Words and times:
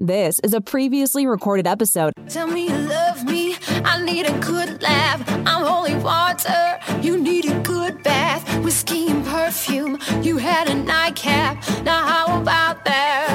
This 0.00 0.38
is 0.44 0.54
a 0.54 0.60
previously 0.60 1.26
recorded 1.26 1.66
episode. 1.66 2.12
Tell 2.28 2.46
me 2.46 2.68
you 2.68 2.78
love 2.86 3.24
me. 3.24 3.56
I 3.84 4.00
need 4.00 4.28
a 4.28 4.38
good 4.38 4.80
laugh. 4.80 5.28
I'm 5.28 5.66
holy 5.66 5.96
water. 5.96 6.78
You 7.02 7.18
need 7.18 7.50
a 7.50 7.58
good 7.62 8.00
bath. 8.04 8.62
Whiskey 8.62 9.08
and 9.08 9.26
perfume. 9.26 9.98
You 10.22 10.36
had 10.36 10.68
a 10.68 10.74
nightcap. 10.76 11.56
Now 11.82 12.06
how 12.06 12.40
about 12.40 12.84
that? 12.84 13.26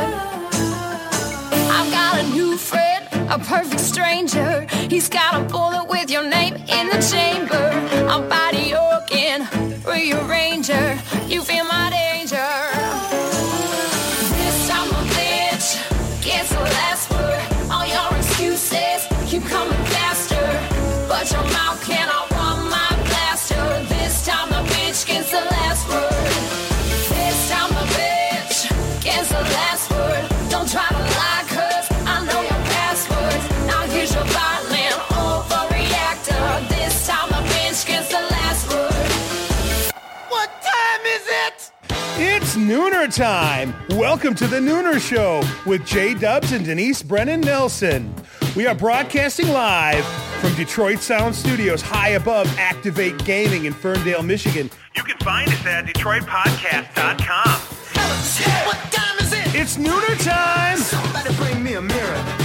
I've 1.70 1.91
got 1.91 2.23
a 2.23 2.29
new 2.29 2.57
friend, 2.57 3.09
a 3.30 3.39
perfect 3.39 3.82
stranger. 3.82 4.66
He's 4.89 5.09
got 5.09 5.41
a 5.41 5.43
bullet 5.43 5.89
with 5.89 6.09
your 6.09 6.23
name 6.30 6.43
Nooner 42.73 43.13
time. 43.13 43.72
Welcome 43.90 44.34
to 44.34 44.48
the 44.48 44.58
Nooner 44.58 45.00
Show 45.00 45.44
with 45.64 45.86
Jay 45.86 46.16
Dubs 46.16 46.54
and 46.54 46.66
Denise 46.66 47.04
Brennan 47.04 47.41
Nelson. 47.41 48.12
We 48.55 48.66
are 48.66 48.73
broadcasting 48.73 49.50
live 49.50 50.04
from 50.41 50.55
Detroit 50.55 50.97
Sound 50.97 51.36
Studios, 51.36 51.84
high 51.84 52.09
above 52.09 52.47
Activate 52.58 53.23
Gaming 53.25 53.66
in 53.66 53.73
Ferndale, 53.73 54.23
Michigan. 54.23 54.72
You 54.95 55.03
can 55.03 55.20
find 55.20 55.47
us 55.50 55.64
at 55.67 55.86
DetroitPodcast.com. 55.86 57.59
What 58.66 58.92
time 58.92 59.19
is 59.19 59.34
it? 59.34 59.53
It's 59.53 59.78
Nooner 59.78 60.23
time. 60.23 60.80
Somebody 60.80 61.36
bring 61.36 61.64
me 61.64 61.75
a 61.75 61.81
mirror. 61.81 62.42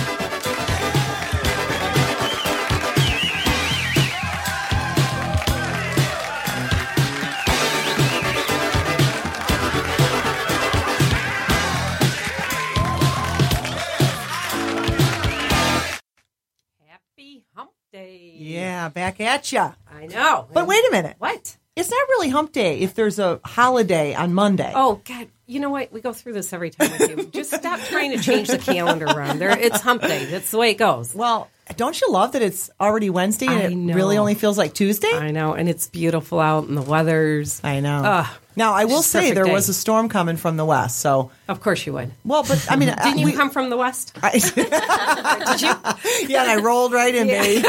Day. 17.99 18.33
Yeah, 18.37 18.89
back 18.91 19.21
at 19.21 19.51
ya. 19.51 19.73
I 19.93 20.07
know. 20.07 20.47
But 20.53 20.69
wait 20.69 20.85
a 20.89 20.91
minute. 20.93 21.17
What? 21.19 21.57
It's 21.75 21.91
not 21.91 22.09
really 22.09 22.29
hump 22.29 22.53
day 22.53 22.79
if 22.81 22.95
there's 22.95 23.19
a 23.19 23.41
holiday 23.45 24.15
on 24.15 24.35
Monday. 24.35 24.73
Oh 24.75 25.01
God! 25.05 25.29
You 25.47 25.59
know 25.61 25.71
what? 25.71 25.93
We 25.93 26.01
go 26.01 26.13
through 26.13 26.35
this 26.35 26.53
every 26.53 26.71
time 26.71 26.93
with 26.93 27.11
you. 27.11 27.27
Just 27.27 27.53
stop 27.53 27.81
trying 27.81 28.13
to 28.17 28.23
change 28.23 28.49
the 28.49 28.59
calendar 28.59 29.07
around. 29.07 29.41
There, 29.41 29.51
it's 29.51 29.81
Hump 29.81 30.03
Day. 30.03 30.27
That's 30.27 30.51
the 30.51 30.59
way 30.59 30.71
it 30.71 30.79
goes. 30.79 31.15
Well, 31.15 31.49
don't 31.77 32.01
you 32.01 32.11
love 32.11 32.33
that 32.33 32.43
it's 32.43 32.71
already 32.81 33.11
Wednesday 33.11 33.47
and 33.47 33.91
it 33.91 33.95
really 33.95 34.17
only 34.19 34.35
feels 34.35 34.59
like 34.59 34.75
Tuesday? 34.75 35.13
I 35.13 35.31
know, 35.31 35.55
and 35.55 35.69
it's 35.69 35.89
beautiful 35.89 36.39
out, 36.39 36.69
and 36.69 36.77
the 36.77 36.83
weather's. 36.83 37.61
I 37.65 37.81
know. 37.81 38.03
Ugh. 38.05 38.27
Now, 38.59 38.75
I 38.75 38.85
will 38.85 39.03
say 39.03 39.31
there 39.33 39.45
day. 39.45 39.53
was 39.53 39.69
a 39.71 39.73
storm 39.75 40.09
coming 40.09 40.37
from 40.37 40.57
the 40.57 40.65
west. 40.65 40.99
So, 40.99 41.31
Of 41.49 41.61
course 41.61 41.87
you 41.87 41.93
would. 41.95 42.11
well, 42.25 42.43
but 42.43 42.67
I 42.69 42.77
mean, 42.77 42.93
Didn't 43.03 43.19
you 43.19 43.27
we, 43.27 43.33
come 43.33 43.51
from 43.51 43.71
the 43.71 43.77
west? 43.79 44.13
I, 44.23 44.33
Did 44.33 45.63
you? 45.63 45.69
yeah, 46.29 46.43
and 46.43 46.51
I 46.51 46.57
rolled 46.61 46.93
right 46.93 47.15
in, 47.15 47.29
baby. 47.29 47.63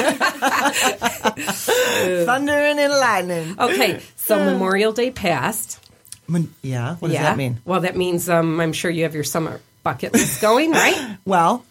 Thundering 2.26 2.80
and 2.80 2.92
lightning. 2.94 3.56
Okay, 3.60 4.02
so 4.16 4.44
Memorial 4.44 4.92
Day 4.92 5.12
passed. 5.12 5.80
Mon- 6.28 6.54
Yeah, 6.62 6.96
what 6.98 7.08
does 7.10 7.16
yeah. 7.16 7.24
that 7.24 7.38
mean? 7.38 7.60
Well, 7.66 7.82
that 7.82 7.96
means 7.96 8.30
um, 8.30 8.60
I'm 8.60 8.74
sure 8.74 8.92
you 8.92 9.04
have 9.04 9.16
your 9.16 9.24
summer 9.24 9.62
bucket 9.84 10.14
list 10.14 10.42
going, 10.42 10.72
right? 10.72 11.18
Well, 11.26 11.66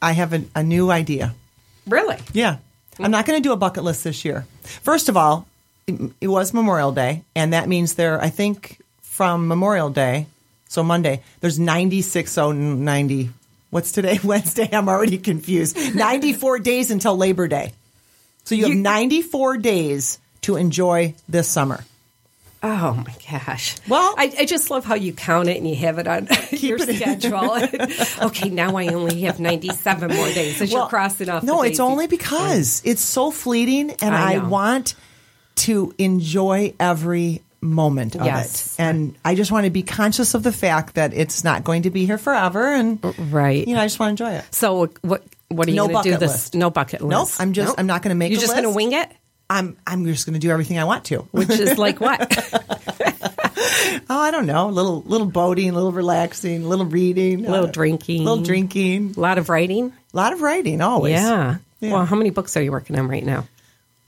I 0.00 0.12
have 0.12 0.32
a, 0.32 0.42
a 0.54 0.62
new 0.62 0.90
idea. 0.90 1.34
really? 1.86 2.16
Yeah. 2.32 2.58
I'm 2.98 3.10
not 3.10 3.24
going 3.24 3.42
to 3.42 3.42
do 3.42 3.52
a 3.52 3.56
bucket 3.56 3.82
list 3.82 4.04
this 4.04 4.24
year. 4.26 4.46
First 4.62 5.08
of 5.08 5.16
all, 5.16 5.46
it, 6.20 6.28
was 6.28 6.52
Memorial 6.54 6.92
Day, 6.92 7.22
and 7.34 7.52
that 7.52 7.68
means 7.68 7.94
there, 7.94 8.20
I 8.20 8.30
think, 8.30 8.80
from 9.02 9.48
Memorial 9.48 9.90
Day, 9.90 10.26
so 10.68 10.82
Monday, 10.82 11.22
there's 11.40 11.58
96, 11.58 12.38
oh, 12.38 12.52
90. 12.52 13.30
What's 13.70 13.92
today? 13.92 14.18
Wednesday. 14.24 14.68
I'm 14.72 14.88
already 14.88 15.18
confused. 15.18 15.76
94 15.94 16.58
days 16.70 16.90
until 16.90 17.16
Labor 17.16 17.48
Day. 17.48 17.72
So 18.44 18.54
you 18.54 18.68
have 18.68 18.76
94 18.76 19.58
days 19.58 20.18
to 20.42 20.56
enjoy 20.56 21.14
this 21.28 21.48
summer. 21.48 21.84
Oh 22.62 22.92
my 22.92 23.14
gosh! 23.30 23.76
Well- 23.88 24.14
I, 24.18 24.34
I 24.40 24.44
just 24.44 24.68
love 24.70 24.84
how 24.84 24.94
you 24.94 25.14
count 25.14 25.48
it 25.48 25.56
and 25.56 25.66
you 25.66 25.76
have 25.76 25.98
it 25.98 26.06
on 26.06 26.28
your 26.50 26.76
it 26.78 26.96
schedule. 26.96 27.56
okay, 28.26 28.50
now 28.50 28.76
I 28.76 28.88
only 28.88 29.22
have 29.22 29.40
ninety-seven 29.40 30.14
more 30.14 30.26
days 30.26 30.60
as 30.60 30.70
you're 30.70 30.86
crossing 30.86 31.30
off. 31.30 31.42
No, 31.42 31.62
it's 31.62 31.80
only 31.80 32.06
because 32.06 32.82
it's 32.84 33.00
so 33.00 33.30
fleeting, 33.30 33.92
and 34.02 34.14
I 34.14 34.34
I, 34.34 34.38
want 34.38 34.94
to 35.60 35.94
enjoy 35.98 36.74
every 36.80 37.42
moment 37.60 38.14
of 38.16 38.24
Yes. 38.24 38.74
it. 38.78 38.82
And 38.82 39.14
I 39.24 39.34
just 39.34 39.52
want 39.52 39.64
to 39.64 39.70
be 39.70 39.82
conscious 39.82 40.34
of 40.34 40.42
the 40.42 40.52
fact 40.52 40.94
that 40.94 41.12
it's 41.12 41.44
not 41.44 41.62
going 41.64 41.82
to 41.82 41.90
be 41.90 42.06
here 42.06 42.18
forever, 42.18 42.72
and 42.72 42.98
right. 43.32 43.66
you 43.68 43.74
know, 43.74 43.80
I 43.82 43.84
just 43.86 43.98
want 44.00 44.16
to 44.16 44.24
enjoy 44.24 44.36
it. 44.38 44.44
so 44.54 44.86
what? 45.02 45.22
What 45.48 45.66
are 45.66 45.70
you 45.72 45.76
No 45.76 45.88
going 45.88 46.04
to 46.04 46.10
do? 46.12 46.16
This 46.16 46.30
list. 46.32 46.54
no 46.54 46.70
bucket 46.70 47.00
list. 47.02 47.10
Nope, 47.10 47.28
I'm 47.40 47.52
just- 47.52 47.74
I'm 47.78 47.86
not 47.86 48.02
gonna 48.02 48.14
make 48.14 48.30
it. 48.30 48.34
You're 48.34 48.38
a 48.38 48.46
just 48.46 48.52
going 48.52 48.62
to 48.64 48.70
wing 48.70 48.92
it, 48.92 49.10
I'm 49.50 49.76
I'm 49.86 50.04
just 50.06 50.24
going 50.24 50.34
to 50.34 50.38
do 50.40 50.48
everything 50.50 50.78
I 50.78 50.84
want 50.84 51.04
to. 51.06 51.18
which 51.32 51.50
is 51.50 51.76
like 51.76 52.00
what? 52.00 52.20
oh, 54.08 54.20
I 54.20 54.30
don't 54.30 54.46
know, 54.46 54.68
a 54.68 54.70
little 54.70 55.02
little 55.02 55.26
boating, 55.26 55.70
a 55.70 55.72
little 55.72 55.92
relaxing, 55.92 56.62
a 56.64 56.68
little 56.68 56.86
reading, 56.86 57.44
A 57.46 57.50
little 57.50 57.66
uh, 57.66 57.70
drinking. 57.72 58.24
little 58.24 58.42
drinking, 58.44 59.14
a 59.16 59.20
lot 59.20 59.38
of 59.38 59.48
writing. 59.48 59.92
a 60.14 60.16
lot 60.16 60.32
of 60.32 60.40
writing. 60.40 60.80
Always, 60.80 61.12
Yeah. 61.14 61.56
Yeah. 61.80 61.92
Well, 61.94 62.04
how 62.04 62.14
many 62.16 62.30
books 62.30 62.56
are 62.56 62.62
you 62.62 62.70
working 62.72 62.98
on 62.98 63.08
right 63.08 63.24
now? 63.24 63.46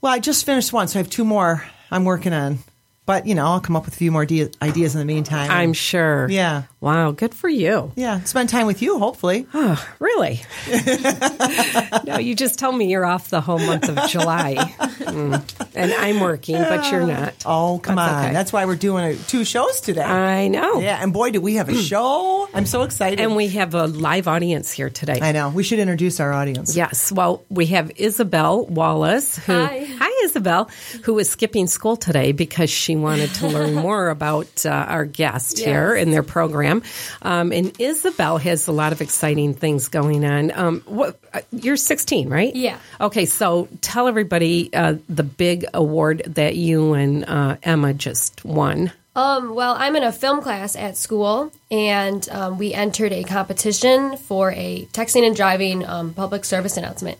Well, 0.03 0.11
I 0.11 0.19
just 0.19 0.45
finished 0.45 0.73
one, 0.73 0.89
so 0.89 0.99
I 0.99 1.01
have 1.01 1.09
two 1.09 1.23
more 1.23 1.63
I'm 1.89 2.03
working 2.03 2.33
on. 2.33 2.59
But 3.05 3.25
you 3.25 3.35
know, 3.35 3.45
I'll 3.45 3.61
come 3.61 3.77
up 3.77 3.85
with 3.85 3.93
a 3.93 3.97
few 3.97 4.11
more 4.11 4.25
de- 4.25 4.49
ideas 4.61 4.95
in 4.95 4.99
the 4.99 5.05
meantime. 5.05 5.49
I'm 5.49 5.71
sure. 5.71 6.27
Yeah. 6.29 6.63
Wow. 6.83 7.11
Good 7.11 7.33
for 7.33 7.47
you. 7.47 7.93
Yeah, 7.95 8.21
spend 8.23 8.49
time 8.49 8.67
with 8.67 8.81
you, 8.81 8.99
hopefully. 8.99 9.47
Oh, 9.53 9.81
really? 9.99 10.41
no, 12.05 12.19
you 12.19 12.35
just 12.35 12.59
tell 12.59 12.73
me 12.73 12.91
you're 12.91 13.05
off 13.05 13.29
the 13.29 13.39
whole 13.39 13.57
month 13.57 13.87
of 13.87 14.09
July. 14.09 14.55
Mm. 14.55 15.69
And 15.75 15.93
I'm 15.93 16.19
working, 16.19 16.57
but 16.57 16.91
you're 16.91 17.07
not. 17.07 17.35
Oh, 17.45 17.79
come 17.81 17.95
That's 17.95 18.11
on. 18.11 18.25
okay. 18.25 18.33
That's 18.33 18.51
why 18.51 18.65
we're 18.65 18.75
doing 18.75 19.15
uh, 19.15 19.17
two 19.27 19.45
shows 19.45 19.79
today. 19.79 20.03
I 20.03 20.49
know. 20.49 20.81
yeah, 20.81 21.01
and 21.01 21.13
boy, 21.13 21.31
do 21.31 21.39
we 21.39 21.55
have 21.55 21.69
a 21.69 21.75
show. 21.75 22.49
I'm 22.53 22.65
so 22.65 22.83
excited. 22.83 23.21
And 23.21 23.37
we 23.37 23.47
have 23.49 23.73
a 23.75 23.87
live 23.87 24.27
audience 24.27 24.71
here 24.71 24.89
today. 24.89 25.19
I 25.21 25.31
know. 25.31 25.49
We 25.49 25.63
should 25.63 25.79
introduce 25.79 26.19
our 26.19 26.33
audience. 26.33 26.75
Yes. 26.75 27.11
Well, 27.11 27.45
we 27.49 27.67
have 27.67 27.91
Isabel 27.95 28.65
Wallace, 28.65 29.37
who 29.37 29.53
Hi. 29.53 29.87
hi 29.97 30.25
Isabel, 30.25 30.69
who 31.03 31.19
is 31.19 31.29
skipping 31.29 31.67
school 31.67 31.95
today 31.95 32.31
because 32.31 32.69
she 32.69 32.95
wanted 32.95 33.33
to 33.35 33.47
learn 33.47 33.73
more 33.87 34.09
about 34.09 34.65
uh, 34.65 34.69
our 34.69 35.05
guest 35.05 35.59
here 35.59 35.95
in 35.95 36.11
their 36.11 36.23
program. 36.23 36.72
Um, 37.21 37.51
and 37.51 37.79
Isabel 37.79 38.37
has 38.37 38.67
a 38.67 38.71
lot 38.71 38.91
of 38.91 39.01
exciting 39.01 39.53
things 39.53 39.87
going 39.89 40.25
on. 40.25 40.51
Um, 40.51 40.81
what, 40.85 41.19
uh, 41.33 41.41
you're 41.51 41.77
16, 41.77 42.29
right? 42.29 42.55
Yeah. 42.55 42.79
Okay. 42.99 43.25
So 43.25 43.67
tell 43.81 44.07
everybody 44.07 44.73
uh, 44.73 44.95
the 45.09 45.23
big 45.23 45.65
award 45.73 46.23
that 46.27 46.55
you 46.55 46.93
and 46.93 47.25
uh, 47.25 47.57
Emma 47.63 47.93
just 47.93 48.43
won. 48.45 48.91
Um, 49.15 49.53
well, 49.53 49.75
I'm 49.77 49.95
in 49.95 50.03
a 50.03 50.11
film 50.11 50.41
class 50.41 50.75
at 50.75 50.97
school, 50.97 51.51
and 51.69 52.27
um, 52.31 52.57
we 52.57 52.73
entered 52.73 53.13
a 53.13 53.23
competition 53.23 54.17
for 54.17 54.51
a 54.53 54.87
texting 54.91 55.25
and 55.25 55.35
driving 55.35 55.85
um, 55.85 56.13
public 56.15 56.45
service 56.45 56.77
announcement. 56.77 57.19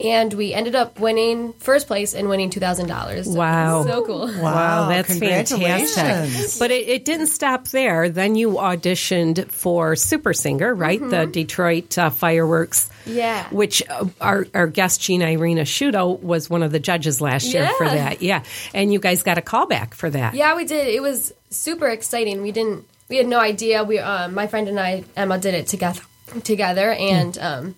And 0.00 0.34
we 0.34 0.52
ended 0.52 0.74
up 0.74 0.98
winning 0.98 1.52
first 1.54 1.86
place 1.86 2.14
and 2.14 2.28
winning 2.28 2.50
$2,000. 2.50 3.36
Wow. 3.36 3.84
So 3.84 4.04
cool. 4.04 4.26
Wow, 4.26 4.88
that's 4.88 5.06
congratulations. 5.06 5.94
fantastic. 5.94 6.58
But 6.58 6.72
it, 6.72 6.88
it 6.88 7.04
didn't 7.04 7.28
stop 7.28 7.68
there. 7.68 8.08
Then 8.08 8.34
you 8.34 8.54
auditioned 8.54 9.50
for 9.52 9.94
Super 9.94 10.32
Singer, 10.32 10.74
right? 10.74 10.98
The 10.98 11.26
Detroit 11.26 11.96
uh, 11.96 12.10
Fireworks. 12.10 12.88
Mm-hmm. 13.04 13.18
Yeah. 13.18 13.48
Which 13.50 13.82
uh, 13.88 14.06
our, 14.20 14.46
our 14.52 14.66
guest, 14.66 15.00
Gina 15.00 15.26
Irina 15.26 15.62
Shudo, 15.62 16.20
was 16.20 16.50
one 16.50 16.64
of 16.64 16.72
the 16.72 16.80
judges 16.80 17.20
last 17.20 17.46
year 17.52 17.68
for 17.78 17.86
that. 17.88 18.20
Yeah. 18.20 18.42
And 18.74 18.92
you 18.92 18.98
guys 18.98 19.22
got 19.22 19.38
a 19.38 19.42
call 19.42 19.66
back 19.66 19.94
for 19.94 20.10
that. 20.10 20.34
Yeah, 20.34 20.56
we 20.56 20.64
did. 20.64 20.88
It 20.88 21.02
was 21.02 21.32
super 21.50 21.88
exciting. 21.88 22.42
We 22.42 22.50
didn't, 22.50 22.84
we 23.08 23.16
had 23.16 23.28
no 23.28 23.38
idea. 23.38 23.84
We, 23.84 24.00
um, 24.00 24.34
my 24.34 24.48
friend 24.48 24.68
and 24.68 24.80
I, 24.80 25.04
Emma, 25.16 25.38
did 25.38 25.54
it 25.54 25.68
together, 25.68 26.02
together, 26.42 26.90
and 26.92 27.38
um, 27.38 27.74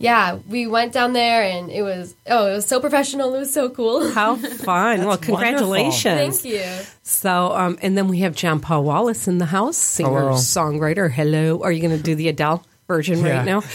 yeah, 0.00 0.38
we 0.48 0.66
went 0.66 0.92
down 0.94 1.12
there, 1.12 1.42
and 1.44 1.70
it 1.70 1.82
was 1.82 2.16
oh, 2.26 2.46
it 2.50 2.54
was 2.54 2.66
so 2.66 2.80
professional. 2.80 3.34
It 3.34 3.38
was 3.38 3.52
so 3.52 3.68
cool. 3.68 4.10
How 4.10 4.34
fun. 4.64 5.04
well, 5.04 5.18
congratulations. 5.18 6.40
Thank 6.40 6.54
you. 6.54 6.64
So, 7.02 7.52
um, 7.52 7.78
and 7.82 7.96
then 7.98 8.08
we 8.08 8.20
have 8.20 8.34
John 8.34 8.60
Paul 8.60 8.82
Wallace 8.84 9.28
in 9.28 9.36
the 9.38 9.46
house, 9.46 9.76
singer, 9.76 10.08
Hello. 10.08 10.32
songwriter. 10.32 11.10
Hello. 11.10 11.62
Are 11.62 11.70
you 11.70 11.82
going 11.86 11.96
to 11.96 12.02
do 12.02 12.14
the 12.16 12.28
Adele? 12.28 12.64
version 12.88 13.22
right 13.22 13.44
now. 13.44 13.58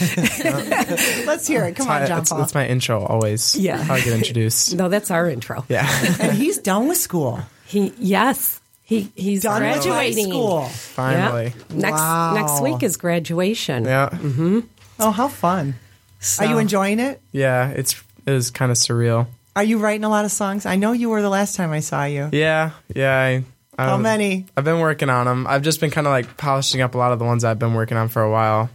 Let's 1.24 1.46
hear 1.46 1.64
it. 1.64 1.74
Come 1.76 1.88
on, 1.88 2.06
John 2.06 2.18
that's, 2.18 2.28
Paul. 2.28 2.38
that's 2.40 2.54
my 2.54 2.66
intro 2.66 3.02
always. 3.02 3.56
Yeah. 3.56 3.78
How 3.78 3.94
I 3.94 4.00
get 4.02 4.12
introduced. 4.12 4.74
no, 4.76 4.90
that's 4.90 5.10
our 5.10 5.30
intro. 5.30 5.64
Yeah. 5.70 5.88
and 6.20 6.32
he's 6.36 6.58
done 6.58 6.86
with 6.86 6.98
school. 6.98 7.40
He 7.64 7.94
yes, 7.98 8.60
he 8.82 9.10
he's 9.16 9.42
Done 9.42 9.62
graduating. 9.62 10.28
school. 10.28 10.64
Finally. 10.66 11.54
Yeah. 11.70 11.76
Next 11.76 11.92
Wow. 11.98 12.34
next 12.34 12.60
week 12.60 12.82
is 12.82 12.98
graduation. 12.98 13.86
Yeah. 13.86 14.10
Mm-hmm. 14.12 14.60
Oh, 15.00 15.10
how 15.12 15.28
fun. 15.28 15.76
So- 16.20 16.44
Are 16.44 16.48
you 16.48 16.58
enjoying 16.58 16.98
it? 17.00 17.20
Yeah. 17.32 17.68
It's 17.70 18.00
it 18.24 18.32
was 18.32 18.50
kind 18.50 18.70
of 18.72 18.76
surreal. 18.78 19.26
Are 19.54 19.64
you 19.64 19.78
writing 19.78 20.04
a 20.04 20.08
lot 20.08 20.24
of 20.24 20.32
songs? 20.32 20.66
I 20.66 20.76
know 20.76 20.92
you 20.92 21.08
were 21.08 21.22
the 21.22 21.30
last 21.30 21.56
time 21.56 21.70
I 21.72 21.80
saw 21.80 22.04
you. 22.04 22.28
Yeah. 22.32 22.72
Yeah. 22.94 23.16
I, 23.16 23.44
I 23.78 23.86
How 23.86 23.96
many? 23.96 24.46
I've 24.56 24.64
been 24.64 24.80
working 24.80 25.08
on 25.10 25.26
them. 25.26 25.46
I've 25.46 25.62
just 25.62 25.80
been 25.80 25.90
kind 25.90 26.06
of 26.06 26.10
like 26.10 26.36
polishing 26.36 26.80
up 26.82 26.94
a 26.94 26.98
lot 26.98 27.12
of 27.12 27.18
the 27.18 27.24
ones 27.24 27.44
I've 27.44 27.58
been 27.58 27.74
working 27.74 27.96
on 27.96 28.08
for 28.08 28.22
a 28.22 28.30
while. 28.30 28.68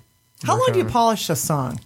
How 0.43 0.57
long 0.57 0.69
do 0.73 0.79
you 0.79 0.85
polish 0.85 1.29
a 1.29 1.35
song? 1.35 1.79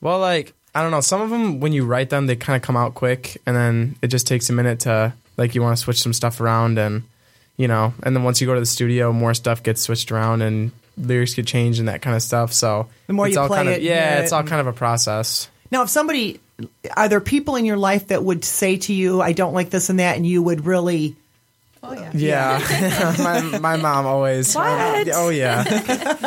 Well, 0.00 0.18
like 0.18 0.52
I 0.74 0.82
don't 0.82 0.90
know. 0.90 1.00
Some 1.00 1.20
of 1.20 1.30
them, 1.30 1.60
when 1.60 1.72
you 1.72 1.84
write 1.84 2.10
them, 2.10 2.26
they 2.26 2.34
kind 2.34 2.56
of 2.56 2.62
come 2.62 2.76
out 2.76 2.94
quick, 2.94 3.40
and 3.46 3.54
then 3.54 3.94
it 4.02 4.08
just 4.08 4.26
takes 4.26 4.50
a 4.50 4.52
minute 4.52 4.80
to 4.80 5.12
like 5.36 5.54
you 5.54 5.62
want 5.62 5.76
to 5.76 5.82
switch 5.82 6.02
some 6.02 6.12
stuff 6.12 6.40
around, 6.40 6.76
and 6.78 7.04
you 7.56 7.68
know, 7.68 7.94
and 8.02 8.16
then 8.16 8.24
once 8.24 8.40
you 8.40 8.46
go 8.48 8.54
to 8.54 8.60
the 8.60 8.66
studio, 8.66 9.12
more 9.12 9.34
stuff 9.34 9.62
gets 9.62 9.80
switched 9.82 10.10
around, 10.10 10.42
and 10.42 10.72
lyrics 10.96 11.34
get 11.34 11.46
changed 11.46 11.78
and 11.78 11.88
that 11.88 12.02
kind 12.02 12.16
of 12.16 12.22
stuff. 12.22 12.52
So 12.52 12.88
The 13.06 13.12
more 13.12 13.26
it's 13.26 13.36
you 13.36 13.42
all 13.42 13.48
play 13.48 13.58
kind 13.58 13.68
it, 13.68 13.76
of, 13.78 13.82
you 13.82 13.90
yeah, 13.90 14.20
it's 14.20 14.32
all 14.32 14.42
kind 14.42 14.60
of 14.60 14.66
a 14.66 14.72
process. 14.72 15.48
Now, 15.70 15.82
if 15.82 15.88
somebody, 15.90 16.40
are 16.96 17.08
there 17.08 17.20
people 17.20 17.56
in 17.56 17.64
your 17.64 17.76
life 17.76 18.08
that 18.08 18.22
would 18.22 18.44
say 18.44 18.76
to 18.76 18.92
you, 18.92 19.20
I 19.20 19.32
don't 19.32 19.54
like 19.54 19.70
this 19.70 19.90
and 19.90 19.98
that, 19.98 20.16
and 20.16 20.26
you 20.26 20.42
would 20.42 20.66
really, 20.66 21.16
Yeah, 22.14 22.58
my, 23.18 23.58
my 23.58 23.76
mom 23.76 24.06
always. 24.06 24.54
What? 24.54 25.08
oh 25.14 25.28
yeah. 25.30 25.64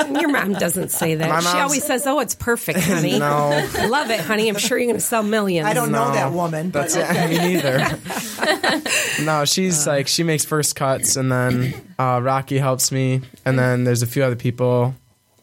Your 0.20 0.30
mom 0.30 0.54
doesn't 0.54 0.90
say 0.90 1.16
that. 1.16 1.30
My 1.30 1.40
she 1.40 1.58
always 1.58 1.84
says, 1.86 2.06
"Oh, 2.06 2.20
it's 2.20 2.36
perfect, 2.36 2.80
honey. 2.80 3.18
No. 3.28 3.50
Love 3.90 4.10
it, 4.12 4.20
honey. 4.20 4.50
I'm 4.50 4.58
sure 4.58 4.78
you're 4.78 4.88
going 4.88 5.00
to 5.00 5.02
sell 5.06 5.24
millions. 5.24 5.66
I 5.68 5.74
don't 5.74 5.92
know 5.92 6.12
that 6.12 6.32
woman, 6.34 6.70
but 6.70 6.90
That's 6.90 6.96
it. 6.96 7.30
Me 7.30 7.38
neither. 7.56 9.24
no, 9.24 9.46
she's 9.46 9.88
like 9.88 10.08
she 10.08 10.24
makes 10.24 10.46
first 10.46 10.76
cuts, 10.76 11.16
and 11.16 11.32
then 11.32 11.74
uh, 11.98 12.20
Rocky 12.22 12.58
helps 12.58 12.92
me, 12.92 13.22
and 13.46 13.58
then 13.58 13.84
there's 13.84 14.02
a 14.04 14.08
few 14.08 14.24
other 14.24 14.36
people 14.36 14.96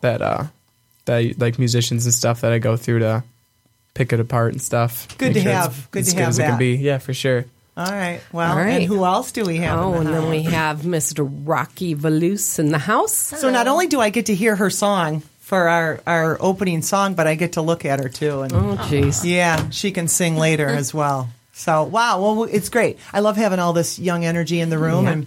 that 0.03 0.21
uh, 0.23 0.45
that 1.07 1.39
like 1.39 1.59
musicians 1.59 2.05
and 2.07 2.15
stuff 2.15 2.43
that 2.43 2.53
I 2.53 2.59
go 2.59 2.77
through 2.77 3.01
to 3.01 3.25
pick 3.95 4.13
it 4.13 4.21
apart 4.21 4.53
and 4.53 4.61
stuff. 4.63 5.09
Good 5.19 5.35
Make 5.35 5.35
to 5.35 5.41
sure 5.43 5.51
it's- 5.51 5.65
have. 5.65 5.91
Good 5.91 6.01
as 6.01 6.09
to 6.09 6.15
good 6.15 6.21
have 6.21 6.29
as 6.29 6.39
it 6.39 6.43
that. 6.43 6.49
can 6.51 6.59
be. 6.59 6.75
Yeah, 6.77 6.99
for 6.99 7.15
sure. 7.15 7.47
All 7.77 7.87
right. 7.93 8.21
Well, 8.33 8.51
All 8.53 8.57
right. 8.57 8.69
and 8.83 8.85
who 8.85 9.05
else 9.05 9.33
do 9.33 9.45
we 9.45 9.57
have? 9.59 9.79
Oh, 9.81 9.95
in 9.95 10.07
and 10.07 10.15
then 10.15 10.31
we 10.31 10.43
have 10.45 10.83
Mr. 10.83 11.29
Rocky 11.45 11.95
Valoose 11.95 12.59
in 12.59 12.71
the 12.71 12.79
house. 12.79 13.13
So 13.13 13.51
not 13.51 13.67
only 13.67 13.87
do 13.89 14.01
I 14.01 14.11
get 14.11 14.27
to 14.27 14.35
hear 14.35 14.55
her 14.55 14.71
song 14.71 15.23
for 15.41 15.69
our, 15.69 16.01
our 16.07 16.37
opening 16.41 16.83
song, 16.83 17.15
but 17.15 17.27
I 17.27 17.35
get 17.35 17.53
to 17.55 17.63
look 17.63 17.85
at 17.85 18.01
her 18.01 18.09
too. 18.09 18.43
And 18.43 18.53
Oh, 18.53 18.77
jeez. 18.89 19.25
yeah, 19.25 19.71
she 19.71 19.91
can 19.91 20.07
sing 20.09 20.37
later 20.37 20.69
as 20.69 20.95
well. 20.95 21.31
So 21.53 21.85
wow, 21.85 22.21
well 22.21 22.45
it's 22.45 22.69
great. 22.69 22.99
I 23.13 23.21
love 23.21 23.37
having 23.37 23.59
all 23.59 23.73
this 23.73 23.99
young 23.99 24.25
energy 24.25 24.61
in 24.61 24.71
the 24.71 24.79
room, 24.79 25.05
Yeah. 25.07 25.13
and 25.13 25.27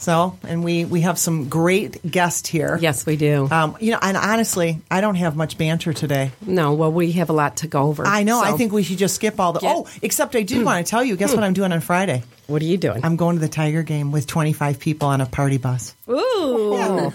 so 0.00 0.36
and 0.42 0.64
we 0.64 0.84
we 0.84 1.02
have 1.02 1.18
some 1.18 1.48
great 1.48 2.02
guests 2.10 2.48
here. 2.48 2.76
Yes, 2.80 3.06
we 3.06 3.16
do. 3.16 3.46
Um, 3.50 3.76
you 3.80 3.92
know, 3.92 3.98
and 4.02 4.16
honestly, 4.16 4.80
I 4.90 5.00
don't 5.00 5.14
have 5.16 5.36
much 5.36 5.56
banter 5.56 5.92
today. 5.92 6.32
no, 6.44 6.72
well, 6.74 6.90
we 6.90 7.12
have 7.12 7.30
a 7.30 7.32
lot 7.32 7.58
to 7.58 7.68
go 7.68 7.82
over. 7.82 8.04
I 8.06 8.24
know. 8.24 8.40
I 8.42 8.52
think 8.52 8.72
we 8.72 8.82
should 8.82 8.98
just 8.98 9.14
skip 9.14 9.38
all 9.38 9.52
the. 9.52 9.60
Get- 9.60 9.76
oh, 9.76 9.86
except 10.02 10.34
I 10.34 10.42
did 10.42 10.64
want 10.64 10.84
to 10.84 10.90
tell 10.90 11.04
you. 11.04 11.16
Guess 11.16 11.34
what 11.34 11.44
I'm 11.44 11.52
doing 11.52 11.70
on 11.72 11.80
Friday? 11.80 12.22
What 12.48 12.62
are 12.62 12.64
you 12.64 12.78
doing? 12.78 13.04
I'm 13.04 13.14
going 13.16 13.36
to 13.36 13.40
the 13.40 13.48
Tiger 13.48 13.84
game 13.84 14.10
with 14.10 14.26
25 14.26 14.80
people 14.80 15.06
on 15.08 15.20
a 15.20 15.26
party 15.26 15.58
bus. 15.58 15.94
Ooh, 16.08 17.12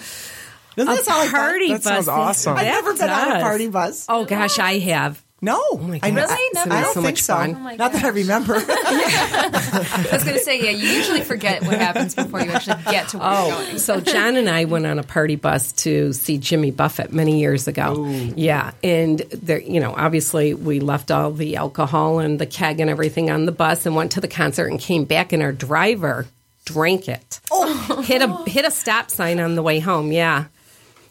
Doesn't 0.77 0.93
a 0.93 0.95
that 0.95 1.03
sound 1.03 1.19
like 1.19 1.29
fun? 1.29 1.39
party 1.41 1.67
That 1.73 1.83
bus. 1.83 1.83
sounds 1.83 2.07
awesome. 2.07 2.55
I've 2.57 2.65
never 2.65 2.93
been 2.93 3.09
on 3.09 3.31
a 3.37 3.39
party 3.41 3.67
bus. 3.69 4.05
Oh 4.07 4.23
gosh, 4.25 4.59
I 4.59 4.77
have. 4.79 5.21
No, 5.45 5.61
Oh 5.71 5.77
my 5.77 5.99
I, 6.01 6.09
goodness. 6.09 6.31
I, 6.31 6.49
It's 6.53 6.67
I 6.67 6.81
don't 6.81 6.93
so 6.93 7.01
think 7.03 7.17
so. 7.19 7.35
Oh 7.35 7.45
Not 7.75 7.93
that 7.93 8.03
I 8.03 8.07
remember. 8.09 8.55
I 8.57 10.07
was 10.11 10.23
going 10.23 10.35
to 10.37 10.43
say, 10.43 10.59
yeah, 10.63 10.71
you 10.71 10.87
usually 10.87 11.21
forget 11.21 11.61
what 11.63 11.77
happens 11.77 12.15
before 12.15 12.41
you 12.41 12.51
actually 12.51 12.81
get 12.89 13.09
to 13.09 13.17
where 13.19 13.27
you're 13.31 13.53
Oh, 13.53 13.65
going. 13.65 13.77
so 13.79 13.99
John 13.99 14.35
and 14.37 14.49
I 14.49 14.65
went 14.65 14.85
on 14.85 14.99
a 14.99 15.03
party 15.03 15.35
bus 15.35 15.71
to 15.83 16.13
see 16.13 16.37
Jimmy 16.37 16.71
Buffett 16.71 17.13
many 17.13 17.39
years 17.39 17.67
ago. 17.67 18.05
Yeah, 18.35 18.71
and 18.83 19.19
there, 19.19 19.61
you 19.61 19.79
know, 19.79 19.93
obviously 19.95 20.53
we 20.53 20.79
left 20.79 21.11
all 21.11 21.31
the 21.31 21.55
alcohol 21.57 22.19
and 22.19 22.39
the 22.39 22.45
keg 22.45 22.79
and 22.79 22.89
everything 22.89 23.29
on 23.29 23.45
the 23.45 23.51
bus 23.51 23.85
and 23.85 23.95
went 23.95 24.13
to 24.13 24.21
the 24.21 24.27
concert 24.27 24.67
and 24.71 24.79
came 24.79 25.05
back, 25.05 25.31
and 25.31 25.43
our 25.43 25.51
driver 25.51 26.25
drank 26.65 27.07
it. 27.07 27.39
Oh, 27.51 28.01
hit 28.01 28.21
a 28.21 28.49
hit 28.49 28.65
a 28.65 28.71
stop 28.71 29.11
sign 29.11 29.39
on 29.39 29.55
the 29.55 29.61
way 29.61 29.79
home. 29.79 30.11
Yeah. 30.11 30.45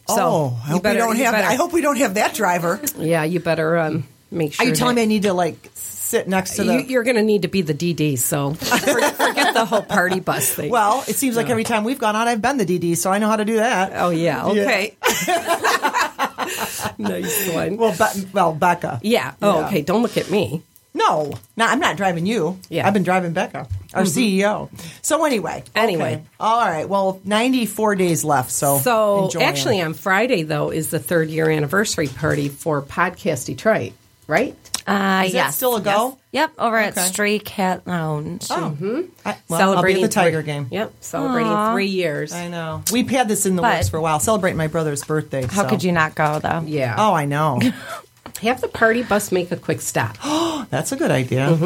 So 0.09 0.17
oh, 0.19 0.61
I 0.65 0.71
hope 0.71 0.83
better- 0.83 0.95
we 0.95 0.99
don't 0.99 1.17
have. 1.17 1.33
better- 1.35 1.47
I 1.49 1.55
hope 1.55 1.73
we 1.73 1.81
don't 1.81 1.99
have 1.99 2.15
that 2.15 2.35
driver. 2.35 2.81
Yeah, 2.99 3.25
you 3.25 3.41
better 3.41 3.79
um, 3.79 4.05
make 4.35 4.59
Are 4.61 4.65
you 4.65 4.75
telling 4.75 4.97
that- 4.97 5.01
me 5.01 5.05
I 5.05 5.07
need 5.07 5.23
to 5.23 5.33
like 5.33 5.71
sit 5.75 6.29
next 6.29 6.57
to 6.57 6.65
the? 6.65 6.75
You, 6.75 6.81
you're 6.81 7.03
going 7.03 7.17
to 7.17 7.23
need 7.23 7.43
to 7.43 7.49
be 7.49 7.63
the 7.63 7.75
DD, 7.75 8.19
so 8.19 8.55
forget, 8.55 9.55
the 9.55 9.65
whole 9.65 9.83
party 9.83 10.21
bus 10.21 10.53
thing. 10.53 10.71
well, 10.71 11.03
it 11.09 11.17
seems 11.17 11.37
like 11.37 11.49
every 11.51 11.65
time 11.65 11.85
we've 11.85 11.99
gone 11.99 12.15
out, 12.17 12.29
I've 12.29 12.43
been 12.43 12.57
the 12.59 12.67
DD, 12.67 12.97
so 12.97 13.11
I 13.11 13.19
know 13.19 13.29
how 13.29 13.37
to 13.37 13.45
do 13.45 13.57
that. 13.57 13.93
oh 13.95 14.11
yeah, 14.11 14.45
okay. 14.47 14.97
nice 16.99 17.49
one. 17.53 17.77
Well, 17.77 17.93
Be- 17.93 18.27
well, 18.33 18.53
Becca. 18.55 19.01
Yeah. 19.03 19.35
Oh, 19.43 19.61
Yeah. 19.61 19.67
okay. 19.67 19.83
Don't 19.83 20.03
look 20.03 20.17
at 20.17 20.31
me. 20.31 20.63
No, 20.97 21.33
no, 21.57 21.67
I'm 21.67 21.81
not 21.81 21.97
driving 21.97 22.25
you. 22.25 22.57
Yeah. 22.69 22.87
I've 22.87 22.95
been 22.95 23.03
driving 23.03 23.33
Becca, 23.33 23.67
our 23.95 24.03
mm-hmm. 24.05 24.19
CEO. 24.39 24.71
So 25.03 25.25
anyway, 25.25 25.65
Anyway. 25.75 26.15
okay. 26.15 26.23
all 26.39 26.61
right. 26.61 26.89
Well, 26.89 27.21
94 27.25 27.97
days 27.97 28.23
left. 28.23 28.53
So 28.53 28.79
So 28.79 29.25
enjoy 29.25 29.41
actually, 29.41 29.81
it. 29.81 29.85
on 29.87 29.95
Friday 29.95 30.45
though 30.45 30.71
is 30.71 30.91
the 30.91 31.01
third 31.01 31.31
year 31.31 31.51
anniversary 31.51 32.07
party 32.07 32.49
for 32.49 32.81
Podcast 32.81 33.47
Detroit, 33.47 33.93
right? 34.27 34.57
Uh, 34.87 35.23
is 35.27 35.33
that 35.33 35.55
still 35.55 35.77
a 35.77 35.81
go? 35.81 36.19
Yep, 36.33 36.53
over 36.59 36.79
Okay. 36.79 36.89
at 36.89 36.99
Stray 36.99 37.39
Cat 37.39 37.87
Lounge. 37.87 38.47
Oh, 38.51 38.77
I, 39.25 39.37
well, 39.49 39.61
I'll 39.61 39.83
be 39.83 39.97
celebrating 40.03 40.05
at 40.05 40.11
the 40.11 40.15
Tiger 40.15 40.43
three- 40.43 40.53
game. 40.53 40.69
Yep, 40.71 40.93
celebrating 41.01 41.51
Aw. 41.53 41.73
three 41.73 41.87
years. 41.87 42.33
I 42.35 42.49
know. 42.49 42.83
We've 42.93 43.09
had 43.09 43.27
this 43.29 43.47
in 43.47 43.57
the 43.57 43.63
But- 43.63 43.77
works 43.77 43.89
for 43.89 43.97
a 43.97 44.03
while. 44.03 44.21
Celebrating 44.21 44.59
my 44.59 44.67
brother's 44.67 45.03
birthday. 45.05 45.47
How 45.47 45.63
so- 45.63 45.69
could 45.71 45.83
you 45.83 45.93
not 45.93 46.15
go, 46.15 46.39
though? 46.39 46.63
Yeah. 46.67 46.97
Oh, 46.99 47.15
I 47.15 47.25
know. 47.25 47.61
Have 48.43 48.61
the 48.61 48.69
party 48.69 49.03
bus 49.03 49.33
make 49.33 49.51
a 49.53 49.57
quick 49.57 49.81
stop. 49.81 50.19
That's 50.71 50.93
a 50.93 50.97
good 50.97 51.11
idea. 51.11 51.57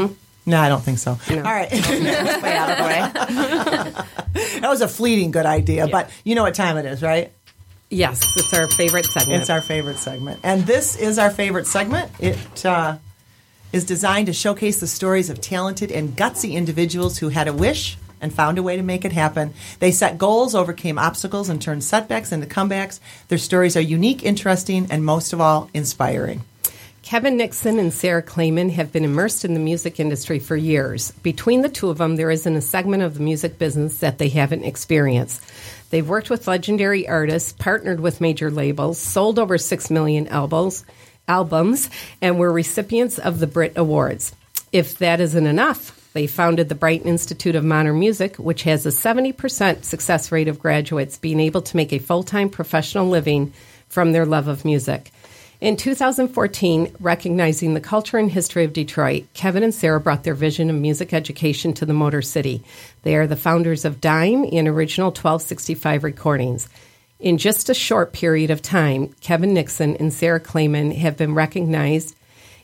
No, 0.47 0.59
I 0.61 0.69
don't 0.69 0.83
think 0.83 0.99
so. 0.99 1.19
All 1.31 1.37
right. 1.43 1.71
Way 1.73 2.57
out 2.57 2.71
of 2.71 2.79
the 2.79 2.85
way. 2.85 3.93
that 4.61 4.69
was 4.71 4.81
a 4.81 4.89
fleeting 4.89 5.31
good 5.31 5.45
idea, 5.47 5.89
but 5.89 6.09
you 6.25 6.35
know 6.35 6.43
what 6.43 6.55
time 6.55 6.77
it 6.77 6.87
is, 6.87 7.03
right? 7.03 7.33
Yes, 7.91 8.37
it's 8.37 8.53
our 8.55 8.69
favorite 8.69 9.07
segment. 9.07 9.41
It's 9.41 9.51
our 9.51 9.61
favorite 9.61 9.99
segment. 9.99 10.41
And 10.43 10.67
this 10.67 10.97
is 10.97 11.19
our 11.19 11.31
favorite 11.31 11.67
segment. 11.67 12.11
It 12.19 12.65
uh, 12.65 12.99
is 13.73 13.85
designed 13.85 14.27
to 14.27 14.33
showcase 14.33 14.81
the 14.81 14.87
stories 14.87 15.31
of 15.31 15.41
talented 15.41 15.93
and 15.93 16.17
gutsy 16.17 16.53
individuals 16.53 17.19
who 17.19 17.29
had 17.29 17.49
a 17.49 17.53
wish 17.53 17.99
and 18.21 18.33
found 18.33 18.59
a 18.59 18.63
way 18.63 18.77
to 18.77 18.83
make 18.83 19.05
it 19.05 19.13
happen. 19.13 19.55
They 19.79 19.93
set 19.93 20.19
goals, 20.19 20.55
overcame 20.55 20.99
obstacles, 20.99 21.49
and 21.49 21.61
turned 21.61 21.85
setbacks 21.85 22.33
into 22.33 22.47
comebacks. 22.47 23.01
Their 23.29 23.39
stories 23.39 23.77
are 23.77 23.81
unique, 23.81 24.25
interesting, 24.25 24.89
and 24.91 25.05
most 25.05 25.33
of 25.33 25.41
all, 25.41 25.71
inspiring. 25.73 26.43
Kevin 27.03 27.39
Nixon 27.39 27.79
and 27.79 27.93
Sarah 27.93 28.23
Clayman 28.23 28.73
have 28.73 28.93
been 28.93 29.05
immersed 29.05 29.45
in 29.45 29.55
the 29.55 29.61
music 29.61 29.99
industry 29.99 30.39
for 30.39 30.57
years. 30.57 31.13
Between 31.23 31.63
the 31.63 31.71
two 31.71 31.89
of 31.89 31.97
them, 31.97 32.17
there 32.17 32.31
isn't 32.31 32.57
a 32.57 32.61
segment 32.61 33.03
of 33.03 33.15
the 33.15 33.23
music 33.23 33.59
business 33.59 33.99
that 34.01 34.19
they 34.19 34.29
haven't 34.29 34.65
experienced. 34.65 35.41
They've 35.91 36.09
worked 36.09 36.31
with 36.31 36.47
legendary 36.47 37.09
artists, 37.09 37.53
partnered 37.53 38.01
with 38.01 38.21
major 38.21 38.51
labels, 38.51 38.99
sold 38.99 39.39
over 39.39 39.57
6 39.59 39.91
million 39.91 40.29
albums, 40.29 40.85
albums 41.29 41.91
and 42.21 42.39
were 42.39 42.53
recipients 42.53 43.19
of 43.19 43.39
the 43.39 43.47
Brit 43.47 43.75
Awards. 43.77 44.35
If 44.73 44.99
that 44.99 45.21
isn't 45.21 45.47
enough, 45.47 45.95
they 46.15 46.27
founded 46.27 46.69
the 46.69 46.75
Brighton 46.75 47.09
Institute 47.09 47.55
of 47.55 47.65
Modern 47.65 47.99
Music, 47.99 48.37
which 48.37 48.63
has 48.65 48.85
a 48.87 48.91
70% 48.91 49.85
success 49.85 50.33
rate 50.33 50.49
of 50.49 50.59
graduates 50.59 51.19
being 51.19 51.41
able 51.41 51.63
to 51.63 51.77
make 51.77 51.93
a 51.93 51.99
full 51.99 52.23
time 52.23 52.49
professional 52.49 53.09
living 53.09 53.53
from 53.89 54.13
their 54.13 54.27
love 54.27 54.49
of 54.49 54.65
music. 54.65 55.11
In 55.61 55.77
2014, 55.77 56.95
recognizing 57.01 57.75
the 57.75 57.81
culture 57.81 58.17
and 58.17 58.31
history 58.31 58.63
of 58.63 58.73
Detroit, 58.73 59.25
Kevin 59.35 59.65
and 59.65 59.75
Sarah 59.75 59.99
brought 59.99 60.23
their 60.23 60.35
vision 60.35 60.71
of 60.71 60.77
music 60.77 61.13
education 61.13 61.73
to 61.75 61.85
the 61.85 61.93
Motor 61.93 62.23
City. 62.23 62.63
They 63.03 63.17
are 63.17 63.27
the 63.27 63.35
founders 63.35 63.85
of 63.85 64.01
Dime 64.01 64.45
and 64.53 64.69
Original 64.69 65.09
1265 65.09 66.05
Recordings. 66.05 66.69
In 67.19 67.39
just 67.39 67.69
a 67.69 67.75
short 67.75 68.13
period 68.13 68.53
of 68.53 68.63
time, 68.63 69.09
Kevin 69.21 69.53
Nixon 69.53 69.97
and 69.97 70.13
Sarah 70.13 70.39
Clayman 70.39 70.95
have 70.99 71.17
been 71.17 71.35
recognized 71.35 72.15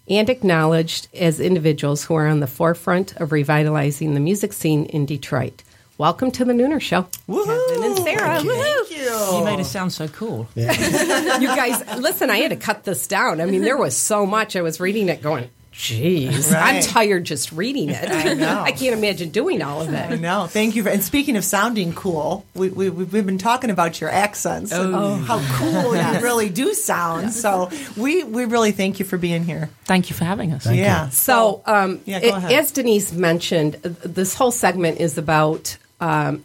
and 0.08 0.30
acknowledged 0.30 1.08
as 1.14 1.40
individuals 1.40 2.04
who 2.04 2.14
are 2.14 2.28
on 2.28 2.38
the 2.38 2.46
forefront 2.46 3.16
of 3.16 3.32
revitalizing 3.32 4.14
the 4.14 4.20
music 4.20 4.52
scene 4.52 4.84
in 4.84 5.04
Detroit. 5.04 5.64
Welcome 5.98 6.30
to 6.30 6.44
the 6.44 6.52
Nooner 6.52 6.80
Show, 6.80 7.08
Kevin 7.26 7.82
and 7.82 7.98
Sarah. 7.98 8.40
Woohoo! 8.40 8.93
You 9.04 9.44
made 9.44 9.60
it 9.60 9.64
sound 9.66 9.92
so 9.92 10.08
cool. 10.08 10.48
You 10.54 10.66
guys, 10.66 11.82
listen, 11.98 12.30
I 12.30 12.38
had 12.38 12.50
to 12.50 12.56
cut 12.56 12.84
this 12.84 13.06
down. 13.06 13.40
I 13.40 13.46
mean, 13.46 13.62
there 13.62 13.76
was 13.76 13.96
so 13.96 14.26
much. 14.26 14.56
I 14.56 14.62
was 14.62 14.80
reading 14.80 15.08
it 15.08 15.22
going, 15.22 15.48
Jeez, 15.72 16.54
I'm 16.54 16.80
tired 16.82 17.24
just 17.24 17.50
reading 17.50 17.90
it. 17.90 18.08
I 18.08 18.34
know. 18.34 18.60
I 18.64 18.70
can't 18.70 18.96
imagine 18.96 19.30
doing 19.30 19.60
all 19.60 19.82
of 19.82 19.92
it. 19.92 19.96
I 20.08 20.14
it. 20.14 20.20
know. 20.20 20.46
Thank 20.46 20.76
you. 20.76 20.84
For, 20.84 20.88
and 20.88 21.02
speaking 21.02 21.36
of 21.36 21.44
sounding 21.44 21.92
cool, 21.94 22.46
we, 22.54 22.68
we, 22.68 22.90
we've 22.90 23.26
been 23.26 23.38
talking 23.38 23.70
about 23.70 24.00
your 24.00 24.08
accents 24.08 24.70
and 24.70 24.94
Oh. 24.94 25.16
how 25.16 25.40
cool 25.58 25.96
you 25.96 26.22
really 26.22 26.48
do 26.48 26.74
sound. 26.74 27.32
So 27.32 27.70
we, 27.96 28.22
we 28.22 28.44
really 28.44 28.70
thank 28.70 29.00
you 29.00 29.04
for 29.04 29.18
being 29.18 29.42
here. 29.44 29.68
Thank 29.84 30.10
you 30.10 30.14
for 30.16 30.24
having 30.24 30.52
us. 30.52 30.64
yeah. 30.70 31.08
So, 31.08 31.60
um, 31.66 32.00
Yeah, 32.04 32.18
it- 32.22 32.52
as 32.52 32.70
Denise 32.70 33.12
mentioned, 33.12 33.74
uh, 33.84 33.88
this 34.04 34.34
whole 34.34 34.52
segment 34.52 35.00
is 35.00 35.18
about, 35.18 35.76
um, 36.00 36.44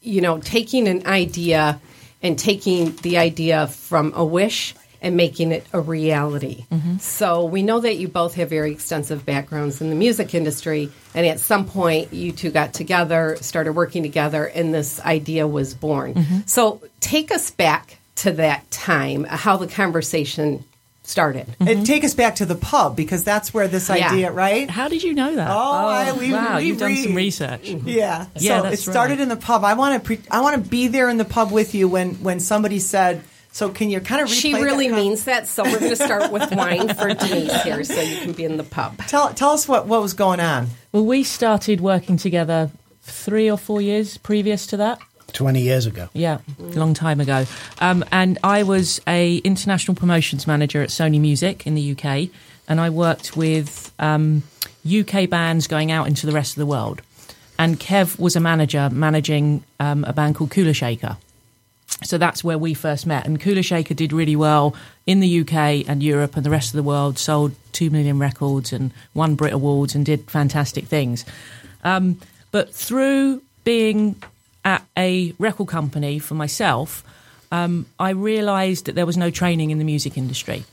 you 0.00 0.20
know, 0.20 0.38
taking 0.38 0.86
an 0.86 1.08
idea 1.08 1.80
and 2.22 2.38
taking 2.38 2.94
the 2.96 3.18
idea 3.18 3.66
from 3.66 4.12
a 4.14 4.24
wish 4.24 4.74
and 5.02 5.16
making 5.16 5.50
it 5.50 5.66
a 5.72 5.80
reality. 5.80 6.66
Mm-hmm. 6.70 6.98
So 6.98 7.46
we 7.46 7.62
know 7.62 7.80
that 7.80 7.96
you 7.96 8.06
both 8.08 8.34
have 8.34 8.50
very 8.50 8.70
extensive 8.72 9.24
backgrounds 9.24 9.80
in 9.80 9.88
the 9.88 9.96
music 9.96 10.34
industry, 10.34 10.92
and 11.14 11.26
at 11.26 11.40
some 11.40 11.64
point 11.66 12.12
you 12.12 12.32
two 12.32 12.50
got 12.50 12.74
together, 12.74 13.38
started 13.40 13.72
working 13.72 14.02
together, 14.02 14.44
and 14.44 14.74
this 14.74 15.00
idea 15.00 15.46
was 15.46 15.72
born. 15.72 16.14
Mm-hmm. 16.14 16.38
So 16.44 16.82
take 17.00 17.30
us 17.30 17.50
back 17.50 17.98
to 18.16 18.32
that 18.32 18.70
time, 18.70 19.24
how 19.24 19.56
the 19.56 19.66
conversation 19.66 20.64
started. 21.02 21.46
And 21.58 21.68
mm-hmm. 21.68 21.82
take 21.84 22.04
us 22.04 22.14
back 22.14 22.36
to 22.36 22.46
the 22.46 22.54
pub 22.54 22.94
because 22.96 23.24
that's 23.24 23.52
where 23.52 23.66
this 23.68 23.88
Yeah. 23.88 24.10
idea, 24.12 24.30
right? 24.30 24.70
How 24.70 24.88
did 24.88 25.02
you 25.02 25.14
know 25.14 25.34
that? 25.34 25.50
Oh, 25.50 25.54
I- 25.88 26.10
oh, 26.10 26.14
we- 26.16 26.32
wow, 26.32 26.58
we 26.58 26.64
you've 26.66 26.78
done 26.78 26.94
some 26.96 27.14
research. 27.14 27.62
Mm-hmm. 27.62 27.88
Yeah. 27.88 28.26
Yeah, 28.36 28.58
so 28.58 28.62
that's 28.64 28.74
it 28.86 28.90
started 28.90 29.14
right. 29.14 29.22
in 29.22 29.28
the 29.28 29.36
pub. 29.36 29.64
I 29.64 29.74
want 29.74 29.94
to 30.02 30.06
pre- 30.06 30.20
I 30.30 30.40
want 30.40 30.62
to 30.62 30.70
be 30.70 30.88
there 30.88 31.08
in 31.08 31.16
the 31.18 31.24
pub 31.24 31.50
with 31.50 31.74
you 31.74 31.88
when 31.88 32.14
when 32.16 32.38
somebody 32.40 32.78
said, 32.78 33.22
"So 33.52 33.70
can 33.70 33.90
you 33.90 34.00
kind 34.00 34.20
of 34.22 34.28
replay 34.28 34.40
She 34.40 34.54
really 34.54 34.88
con- 34.88 34.96
means 34.96 35.24
that, 35.24 35.48
so 35.48 35.64
we're 35.64 35.78
going 35.80 35.90
to 35.90 35.96
start 35.96 36.30
with 36.30 36.52
wine 36.54 36.94
for 36.94 37.12
Denise 37.14 37.62
here, 37.62 37.82
so 37.84 38.00
you 38.00 38.18
can 38.20 38.32
be 38.32 38.44
in 38.44 38.56
the 38.56 38.64
pub. 38.64 38.98
Tell 39.08 39.32
tell 39.34 39.50
us 39.50 39.66
what 39.66 39.86
what 39.86 40.02
was 40.02 40.12
going 40.14 40.40
on. 40.40 40.68
Well, 40.92 41.04
we 41.04 41.24
started 41.24 41.80
working 41.80 42.16
together 42.18 42.70
three 43.02 43.50
or 43.50 43.56
four 43.58 43.80
years 43.80 44.16
previous 44.18 44.66
to 44.68 44.76
that. 44.76 45.00
20 45.32 45.60
years 45.60 45.86
ago. 45.86 46.08
Yeah, 46.12 46.38
long 46.58 46.94
time 46.94 47.20
ago. 47.20 47.44
Um, 47.80 48.04
and 48.12 48.38
I 48.42 48.62
was 48.62 49.00
a 49.06 49.36
international 49.38 49.94
promotions 49.94 50.46
manager 50.46 50.82
at 50.82 50.90
Sony 50.90 51.20
Music 51.20 51.66
in 51.66 51.74
the 51.74 51.92
UK, 51.92 52.30
and 52.68 52.80
I 52.80 52.90
worked 52.90 53.36
with 53.36 53.92
um, 53.98 54.42
UK 54.86 55.28
bands 55.28 55.66
going 55.66 55.90
out 55.90 56.06
into 56.06 56.26
the 56.26 56.32
rest 56.32 56.52
of 56.52 56.60
the 56.60 56.66
world. 56.66 57.02
And 57.58 57.78
Kev 57.78 58.18
was 58.18 58.36
a 58.36 58.40
manager 58.40 58.88
managing 58.90 59.64
um, 59.78 60.04
a 60.04 60.12
band 60.12 60.36
called 60.36 60.50
Kula 60.50 60.74
Shaker. 60.74 61.18
So 62.02 62.16
that's 62.16 62.42
where 62.42 62.56
we 62.56 62.72
first 62.72 63.06
met. 63.06 63.26
And 63.26 63.38
Kula 63.38 63.62
Shaker 63.62 63.94
did 63.94 64.12
really 64.12 64.36
well 64.36 64.74
in 65.06 65.20
the 65.20 65.40
UK 65.40 65.86
and 65.86 66.02
Europe 66.02 66.36
and 66.36 66.46
the 66.46 66.50
rest 66.50 66.68
of 66.70 66.76
the 66.76 66.82
world, 66.82 67.18
sold 67.18 67.52
2 67.72 67.90
million 67.90 68.18
records 68.18 68.72
and 68.72 68.92
won 69.12 69.34
Brit 69.34 69.52
Awards 69.52 69.94
and 69.94 70.06
did 70.06 70.30
fantastic 70.30 70.86
things. 70.86 71.26
Um, 71.84 72.18
but 72.50 72.74
through 72.74 73.42
being 73.64 74.16
at 74.70 74.86
a 74.96 75.34
record 75.38 75.68
company 75.68 76.18
for 76.18 76.34
myself, 76.34 77.04
um, 77.50 77.86
I 77.98 78.10
realised 78.10 78.86
that 78.86 78.94
there 78.94 79.06
was 79.06 79.16
no 79.16 79.30
training 79.30 79.70
in 79.70 79.78
the 79.78 79.84
music 79.84 80.16
industry. 80.16 80.64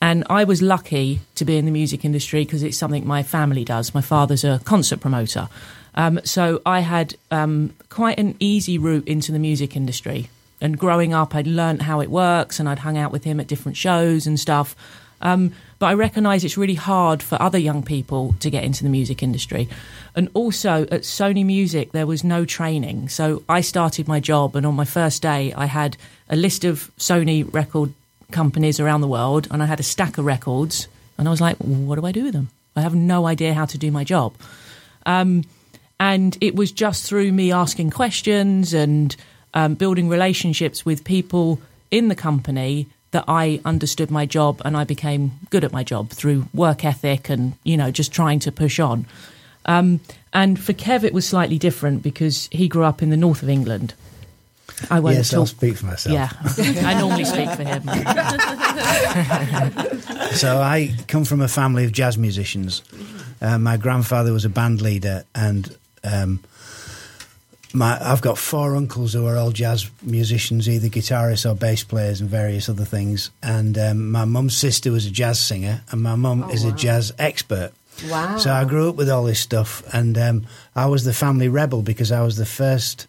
And 0.00 0.24
I 0.30 0.44
was 0.44 0.62
lucky 0.62 1.20
to 1.36 1.44
be 1.44 1.56
in 1.58 1.64
the 1.64 1.70
music 1.70 2.04
industry 2.04 2.44
because 2.44 2.62
it's 2.62 2.78
something 2.78 3.06
my 3.06 3.22
family 3.22 3.64
does. 3.64 3.94
My 3.94 4.00
father's 4.00 4.42
a 4.42 4.60
concert 4.64 5.00
promoter. 5.00 5.48
Um, 5.94 6.20
so 6.24 6.60
I 6.64 6.80
had 6.80 7.14
um, 7.30 7.74
quite 7.88 8.18
an 8.18 8.34
easy 8.40 8.78
route 8.78 9.06
into 9.06 9.30
the 9.30 9.38
music 9.38 9.76
industry. 9.76 10.28
And 10.60 10.78
growing 10.78 11.12
up, 11.12 11.34
I'd 11.34 11.46
learnt 11.46 11.82
how 11.82 12.00
it 12.00 12.10
works 12.10 12.58
and 12.58 12.68
I'd 12.68 12.80
hung 12.80 12.96
out 12.96 13.12
with 13.12 13.24
him 13.24 13.38
at 13.38 13.46
different 13.46 13.76
shows 13.76 14.26
and 14.26 14.40
stuff. 14.40 14.74
Um, 15.22 15.52
but 15.78 15.86
I 15.86 15.94
recognise 15.94 16.44
it's 16.44 16.56
really 16.56 16.74
hard 16.74 17.22
for 17.22 17.40
other 17.40 17.58
young 17.58 17.82
people 17.82 18.34
to 18.40 18.50
get 18.50 18.64
into 18.64 18.84
the 18.84 18.90
music 18.90 19.22
industry. 19.22 19.68
And 20.14 20.28
also 20.34 20.82
at 20.82 21.02
Sony 21.02 21.44
Music, 21.44 21.92
there 21.92 22.06
was 22.06 22.22
no 22.22 22.44
training. 22.44 23.08
So 23.08 23.42
I 23.48 23.62
started 23.62 24.06
my 24.06 24.20
job, 24.20 24.54
and 24.56 24.66
on 24.66 24.74
my 24.74 24.84
first 24.84 25.22
day, 25.22 25.52
I 25.54 25.66
had 25.66 25.96
a 26.28 26.36
list 26.36 26.64
of 26.64 26.90
Sony 26.98 27.52
record 27.52 27.92
companies 28.30 28.80
around 28.80 29.00
the 29.00 29.08
world, 29.08 29.48
and 29.50 29.62
I 29.62 29.66
had 29.66 29.80
a 29.80 29.84
stack 29.84 30.18
of 30.18 30.24
records. 30.24 30.88
And 31.18 31.28
I 31.28 31.30
was 31.30 31.40
like, 31.40 31.56
what 31.58 31.96
do 31.98 32.06
I 32.06 32.12
do 32.12 32.24
with 32.24 32.34
them? 32.34 32.50
I 32.74 32.80
have 32.80 32.94
no 32.94 33.26
idea 33.26 33.54
how 33.54 33.66
to 33.66 33.78
do 33.78 33.90
my 33.90 34.04
job. 34.04 34.34
Um, 35.04 35.44
and 36.00 36.36
it 36.40 36.56
was 36.56 36.72
just 36.72 37.06
through 37.06 37.32
me 37.32 37.52
asking 37.52 37.90
questions 37.90 38.74
and 38.74 39.14
um, 39.54 39.74
building 39.74 40.08
relationships 40.08 40.84
with 40.84 41.04
people 41.04 41.60
in 41.90 42.08
the 42.08 42.14
company 42.14 42.86
that 43.12 43.24
I 43.28 43.60
understood 43.64 44.10
my 44.10 44.26
job 44.26 44.60
and 44.64 44.76
I 44.76 44.84
became 44.84 45.32
good 45.50 45.64
at 45.64 45.72
my 45.72 45.84
job 45.84 46.10
through 46.10 46.48
work 46.52 46.84
ethic 46.84 47.30
and 47.30 47.54
you 47.62 47.76
know 47.76 47.90
just 47.90 48.12
trying 48.12 48.40
to 48.40 48.52
push 48.52 48.80
on. 48.80 49.06
Um, 49.64 50.00
and 50.32 50.58
for 50.58 50.72
Kev, 50.72 51.04
it 51.04 51.14
was 51.14 51.26
slightly 51.26 51.58
different 51.58 52.02
because 52.02 52.48
he 52.50 52.68
grew 52.68 52.84
up 52.84 53.02
in 53.02 53.10
the 53.10 53.16
north 53.16 53.42
of 53.42 53.48
England. 53.48 53.94
I 54.90 55.00
won't 55.00 55.16
yes, 55.16 55.32
I'll 55.32 55.46
speak 55.46 55.76
for 55.76 55.86
myself. 55.86 56.12
Yeah, 56.12 56.30
I 56.88 56.98
normally 56.98 57.24
speak 57.24 57.50
for 57.50 57.62
him. 57.62 57.82
So 60.32 60.62
I 60.62 60.94
come 61.08 61.26
from 61.26 61.42
a 61.42 61.48
family 61.48 61.84
of 61.84 61.92
jazz 61.92 62.16
musicians. 62.16 62.82
Uh, 63.42 63.58
my 63.58 63.76
grandfather 63.76 64.32
was 64.32 64.46
a 64.46 64.48
band 64.48 64.80
leader, 64.80 65.24
and 65.34 65.76
um, 66.04 66.40
my 67.74 67.98
I've 68.00 68.20
got 68.20 68.38
four 68.38 68.76
uncles 68.76 69.12
who 69.12 69.26
are 69.26 69.36
all 69.36 69.50
jazz 69.50 69.90
musicians, 70.02 70.68
either 70.68 70.88
guitarists 70.88 71.50
or 71.50 71.54
bass 71.54 71.84
players, 71.84 72.20
and 72.20 72.28
various 72.28 72.68
other 72.68 72.84
things. 72.84 73.30
And 73.42 73.76
um, 73.78 74.10
my 74.10 74.24
mum's 74.24 74.56
sister 74.56 74.90
was 74.90 75.06
a 75.06 75.10
jazz 75.10 75.40
singer, 75.40 75.82
and 75.90 76.02
my 76.02 76.14
mum 76.14 76.50
is 76.50 76.64
a 76.64 76.72
jazz 76.72 77.12
expert. 77.18 77.72
Wow. 78.08 78.36
So 78.38 78.52
I 78.52 78.64
grew 78.64 78.88
up 78.88 78.96
with 78.96 79.10
all 79.10 79.24
this 79.24 79.40
stuff, 79.40 79.82
and 79.94 80.16
um, 80.18 80.46
I 80.74 80.86
was 80.86 81.04
the 81.04 81.12
family 81.12 81.48
rebel 81.48 81.82
because 81.82 82.10
I 82.10 82.22
was 82.22 82.36
the 82.36 82.46
first 82.46 83.06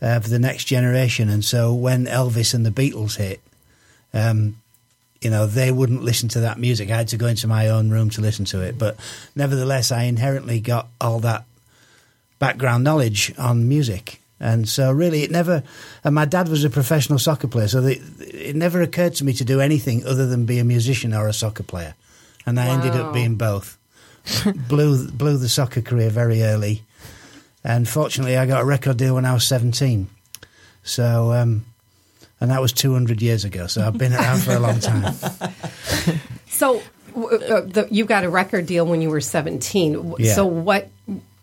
uh, 0.00 0.16
of 0.16 0.28
the 0.28 0.38
next 0.38 0.64
generation. 0.64 1.28
And 1.28 1.44
so 1.44 1.74
when 1.74 2.06
Elvis 2.06 2.54
and 2.54 2.64
the 2.64 2.70
Beatles 2.70 3.16
hit, 3.16 3.40
um, 4.12 4.56
you 5.20 5.30
know, 5.30 5.46
they 5.46 5.72
wouldn't 5.72 6.02
listen 6.02 6.28
to 6.30 6.40
that 6.40 6.58
music. 6.58 6.90
I 6.90 6.96
had 6.96 7.08
to 7.08 7.16
go 7.16 7.26
into 7.26 7.48
my 7.48 7.68
own 7.68 7.90
room 7.90 8.10
to 8.10 8.20
listen 8.20 8.44
to 8.46 8.60
it. 8.60 8.78
But 8.78 8.96
nevertheless, 9.34 9.90
I 9.90 10.02
inherently 10.04 10.60
got 10.60 10.88
all 11.00 11.20
that 11.20 11.44
background 12.38 12.84
knowledge 12.84 13.32
on 13.38 13.68
music. 13.68 14.20
And 14.40 14.68
so, 14.68 14.92
really, 14.92 15.22
it 15.22 15.30
never. 15.30 15.62
And 16.02 16.14
my 16.14 16.24
dad 16.24 16.48
was 16.48 16.64
a 16.64 16.70
professional 16.70 17.18
soccer 17.18 17.46
player, 17.46 17.68
so 17.68 17.80
the, 17.80 18.00
it 18.20 18.56
never 18.56 18.82
occurred 18.82 19.14
to 19.16 19.24
me 19.24 19.32
to 19.34 19.44
do 19.44 19.60
anything 19.60 20.04
other 20.04 20.26
than 20.26 20.44
be 20.44 20.58
a 20.58 20.64
musician 20.64 21.14
or 21.14 21.28
a 21.28 21.32
soccer 21.32 21.62
player. 21.62 21.94
And 22.44 22.60
I 22.60 22.66
ended 22.66 22.92
up 22.92 23.14
being 23.14 23.36
both. 23.36 23.78
blew 24.68 25.08
blew 25.10 25.38
the 25.38 25.48
soccer 25.48 25.82
career 25.82 26.10
very 26.10 26.42
early, 26.42 26.82
and 27.62 27.88
fortunately, 27.88 28.36
I 28.36 28.46
got 28.46 28.62
a 28.62 28.64
record 28.64 28.96
deal 28.96 29.14
when 29.14 29.24
I 29.24 29.34
was 29.34 29.46
seventeen. 29.46 30.08
So, 30.82 31.32
um, 31.32 31.64
and 32.40 32.50
that 32.50 32.60
was 32.60 32.72
two 32.72 32.92
hundred 32.92 33.22
years 33.22 33.44
ago. 33.44 33.66
So 33.66 33.86
I've 33.86 33.98
been 33.98 34.14
around 34.14 34.42
for 34.42 34.52
a 34.52 34.60
long 34.60 34.80
time. 34.80 35.14
So 36.54 36.76
uh, 37.16 37.62
the, 37.62 37.88
you 37.90 38.04
got 38.04 38.22
a 38.22 38.30
record 38.30 38.66
deal 38.66 38.86
when 38.86 39.02
you 39.02 39.10
were 39.10 39.20
17. 39.20 40.14
Yeah. 40.18 40.34
So 40.34 40.46
what 40.46 40.88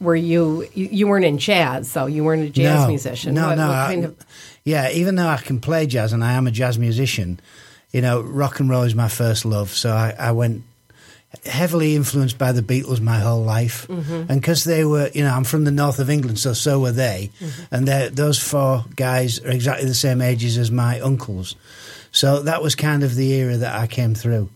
were 0.01 0.15
you, 0.15 0.67
you? 0.73 0.89
You 0.91 1.07
weren't 1.07 1.25
in 1.25 1.37
jazz, 1.37 1.89
so 1.89 2.07
you 2.07 2.23
weren't 2.23 2.43
a 2.43 2.49
jazz 2.49 2.81
no, 2.81 2.87
musician. 2.87 3.33
No, 3.35 3.47
what, 3.47 3.55
no. 3.55 3.67
what 3.67 3.75
I- 3.75 3.93
of, 3.93 4.17
yeah, 4.63 4.89
even 4.91 5.15
though 5.15 5.27
I 5.27 5.37
can 5.37 5.59
play 5.59 5.85
jazz 5.85 6.11
and 6.13 6.23
I 6.23 6.33
am 6.33 6.47
a 6.47 6.51
jazz 6.51 6.77
musician, 6.77 7.39
you 7.91 8.01
know, 8.01 8.21
rock 8.21 8.59
and 8.59 8.69
roll 8.69 8.83
is 8.83 8.95
my 8.95 9.07
first 9.07 9.45
love. 9.45 9.69
So 9.69 9.91
I, 9.91 10.13
I 10.19 10.31
went 10.31 10.63
heavily 11.45 11.95
influenced 11.95 12.37
by 12.37 12.51
the 12.51 12.61
Beatles 12.61 12.99
my 12.99 13.19
whole 13.19 13.41
life, 13.43 13.87
mm-hmm. 13.87 14.29
and 14.29 14.41
because 14.41 14.65
they 14.65 14.83
were, 14.83 15.09
you 15.13 15.23
know, 15.23 15.33
I'm 15.33 15.45
from 15.45 15.63
the 15.63 15.71
north 15.71 15.99
of 15.99 16.09
England, 16.09 16.39
so 16.39 16.53
so 16.53 16.79
were 16.79 16.91
they, 16.91 17.31
mm-hmm. 17.39 17.73
and 17.73 17.87
they're- 17.87 18.09
those 18.09 18.37
four 18.37 18.83
guys 18.95 19.39
are 19.39 19.51
exactly 19.51 19.87
the 19.87 19.95
same 19.95 20.21
ages 20.21 20.57
as 20.57 20.71
my 20.71 20.99
uncles. 20.99 21.55
So 22.11 22.41
that 22.41 22.61
was 22.61 22.75
kind 22.75 23.03
of 23.03 23.15
the 23.15 23.31
era 23.31 23.55
that 23.57 23.73
I 23.73 23.87
came 23.87 24.13
through. 24.13 24.49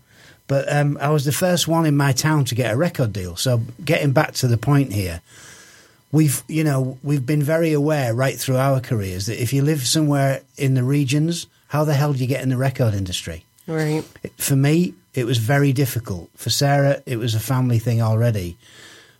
But 0.47 0.71
um, 0.71 0.97
I 1.01 1.09
was 1.09 1.25
the 1.25 1.31
first 1.31 1.67
one 1.67 1.85
in 1.85 1.97
my 1.97 2.11
town 2.11 2.45
to 2.45 2.55
get 2.55 2.73
a 2.73 2.77
record 2.77 3.13
deal. 3.13 3.35
So 3.35 3.61
getting 3.83 4.11
back 4.11 4.33
to 4.35 4.47
the 4.47 4.57
point 4.57 4.93
here, 4.93 5.21
we've 6.11 6.43
you 6.47 6.63
know 6.63 6.97
we've 7.03 7.25
been 7.25 7.43
very 7.43 7.73
aware 7.73 8.13
right 8.13 8.37
through 8.37 8.57
our 8.57 8.79
careers 8.79 9.25
that 9.25 9.41
if 9.41 9.53
you 9.53 9.63
live 9.63 9.85
somewhere 9.87 10.41
in 10.57 10.75
the 10.75 10.83
regions, 10.83 11.47
how 11.67 11.83
the 11.83 11.93
hell 11.93 12.13
do 12.13 12.19
you 12.19 12.27
get 12.27 12.43
in 12.43 12.49
the 12.49 12.57
record 12.57 12.93
industry? 12.93 13.43
right. 13.67 14.03
For 14.37 14.55
me, 14.55 14.93
it 15.15 15.25
was 15.25 15.39
very 15.39 15.73
difficult. 15.73 16.29
For 16.35 16.49
Sarah, 16.49 17.01
it 17.05 17.17
was 17.17 17.33
a 17.33 17.39
family 17.39 17.79
thing 17.79 18.01
already. 18.01 18.57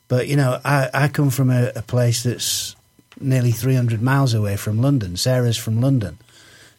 But 0.08 0.28
you 0.28 0.36
know, 0.36 0.60
I, 0.64 0.90
I 0.94 1.08
come 1.08 1.32
from 1.32 1.50
a, 1.50 1.72
a 1.76 1.82
place 1.82 2.24
that's 2.24 2.76
nearly 3.20 3.52
300 3.52 4.02
miles 4.02 4.34
away 4.34 4.58
from 4.58 4.82
London. 4.82 5.18
Sarah's 5.18 5.58
from 5.58 5.82
London. 5.82 6.18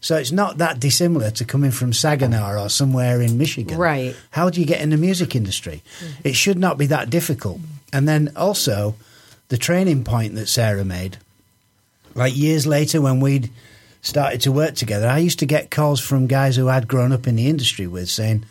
So 0.07 0.15
it's 0.17 0.31
not 0.31 0.59
that 0.59 0.79
dissimilar 0.79 1.33
to 1.33 1.45
coming 1.45 1.73
from 1.73 1.93
Saginaw 1.93 2.63
or 2.63 2.69
somewhere 2.69 3.21
in 3.21 3.39
Michigan. 3.39 3.77
Right. 3.77 4.15
How 4.31 4.51
do 4.51 4.61
you 4.61 4.65
get 4.65 4.81
in 4.81 4.91
the 4.91 4.97
music 4.97 5.35
industry? 5.35 5.83
Mm. 5.99 6.11
It 6.23 6.37
should 6.37 6.59
not 6.59 6.79
be 6.79 6.87
that 6.87 7.11
difficult. 7.11 7.59
And 7.93 8.07
then 8.07 8.31
also, 8.37 8.95
the 9.49 9.59
training 9.59 10.05
point 10.05 10.37
that 10.37 10.47
Sarah 10.47 10.85
made, 10.85 11.17
like 12.15 12.37
years 12.37 12.69
later 12.69 13.01
when 13.01 13.19
we'd 13.19 13.51
started 14.01 14.43
to 14.43 14.53
work 14.53 14.77
together, 14.77 15.09
I 15.09 15.19
used 15.19 15.41
to 15.41 15.45
get 15.45 15.73
calls 15.73 15.99
from 15.99 16.29
guys 16.29 16.55
who 16.55 16.69
I'd 16.69 16.87
grown 16.87 17.11
up 17.11 17.27
in 17.27 17.35
the 17.35 17.49
industry 17.49 17.89
with 17.89 18.09
saying, 18.09 18.45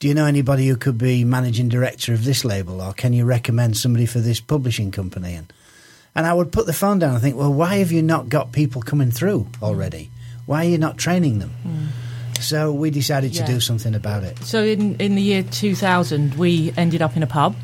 do 0.00 0.08
you 0.08 0.14
know 0.14 0.26
anybody 0.26 0.66
who 0.66 0.74
could 0.74 0.98
be 0.98 1.22
managing 1.22 1.68
director 1.68 2.12
of 2.12 2.24
this 2.24 2.44
label, 2.44 2.82
or 2.82 2.92
can 2.92 3.12
you 3.12 3.24
recommend 3.24 3.76
somebody 3.76 4.06
for 4.06 4.18
this 4.18 4.40
publishing 4.40 4.90
company? 4.90 5.34
And 5.36 5.52
and 6.16 6.26
I 6.26 6.34
would 6.34 6.50
put 6.50 6.66
the 6.66 6.72
phone 6.72 6.98
down 6.98 7.12
and 7.12 7.22
think, 7.22 7.36
well, 7.36 7.52
why 7.52 7.76
have 7.76 7.92
you 7.92 8.02
not 8.02 8.28
got 8.28 8.50
people 8.50 8.82
coming 8.82 9.12
through 9.12 9.46
already? 9.62 10.10
Why 10.52 10.66
are 10.66 10.68
you 10.68 10.76
not 10.78 10.98
training 10.98 11.38
them? 11.38 11.50
Hmm. 11.62 12.40
So 12.42 12.58
we 12.72 12.90
decided 12.90 13.32
to 13.34 13.38
Yeah. 13.40 13.46
do 13.54 13.58
something 13.60 13.94
about 13.94 14.22
it. 14.22 14.34
So 14.44 14.58
in 14.62 14.96
in 14.98 15.14
the 15.14 15.22
year 15.22 15.42
2000, 15.42 16.34
we 16.34 16.72
ended 16.76 17.00
up 17.00 17.16
in 17.16 17.22
a 17.22 17.26
pub, 17.26 17.54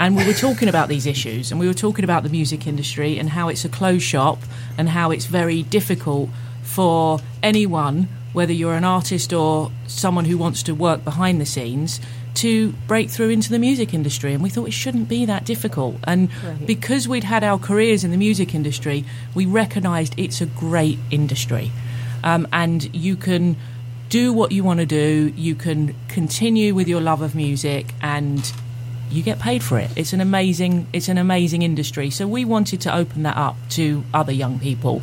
and 0.00 0.16
we 0.16 0.24
were 0.26 0.38
talking 0.46 0.68
about 0.68 0.88
these 0.88 1.06
issues, 1.06 1.52
and 1.52 1.60
we 1.60 1.66
were 1.68 1.80
talking 1.86 2.04
about 2.04 2.22
the 2.24 2.30
music 2.38 2.66
industry 2.66 3.16
and 3.20 3.28
how 3.30 3.48
it's 3.48 3.64
a 3.64 3.68
closed 3.68 4.02
shop, 4.14 4.38
and 4.78 4.88
how 4.88 5.12
it's 5.14 5.26
very 5.26 5.62
difficult 5.62 6.30
for 6.64 7.20
anyone, 7.44 8.08
whether 8.32 8.52
you're 8.60 8.74
an 8.82 8.84
artist 8.98 9.32
or 9.32 9.70
someone 9.86 10.24
who 10.24 10.36
wants 10.36 10.62
to 10.64 10.72
work 10.74 11.04
behind 11.04 11.40
the 11.40 11.46
scenes. 11.46 12.00
To 12.36 12.72
break 12.88 13.10
through 13.10 13.28
into 13.28 13.50
the 13.50 13.58
music 13.58 13.92
industry, 13.94 14.32
and 14.34 14.42
we 14.42 14.48
thought 14.48 14.66
it 14.66 14.72
shouldn't 14.72 15.06
be 15.16 15.26
that 15.26 15.44
difficult. 15.44 15.96
And 16.04 16.28
because 16.66 17.06
we'd 17.06 17.24
had 17.24 17.44
our 17.44 17.58
careers 17.58 18.04
in 18.04 18.10
the 18.10 18.16
music 18.16 18.54
industry, 18.54 19.04
we 19.34 19.44
recognised 19.44 20.14
it's 20.16 20.40
a 20.40 20.46
great 20.46 20.98
industry, 21.10 21.70
um, 22.22 22.46
and 22.52 22.94
you 22.94 23.16
can 23.16 23.56
do 24.08 24.32
what 24.32 24.52
you 24.52 24.62
want 24.62 24.80
to 24.80 24.86
do. 24.86 25.32
You 25.36 25.54
can 25.54 25.94
continue 26.08 26.74
with 26.74 26.88
your 26.88 27.00
love 27.00 27.22
of 27.22 27.34
music, 27.34 27.94
and 28.00 28.52
you 29.10 29.22
get 29.22 29.38
paid 29.38 29.62
for 29.62 29.78
it. 29.78 29.90
It's 29.96 30.12
an 30.12 30.20
amazing, 30.20 30.86
it's 30.92 31.08
an 31.08 31.18
amazing 31.18 31.62
industry. 31.62 32.10
So 32.10 32.26
we 32.26 32.44
wanted 32.44 32.80
to 32.82 32.94
open 32.94 33.22
that 33.24 33.36
up 33.36 33.56
to 33.70 34.04
other 34.12 34.32
young 34.32 34.58
people. 34.58 35.02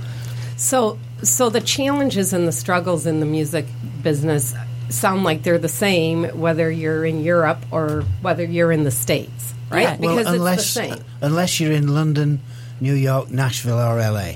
So, 0.58 1.00
so 1.24 1.50
the 1.50 1.62
challenges 1.62 2.34
and 2.34 2.48
the 2.48 2.52
struggles 2.52 3.06
in 3.06 3.20
the 3.20 3.26
music 3.26 3.66
business 4.02 4.54
sound 4.90 5.24
like 5.24 5.44
they're 5.44 5.60
the 5.60 5.70
same 5.70 6.24
whether 6.40 6.70
you're 6.70 7.06
in 7.06 7.24
Europe 7.24 7.64
or 7.72 8.04
whether 8.22 8.44
you're 8.44 8.72
in 8.72 8.84
the 8.84 8.92
States, 8.92 9.54
right? 9.70 9.84
Yeah. 9.84 9.98
Because 9.98 10.26
well, 10.26 10.36
unless 10.36 10.60
it's 10.60 10.74
the 10.74 10.96
same. 10.96 11.06
unless 11.22 11.60
you're 11.60 11.72
in 11.72 11.88
London, 11.88 12.42
New 12.82 12.96
York, 12.96 13.30
Nashville, 13.30 13.80
or 13.80 13.98
LA. 14.00 14.34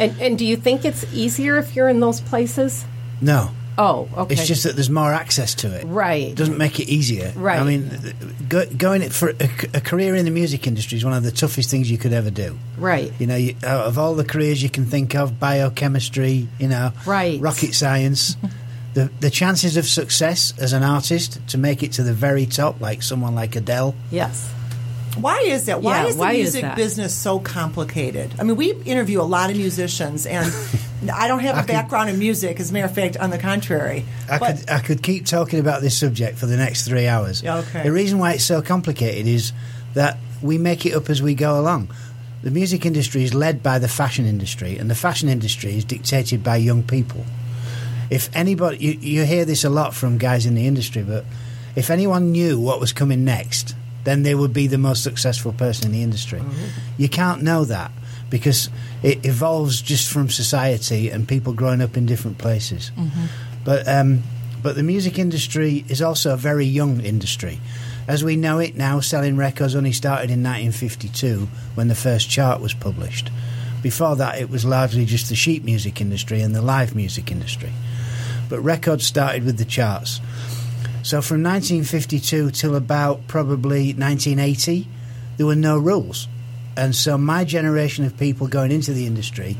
And, 0.00 0.20
and 0.20 0.38
do 0.38 0.44
you 0.46 0.56
think 0.56 0.84
it's 0.84 1.04
easier 1.12 1.56
if 1.58 1.76
you're 1.76 1.88
in 1.88 2.00
those 2.00 2.20
places? 2.20 2.84
No, 3.20 3.50
Oh, 3.78 4.08
okay. 4.16 4.34
it's 4.34 4.46
just 4.46 4.64
that 4.64 4.74
there's 4.74 4.90
more 4.90 5.12
access 5.12 5.54
to 5.56 5.74
it. 5.74 5.84
Right. 5.86 6.28
It 6.28 6.34
doesn't 6.36 6.58
make 6.58 6.80
it 6.80 6.88
easier. 6.90 7.32
Right. 7.34 7.58
I 7.60 7.64
mean, 7.64 7.90
go, 8.48 8.66
going 8.66 9.00
it 9.00 9.12
for 9.12 9.30
a, 9.30 9.48
a 9.74 9.80
career 9.80 10.14
in 10.14 10.24
the 10.26 10.30
music 10.30 10.66
industry 10.66 10.98
is 10.98 11.04
one 11.04 11.14
of 11.14 11.22
the 11.22 11.30
toughest 11.30 11.70
things 11.70 11.90
you 11.90 11.96
could 11.96 12.12
ever 12.12 12.30
do. 12.30 12.58
right. 12.76 13.10
You 13.18 13.26
know, 13.26 13.36
you, 13.36 13.54
out 13.64 13.86
of 13.86 13.96
all 13.98 14.14
the 14.14 14.24
careers 14.24 14.62
you 14.62 14.68
can 14.68 14.84
think 14.84 15.14
of, 15.14 15.38
biochemistry, 15.40 16.48
you 16.58 16.68
know, 16.68 16.92
Right. 17.06 17.40
rocket 17.40 17.74
science, 17.74 18.36
the 18.94 19.10
the 19.20 19.30
chances 19.30 19.76
of 19.76 19.86
success 19.86 20.52
as 20.58 20.72
an 20.72 20.82
artist 20.82 21.40
to 21.48 21.56
make 21.58 21.82
it 21.82 21.92
to 21.92 22.02
the 22.02 22.12
very 22.12 22.44
top, 22.46 22.80
like 22.80 23.02
someone 23.02 23.34
like 23.34 23.54
Adele, 23.56 23.94
Yes. 24.10 24.50
Why 25.18 25.40
is 25.40 25.66
that? 25.66 25.82
Why 25.82 26.02
Yeah, 26.02 26.08
is 26.08 26.14
the 26.14 26.20
why 26.20 26.32
is 26.32 26.38
music 26.54 26.62
that? 26.62 26.76
business 26.76 27.14
so 27.14 27.38
complicated? 27.40 28.32
I 28.38 28.44
mean, 28.44 28.56
we 28.56 28.72
interview 28.84 29.20
a 29.20 29.24
lot 29.24 29.50
of 29.50 29.56
musicians, 29.56 30.24
and 30.26 30.52
I 31.12 31.26
don't 31.28 31.40
have 31.40 31.58
a 31.62 31.66
background 31.66 32.10
in 32.10 32.18
music. 32.18 32.60
As 32.60 32.70
a 32.70 32.72
matter 32.72 32.86
of 32.86 32.94
fact, 32.94 33.16
on 33.16 33.30
the 33.30 33.38
contrary. 33.38 34.04
I 34.30 34.38
But- 34.38 34.56
could 34.58 34.70
I 34.70 34.78
could 34.78 35.02
keep 35.02 35.26
talking 35.26 35.58
about 35.58 35.82
this 35.82 35.96
subject 35.96 36.38
for 36.38 36.46
the 36.46 36.56
next 36.56 36.84
three 36.86 37.06
hours. 37.08 37.42
Okay. 37.44 37.82
The 37.82 37.92
reason 37.92 38.18
why 38.18 38.34
it's 38.34 38.44
so 38.44 38.62
complicated 38.62 39.26
is 39.26 39.52
that 39.94 40.18
we 40.42 40.58
make 40.58 40.86
it 40.86 40.94
up 40.94 41.10
as 41.10 41.20
we 41.20 41.34
go 41.34 41.58
along. 41.60 41.88
The 42.42 42.50
music 42.50 42.86
industry 42.86 43.22
is 43.24 43.34
led 43.34 43.62
by 43.62 43.78
the 43.78 43.88
fashion 43.88 44.24
industry, 44.26 44.78
and 44.78 44.88
the 44.88 44.94
fashion 44.94 45.28
industry 45.28 45.76
is 45.76 45.84
dictated 45.84 46.42
by 46.42 46.56
young 46.56 46.82
people. 46.82 47.24
If 48.08 48.30
anybody, 48.34 48.78
you, 48.78 48.92
you 49.00 49.24
hear 49.24 49.44
this 49.44 49.64
a 49.64 49.68
lot 49.70 49.94
from 49.94 50.18
guys 50.18 50.46
in 50.46 50.54
the 50.54 50.66
industry, 50.66 51.02
but 51.02 51.24
if 51.76 51.90
anyone 51.90 52.32
knew 52.32 52.58
what 52.58 52.80
was 52.80 52.92
coming 52.92 53.24
next, 53.24 53.74
then 54.04 54.22
they 54.22 54.34
would 54.34 54.52
be 54.52 54.66
the 54.66 54.78
most 54.78 55.02
successful 55.02 55.52
person 55.52 55.86
in 55.86 55.92
the 55.92 56.02
industry. 56.02 56.42
You 56.98 57.08
can't 57.08 57.42
know 57.42 57.64
that 57.64 57.90
because 58.30 58.70
it 59.02 59.24
evolves 59.26 59.82
just 59.82 60.10
from 60.10 60.28
society 60.28 61.10
and 61.10 61.26
people 61.26 61.52
growing 61.52 61.80
up 61.82 61.96
in 61.96 62.06
different 62.06 62.38
places. 62.38 62.92
But 63.64 63.86
um, 63.88 64.22
but 64.62 64.76
the 64.76 64.82
music 64.82 65.18
industry 65.18 65.84
is 65.88 66.02
also 66.02 66.34
a 66.34 66.36
very 66.36 66.66
young 66.66 67.00
industry. 67.00 67.60
As 68.08 68.24
we 68.24 68.36
know 68.36 68.58
it 68.58 68.76
now, 68.76 69.00
selling 69.00 69.36
records 69.36 69.74
only 69.74 69.92
started 69.92 70.30
in 70.30 70.42
1952 70.42 71.48
when 71.74 71.88
the 71.88 71.94
first 71.94 72.28
chart 72.28 72.60
was 72.60 72.74
published. 72.74 73.30
Before 73.82 74.16
that, 74.16 74.38
it 74.38 74.50
was 74.50 74.64
largely 74.64 75.04
just 75.06 75.28
the 75.28 75.34
sheet 75.34 75.64
music 75.64 76.00
industry 76.00 76.42
and 76.42 76.54
the 76.54 76.60
live 76.62 76.94
music 76.94 77.30
industry. 77.30 77.72
But 78.48 78.60
records 78.60 79.06
started 79.06 79.44
with 79.44 79.58
the 79.58 79.64
charts. 79.64 80.20
So 81.02 81.22
from 81.22 81.42
1952 81.42 82.50
till 82.50 82.74
about 82.74 83.26
probably 83.26 83.94
1980, 83.94 84.86
there 85.36 85.46
were 85.46 85.56
no 85.56 85.78
rules. 85.78 86.28
And 86.76 86.94
so 86.94 87.16
my 87.18 87.44
generation 87.44 88.04
of 88.04 88.16
people 88.18 88.46
going 88.46 88.70
into 88.70 88.92
the 88.92 89.06
industry 89.06 89.56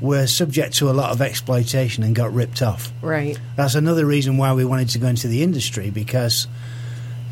were 0.00 0.26
subject 0.26 0.74
to 0.76 0.90
a 0.90 0.92
lot 0.92 1.10
of 1.10 1.20
exploitation 1.22 2.02
and 2.02 2.14
got 2.14 2.32
ripped 2.32 2.62
off. 2.62 2.92
Right. 3.02 3.38
That's 3.56 3.74
another 3.74 4.04
reason 4.06 4.36
why 4.36 4.52
we 4.52 4.64
wanted 4.64 4.90
to 4.90 4.98
go 4.98 5.06
into 5.06 5.28
the 5.28 5.42
industry 5.42 5.90
because 5.90 6.46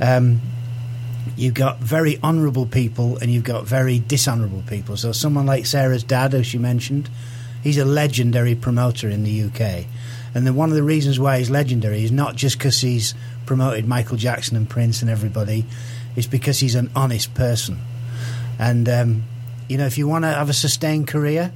um, 0.01 0.41
you've 1.37 1.55
got 1.55 1.79
very 1.79 2.19
honourable 2.23 2.67
people 2.67 3.19
and 3.19 3.31
you've 3.31 3.45
got 3.45 3.65
very 3.65 3.99
dishonourable 3.99 4.63
people. 4.67 4.97
So 4.97 5.13
someone 5.13 5.47
like 5.47 5.67
Sarah's 5.67 6.05
dad, 6.05 6.35
as 6.35 6.47
she 6.47 6.59
mentioned, 6.59 7.11
he's 7.63 7.79
a 7.79 7.85
legendary 7.85 8.55
promoter 8.55 9.09
in 9.09 9.25
the 9.25 9.45
UK. 9.45 9.87
And 10.35 10.47
then 10.47 10.55
one 10.57 10.69
of 10.71 10.75
the 10.75 10.83
reasons 10.83 11.19
why 11.21 11.39
he's 11.39 11.51
legendary 11.51 12.03
is 12.05 12.11
not 12.13 12.35
just 12.37 12.59
because 12.59 12.81
he's 12.81 13.15
promoted 13.47 13.87
Michael 13.87 14.17
Jackson 14.17 14.57
and 14.57 14.69
Prince 14.69 15.01
and 15.03 15.11
everybody, 15.11 15.65
it's 16.17 16.27
because 16.27 16.59
he's 16.61 16.75
an 16.75 16.91
honest 16.97 17.35
person. 17.35 17.79
And, 18.59 18.89
um, 18.89 19.23
you 19.69 19.79
know, 19.79 19.87
if 19.87 19.99
you 19.99 20.09
want 20.09 20.25
to 20.25 20.29
have 20.29 20.49
a 20.49 20.53
sustained 20.55 21.09
career, 21.09 21.53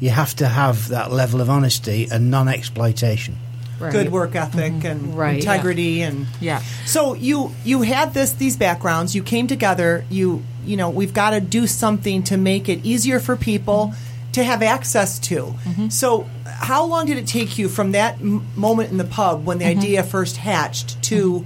you 0.00 0.10
have 0.10 0.34
to 0.36 0.46
have 0.46 0.88
that 0.88 1.10
level 1.12 1.40
of 1.40 1.48
honesty 1.50 2.08
and 2.10 2.30
non 2.30 2.48
exploitation. 2.48 3.36
Right. 3.78 3.92
good 3.92 4.12
work 4.12 4.34
ethic 4.36 4.84
and 4.84 5.16
Right. 5.16 5.36
integrity 5.36 6.02
and 6.02 6.26
Yeah. 6.38 6.60
so 6.84 7.14
you 7.14 7.52
you 7.64 7.80
had 7.80 8.12
this 8.12 8.32
these 8.32 8.54
backgrounds 8.58 9.14
you 9.14 9.22
came 9.22 9.46
together 9.46 10.04
you 10.10 10.42
you 10.66 10.76
know 10.76 10.90
we've 10.90 11.14
got 11.14 11.30
to 11.30 11.40
do 11.40 11.66
something 11.66 12.22
to 12.24 12.36
make 12.36 12.68
it 12.68 12.84
easier 12.84 13.18
for 13.20 13.36
people 13.36 13.94
to 14.32 14.44
have 14.44 14.62
access 14.62 15.18
to 15.20 15.54
so 15.88 16.26
how 16.60 16.84
long 16.84 17.06
did 17.06 17.16
it 17.16 17.26
take 17.26 17.58
you 17.58 17.68
from 17.68 17.92
that 17.92 18.20
m- 18.20 18.46
moment 18.54 18.90
in 18.90 18.98
the 18.98 19.04
pub 19.04 19.44
when 19.46 19.58
the 19.58 19.64
idea 19.64 20.02
first 20.02 20.36
hatched 20.36 21.02
to 21.02 21.44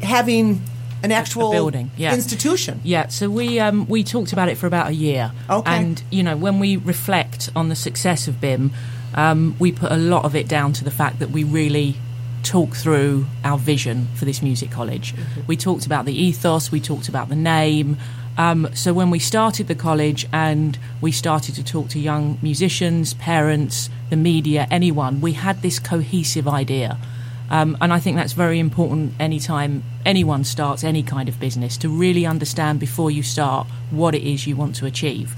having 0.00 0.62
an 1.02 1.12
actual 1.12 1.50
building, 1.50 1.90
yeah. 1.96 2.14
institution 2.14 2.80
Yeah, 2.84 3.08
so 3.08 3.28
we 3.28 3.60
um, 3.60 3.86
we 3.86 4.02
talked 4.04 4.32
about 4.32 4.48
it 4.48 4.56
for 4.56 4.66
about 4.66 4.88
a 4.88 4.94
year. 4.94 5.32
Okay. 5.50 5.70
And 5.70 6.02
you 6.10 6.22
know, 6.22 6.36
when 6.36 6.58
we 6.58 6.76
reflect 6.76 7.50
on 7.54 7.68
the 7.68 7.76
success 7.76 8.28
of 8.28 8.36
BIMM, 8.36 8.70
um, 9.14 9.56
we 9.58 9.72
put 9.72 9.92
a 9.92 9.96
lot 9.96 10.24
of 10.24 10.34
it 10.34 10.48
down 10.48 10.72
to 10.74 10.84
the 10.84 10.90
fact 10.90 11.18
that 11.18 11.30
we 11.30 11.44
really 11.44 11.96
talk 12.42 12.74
through 12.74 13.26
our 13.44 13.58
vision 13.58 14.08
for 14.14 14.24
this 14.24 14.40
music 14.40 14.70
college. 14.70 15.14
We 15.46 15.56
talked 15.56 15.84
about 15.84 16.04
the 16.04 16.14
ethos, 16.14 16.70
we 16.70 16.80
talked 16.80 17.08
about 17.08 17.28
the 17.28 17.36
name. 17.36 17.96
Um, 18.38 18.68
so 18.74 18.92
when 18.92 19.10
we 19.10 19.18
started 19.18 19.66
the 19.66 19.74
college 19.74 20.26
and 20.32 20.78
we 21.00 21.10
started 21.10 21.54
to 21.54 21.64
talk 21.64 21.88
to 21.90 21.98
young 21.98 22.38
musicians, 22.42 23.14
parents, 23.14 23.88
the 24.10 24.16
media, 24.16 24.66
anyone, 24.70 25.20
we 25.20 25.32
had 25.32 25.62
this 25.62 25.78
cohesive 25.78 26.46
idea. 26.46 26.98
Um, 27.50 27.76
and 27.80 27.92
I 27.92 28.00
think 28.00 28.16
that's 28.16 28.32
very 28.32 28.58
important 28.58 29.14
anytime 29.20 29.84
anyone 30.04 30.44
starts 30.44 30.82
any 30.84 31.02
kind 31.02 31.28
of 31.28 31.38
business 31.38 31.76
to 31.78 31.88
really 31.88 32.26
understand 32.26 32.80
before 32.80 33.10
you 33.10 33.22
start 33.22 33.66
what 33.90 34.14
it 34.14 34.22
is 34.22 34.46
you 34.46 34.56
want 34.56 34.74
to 34.76 34.86
achieve. 34.86 35.34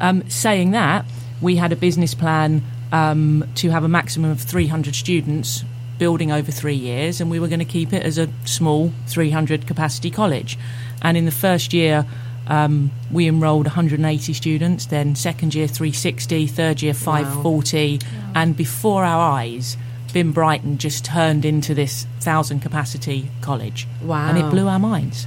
Um, 0.00 0.28
saying 0.30 0.70
that, 0.70 1.04
we 1.40 1.56
had 1.56 1.72
a 1.72 1.76
business 1.76 2.14
plan 2.14 2.62
um, 2.92 3.44
to 3.56 3.70
have 3.70 3.84
a 3.84 3.88
maximum 3.88 4.30
of 4.30 4.40
300 4.40 4.94
students 4.94 5.64
building 5.98 6.30
over 6.30 6.52
three 6.52 6.76
years, 6.76 7.20
and 7.20 7.30
we 7.30 7.40
were 7.40 7.48
going 7.48 7.58
to 7.58 7.64
keep 7.64 7.92
it 7.92 8.04
as 8.04 8.18
a 8.18 8.28
small 8.44 8.92
300 9.08 9.66
capacity 9.66 10.10
college. 10.10 10.56
And 11.02 11.16
in 11.16 11.24
the 11.24 11.32
first 11.32 11.72
year, 11.72 12.06
um, 12.48 12.90
we 13.12 13.28
enrolled 13.28 13.66
180 13.66 14.32
students, 14.32 14.86
then 14.86 15.14
second 15.14 15.54
year 15.54 15.68
360, 15.68 16.46
third 16.46 16.82
year 16.82 16.94
540, 16.94 18.00
and 18.34 18.56
before 18.56 19.04
our 19.04 19.20
eyes, 19.32 19.76
BIMM 20.08 20.32
Brighton 20.32 20.78
just 20.78 21.04
turned 21.04 21.44
into 21.44 21.74
this 21.74 22.06
thousand 22.20 22.60
capacity 22.60 23.30
college. 23.42 23.86
Wow. 24.02 24.28
And 24.28 24.38
it 24.38 24.50
blew 24.50 24.66
our 24.66 24.78
minds. 24.78 25.26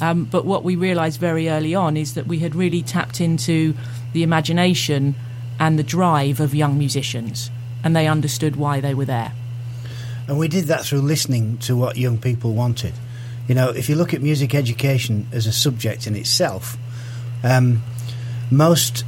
Um, 0.00 0.24
but 0.24 0.44
what 0.44 0.62
we 0.62 0.76
realised 0.76 1.18
very 1.18 1.48
early 1.48 1.74
on 1.74 1.96
is 1.96 2.14
that 2.14 2.26
we 2.26 2.40
had 2.40 2.54
really 2.54 2.82
tapped 2.82 3.20
into 3.20 3.74
the 4.12 4.22
imagination 4.22 5.14
and 5.58 5.78
the 5.78 5.82
drive 5.82 6.38
of 6.38 6.54
young 6.54 6.78
musicians, 6.78 7.50
and 7.82 7.96
they 7.96 8.06
understood 8.06 8.56
why 8.56 8.80
they 8.80 8.94
were 8.94 9.06
there. 9.06 9.32
And 10.28 10.38
we 10.38 10.46
did 10.46 10.66
that 10.66 10.84
through 10.84 11.00
listening 11.00 11.56
to 11.58 11.74
what 11.74 11.96
young 11.96 12.18
people 12.18 12.52
wanted. 12.52 12.92
You 13.48 13.54
know, 13.54 13.70
if 13.70 13.88
you 13.88 13.96
look 13.96 14.14
at 14.14 14.22
music 14.22 14.54
education 14.54 15.26
as 15.32 15.46
a 15.46 15.52
subject 15.52 16.06
in 16.06 16.14
itself, 16.14 16.76
um, 17.42 17.82
most, 18.50 19.04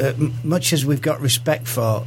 uh, 0.00 0.04
m- 0.16 0.32
much 0.44 0.72
as 0.72 0.86
we've 0.86 1.02
got 1.02 1.20
respect 1.20 1.66
for 1.68 2.04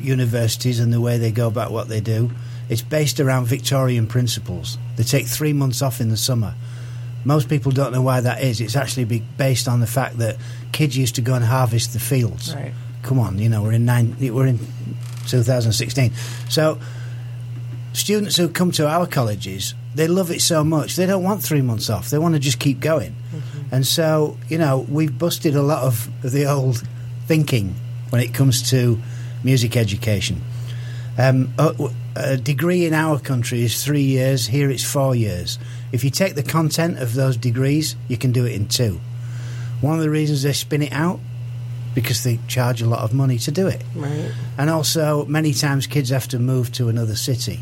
universities 0.00 0.80
and 0.80 0.92
the 0.92 1.00
way 1.00 1.18
they 1.18 1.30
go 1.30 1.46
about 1.46 1.70
what 1.70 1.88
they 1.88 2.00
do, 2.00 2.30
It's 2.66 2.80
based 2.80 3.20
around 3.20 3.44
Victorian 3.44 4.06
principles. 4.06 4.78
They 4.96 5.02
take 5.04 5.26
three 5.26 5.52
months 5.52 5.82
off 5.82 6.00
in 6.00 6.08
the 6.08 6.16
summer. 6.16 6.54
Most 7.22 7.50
people 7.50 7.72
don't 7.72 7.92
know 7.92 8.00
why 8.00 8.22
that 8.22 8.42
is. 8.42 8.58
It's 8.58 8.74
actually 8.74 9.04
be 9.04 9.22
based 9.36 9.68
on 9.68 9.80
the 9.80 9.86
fact 9.86 10.16
that 10.18 10.36
kids 10.72 10.96
used 10.96 11.16
to 11.16 11.20
go 11.20 11.34
and 11.34 11.44
harvest 11.44 11.92
the 11.92 11.98
fields. 12.00 12.54
Right. 12.54 12.72
Come 13.02 13.18
on, 13.18 13.38
you 13.38 13.50
know 13.50 13.62
we're 13.62 13.72
in 13.76 13.84
nine. 13.84 14.16
We're 14.18 14.46
in 14.46 14.58
2016. 15.28 16.12
So 16.48 16.78
students 17.92 18.36
who 18.38 18.48
come 18.48 18.70
to 18.72 18.88
our 18.88 19.06
colleges, 19.06 19.74
they 19.94 20.08
love 20.08 20.30
it 20.30 20.40
so 20.40 20.64
much. 20.64 20.96
They 20.96 21.06
don't 21.06 21.22
want 21.22 21.42
three 21.42 21.62
months 21.62 21.88
off. 21.88 22.10
They 22.10 22.18
want 22.18 22.34
to 22.34 22.40
just 22.40 22.58
keep 22.58 22.80
going. 22.80 23.14
And 23.70 23.86
so, 23.86 24.36
you 24.48 24.58
know, 24.58 24.86
we've 24.88 25.16
busted 25.16 25.56
a 25.56 25.62
lot 25.62 25.82
of 25.82 26.08
the 26.22 26.46
old 26.46 26.82
thinking 27.26 27.74
when 28.10 28.22
it 28.22 28.34
comes 28.34 28.70
to 28.70 29.00
music 29.42 29.76
education. 29.76 30.42
Um, 31.16 31.52
a, 31.58 31.90
a 32.16 32.36
degree 32.36 32.86
in 32.86 32.94
our 32.94 33.18
country 33.18 33.62
is 33.62 33.84
three 33.84 34.02
years. 34.02 34.46
Here 34.46 34.70
it's 34.70 34.84
four 34.84 35.14
years. 35.14 35.58
If 35.92 36.02
you 36.02 36.10
take 36.10 36.34
the 36.34 36.42
content 36.42 36.98
of 36.98 37.14
those 37.14 37.36
degrees, 37.36 37.96
you 38.08 38.16
can 38.16 38.32
do 38.32 38.44
it 38.44 38.52
in 38.52 38.68
two. 38.68 39.00
One 39.80 39.94
of 39.94 40.00
the 40.02 40.10
reasons 40.10 40.42
they 40.42 40.52
spin 40.52 40.82
it 40.82 40.92
out 40.92 41.20
because 41.94 42.24
they 42.24 42.40
charge 42.48 42.82
a 42.82 42.86
lot 42.86 43.00
of 43.00 43.14
money 43.14 43.38
to 43.38 43.52
do 43.52 43.68
it. 43.68 43.82
Right. 43.94 44.32
And 44.58 44.68
also, 44.70 45.24
many 45.26 45.52
times 45.54 45.86
kids 45.86 46.10
have 46.10 46.26
to 46.28 46.38
move 46.38 46.72
to 46.72 46.88
another 46.88 47.14
city. 47.14 47.60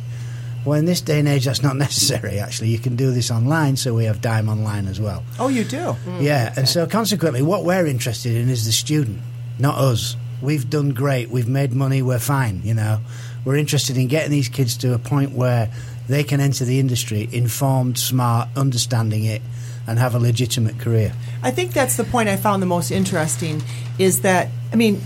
Well, 0.64 0.79
in 0.79 0.85
this 0.85 1.01
day 1.01 1.18
and 1.18 1.29
age, 1.29 1.44
that's 1.44 1.62
not 1.62 1.77
necessary, 1.88 2.38
actually. 2.38 2.68
You 2.68 2.79
can 2.79 2.96
do 2.96 3.11
this 3.11 3.31
online, 3.31 3.77
so 3.77 3.94
we 3.94 4.05
have 4.05 4.20
Dime 4.20 4.48
Online 4.48 4.87
as 4.87 5.01
well. 5.01 5.25
Oh, 5.38 5.48
you 5.48 5.64
do. 5.64 5.92
Hmm. 5.92 6.20
Yeah, 6.20 6.53
and 6.57 6.68
so 6.68 6.87
consequently, 6.87 7.42
what 7.42 7.64
we're 7.64 7.87
interested 7.87 8.35
in 8.37 8.48
is 8.48 8.64
the 8.64 8.72
student, 8.72 9.20
not 9.59 9.77
us. 9.79 10.16
We've 10.40 10.68
done 10.68 10.90
great, 10.90 11.31
we've 11.31 11.48
made 11.48 11.72
money, 11.72 12.03
we're 12.03 12.18
fine, 12.18 12.62
you 12.64 12.75
know. 12.75 13.01
We're 13.44 13.57
interested 13.57 13.96
in 13.96 14.09
getting 14.09 14.31
these 14.31 14.48
kids 14.48 14.77
to 14.79 14.94
a 14.94 14.98
point 14.98 15.33
where 15.33 15.70
they 16.09 16.25
can 16.25 16.40
enter 16.40 16.64
the 16.64 16.79
industry 16.79 17.29
informed, 17.33 17.98
smart, 17.98 18.48
understanding 18.57 19.25
it, 19.25 19.42
and 19.87 19.98
have 19.98 20.14
a 20.14 20.18
legitimate 20.18 20.79
career. 20.79 21.12
I 21.42 21.51
think 21.51 21.72
that's 21.72 21.96
the 21.96 22.05
point 22.05 22.29
I 22.29 22.37
found 22.37 22.62
the 22.62 22.66
most 22.66 22.90
interesting 22.90 23.62
is 23.98 24.20
that 24.22 24.48
I 24.72 24.77
mean, 24.77 25.01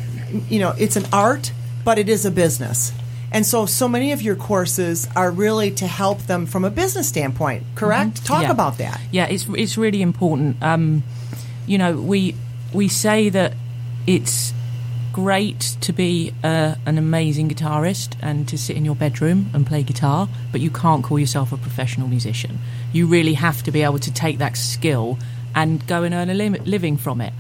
you 0.49 0.59
know, 0.59 0.75
it's 0.79 0.97
an 0.97 1.07
art, 1.13 1.53
but 1.85 1.99
it 1.99 2.09
is 2.09 2.25
a 2.27 2.31
business. 2.31 2.93
And 3.37 3.45
so 3.45 3.67
so 3.67 3.87
many 3.87 4.13
of 4.13 4.23
your 4.23 4.35
courses 4.35 5.07
are 5.15 5.31
really 5.31 5.71
to 5.73 5.87
help 5.87 6.21
them 6.27 6.47
from 6.47 6.65
a 6.65 6.71
business 6.71 7.07
standpoint, 7.07 7.65
correct? 7.75 8.25
Talk 8.25 8.45
Yeah. 8.45 8.51
about 8.51 8.79
that. 8.79 8.99
Yeah, 9.13 9.27
it's 9.27 9.47
it's 9.55 9.77
really 9.77 10.01
important. 10.01 10.57
Um, 10.63 11.03
you 11.67 11.77
know, 11.77 11.93
we 12.13 12.35
we 12.73 12.89
say 12.89 13.29
that 13.29 13.53
it's 14.07 14.55
great 15.13 15.61
to 15.83 15.93
be 15.93 16.33
uh, 16.43 16.77
an 16.87 16.97
amazing 16.97 17.51
guitarist 17.51 18.11
and 18.23 18.49
to 18.49 18.57
sit 18.57 18.75
in 18.75 18.85
your 18.87 18.95
bedroom 18.97 19.51
and 19.53 19.67
play 19.67 19.83
guitar, 19.83 20.29
but 20.53 20.61
you 20.63 20.71
can't 20.71 21.05
call 21.05 21.19
yourself 21.19 21.53
a 21.53 21.59
professional 21.59 22.09
musician. 22.09 22.59
You 22.95 23.07
really 23.07 23.35
have 23.35 23.63
to 23.65 23.71
be 23.71 23.83
able 23.83 23.99
to 23.99 24.13
take 24.13 24.39
that 24.39 24.57
skill 24.57 25.19
and 25.55 25.87
go 25.87 26.03
and 26.05 26.15
earn 26.15 26.31
a 26.31 26.35
lim- 26.35 26.65
living 26.65 26.97
from 26.97 27.21
it. 27.21 27.35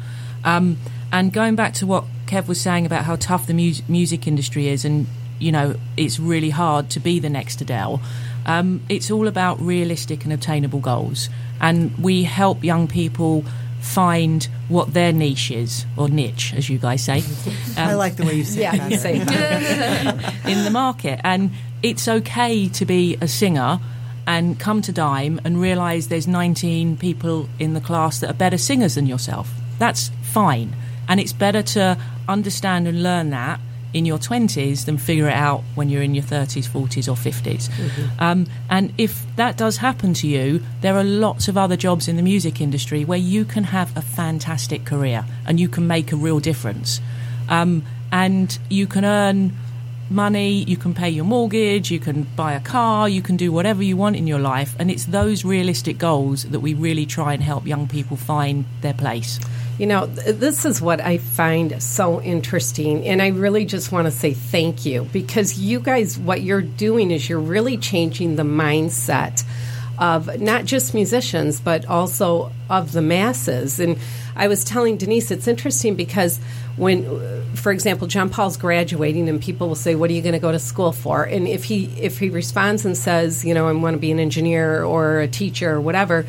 Um, 0.44 0.76
and 1.10 1.32
going 1.32 1.54
back 1.56 1.72
to 1.80 1.86
what 1.86 2.04
Kev 2.26 2.48
was 2.48 2.60
saying 2.60 2.84
about 2.84 3.04
how 3.04 3.16
tough 3.16 3.46
the 3.46 3.54
mu- 3.54 3.82
music 3.88 4.26
industry 4.26 4.68
is, 4.68 4.84
and 4.84 5.06
you 5.38 5.52
know, 5.52 5.76
it's 5.96 6.18
really 6.18 6.50
hard 6.50 6.90
to 6.90 7.00
be 7.00 7.18
the 7.20 7.30
next 7.30 7.60
Adele. 7.60 8.00
Um, 8.46 8.80
it's 8.88 9.10
all 9.10 9.26
about 9.26 9.60
realistic 9.60 10.24
and 10.24 10.32
obtainable 10.32 10.80
goals, 10.80 11.28
and 11.60 11.96
we 11.98 12.24
help 12.24 12.62
young 12.64 12.86
people 12.88 13.44
find 13.80 14.48
what 14.68 14.94
their 14.94 15.12
niche 15.12 15.50
is, 15.50 15.86
or 15.96 16.08
niche, 16.08 16.52
as 16.56 16.68
you 16.68 16.78
guys 16.78 17.02
say. 17.04 17.22
I 17.76 17.92
Um, 17.92 17.98
like 17.98 18.16
the 18.16 18.24
way 18.24 18.34
you 18.34 18.44
say 18.44 18.62
Yeah, 18.62 18.76
that. 18.76 18.90
you 18.90 18.96
say 18.98 19.16
in 20.52 20.64
the 20.64 20.70
market. 20.70 21.20
And 21.22 21.50
it's 21.82 22.08
okay 22.08 22.68
to 22.68 22.84
be 22.84 23.16
a 23.20 23.28
singer 23.28 23.78
and 24.26 24.58
come 24.58 24.82
to 24.82 24.92
Dime 24.92 25.40
and 25.44 25.60
realise 25.60 26.08
there's 26.08 26.26
19 26.26 26.96
people 26.96 27.48
in 27.60 27.74
the 27.74 27.80
class 27.80 28.18
that 28.20 28.30
are 28.30 28.34
better 28.34 28.58
singers 28.58 28.96
than 28.96 29.06
yourself. 29.06 29.52
That's 29.78 30.10
fine. 30.22 30.74
And 31.08 31.20
it's 31.20 31.32
better 31.32 31.62
to 31.62 31.96
understand 32.28 32.88
and 32.88 33.04
learn 33.04 33.30
that 33.30 33.60
in 33.92 34.04
your 34.04 34.18
20s 34.18 34.84
than 34.84 34.98
figure 34.98 35.28
it 35.28 35.34
out 35.34 35.62
when 35.74 35.88
you're 35.88 36.02
in 36.02 36.14
your 36.14 36.24
30s, 36.24 36.68
40s, 36.68 37.08
or 37.08 37.14
50s. 37.14 37.70
Um, 38.20 38.46
and 38.68 38.92
if 38.98 39.24
that 39.36 39.56
does 39.56 39.78
happen 39.78 40.14
to 40.14 40.26
you, 40.26 40.62
there 40.80 40.96
are 40.96 41.04
lots 41.04 41.48
of 41.48 41.56
other 41.56 41.76
jobs 41.76 42.08
in 42.08 42.16
the 42.16 42.22
music 42.22 42.60
industry 42.60 43.04
where 43.04 43.18
you 43.18 43.44
can 43.44 43.64
have 43.64 43.96
a 43.96 44.02
fantastic 44.02 44.84
career 44.84 45.24
and 45.46 45.58
you 45.58 45.68
can 45.68 45.86
make 45.86 46.12
a 46.12 46.16
real 46.16 46.40
difference. 46.40 47.00
Um, 47.48 47.84
and 48.12 48.58
you 48.68 48.86
can 48.86 49.04
earn 49.04 49.52
money, 50.10 50.64
you 50.64 50.76
can 50.76 50.94
pay 50.94 51.10
your 51.10 51.24
mortgage, 51.24 51.90
you 51.90 51.98
can 51.98 52.22
buy 52.36 52.52
a 52.52 52.60
car, 52.60 53.08
you 53.08 53.22
can 53.22 53.36
do 53.36 53.50
whatever 53.50 53.82
you 53.82 53.96
want 53.96 54.16
in 54.16 54.26
your 54.26 54.38
life. 54.38 54.74
And 54.78 54.90
it's 54.90 55.06
those 55.06 55.44
realistic 55.44 55.98
goals 55.98 56.44
that 56.44 56.60
we 56.60 56.74
really 56.74 57.06
try 57.06 57.32
and 57.32 57.42
help 57.42 57.66
young 57.66 57.88
people 57.88 58.16
find 58.16 58.64
their 58.82 58.94
place. 58.94 59.40
You 59.78 59.86
know, 59.86 60.06
this 60.06 60.64
is 60.64 60.80
what 60.80 61.02
I 61.02 61.18
find 61.18 61.82
so 61.82 62.22
interesting. 62.22 63.06
And 63.06 63.20
I 63.20 63.28
really 63.28 63.66
just 63.66 63.92
want 63.92 64.06
to 64.06 64.10
say 64.10 64.32
thank 64.32 64.86
you 64.86 65.06
because 65.12 65.58
you 65.58 65.80
guys, 65.80 66.18
what 66.18 66.42
you're 66.42 66.62
doing 66.62 67.10
is 67.10 67.28
you're 67.28 67.38
really 67.38 67.76
changing 67.76 68.36
the 68.36 68.42
mindset 68.42 69.44
of 69.98 70.40
not 70.40 70.64
just 70.64 70.94
musicians, 70.94 71.60
but 71.60 71.86
also 71.86 72.52
of 72.68 72.92
the 72.92 73.02
masses. 73.02 73.80
And 73.80 73.98
I 74.34 74.48
was 74.48 74.64
telling 74.64 74.96
Denise, 74.96 75.30
it's 75.30 75.48
interesting 75.48 75.94
because 75.94 76.38
when, 76.76 77.04
for 77.54 77.72
example, 77.72 78.06
John 78.06 78.28
Paul's 78.28 78.56
graduating, 78.58 79.28
and 79.28 79.40
people 79.40 79.68
will 79.68 79.74
say, 79.74 79.94
"What 79.94 80.10
are 80.10 80.12
you 80.12 80.20
going 80.20 80.34
to 80.34 80.38
go 80.38 80.52
to 80.52 80.58
school 80.58 80.92
for?" 80.92 81.24
And 81.24 81.48
if 81.48 81.64
he 81.64 81.86
if 81.98 82.18
he 82.18 82.28
responds 82.28 82.84
and 82.84 82.96
says, 82.96 83.44
"You 83.44 83.54
know, 83.54 83.66
I 83.68 83.72
want 83.72 83.94
to 83.94 83.98
be 83.98 84.12
an 84.12 84.20
engineer 84.20 84.84
or 84.84 85.20
a 85.20 85.28
teacher 85.28 85.70
or 85.70 85.80
whatever," 85.80 86.26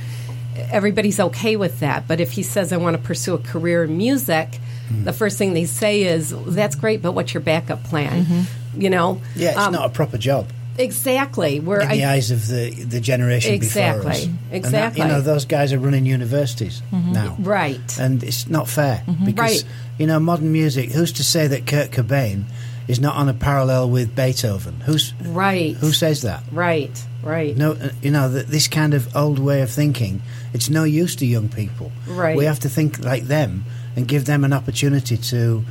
everybody's 0.71 1.19
okay 1.19 1.55
with 1.55 1.79
that. 1.79 2.07
But 2.07 2.19
if 2.19 2.31
he 2.31 2.43
says, 2.43 2.71
I 2.73 2.77
want 2.77 2.97
to 2.97 3.01
pursue 3.01 3.33
a 3.33 3.39
career 3.39 3.83
in 3.83 3.97
music, 3.97 4.49
mm-hmm. 4.51 5.03
the 5.03 5.13
first 5.13 5.37
thing 5.37 5.53
they 5.53 5.65
say 5.65 6.03
is, 6.03 6.33
that's 6.45 6.75
great, 6.75 7.01
but 7.01 7.13
what's 7.13 7.33
your 7.33 7.41
backup 7.41 7.83
plan? 7.83 8.25
Mm-hmm. 8.25 8.81
You 8.81 8.89
know? 8.89 9.21
Yeah, 9.35 9.49
it's 9.49 9.59
Um, 9.59 9.73
not 9.73 9.85
a 9.85 9.89
proper 9.89 10.17
job 10.17 10.47
Exactly. 10.79 11.59
Where 11.59 11.81
in 11.81 11.89
the 11.89 12.03
I, 12.05 12.13
eyes 12.13 12.31
of 12.31 12.47
the 12.47 12.69
the 12.69 12.99
generation 12.99 13.53
Exactly, 13.53 13.97
before 13.97 14.11
us. 14.11 14.25
That- 14.25 14.55
exactly. 14.55 15.01
you 15.01 15.07
know, 15.07 15.21
those 15.21 15.45
guys 15.45 15.73
are 15.73 15.79
running 15.79 16.05
universities 16.05 16.81
mm-hmm. 16.91 17.13
now. 17.13 17.35
right. 17.39 17.99
and 17.99 18.23
it's 18.23 18.47
not 18.47 18.67
fair 18.67 19.03
because 19.25 19.63
Right. 19.63 19.71
you 19.97 20.07
know 20.07 20.19
modern 20.19 20.51
music. 20.51 20.91
Who's 20.91 21.13
to 21.13 21.23
say 21.23 21.47
that 21.47 21.65
Kurt 21.65 21.91
Cobain 21.91 22.43
is 22.87 22.99
not 22.99 23.15
on 23.15 23.27
a 23.27 23.33
parallel 23.33 23.89
with 23.89 24.15
Beethoven? 24.15 24.81
Who's 24.85 25.13
Right. 25.23 25.75
who 25.75 25.91
says 25.91 26.21
that? 26.21 26.43
Right. 26.51 26.95
Right. 27.27 27.55
No, 27.57 27.73
uh, 27.73 27.89
you 28.01 28.11
know 28.11 28.29
that 28.29 28.47
this 28.47 28.67
kind 28.67 28.93
of 28.93 29.15
old 29.15 29.39
way 29.39 29.61
of 29.61 29.69
thinking. 29.69 30.21
It's 30.53 30.69
no 30.69 30.83
use 30.83 31.15
to 31.17 31.25
young 31.25 31.49
people. 31.49 31.91
Right. 32.07 32.37
We 32.37 32.45
have 32.45 32.59
to 32.61 32.69
think 32.69 32.99
like 32.99 33.23
them 33.23 33.65
and 33.95 34.07
give 34.07 34.25
them 34.25 34.43
an 34.43 34.53
opportunity 34.53 35.17
to, 35.17 35.63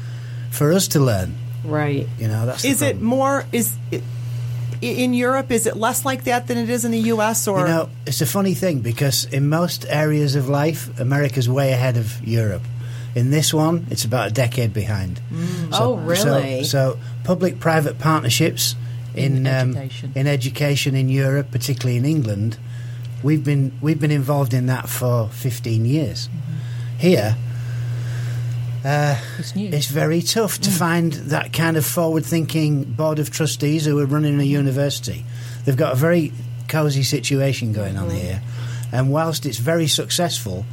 for 0.51 0.73
us 0.73 0.88
to 0.88 1.01
learn. 1.01 1.35
Right. 1.64 2.07
You 2.19 2.29
know, 2.29 2.47
that's 2.47 2.62
the 2.62 2.69
Is 2.69 2.83
it 2.83 3.01
more 3.01 3.45
is 3.53 3.73
it, 3.90 4.03
in 4.83 5.14
Europe 5.14 5.51
is 5.51 5.66
it 5.66 5.77
less 5.77 6.05
like 6.05 6.25
that 6.25 6.47
than 6.47 6.59
it 6.59 6.69
is 6.69 6.85
in 6.85 6.90
the 6.92 7.11
US 7.12 7.49
or 7.49 7.61
You 7.61 7.64
know, 7.66 7.88
it's 8.07 8.21
a 8.21 8.27
funny 8.27 8.55
thing 8.55 8.81
because 8.81 9.25
in 9.25 9.49
most 9.49 9.87
areas 9.88 10.35
of 10.35 10.49
life, 10.49 10.99
America's 11.01 11.49
way 11.49 11.73
ahead 11.73 11.97
of 11.97 12.27
Europe. 12.27 12.62
In 13.14 13.31
this 13.31 13.55
one, 13.55 13.87
it's 13.90 14.05
about 14.05 14.29
a 14.29 14.31
decade 14.31 14.75
behind. 14.75 15.21
Oh, 15.73 15.97
really? 15.97 16.64
So, 16.64 16.97
so 16.97 16.99
public-private 17.25 17.99
partnerships 17.99 18.75
in 19.17 19.47
In 19.47 19.47
um, 19.47 19.77
education. 19.77 20.13
in 20.15 20.27
education 20.27 20.95
in 20.95 21.09
Europe, 21.09 21.51
particularly 21.51 21.97
in 21.97 22.05
England, 22.05 22.59
we've 23.23 23.43
been 23.45 23.73
we've 23.81 24.01
been 24.01 24.11
involved 24.11 24.53
in 24.55 24.67
that 24.67 24.89
for 24.89 25.29
fifteen 25.29 25.85
years. 25.85 26.29
Here, 26.99 27.37
uh, 28.85 29.17
It's 29.39 29.53
it's 29.57 29.87
very 29.87 30.23
tough 30.23 30.59
to 30.61 30.71
find 30.71 31.13
that 31.31 31.53
kind 31.53 31.77
of 31.77 31.85
forward-thinking 31.85 32.85
board 32.97 33.19
of 33.19 33.31
trustees 33.31 33.87
who 33.87 33.99
are 33.99 34.07
running 34.07 34.41
a 34.41 34.45
university. 34.45 35.25
They've 35.65 35.77
got 35.77 35.93
a 35.93 35.97
very 35.97 36.33
cosy 36.69 37.03
situation 37.03 37.73
going 37.73 37.97
on 37.97 38.11
here, 38.11 38.43
and 38.93 39.11
whilst 39.11 39.47
it's 39.47 39.59
very 39.59 39.87
successful, 39.89 40.65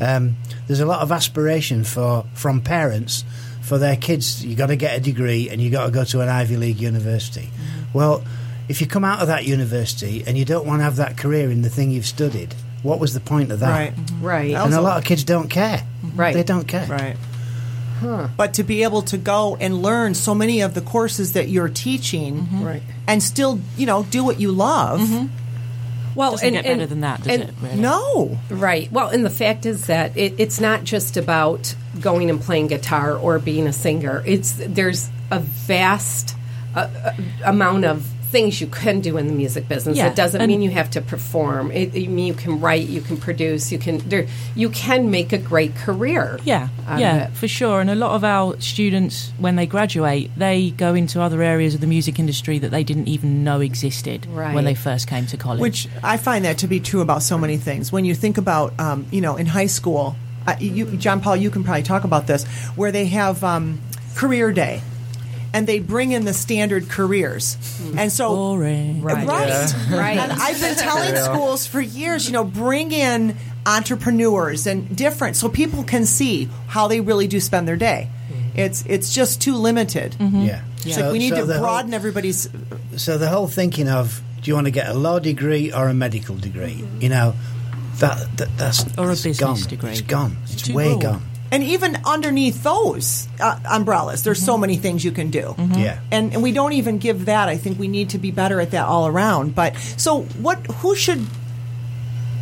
um, 0.00 0.36
there's 0.66 0.80
a 0.80 0.86
lot 0.86 1.00
of 1.02 1.12
aspiration 1.12 1.84
for 1.84 2.24
from 2.34 2.60
parents 2.60 3.24
for 3.68 3.78
their 3.78 3.96
kids. 3.96 4.44
You 4.44 4.56
got 4.56 4.66
to 4.66 4.76
get 4.76 4.96
a 4.96 5.00
degree, 5.00 5.50
and 5.50 5.60
you 5.60 5.70
got 5.70 5.86
to 5.86 5.92
go 5.92 6.04
to 6.04 6.20
an 6.20 6.28
Ivy 6.28 6.56
League 6.56 6.80
university. 6.80 7.50
Well, 7.92 8.24
if 8.68 8.80
you 8.80 8.86
come 8.86 9.04
out 9.04 9.20
of 9.20 9.28
that 9.28 9.46
university 9.46 10.24
and 10.26 10.36
you 10.36 10.44
don't 10.44 10.66
want 10.66 10.80
to 10.80 10.84
have 10.84 10.96
that 10.96 11.16
career 11.16 11.50
in 11.50 11.62
the 11.62 11.70
thing 11.70 11.90
you've 11.90 12.06
studied, 12.06 12.54
what 12.82 13.00
was 13.00 13.14
the 13.14 13.20
point 13.20 13.50
of 13.50 13.60
that? 13.60 13.70
right 13.70 13.92
Right. 14.20 14.52
Well, 14.52 14.66
And 14.66 14.74
a 14.74 14.80
lot 14.80 14.98
of 14.98 15.04
kids 15.04 15.24
don't 15.24 15.48
care. 15.48 15.84
Right. 16.14 16.34
They 16.34 16.42
don't 16.42 16.68
care. 16.68 16.86
right 16.86 17.16
But 18.36 18.54
to 18.54 18.62
be 18.62 18.82
able 18.82 19.02
to 19.02 19.18
go 19.18 19.56
and 19.56 19.82
learn 19.82 20.14
so 20.14 20.34
many 20.34 20.60
of 20.60 20.74
the 20.74 20.80
courses 20.80 21.32
that 21.32 21.48
you're 21.48 21.68
teaching 21.68 22.42
mm-hmm. 22.42 22.64
Right. 22.64 22.82
and 23.06 23.22
still, 23.22 23.60
you 23.76 23.86
know, 23.86 24.04
do 24.04 24.22
what 24.22 24.40
you 24.40 24.52
love. 24.52 25.00
Mm-hmm. 25.00 25.26
Well, 26.18 26.32
Doesn't 26.32 26.52
get 26.52 26.64
better 26.64 26.84
than 26.84 27.02
that, 27.02 27.22
does 27.22 27.28
and- 27.32 27.42
it? 27.44 27.54
Really? 27.62 27.76
No. 27.76 28.36
Right. 28.50 28.90
Well, 28.90 29.06
and 29.08 29.24
the 29.24 29.30
fact 29.30 29.66
is 29.66 29.86
that 29.86 30.16
it, 30.16 30.34
it's 30.38 30.60
not 30.60 30.82
just 30.82 31.16
about 31.16 31.76
going 32.00 32.28
and 32.28 32.40
playing 32.40 32.66
guitar 32.66 33.16
or 33.16 33.38
being 33.38 33.68
a 33.68 33.72
singer. 33.72 34.24
It's 34.26 34.54
there's 34.58 35.10
a 35.30 35.38
vast 35.38 36.34
uh, 36.74 36.88
uh, 37.04 37.12
amount 37.44 37.84
of 37.84 38.04
things 38.30 38.60
you 38.60 38.66
can 38.66 39.00
do 39.00 39.16
in 39.16 39.26
the 39.26 39.32
music 39.32 39.68
business. 39.68 39.96
Yeah, 39.96 40.08
It 40.08 40.16
doesn't 40.16 40.40
and- 40.40 40.48
mean 40.50 40.60
you 40.62 40.70
have 40.70 40.90
to 40.90 41.00
perform. 41.00 41.70
It, 41.72 41.94
it 41.94 42.08
mean 42.08 42.26
you 42.26 42.34
can 42.34 42.60
write, 42.60 42.86
you 42.88 43.00
can 43.00 43.16
produce, 43.16 43.72
you 43.72 43.78
can 43.78 43.98
there, 44.08 44.26
you 44.54 44.68
can 44.70 45.10
make 45.10 45.32
a 45.32 45.38
great 45.38 45.74
career. 45.76 46.38
Yeah, 46.44 46.68
yeah, 46.98 47.28
it. 47.28 47.32
for 47.32 47.48
sure. 47.48 47.80
And 47.80 47.88
a 47.90 47.94
lot 47.94 48.12
of 48.12 48.24
our 48.24 48.60
students, 48.60 49.32
when 49.38 49.56
they 49.56 49.66
graduate, 49.66 50.30
they 50.36 50.70
go 50.70 50.94
into 50.94 51.20
other 51.22 51.42
areas 51.42 51.74
of 51.74 51.80
the 51.80 51.86
music 51.86 52.18
industry 52.18 52.58
that 52.58 52.70
they 52.70 52.84
didn't 52.84 53.08
even 53.08 53.44
know 53.44 53.60
existed 53.60 54.26
Right. 54.26 54.54
when 54.54 54.64
they 54.64 54.74
first 54.74 55.06
came 55.08 55.26
to 55.26 55.36
college. 55.36 55.60
Which 55.60 55.88
I 56.02 56.16
find 56.18 56.44
that 56.44 56.58
to 56.58 56.66
be 56.66 56.80
true 56.80 57.00
about 57.00 57.22
so 57.22 57.38
many 57.38 57.56
things. 57.56 57.90
When 57.90 58.04
you 58.04 58.14
think 58.14 58.36
about, 58.38 58.78
um, 58.78 59.06
you 59.10 59.20
know, 59.20 59.36
in 59.36 59.46
high 59.46 59.66
school, 59.66 60.16
uh, 60.46 60.54
you, 60.60 60.84
John 60.96 61.20
Paul, 61.20 61.36
you 61.36 61.50
can 61.50 61.64
probably 61.64 61.82
talk 61.82 62.04
about 62.04 62.26
this, 62.26 62.44
where 62.76 62.92
they 62.92 63.06
have 63.06 63.42
um, 63.42 63.80
career 64.14 64.52
day. 64.52 64.80
And 65.52 65.66
they 65.66 65.78
bring 65.78 66.12
in 66.12 66.24
the 66.26 66.34
standard 66.34 66.90
careers, 66.90 67.56
and 67.96 68.12
so 68.12 68.28
Boring. 68.34 69.00
right, 69.00 69.26
Right. 69.26 70.18
And 70.18 70.30
I've 70.32 70.60
been 70.60 70.76
telling 70.76 71.14
Yeah. 71.14 71.24
schools 71.24 71.66
for 71.66 71.80
years, 71.80 72.26
you 72.26 72.32
know, 72.32 72.44
bring 72.44 72.92
in 72.92 73.34
entrepreneurs 73.64 74.66
and 74.66 74.94
different, 74.94 75.36
so 75.36 75.48
people 75.48 75.84
can 75.84 76.04
see 76.04 76.48
how 76.66 76.88
they 76.88 77.00
really 77.00 77.26
do 77.26 77.40
spend 77.40 77.66
their 77.66 77.76
day. 77.76 78.08
Mm-hmm. 78.30 78.58
It's 78.58 78.84
it's 78.86 79.12
just 79.14 79.40
too 79.40 79.54
limited. 79.56 80.16
Mm-hmm. 80.18 80.42
Yeah. 80.42 80.60
It's 80.84 80.94
So- 80.96 81.02
like 81.02 81.12
we 81.12 81.18
need 81.18 81.30
so 81.30 81.36
to 81.40 81.46
the 81.46 81.54
whole- 81.54 81.62
broaden 81.62 81.94
everybody's. 81.94 82.48
So 82.96 83.16
the 83.18 83.28
whole 83.28 83.48
thinking 83.48 83.88
of 83.88 84.20
do 84.42 84.50
you 84.50 84.54
want 84.54 84.66
to 84.66 84.70
get 84.70 84.88
a 84.88 84.94
law 84.94 85.18
degree 85.18 85.72
or 85.72 85.88
a 85.88 85.94
medical 85.94 86.36
degree? 86.36 86.74
Mm-hmm. 86.82 87.00
You 87.02 87.08
know, 87.08 87.34
that, 88.00 88.36
that 88.36 88.48
that's 88.58 88.84
Or 88.98 89.08
a 89.08 89.12
it's 89.12 89.22
business 89.22 89.38
gone. 89.62 89.68
degree. 89.68 89.90
It's 89.92 90.00
gone. 90.02 90.36
It's 90.44 90.62
too 90.62 90.74
way 90.74 90.90
broad. 90.90 91.02
gone. 91.02 91.22
And 91.50 91.62
even 91.62 91.96
underneath 92.04 92.62
those 92.62 93.26
uh, 93.40 93.58
umbrellas, 93.70 94.22
there's 94.22 94.38
Mm-hmm. 94.38 94.46
so 94.46 94.58
many 94.58 94.76
things 94.76 95.02
you 95.04 95.12
can 95.12 95.30
do. 95.30 95.54
Yeah. 95.76 95.98
And, 96.12 96.34
and 96.34 96.42
we 96.42 96.52
don't 96.52 96.72
even 96.74 96.98
give 96.98 97.24
that. 97.26 97.48
I 97.48 97.56
think 97.56 97.78
we 97.78 97.88
need 97.88 98.10
to 98.10 98.18
be 98.18 98.30
better 98.30 98.60
at 98.60 98.70
that 98.72 98.84
all 98.86 99.06
around. 99.06 99.54
But 99.54 99.76
so 99.96 100.22
what? 100.42 100.58
Who 100.82 100.94
should? 100.94 101.24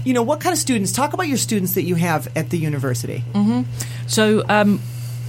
You 0.05 0.13
know, 0.15 0.23
what 0.23 0.41
kind 0.41 0.53
of 0.53 0.59
students? 0.59 0.93
Talk 0.93 1.13
about 1.15 1.27
your 1.29 1.37
students 1.39 1.75
that 1.75 1.83
you 1.83 1.95
have 1.97 2.29
at 2.37 2.51
the 2.51 2.59
university. 2.59 3.25
So 4.07 4.45
um, 4.49 4.81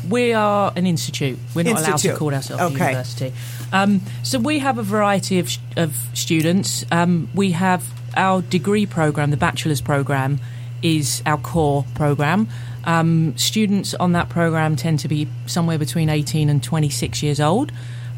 we 0.10 0.34
are 0.34 0.72
an 0.76 0.86
institute. 0.86 1.38
We're 1.56 1.64
not 1.64 1.80
allowed 1.82 1.98
to 2.00 2.16
call 2.16 2.34
ourselves 2.34 2.62
a 2.62 2.66
Okay. 2.68 2.90
university. 2.90 3.34
Um, 3.74 4.02
so 4.24 4.40
we 4.40 4.60
have 4.60 4.78
a 4.78 4.84
variety 4.84 5.40
of, 5.40 5.50
of 5.76 5.96
students. 6.14 6.86
Um, 6.92 7.28
we 7.34 7.52
have 7.52 7.84
our 8.16 8.42
degree 8.42 8.86
program, 8.86 9.32
the 9.32 9.38
bachelor's 9.38 9.82
program, 9.82 10.40
is 10.84 11.22
our 11.26 11.38
core 11.38 11.86
program. 11.96 12.48
Um, 12.88 13.38
students 13.38 13.94
on 13.94 14.14
that 14.14 14.30
program 14.30 14.78
tend 14.78 15.00
to 15.00 15.10
be 15.10 15.28
somewhere 15.46 15.78
between 15.78 16.10
18 16.10 16.50
and 16.50 16.64
26 16.64 17.22
years 17.22 17.40
old. 17.40 17.72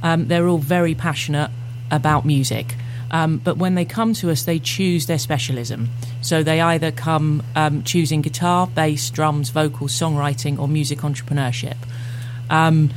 Um, 0.04 0.28
they're 0.28 0.48
all 0.48 0.60
very 0.60 0.96
passionate 0.96 1.50
about 1.92 2.24
music. 2.24 2.76
Um, 3.12 3.38
but 3.38 3.58
when 3.58 3.74
they 3.74 3.86
come 3.86 4.14
to 4.14 4.30
us, 4.30 4.44
they 4.44 4.60
choose 4.60 5.08
their 5.08 5.18
specialism. 5.18 5.90
So 6.22 6.44
they 6.44 6.62
either 6.62 6.92
come 6.92 7.42
um, 7.56 7.84
choosing 7.84 8.22
guitar, 8.22 8.68
bass, 8.68 9.10
drums, 9.10 9.50
vocals, 9.50 9.92
songwriting, 9.92 10.60
or 10.60 10.68
music 10.68 11.00
entrepreneurship. 11.00 11.78
Um, 12.52 12.92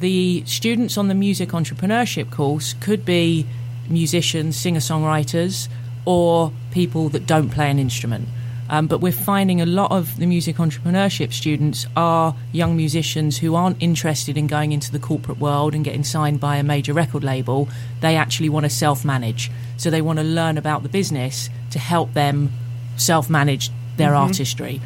the 0.00 0.42
students 0.46 0.96
on 0.96 1.08
the 1.08 1.14
music 1.14 1.50
entrepreneurship 1.50 2.30
course 2.30 2.74
could 2.80 3.04
be 3.04 3.46
musicians, 3.90 4.56
singer 4.56 4.80
songwriters, 4.80 5.68
or 6.06 6.52
people 6.70 7.10
that 7.10 7.26
don't 7.26 7.50
play 7.50 7.70
an 7.70 7.78
instrument. 7.78 8.26
Um, 8.70 8.86
but 8.86 9.00
we're 9.00 9.10
finding 9.10 9.60
a 9.60 9.66
lot 9.66 9.90
of 9.90 10.16
the 10.16 10.26
music 10.26 10.56
entrepreneurship 10.56 11.32
students 11.32 11.86
are 11.96 12.36
young 12.52 12.76
musicians 12.76 13.36
who 13.36 13.56
aren't 13.56 13.82
interested 13.82 14.38
in 14.38 14.46
going 14.46 14.70
into 14.70 14.92
the 14.92 15.00
corporate 15.00 15.38
world 15.38 15.74
and 15.74 15.84
getting 15.84 16.04
signed 16.04 16.38
by 16.38 16.56
a 16.56 16.62
major 16.62 16.92
record 16.92 17.24
label. 17.24 17.68
They 18.00 18.14
actually 18.14 18.48
want 18.48 18.64
to 18.64 18.70
self 18.70 19.04
manage. 19.04 19.50
So 19.76 19.90
they 19.90 20.00
want 20.00 20.20
to 20.20 20.24
learn 20.24 20.56
about 20.56 20.84
the 20.84 20.88
business 20.88 21.50
to 21.72 21.80
help 21.80 22.14
them 22.14 22.52
self 22.96 23.28
manage 23.28 23.70
their 23.96 24.14
artistry. 24.14 24.80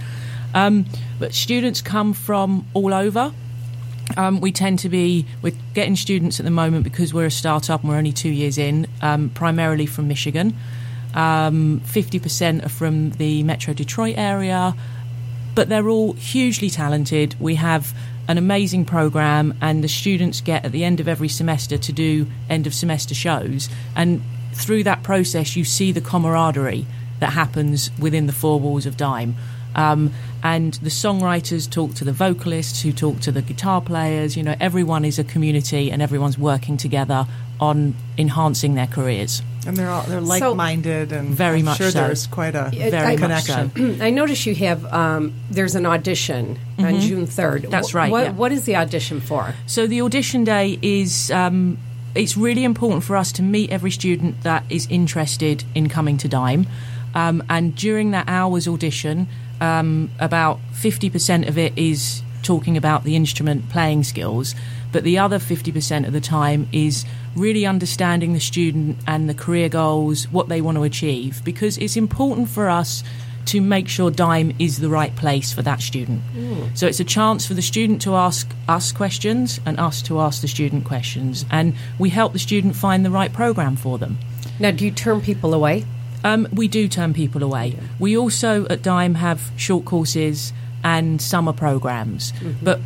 Um, 0.54 0.86
but 1.18 1.34
students 1.34 1.82
come 1.82 2.14
from 2.14 2.66
all 2.72 2.94
over. 2.94 3.34
Um, 4.16 4.40
we 4.40 4.50
tend 4.50 4.78
to 4.80 4.88
be 4.88 5.26
we're 5.42 5.54
getting 5.74 5.96
students 5.96 6.40
at 6.40 6.44
the 6.44 6.50
moment 6.50 6.84
because 6.84 7.12
we're 7.12 7.26
a 7.26 7.30
startup 7.30 7.82
and 7.82 7.90
we're 7.90 7.96
only 7.96 8.12
two 8.12 8.30
years 8.30 8.56
in, 8.56 8.86
um, 9.02 9.28
primarily 9.28 9.84
from 9.84 10.08
Michigan. 10.08 10.56
Um, 11.14 11.80
Fifty 11.80 12.18
percent 12.18 12.64
are 12.64 12.68
from 12.68 13.10
the 13.10 13.42
Metro 13.44 13.72
Detroit 13.72 14.16
area, 14.18 14.74
but 15.54 15.68
they're 15.68 15.88
all 15.88 16.12
hugely 16.14 16.68
talented. 16.70 17.36
We 17.38 17.54
have 17.54 17.94
an 18.26 18.38
amazing 18.38 18.84
program, 18.84 19.54
and 19.60 19.84
the 19.84 19.88
students 19.88 20.40
get 20.40 20.64
at 20.64 20.72
the 20.72 20.82
end 20.84 20.98
of 21.00 21.06
every 21.08 21.28
semester 21.28 21.78
to 21.78 21.92
do 21.92 22.26
end 22.48 22.66
of 22.66 22.74
semester 22.74 23.14
shows. 23.14 23.68
And 23.94 24.22
through 24.54 24.84
that 24.84 25.02
process, 25.02 25.56
you 25.56 25.64
see 25.64 25.92
the 25.92 26.00
camaraderie 26.00 26.86
that 27.20 27.32
happens 27.32 27.90
within 27.98 28.26
the 28.26 28.32
four 28.32 28.58
walls 28.58 28.86
of 28.86 28.96
Dime. 28.96 29.36
Um, 29.76 30.12
and 30.42 30.74
the 30.74 30.90
songwriters 30.90 31.68
talk 31.68 31.94
to 31.94 32.04
the 32.04 32.12
vocalists, 32.12 32.82
who 32.82 32.92
talk 32.92 33.20
to 33.20 33.32
the 33.32 33.42
guitar 33.42 33.80
players. 33.80 34.36
You 34.36 34.42
know, 34.42 34.54
everyone 34.60 35.04
is 35.04 35.18
a 35.18 35.24
community, 35.24 35.90
and 35.90 36.00
everyone's 36.00 36.38
working 36.38 36.76
together 36.76 37.26
on 37.60 37.94
enhancing 38.18 38.74
their 38.74 38.86
careers. 38.86 39.42
And 39.66 39.76
they're 39.76 39.88
all 39.88 40.02
they're 40.02 40.20
like 40.20 40.42
minded 40.56 41.10
and 41.12 41.28
Very 41.30 41.60
I'm 41.60 41.64
much 41.64 41.78
sure 41.78 41.90
so. 41.90 41.98
there's 42.00 42.26
quite 42.26 42.54
a 42.54 42.70
Very 42.70 43.16
much 43.16 43.46
connection. 43.46 43.98
I 44.02 44.10
notice 44.10 44.44
you 44.44 44.54
have 44.56 44.84
um, 44.92 45.32
there's 45.50 45.74
an 45.74 45.86
audition 45.86 46.58
on 46.78 46.84
Mhm. 46.84 47.00
June 47.00 47.26
third. 47.26 47.66
That's 47.70 47.94
right, 47.94 48.10
What, 48.10 48.24
yeah. 48.24 48.32
what 48.32 48.52
is 48.52 48.64
the 48.64 48.76
audition 48.76 49.20
for? 49.20 49.54
So 49.66 49.86
the 49.86 50.02
audition 50.02 50.44
day 50.44 50.78
is 50.82 51.30
um, 51.30 51.78
it's 52.14 52.36
really 52.36 52.62
important 52.64 53.04
for 53.04 53.16
us 53.16 53.32
to 53.32 53.42
meet 53.42 53.70
every 53.70 53.90
student 53.90 54.42
that 54.42 54.64
is 54.68 54.86
interested 54.90 55.64
in 55.74 55.88
coming 55.88 56.18
to 56.18 56.28
Dime, 56.28 56.66
um, 57.14 57.42
and 57.48 57.74
during 57.74 58.10
that 58.10 58.28
hour's 58.28 58.68
audition, 58.68 59.28
um, 59.62 60.10
about 60.20 60.58
fifty 60.72 61.08
percent 61.08 61.46
of 61.48 61.56
it 61.56 61.72
is 61.78 62.22
talking 62.42 62.76
about 62.76 63.04
the 63.04 63.16
instrument 63.16 63.70
playing 63.70 64.04
skills, 64.04 64.54
but 64.94 65.02
the 65.02 65.18
other 65.18 65.40
fifty 65.40 65.72
percent 65.72 66.06
of 66.06 66.12
the 66.12 66.20
time 66.20 66.68
is 66.70 67.04
really 67.36 67.66
understanding 67.66 68.32
the 68.32 68.40
student 68.40 68.96
and 69.06 69.28
the 69.28 69.34
career 69.34 69.68
goals, 69.68 70.28
what 70.30 70.48
they 70.48 70.60
want 70.60 70.76
to 70.78 70.84
achieve, 70.84 71.44
because 71.44 71.76
it's 71.78 71.96
important 71.96 72.48
for 72.48 72.70
us 72.70 73.02
to 73.46 73.60
make 73.60 73.88
sure 73.88 74.10
Dime 74.10 74.54
is 74.58 74.78
the 74.78 74.88
right 74.88 75.14
place 75.16 75.52
for 75.52 75.62
that 75.62 75.80
student. 75.82 76.22
So 76.74 76.86
it's 76.86 77.00
a 77.00 77.04
chance 77.04 77.44
for 77.44 77.54
the 77.54 77.60
student 77.60 78.00
to 78.02 78.14
ask 78.14 78.48
us 78.68 78.92
questions 78.92 79.60
and 79.66 79.78
us 79.78 80.00
to 80.02 80.20
ask 80.20 80.40
the 80.40 80.48
student 80.48 80.84
questions, 80.84 81.44
and 81.50 81.74
we 81.98 82.08
help 82.08 82.32
the 82.32 82.38
student 82.38 82.76
find 82.76 83.04
the 83.04 83.10
right 83.10 83.32
program 83.32 83.76
for 83.76 83.98
them. 83.98 84.16
Now, 84.60 84.70
do 84.70 84.84
you 84.84 84.92
turn 84.92 85.20
people 85.20 85.52
away? 85.52 85.84
Um, 86.22 86.46
we 86.52 86.68
do 86.68 86.88
turn 86.88 87.12
people 87.12 87.42
away. 87.42 87.76
We 87.98 88.16
also 88.16 88.66
at 88.68 88.82
Dime 88.82 89.14
have 89.16 89.50
short 89.56 89.84
courses 89.84 90.52
and 90.84 91.20
summer 91.20 91.52
programs, 91.52 92.32
but 92.62 92.78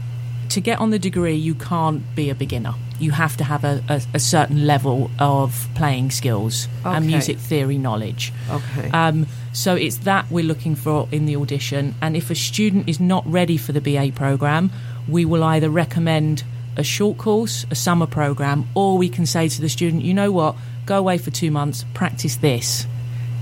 to 0.51 0.61
get 0.61 0.79
on 0.79 0.91
the 0.91 0.99
degree, 0.99 1.35
you 1.35 1.55
can't 1.55 2.03
be 2.15 2.31
a 2.31 2.35
beginner. 2.35 2.75
You 2.99 3.13
have 3.13 3.37
to 3.37 3.45
have 3.45 3.65
a, 3.65 3.83
a, 3.89 4.03
a 4.15 4.19
certain 4.19 4.67
level 4.67 5.11
of 5.19 5.69
playing 5.75 6.11
skills 6.11 6.69
and 6.85 7.07
music 7.07 7.39
theory 7.39 7.79
knowledge. 7.79 8.33
Okay. 8.51 8.91
Um, 8.91 9.27
so 9.53 9.75
it's 9.75 9.99
that 9.99 10.31
we're 10.31 10.45
looking 10.45 10.75
for 10.75 11.09
in 11.13 11.27
the 11.27 11.37
audition. 11.37 11.95
And 12.03 12.17
if 12.17 12.31
a 12.31 12.35
student 12.35 12.89
is 12.89 12.99
not 12.99 13.25
ready 13.27 13.57
for 13.57 13.73
the 13.73 13.81
BA 13.81 14.13
program, 14.15 14.71
we 15.09 15.25
will 15.25 15.45
either 15.45 15.71
recommend 15.71 16.45
a 16.77 16.83
short 16.83 17.19
course, 17.19 17.67
a 17.71 17.75
summer 17.75 18.07
program, 18.07 18.69
or 18.75 18.99
we 18.99 19.09
can 19.09 19.27
say 19.27 19.49
to 19.49 19.61
the 19.61 19.69
student, 19.69 20.03
you 20.03 20.15
know 20.15 20.31
what, 20.31 20.57
go 20.87 20.99
away 20.99 21.19
for 21.19 21.31
two 21.31 21.51
months, 21.51 21.85
practice 21.93 22.37
this, 22.37 22.87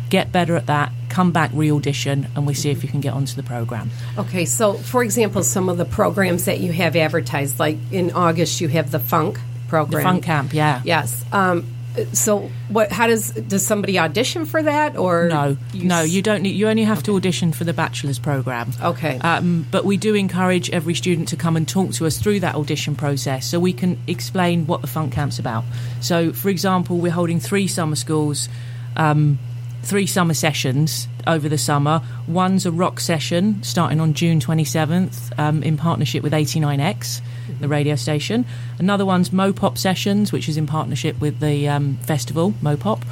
get 0.08 0.32
better 0.32 0.56
at 0.56 0.66
that, 0.66 0.92
come 1.08 1.32
back, 1.32 1.50
re 1.52 1.70
audition, 1.70 2.28
and 2.34 2.46
we 2.46 2.54
see 2.54 2.70
if 2.70 2.82
you 2.82 2.88
can 2.88 3.00
get 3.00 3.12
onto 3.14 3.34
the 3.34 3.42
program. 3.42 3.90
Okay, 4.18 4.44
so 4.44 4.74
for 4.74 5.02
example, 5.02 5.42
some 5.42 5.68
of 5.68 5.78
the 5.78 5.84
programs 5.84 6.44
that 6.44 6.60
you 6.60 6.72
have 6.72 6.96
advertised, 6.96 7.58
like 7.58 7.78
in 7.90 8.12
August, 8.12 8.60
you 8.60 8.68
have 8.68 8.90
the 8.90 9.00
Funk 9.00 9.40
program, 9.68 10.02
The 10.02 10.08
Funk 10.08 10.24
Camp, 10.24 10.54
yeah. 10.54 10.80
Yes. 10.84 11.24
Um, 11.32 11.66
so, 12.12 12.50
what? 12.68 12.92
How 12.92 13.06
does 13.06 13.30
does 13.30 13.66
somebody 13.66 13.98
audition 13.98 14.44
for 14.44 14.62
that, 14.62 14.96
or 14.96 15.28
No, 15.28 15.56
you 15.72 15.84
no, 15.84 16.02
you 16.02 16.22
don't 16.22 16.42
need. 16.42 16.54
You 16.54 16.68
only 16.68 16.84
have 16.84 17.02
to 17.04 17.16
audition 17.16 17.52
for 17.52 17.64
the 17.64 17.72
bachelor's 17.72 18.18
program. 18.18 18.70
Okay. 18.82 19.18
Um, 19.18 19.66
but 19.70 19.84
we 19.84 19.96
do 19.96 20.14
encourage 20.14 20.68
every 20.70 20.94
student 20.94 21.28
to 21.28 21.36
come 21.36 21.56
and 21.56 21.66
talk 21.66 21.92
to 21.92 22.06
us 22.06 22.18
through 22.18 22.40
that 22.40 22.54
audition 22.54 22.96
process, 22.96 23.46
so 23.46 23.58
we 23.58 23.72
can 23.72 23.98
explain 24.06 24.66
what 24.66 24.82
the 24.82 24.86
funk 24.86 25.12
camp's 25.12 25.38
about. 25.38 25.64
So, 26.00 26.32
for 26.32 26.50
example, 26.50 26.98
we're 26.98 27.12
holding 27.12 27.40
three 27.40 27.66
summer 27.66 27.96
schools, 27.96 28.48
um, 28.96 29.38
three 29.86 30.06
summer 30.06 30.34
sessions 30.34 31.08
over 31.26 31.48
the 31.48 31.58
summer. 31.58 32.02
One's 32.26 32.66
a 32.66 32.72
rock 32.72 33.00
session 33.00 33.62
starting 33.62 34.00
on 34.00 34.14
June 34.14 34.40
twenty 34.40 34.64
seventh 34.64 35.32
um, 35.38 35.62
in 35.62 35.76
partnership 35.76 36.22
with 36.22 36.34
eighty 36.34 36.60
nine 36.60 36.80
X. 36.80 37.22
The 37.60 37.68
radio 37.68 37.96
station. 37.96 38.44
Another 38.78 39.06
one's 39.06 39.30
Mopop 39.30 39.78
sessions, 39.78 40.30
which 40.30 40.46
is 40.46 40.58
in 40.58 40.66
partnership 40.66 41.18
with 41.20 41.40
the 41.40 41.68
um, 41.68 41.96
festival 41.98 42.52
Mopop, 42.62 43.02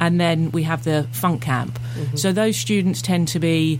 and 0.00 0.18
then 0.18 0.50
we 0.52 0.62
have 0.62 0.84
the 0.84 1.06
Funk 1.12 1.42
Camp. 1.42 1.78
So 2.14 2.32
those 2.32 2.56
students 2.56 3.02
tend 3.02 3.28
to 3.28 3.38
be 3.38 3.78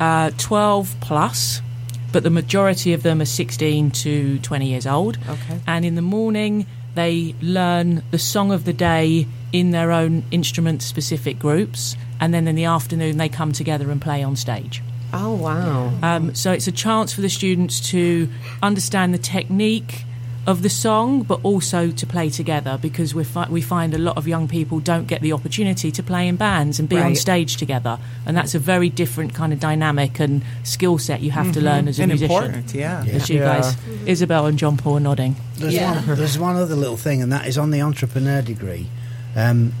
uh, 0.00 0.32
12 0.36 0.96
plus, 1.00 1.62
but 2.10 2.24
the 2.24 2.30
majority 2.30 2.92
of 2.92 3.04
them 3.04 3.20
are 3.20 3.26
16 3.26 3.92
to 3.92 4.38
20 4.40 4.66
years 4.66 4.86
old. 4.86 5.18
Okay. 5.28 5.60
And 5.66 5.84
in 5.84 5.94
the 5.94 6.02
morning, 6.02 6.66
they 6.94 7.34
learn 7.40 8.02
the 8.10 8.18
song 8.18 8.52
of 8.52 8.64
the 8.64 8.72
day 8.72 9.26
in 9.52 9.70
their 9.70 9.92
own 9.92 10.24
instrument 10.30 10.82
specific 10.82 11.38
groups, 11.38 11.96
and 12.20 12.32
then 12.32 12.46
in 12.48 12.54
the 12.54 12.64
afternoon 12.64 13.18
they 13.18 13.28
come 13.28 13.52
together 13.52 13.90
and 13.90 14.00
play 14.00 14.22
on 14.22 14.36
stage. 14.36 14.82
Oh, 15.12 15.34
wow. 15.34 15.92
Um, 16.02 16.34
so 16.34 16.52
it's 16.52 16.66
a 16.66 16.72
chance 16.72 17.12
for 17.12 17.20
the 17.20 17.28
students 17.28 17.80
to 17.90 18.28
understand 18.62 19.12
the 19.12 19.18
technique 19.18 20.04
of 20.44 20.62
the 20.62 20.68
song, 20.68 21.22
but 21.22 21.38
also 21.44 21.90
to 21.92 22.06
play 22.06 22.28
together 22.28 22.76
because 22.82 23.14
we 23.14 23.22
fi- 23.22 23.48
we 23.48 23.60
find 23.60 23.94
a 23.94 23.98
lot 23.98 24.16
of 24.16 24.26
young 24.26 24.48
people 24.48 24.80
don't 24.80 25.06
get 25.06 25.20
the 25.22 25.32
opportunity 25.32 25.92
to 25.92 26.02
play 26.02 26.26
in 26.26 26.34
bands 26.36 26.80
and 26.80 26.88
be 26.88 26.98
on 26.98 27.14
stage 27.14 27.56
together, 27.56 27.98
and 28.26 28.36
that's 28.36 28.54
a 28.54 28.58
very 28.58 28.88
different 28.88 29.34
kind 29.34 29.52
of 29.52 29.60
dynamic 29.60 30.18
and 30.18 30.42
skill 30.64 30.98
set 30.98 31.20
you 31.20 31.30
have 31.30 31.52
to 31.52 31.60
Mhm. 31.60 31.62
learn 31.62 31.88
as 31.88 31.98
a 32.00 32.02
And 32.02 32.10
musician. 32.10 32.36
important, 32.36 32.74
yeah. 32.74 33.04
As 33.08 33.28
you 33.30 33.38
Yeah. 33.38 33.60
guys, 33.60 33.76
Isabel 34.04 34.46
and 34.46 34.58
John 34.58 34.76
Paul 34.76 34.96
are 34.96 35.00
nodding. 35.00 35.36
There's, 35.58 35.78
one, 35.78 36.16
there's 36.16 36.38
one 36.38 36.56
other 36.56 36.74
little 36.74 36.96
thing, 36.96 37.22
and 37.22 37.30
that 37.32 37.46
is 37.46 37.56
on 37.56 37.70
the 37.70 37.80
entrepreneur 37.82 38.42
degree. 38.42 38.88
Um, 39.36 39.72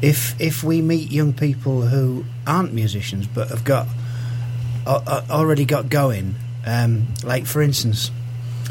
if 0.00 0.36
if 0.38 0.62
we 0.62 0.80
meet 0.80 1.10
young 1.10 1.32
people 1.32 1.82
who 1.88 2.24
aren't 2.46 2.72
musicians 2.72 3.26
but 3.26 3.48
have 3.48 3.64
got 3.64 3.88
a- 4.86 5.02
a- 5.06 5.24
already 5.30 5.64
got 5.64 5.88
going, 5.90 6.36
um, 6.64 7.08
like 7.24 7.46
for 7.46 7.62
instance, 7.62 8.12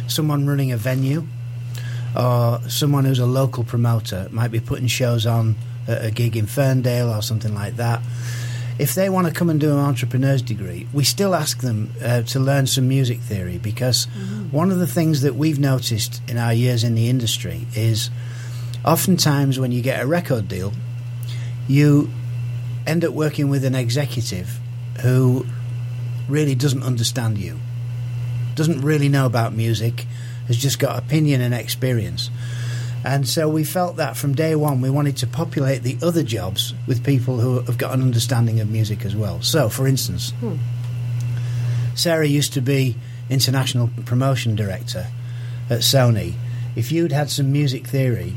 someone 0.08 0.48
running 0.48 0.72
a 0.72 0.78
venue 0.78 1.26
or 2.16 2.60
someone 2.68 3.06
who's 3.06 3.20
a 3.20 3.26
local 3.26 3.64
promoter 3.64 4.28
might 4.32 4.50
be 4.52 4.60
putting 4.60 4.88
shows 4.88 5.26
on 5.26 5.56
at 5.88 6.04
a 6.04 6.12
gig 6.12 6.36
in 6.36 6.46
Ferndale 6.46 7.10
or 7.10 7.22
something 7.22 7.54
like 7.54 7.76
that. 7.78 8.02
If 8.80 8.94
they 8.94 9.10
want 9.10 9.28
to 9.28 9.34
come 9.34 9.50
and 9.50 9.60
do 9.60 9.72
an 9.72 9.80
entrepreneur's 9.80 10.42
degree, 10.42 10.88
we 10.94 11.04
still 11.04 11.34
ask 11.34 11.62
them 11.62 11.94
uh, 12.02 12.22
to 12.24 12.40
learn 12.40 12.68
some 12.68 12.88
music 12.88 13.20
theory 13.20 13.58
because 13.58 14.06
one 14.52 14.72
of 14.72 14.78
the 14.78 14.86
things 14.86 15.22
that 15.22 15.36
we've 15.36 15.58
noticed 15.58 16.22
in 16.28 16.38
our 16.38 16.54
years 16.54 16.84
in 16.84 16.94
the 16.94 17.10
industry 17.10 17.66
is 17.76 18.12
oftentimes 18.86 19.60
when 19.60 19.72
you 19.72 19.82
get 19.82 20.02
a 20.02 20.06
record 20.06 20.48
deal, 20.48 20.74
you 21.68 22.10
end 22.86 23.04
up 23.04 23.14
working 23.14 23.50
with 23.50 23.66
an 23.66 23.74
executive 23.74 24.60
who 25.02 25.46
really 26.30 26.56
doesn't 26.56 26.84
understand 26.84 27.38
you, 27.38 27.60
doesn't 28.58 28.82
really 28.82 29.08
know 29.08 29.26
about 29.26 29.54
music, 29.54 30.06
has 30.48 30.58
just 30.58 30.80
got 30.80 30.98
opinion 30.98 31.40
and 31.40 31.54
experience. 31.54 32.30
And 33.06 33.26
so 33.28 33.48
we 33.48 33.64
felt 33.64 33.98
that 33.98 34.18
from 34.18 34.36
day 34.36 34.56
one 34.56 34.82
we 34.82 34.90
wanted 34.90 35.16
to 35.18 35.28
populate 35.28 35.84
the 35.84 35.98
other 36.02 36.24
jobs 36.24 36.74
with 36.88 37.06
people 37.06 37.40
who 37.40 37.62
have 37.62 37.78
got 37.78 37.94
an 37.94 38.02
understanding 38.02 38.60
of 38.60 38.70
music 38.70 39.06
as 39.06 39.16
well. 39.16 39.42
So, 39.42 39.70
for 39.70 39.88
instance, 39.88 40.32
hmm. 40.40 40.56
Sarah 41.96 42.28
used 42.28 42.54
to 42.54 42.62
be 42.62 42.96
international 43.30 43.90
promotion 44.06 44.56
director 44.56 45.08
at 45.70 45.80
Sony. 45.80 46.34
If 46.76 46.92
you'd 46.92 47.12
had 47.12 47.30
some 47.30 47.52
music 47.52 47.88
theory, 47.88 48.34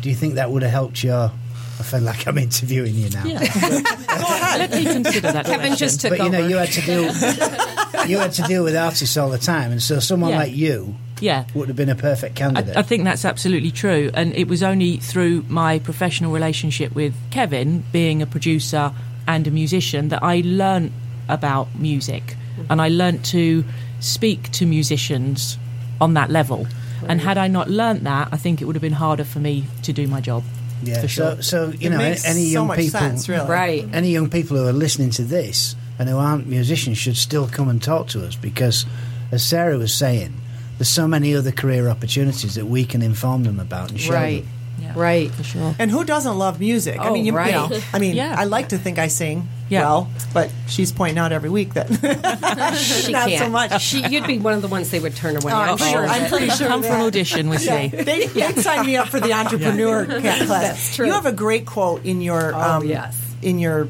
do 0.00 0.08
you 0.08 0.14
think 0.14 0.34
that 0.34 0.50
would 0.50 0.62
have 0.62 0.70
helped 0.70 1.02
your? 1.02 1.32
I 1.78 1.82
feel 1.82 2.00
like 2.00 2.28
I'm 2.28 2.36
interviewing 2.36 2.94
you 2.94 3.08
now. 3.08 3.24
Let 3.24 4.70
me 4.70 4.84
consider 4.84 5.32
that. 5.32 5.46
Kevin 5.46 5.68
question. 5.68 5.76
just 5.76 6.00
took 6.02 6.10
but 6.10 6.18
you 6.18 6.28
know, 6.28 6.38
over. 6.40 6.48
you 6.48 6.56
had 6.56 6.72
to 6.72 6.80
deal. 6.82 7.66
you 8.06 8.18
had 8.18 8.32
to 8.32 8.42
deal 8.42 8.64
with 8.64 8.76
artists 8.76 9.16
all 9.16 9.30
the 9.30 9.38
time, 9.38 9.72
and 9.72 9.82
so 9.82 9.98
someone 10.00 10.30
Yeah. 10.30 10.38
like 10.38 10.54
you 10.54 10.94
yeah. 11.20 11.44
would 11.54 11.68
have 11.68 11.76
been 11.76 11.88
a 11.90 11.94
perfect 11.94 12.34
candidate. 12.36 12.76
I 12.76 12.82
think 12.82 13.04
that's 13.04 13.24
absolutely 13.24 13.70
true. 13.70 14.10
And 14.14 14.34
it 14.34 14.48
was 14.48 14.62
only 14.62 14.96
through 14.98 15.44
my 15.48 15.78
professional 15.80 16.32
relationship 16.32 16.94
with 16.94 17.14
Kevin, 17.30 17.84
being 17.92 18.22
a 18.22 18.26
producer 18.26 18.92
and 19.26 19.46
a 19.46 19.50
musician, 19.50 20.08
that 20.08 20.22
I 20.22 20.42
learnt 20.44 20.92
about 21.28 21.68
music. 21.78 22.22
Mm-hmm. 22.56 22.72
And 22.72 22.82
I 22.82 22.88
learnt 22.88 23.24
to 23.26 23.64
speak 24.00 24.50
to 24.52 24.66
musicians 24.66 25.58
on 26.00 26.14
that 26.14 26.30
level. 26.30 26.66
And 27.06 27.20
had 27.20 27.38
I 27.38 27.48
not 27.48 27.70
learnt 27.70 28.04
that, 28.04 28.28
I 28.32 28.36
think 28.36 28.60
it 28.60 28.66
would 28.66 28.74
have 28.76 28.82
been 28.82 28.92
harder 28.92 29.24
for 29.24 29.38
me 29.38 29.64
to 29.82 29.92
do 29.92 30.06
my 30.06 30.20
job. 30.20 30.42
yeah. 30.82 31.00
for 31.00 31.08
sure. 31.08 31.36
So, 31.36 31.42
so 31.42 31.66
you 31.72 31.88
It 31.88 31.90
know, 31.90 31.98
makes 31.98 32.24
any 32.24 32.44
so 32.46 32.52
young 32.52 32.66
much 32.68 32.78
people, 32.78 33.00
sense, 33.00 33.28
really. 33.28 33.48
Right. 33.48 33.88
any 33.92 34.10
young 34.10 34.28
people 34.30 34.56
who 34.56 34.66
are 34.66 34.72
listening 34.72 35.10
to 35.10 35.22
this 35.24 35.76
and 36.00 36.08
who 36.08 36.16
aren't 36.16 36.46
musicians 36.48 36.96
should 36.98 37.16
still 37.16 37.46
come 37.46 37.68
and 37.68 37.80
talk 37.82 38.08
to 38.08 38.24
us 38.26 38.34
because, 38.34 38.86
as 39.30 39.44
Sarah 39.46 39.76
was 39.78 39.92
saying, 39.94 40.32
there's 40.78 40.88
so 40.88 41.06
many 41.06 41.34
other 41.36 41.52
career 41.52 41.88
opportunities 41.90 42.54
that 42.54 42.64
we 42.66 42.84
can 42.86 43.02
inform 43.02 43.44
them 43.44 43.60
about 43.60 43.90
and 43.90 44.00
show 44.00 44.14
Right. 44.14 44.42
them. 44.42 44.52
Yeah, 44.82 44.92
Right. 44.96 45.30
For 45.30 45.44
sure. 45.44 45.74
And 45.78 45.90
who 45.90 46.04
doesn't 46.04 46.38
love 46.38 46.58
music? 46.58 46.98
I 46.98 47.08
Oh, 47.08 47.12
mean, 47.12 47.26
you, 47.26 47.34
right. 47.36 47.48
you 47.48 47.52
know, 47.52 47.80
I 47.92 47.98
mean, 47.98 48.16
Yeah. 48.16 48.34
I 48.38 48.44
like 48.44 48.70
to 48.70 48.78
think 48.78 48.98
I 48.98 49.08
sing 49.08 49.46
Yeah. 49.68 49.82
well, 49.82 50.08
but 50.32 50.50
she's 50.68 50.90
pointing 50.90 51.18
out 51.18 51.32
every 51.32 51.50
week 51.50 51.74
that 51.74 51.88
She 52.78 53.12
not 53.12 53.28
can't. 53.28 53.44
so 53.44 53.50
much. 53.50 53.82
She, 53.82 54.06
you'd 54.08 54.26
be 54.26 54.38
one 54.38 54.54
of 54.54 54.62
the 54.62 54.68
ones 54.68 54.90
they 54.90 54.98
would 55.00 55.14
turn 55.14 55.36
away. 55.36 55.52
Oh, 55.52 55.56
I'm 55.56 55.68
I'm 55.72 55.76
sure. 55.76 55.88
sure. 55.90 56.06
I'm 56.06 56.30
pretty 56.30 56.48
sure. 56.48 56.66
Come 56.68 56.82
for 56.82 56.88
an 56.94 57.02
audition 57.02 57.50
with 57.50 57.62
Yeah, 57.62 57.82
me. 57.82 57.88
they, 57.88 58.26
they 58.26 58.52
signed 58.54 58.86
me 58.86 58.96
up 58.96 59.08
for 59.08 59.20
the 59.20 59.32
entrepreneur 59.40 60.06
ca- 60.06 60.20
class. 60.20 60.48
That's 60.48 60.96
true. 60.96 61.06
You 61.08 61.12
have 61.12 61.26
a 61.26 61.32
great 61.32 61.66
quote 61.66 62.06
in 62.06 62.22
your 62.22 62.54
Oh, 62.54 62.60
um, 62.78 62.86
yes. 62.86 63.20
in 63.42 63.58
your 63.58 63.86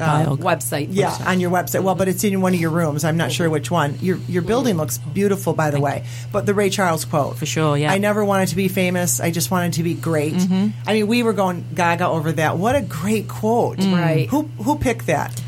Um, 0.00 0.24
Bio. 0.24 0.36
Website. 0.36 0.88
yeah 0.90 1.16
on 1.26 1.40
your 1.40 1.50
website. 1.50 1.82
Well, 1.82 1.94
but 1.94 2.08
it's 2.08 2.24
in 2.24 2.40
one 2.40 2.54
of 2.54 2.60
your 2.60 2.70
rooms. 2.70 3.04
I'm 3.04 3.16
not 3.16 3.32
sure 3.32 3.46
mm-hmm. 3.46 3.52
which 3.52 3.70
one. 3.70 3.98
Your 4.00 4.18
your 4.28 4.42
building 4.42 4.72
mm-hmm. 4.72 4.80
looks 4.80 4.98
beautiful, 4.98 5.52
by 5.52 5.70
the 5.70 5.80
way. 5.80 6.04
But 6.32 6.46
the 6.46 6.54
Ray 6.54 6.70
Charles 6.70 7.04
quote 7.04 7.36
For 7.36 7.46
sure, 7.46 7.76
yeah. 7.76 7.92
I 7.92 7.98
never 7.98 8.24
wanted 8.24 8.48
to 8.48 8.56
be 8.56 8.68
famous. 8.68 9.20
I 9.20 9.30
just 9.30 9.50
wanted 9.50 9.74
to 9.74 9.82
be 9.82 9.94
great. 9.94 10.34
Mm-hmm. 10.34 10.88
I 10.88 10.92
mean, 10.92 11.06
we 11.06 11.22
were 11.22 11.32
going 11.32 11.64
gaga 11.74 12.06
over 12.06 12.32
that. 12.32 12.58
What 12.58 12.76
a 12.76 12.82
great 12.82 13.28
quote! 13.28 13.78
Right. 13.78 14.28
Who 14.28 14.42
who 14.62 14.78
picked 14.78 15.06
that? 15.06 15.40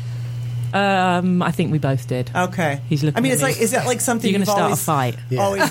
Um, 0.73 1.41
I 1.41 1.51
think 1.51 1.71
we 1.71 1.79
both 1.79 2.07
did. 2.07 2.29
Okay. 2.35 2.81
He's 2.89 3.03
looking 3.03 3.17
I 3.17 3.21
mean, 3.21 3.31
at 3.31 3.35
it's 3.35 3.43
me. 3.43 3.49
like 3.49 3.61
is 3.61 3.71
that 3.71 3.85
like 3.85 4.01
something 4.01 4.29
You're 4.29 4.37
going 4.39 4.45
to 4.45 4.51
start 4.51 4.63
always 4.63 4.81
a 4.81 4.83
fight. 4.83 5.15
Yeah. 5.29 5.41
always? 5.41 5.69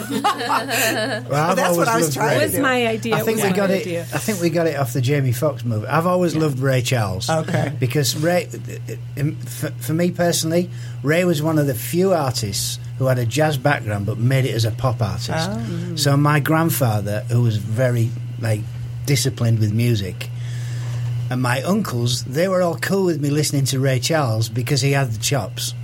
Well, 1.28 1.50
I've 1.50 1.56
that's 1.56 1.76
what 1.76 1.88
I 1.88 1.96
was 1.96 2.14
trying 2.14 2.28
Ray. 2.30 2.38
to 2.38 2.44
was 2.44 2.54
do. 2.54 2.62
my 2.62 2.86
idea. 2.86 3.14
I 3.16 3.20
think 3.20 3.38
we 3.38 3.42
was 3.44 3.52
got 3.52 3.68
my 3.70 3.74
it. 3.76 3.80
idea. 3.82 4.00
I 4.02 4.18
think 4.18 4.40
we 4.40 4.50
got 4.50 4.66
it 4.66 4.76
off 4.76 4.92
the 4.92 5.00
Jamie 5.00 5.32
Foxx 5.32 5.64
movie. 5.64 5.86
I've 5.86 6.06
always 6.06 6.34
loved 6.36 6.58
Ray 6.58 6.82
Charles. 6.82 7.28
Okay. 7.30 7.72
Because 7.78 8.16
Ray, 8.16 8.48
um, 9.18 9.36
for, 9.36 9.70
for 9.70 9.92
me 9.94 10.10
personally, 10.10 10.70
Ray 11.02 11.24
was 11.24 11.42
one 11.42 11.58
of 11.58 11.66
the 11.66 11.74
few 11.74 12.12
artists 12.12 12.78
who 12.98 13.06
had 13.06 13.18
a 13.18 13.26
jazz 13.26 13.56
background 13.56 14.06
but 14.06 14.18
made 14.18 14.44
it 14.44 14.54
as 14.54 14.64
a 14.64 14.70
pop 14.72 15.00
artist. 15.00 15.30
Oh. 15.50 15.96
So 15.96 16.16
my 16.16 16.40
grandfather, 16.40 17.20
who 17.30 17.42
was 17.42 17.56
very 17.56 18.10
like 18.40 18.60
disciplined 19.06 19.58
with 19.60 19.72
music, 19.72 20.28
and 21.30 21.42
my 21.42 21.62
uncles, 21.62 22.24
they 22.24 22.48
were 22.48 22.62
all 22.62 22.76
cool 22.78 23.04
with 23.06 23.20
me 23.20 23.30
listening 23.30 23.64
to 23.66 23.80
Ray 23.80 24.00
Charles 24.00 24.48
because 24.48 24.80
he 24.80 24.92
had 24.92 25.10
the 25.12 25.18
chops. 25.18 25.74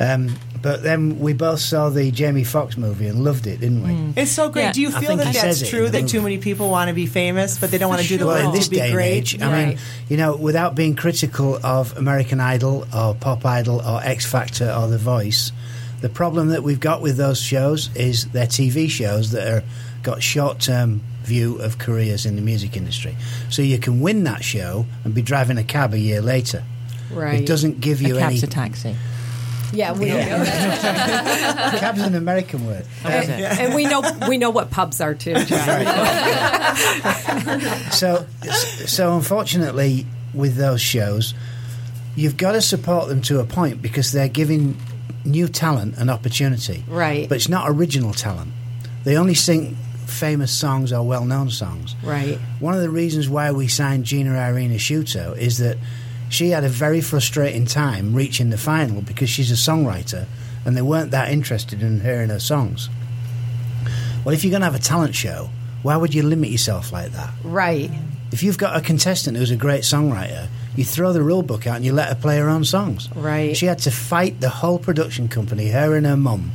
Um, 0.00 0.34
but 0.60 0.82
then 0.82 1.20
we 1.20 1.34
both 1.34 1.60
saw 1.60 1.88
the 1.88 2.10
Jamie 2.10 2.42
Foxx 2.44 2.76
movie 2.76 3.06
and 3.06 3.22
loved 3.22 3.46
it, 3.46 3.60
didn't 3.60 3.82
we? 4.14 4.20
It's 4.20 4.32
so 4.32 4.48
great. 4.48 4.62
Yeah. 4.62 4.72
Do 4.72 4.80
you 4.80 4.90
feel 4.90 5.16
that 5.16 5.26
he 5.28 5.32
that's 5.32 5.40
says 5.40 5.62
it 5.62 5.66
in 5.66 5.70
true 5.70 5.88
that 5.88 6.00
movie. 6.02 6.08
too 6.10 6.20
many 6.22 6.38
people 6.38 6.68
want 6.68 6.88
to 6.88 6.94
be 6.94 7.06
famous, 7.06 7.58
but 7.58 7.70
they 7.70 7.78
don't 7.78 7.88
want 7.88 8.02
to 8.02 8.08
do 8.08 8.18
the 8.18 8.26
Well, 8.26 8.36
work 8.36 8.44
in 8.46 8.52
this 8.52 8.64
to 8.64 8.70
be 8.70 8.76
day 8.76 8.86
and 8.86 8.92
great? 8.92 9.12
age, 9.34 9.40
I 9.40 9.66
mean, 9.66 9.78
you 10.08 10.16
know, 10.16 10.34
without 10.36 10.74
being 10.74 10.96
critical 10.96 11.64
of 11.64 11.96
American 11.96 12.40
Idol 12.40 12.86
or 12.94 13.14
Pop 13.14 13.44
Idol 13.46 13.80
or 13.80 14.02
X 14.02 14.26
Factor 14.26 14.72
or 14.72 14.88
The 14.88 14.98
Voice, 14.98 15.52
the 16.00 16.08
problem 16.08 16.48
that 16.48 16.62
we've 16.64 16.80
got 16.80 17.02
with 17.02 17.16
those 17.16 17.40
shows 17.40 17.90
is 17.94 18.26
they're 18.28 18.46
TV 18.46 18.90
shows 18.90 19.30
that 19.32 19.46
are 19.46 19.64
got 20.02 20.22
short-term 20.22 21.02
view 21.28 21.58
of 21.60 21.78
careers 21.78 22.24
in 22.26 22.34
the 22.36 22.42
music 22.42 22.76
industry. 22.76 23.14
So 23.50 23.62
you 23.62 23.78
can 23.78 24.00
win 24.00 24.24
that 24.24 24.42
show 24.42 24.86
and 25.04 25.14
be 25.14 25.22
driving 25.22 25.58
a 25.58 25.64
cab 25.64 25.92
a 25.94 25.98
year 25.98 26.22
later. 26.22 26.64
Right. 27.12 27.40
It 27.42 27.46
doesn't 27.46 27.80
give 27.80 28.00
A 28.00 28.04
you 28.08 28.16
any. 28.16 28.40
cab's 28.40 28.42
a 28.42 28.46
taxi. 28.46 28.96
Yeah, 29.70 29.92
we 29.92 30.06
know. 30.08 30.16
Cab's 31.78 32.00
an 32.00 32.14
American 32.14 32.66
word. 32.66 32.86
That's 33.02 33.28
it. 33.28 33.60
and 33.60 33.74
we 33.74 33.84
know 33.84 34.00
we 34.26 34.38
know 34.38 34.48
what 34.48 34.70
pubs 34.70 34.98
are 35.02 35.14
too. 35.14 35.34
John. 35.44 35.84
so 37.92 38.24
so 38.42 39.16
unfortunately 39.16 40.06
with 40.32 40.56
those 40.56 40.80
shows 40.80 41.34
you've 42.16 42.36
got 42.38 42.52
to 42.52 42.62
support 42.62 43.08
them 43.08 43.20
to 43.22 43.40
a 43.40 43.44
point 43.44 43.82
because 43.82 44.12
they're 44.12 44.28
giving 44.28 44.76
new 45.24 45.48
talent 45.48 45.96
an 45.98 46.10
opportunity 46.10 46.84
Right. 46.88 47.28
but 47.28 47.36
it's 47.36 47.48
not 47.48 47.68
original 47.68 48.12
talent 48.12 48.52
they 49.04 49.16
only 49.16 49.34
sing 49.34 49.76
famous 50.08 50.50
songs 50.52 50.92
or 50.92 51.06
well-known 51.06 51.50
songs 51.50 51.94
Right. 52.02 52.38
one 52.60 52.74
of 52.74 52.80
the 52.80 52.90
reasons 52.90 53.28
why 53.28 53.50
we 53.52 53.68
signed 53.68 54.04
Jena 54.04 54.36
Irene 54.36 54.72
Asciutto 54.72 55.36
is 55.36 55.58
that 55.58 55.76
she 56.30 56.50
had 56.50 56.64
a 56.64 56.68
very 56.68 57.00
frustrating 57.00 57.64
time 57.66 58.14
reaching 58.14 58.50
the 58.50 58.58
final 58.58 59.00
because 59.02 59.30
she's 59.30 59.50
a 59.50 59.54
songwriter 59.70 60.26
and 60.64 60.76
they 60.76 60.82
weren't 60.82 61.10
that 61.12 61.30
interested 61.30 61.82
in 61.82 62.00
hearing 62.00 62.28
her 62.30 62.40
songs 62.40 62.88
well 64.24 64.34
if 64.34 64.44
you're 64.44 64.50
going 64.50 64.60
to 64.60 64.66
have 64.66 64.74
a 64.74 64.78
talent 64.78 65.14
show 65.14 65.50
why 65.82 65.96
would 65.96 66.12
you 66.14 66.22
limit 66.22 66.50
yourself 66.50 66.92
like 66.92 67.12
that 67.12 67.32
Right. 67.44 67.90
if 68.32 68.42
you've 68.42 68.58
got 68.58 68.76
a 68.76 68.80
contestant 68.80 69.36
who's 69.36 69.50
a 69.52 69.56
great 69.56 69.82
songwriter, 69.82 70.48
you 70.76 70.84
throw 70.84 71.12
the 71.12 71.22
rule 71.22 71.42
book 71.42 71.66
out 71.66 71.76
and 71.76 71.84
you 71.84 71.92
let 71.92 72.08
her 72.08 72.14
play 72.14 72.36
her 72.38 72.48
own 72.48 72.64
songs. 72.64 73.08
Right. 73.14 73.56
She 73.56 73.66
had 73.66 73.78
to 73.80 73.90
fight 73.90 74.40
the 74.40 74.48
whole 74.50 74.78
production 74.78 75.28
company, 75.28 75.68
her 75.70 75.96
and 75.96 76.04
her 76.06 76.16
mum, 76.16 76.52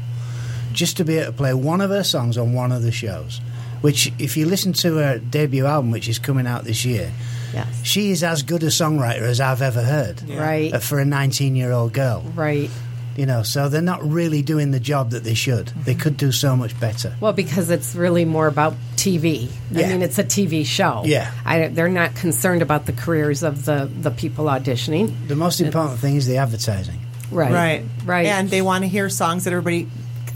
just 0.71 0.97
to 0.97 1.03
be 1.05 1.17
able 1.17 1.31
to 1.31 1.37
play 1.37 1.53
one 1.53 1.81
of 1.81 1.89
her 1.89 2.03
songs 2.03 2.37
on 2.37 2.53
one 2.53 2.71
of 2.71 2.83
the 2.83 2.91
shows. 2.91 3.41
Which, 3.83 4.11
if 4.17 4.37
you 4.37 4.45
listen 4.47 4.73
to 4.73 4.95
her 4.95 5.19
debut 5.19 5.65
album, 5.65 5.91
which 5.91 6.07
is 6.07 6.17
coming 6.17 6.47
out 6.47 6.63
this 6.63 6.85
year, 6.85 7.11
Yes. 7.53 7.67
she 7.83 8.09
is 8.11 8.23
as 8.23 8.41
good 8.41 8.63
a 8.63 8.67
songwriter 8.67 9.21
as 9.21 9.39
I've 9.39 9.61
ever 9.61 9.83
heard. 9.83 10.27
Right. 10.27 10.73
uh, 10.73 10.79
For 10.79 10.99
a 10.99 11.05
19 11.05 11.55
year 11.55 11.71
old 11.71 11.93
girl. 11.93 12.21
Right. 12.33 12.71
You 13.15 13.27
know, 13.27 13.43
so 13.43 13.69
they're 13.69 13.81
not 13.81 14.03
really 14.09 14.41
doing 14.41 14.71
the 14.71 14.79
job 14.79 15.11
that 15.11 15.23
they 15.23 15.35
should. 15.35 15.67
They 15.67 15.93
could 15.93 16.17
do 16.17 16.31
so 16.31 16.55
much 16.55 16.79
better. 16.79 17.13
Well, 17.19 17.33
because 17.33 17.69
it's 17.69 17.93
really 17.93 18.25
more 18.25 18.47
about 18.47 18.73
TV. 18.95 19.51
yeah. 19.69 19.85
I 19.85 19.89
mean, 19.91 20.01
it's 20.01 20.17
a 20.17 20.23
TV 20.23 20.65
show. 20.65 21.03
Yeah. 21.05 21.29
I, 21.45 21.67
they're 21.67 21.89
not 21.89 22.15
concerned 22.15 22.63
about 22.63 22.87
the 22.87 22.93
careers 22.93 23.43
of 23.43 23.65
the, 23.65 23.87
the 24.01 24.09
people 24.09 24.45
auditioning. 24.45 25.27
The 25.27 25.35
most 25.35 25.61
important 25.61 25.99
thing 25.99 26.15
is 26.15 26.25
the 26.25 26.37
advertising. 26.37 26.99
Right. 27.29 27.51
Right. 27.51 27.83
Right. 28.05 28.25
And 28.27 28.49
they 28.49 28.63
want 28.63 28.83
to 28.83 28.87
hear 28.87 29.09
songs 29.09 29.43
that 29.43 29.51
everybody 29.53 29.87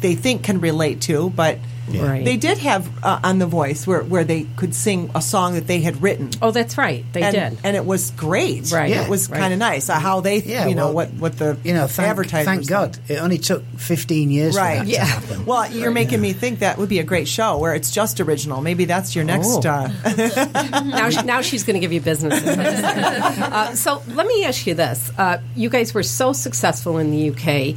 they 0.02 0.14
think 0.14 0.44
can 0.44 0.60
relate 0.60 1.02
to, 1.04 1.32
but 1.32 1.58
Right. 1.90 2.26
they 2.26 2.38
did 2.38 2.58
have 2.60 2.90
uh, 3.04 3.20
on 3.24 3.40
The 3.40 3.46
Voice 3.46 3.88
where, 3.88 4.04
where 4.04 4.24
they 4.24 4.44
could 4.58 4.76
sing 4.76 5.10
a 5.16 5.22
song 5.22 5.54
that 5.54 5.68
they 5.68 5.80
had 5.82 6.02
written. 6.02 6.30
Oh, 6.42 6.52
that's 6.52 6.78
right. 6.78 7.06
They 7.14 7.22
and, 7.22 7.34
did. 7.34 7.58
And 7.64 7.76
it 7.78 7.86
was 7.86 8.12
great. 8.12 8.72
Right. 8.72 8.92
It 8.92 9.10
was 9.10 9.30
Right. 9.30 9.40
kind 9.40 9.54
of 9.54 9.60
nice 9.60 9.90
uh, 9.90 10.00
how 10.00 10.20
they, 10.22 10.40
Yeah, 10.42 10.68
you 10.68 10.76
know, 10.76 10.88
well, 10.92 11.08
what, 11.08 11.14
what 11.14 11.38
the 11.38 11.58
You 11.64 11.74
know, 11.74 11.88
thank, 11.88 12.10
advertisers 12.10 12.46
thank 12.46 12.64
said. 12.66 12.70
God. 12.70 12.98
It 13.08 13.16
only 13.22 13.38
took 13.38 13.64
15 13.78 14.32
years 14.32 14.56
for 14.56 14.62
Right. 14.62 14.80
that 14.80 14.86
to 14.86 14.92
Yeah. 14.92 15.06
happen. 15.06 15.46
Well, 15.46 15.72
you're 15.72 15.92
making 15.92 16.20
me 16.22 16.34
think 16.34 16.60
that 16.60 16.78
would 16.78 16.90
be 16.90 17.00
a 17.00 17.04
great 17.04 17.28
show 17.28 17.58
where 17.58 17.74
it's 17.74 17.92
just 17.92 18.20
original. 18.20 18.62
Maybe 18.62 18.86
that's 18.86 19.16
your 19.16 19.24
next. 19.24 19.66
Oh. 19.66 19.70
Uh, 19.70 19.90
now, 20.86 21.10
she, 21.10 21.22
now 21.24 21.42
she's 21.42 21.64
going 21.64 21.76
to 21.76 21.80
give 21.80 21.94
you 21.94 22.02
business. 22.02 22.34
uh, 22.46 23.76
so 23.76 24.02
let 24.14 24.28
me 24.28 24.44
ask 24.46 24.66
you 24.68 24.74
this: 24.74 25.12
uh, 25.18 25.38
You 25.56 25.70
guys 25.70 25.94
were 25.94 26.04
so 26.04 26.34
successful 26.34 26.98
in 26.98 27.12
the 27.12 27.30
UK. 27.32 27.76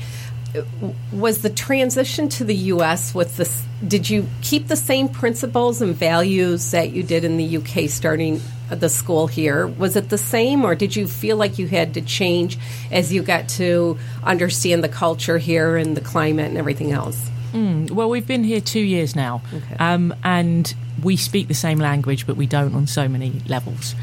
Was 1.13 1.43
the 1.43 1.51
transition 1.51 2.29
to 2.31 2.45
the 2.45 2.55
U.S. 2.55 3.15
with 3.15 3.37
this? 3.37 3.65
Did 3.87 4.11
you 4.11 4.27
keep 4.43 4.69
the 4.69 4.77
same 4.77 5.09
principles 5.09 5.81
and 5.81 5.95
values 5.95 6.71
that 6.73 6.91
you 6.91 7.03
did 7.03 7.25
in 7.25 7.37
the 7.37 7.57
UK, 7.59 7.89
starting 7.89 8.41
the 8.69 8.89
school 8.89 9.27
here? 9.27 9.67
Was 9.67 9.97
it 9.97 10.09
the 10.09 10.19
same, 10.19 10.65
or 10.65 10.75
did 10.75 10.97
you 10.97 11.07
feel 11.07 11.37
like 11.37 11.59
you 11.59 11.67
had 11.67 11.95
to 11.95 12.01
change 12.01 12.59
as 12.91 13.13
you 13.13 13.23
got 13.23 13.49
to 13.51 13.99
understand 14.23 14.85
the 14.85 14.89
culture 14.89 15.39
here 15.39 15.77
and 15.77 15.97
the 15.97 16.01
climate 16.01 16.47
and 16.47 16.59
everything 16.59 16.93
else? 16.93 17.31
Mm, 17.53 17.91
well, 17.91 18.09
we've 18.09 18.27
been 18.27 18.45
here 18.45 18.61
two 18.61 18.81
years 18.81 19.17
now, 19.17 19.43
um, 19.79 20.15
and 20.23 20.73
we 21.03 21.17
speak 21.17 21.49
the 21.49 21.55
same 21.55 21.79
language, 21.79 22.27
but 22.27 22.37
we 22.37 22.47
don't 22.47 22.75
on 22.75 22.87
so 22.87 23.09
many 23.09 23.41
levels. 23.49 23.95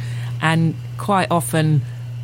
And 0.41 0.75
quite 0.97 1.31
often, 1.31 1.81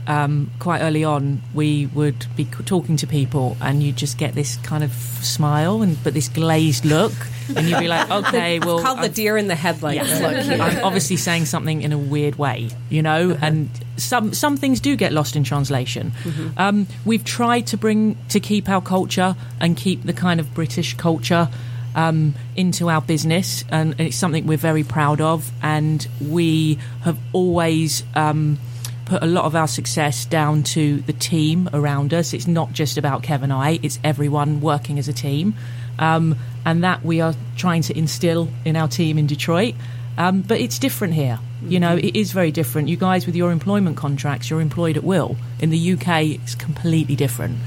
um, 0.07 0.51
quite 0.59 0.81
early 0.81 1.03
on, 1.03 1.41
we 1.53 1.85
would 1.87 2.25
be 2.35 2.45
talking 2.45 2.97
to 2.97 3.07
people, 3.07 3.55
and 3.61 3.81
you 3.81 3.91
just 3.91 4.17
get 4.17 4.33
this 4.35 4.57
kind 4.57 4.83
of 4.83 4.91
smile, 4.91 5.81
and 5.81 6.01
but 6.03 6.13
this 6.13 6.27
glazed 6.29 6.85
look, 6.85 7.13
and 7.55 7.67
you'd 7.67 7.79
be 7.79 7.87
like, 7.87 8.09
"Okay, 8.27 8.59
well." 8.59 8.77
it's 8.77 8.85
called 8.85 9.01
the 9.01 9.09
deer 9.09 9.37
in 9.37 9.47
the 9.47 9.55
headlights 9.55 10.09
Yeah. 10.19 10.63
I'm 10.63 10.83
obviously 10.83 11.15
saying 11.17 11.45
something 11.45 11.81
in 11.81 11.91
a 11.93 11.97
weird 11.97 12.35
way, 12.35 12.69
you 12.89 13.01
know, 13.01 13.31
Uh-huh. 13.31 13.45
and 13.45 13.69
some 13.97 14.33
some 14.33 14.57
things 14.57 14.79
do 14.79 14.95
get 14.95 15.11
lost 15.13 15.35
in 15.35 15.43
translation. 15.43 16.11
Mm-hmm. 16.23 16.47
Um, 16.57 16.87
we've 17.05 17.23
tried 17.23 17.67
to 17.67 17.77
bring 17.77 18.17
to 18.29 18.39
keep 18.39 18.67
our 18.69 18.81
culture 18.81 19.35
and 19.59 19.77
keep 19.77 20.03
the 20.03 20.13
kind 20.13 20.39
of 20.39 20.53
British 20.53 20.95
culture 20.97 21.47
um, 21.95 22.33
into 22.55 22.89
our 22.89 23.01
business, 23.01 23.63
and 23.69 23.95
it's 23.99 24.17
something 24.17 24.47
we're 24.47 24.57
very 24.57 24.83
proud 24.83 25.21
of. 25.21 25.49
And 25.61 26.05
we 26.19 26.77
have 27.03 27.17
always. 27.33 28.03
Um, 28.15 28.57
Put 29.05 29.21
a 29.21 29.25
lot 29.25 29.45
of 29.45 29.55
our 29.55 29.67
success 29.67 30.25
down 30.25 30.63
to 30.63 31.01
the 31.01 31.13
team 31.13 31.69
around 31.73 32.13
us. 32.13 32.33
It's 32.33 32.47
not 32.47 32.71
just 32.71 32.97
about 32.97 33.21
Kev 33.23 33.41
and 33.41 33.51
I; 33.51 33.79
it's 33.83 33.99
everyone 34.03 34.61
working 34.61 34.97
as 34.97 35.07
a 35.07 35.13
team, 35.13 35.55
um, 35.99 36.37
and 36.65 36.83
that 36.83 37.03
we 37.03 37.21
are 37.21 37.33
trying 37.57 37.81
to 37.83 37.97
instill 37.97 38.49
in 38.65 38.75
our 38.75 38.87
team 38.87 39.17
in 39.17 39.27
Detroit. 39.27 39.75
Um, 40.17 40.41
but 40.41 40.59
it's 40.61 40.79
different 40.79 41.15
here. 41.15 41.39
You 41.63 41.79
know, 41.79 41.97
it 41.97 42.15
is 42.15 42.31
very 42.31 42.51
different. 42.51 42.87
You 42.87 42.97
guys, 42.97 43.25
with 43.25 43.35
your 43.35 43.51
employment 43.51 43.97
contracts, 43.97 44.49
you're 44.49 44.61
employed 44.61 44.97
at 44.97 45.03
will. 45.03 45.35
In 45.59 45.69
the 45.69 45.93
UK, 45.93 46.23
it's 46.23 46.55
completely 46.55 47.15
different. 47.15 47.57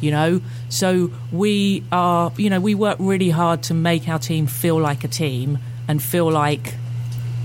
You 0.00 0.10
know, 0.10 0.40
so 0.68 1.10
we 1.32 1.84
are. 1.90 2.32
You 2.36 2.50
know, 2.50 2.60
we 2.60 2.74
work 2.74 2.98
really 3.00 3.30
hard 3.30 3.64
to 3.64 3.74
make 3.74 4.08
our 4.08 4.18
team 4.18 4.46
feel 4.46 4.78
like 4.80 5.04
a 5.04 5.08
team 5.08 5.58
and 5.88 6.02
feel 6.02 6.30
like 6.30 6.74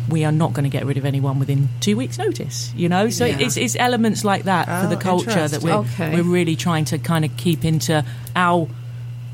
we 0.10 0.26
are 0.26 0.32
not 0.32 0.54
going 0.54 0.64
to 0.64 0.70
get 0.70 0.86
rid 0.86 0.98
of 0.98 1.06
anyone 1.06 1.40
within 1.40 1.70
two 1.80 1.96
weeks' 1.98 2.18
notice. 2.18 2.74
You 2.76 2.90
know, 2.90 3.10
so 3.10 3.26
Yeah. 3.26 3.40
it's, 3.40 3.58
it's 3.58 3.76
elements 3.76 4.24
like 4.26 4.44
that 4.44 4.66
for 4.82 4.88
the 4.88 4.96
Oh, 4.98 5.00
culture 5.00 5.48
that 5.48 5.62
we're. 5.64 5.74
Okay. 5.74 6.16
we're 6.16 6.24
really 6.24 6.56
trying 6.56 6.86
to 6.86 6.98
kind 6.98 7.24
of 7.26 7.36
keep 7.38 7.64
into 7.66 8.04
our 8.36 8.68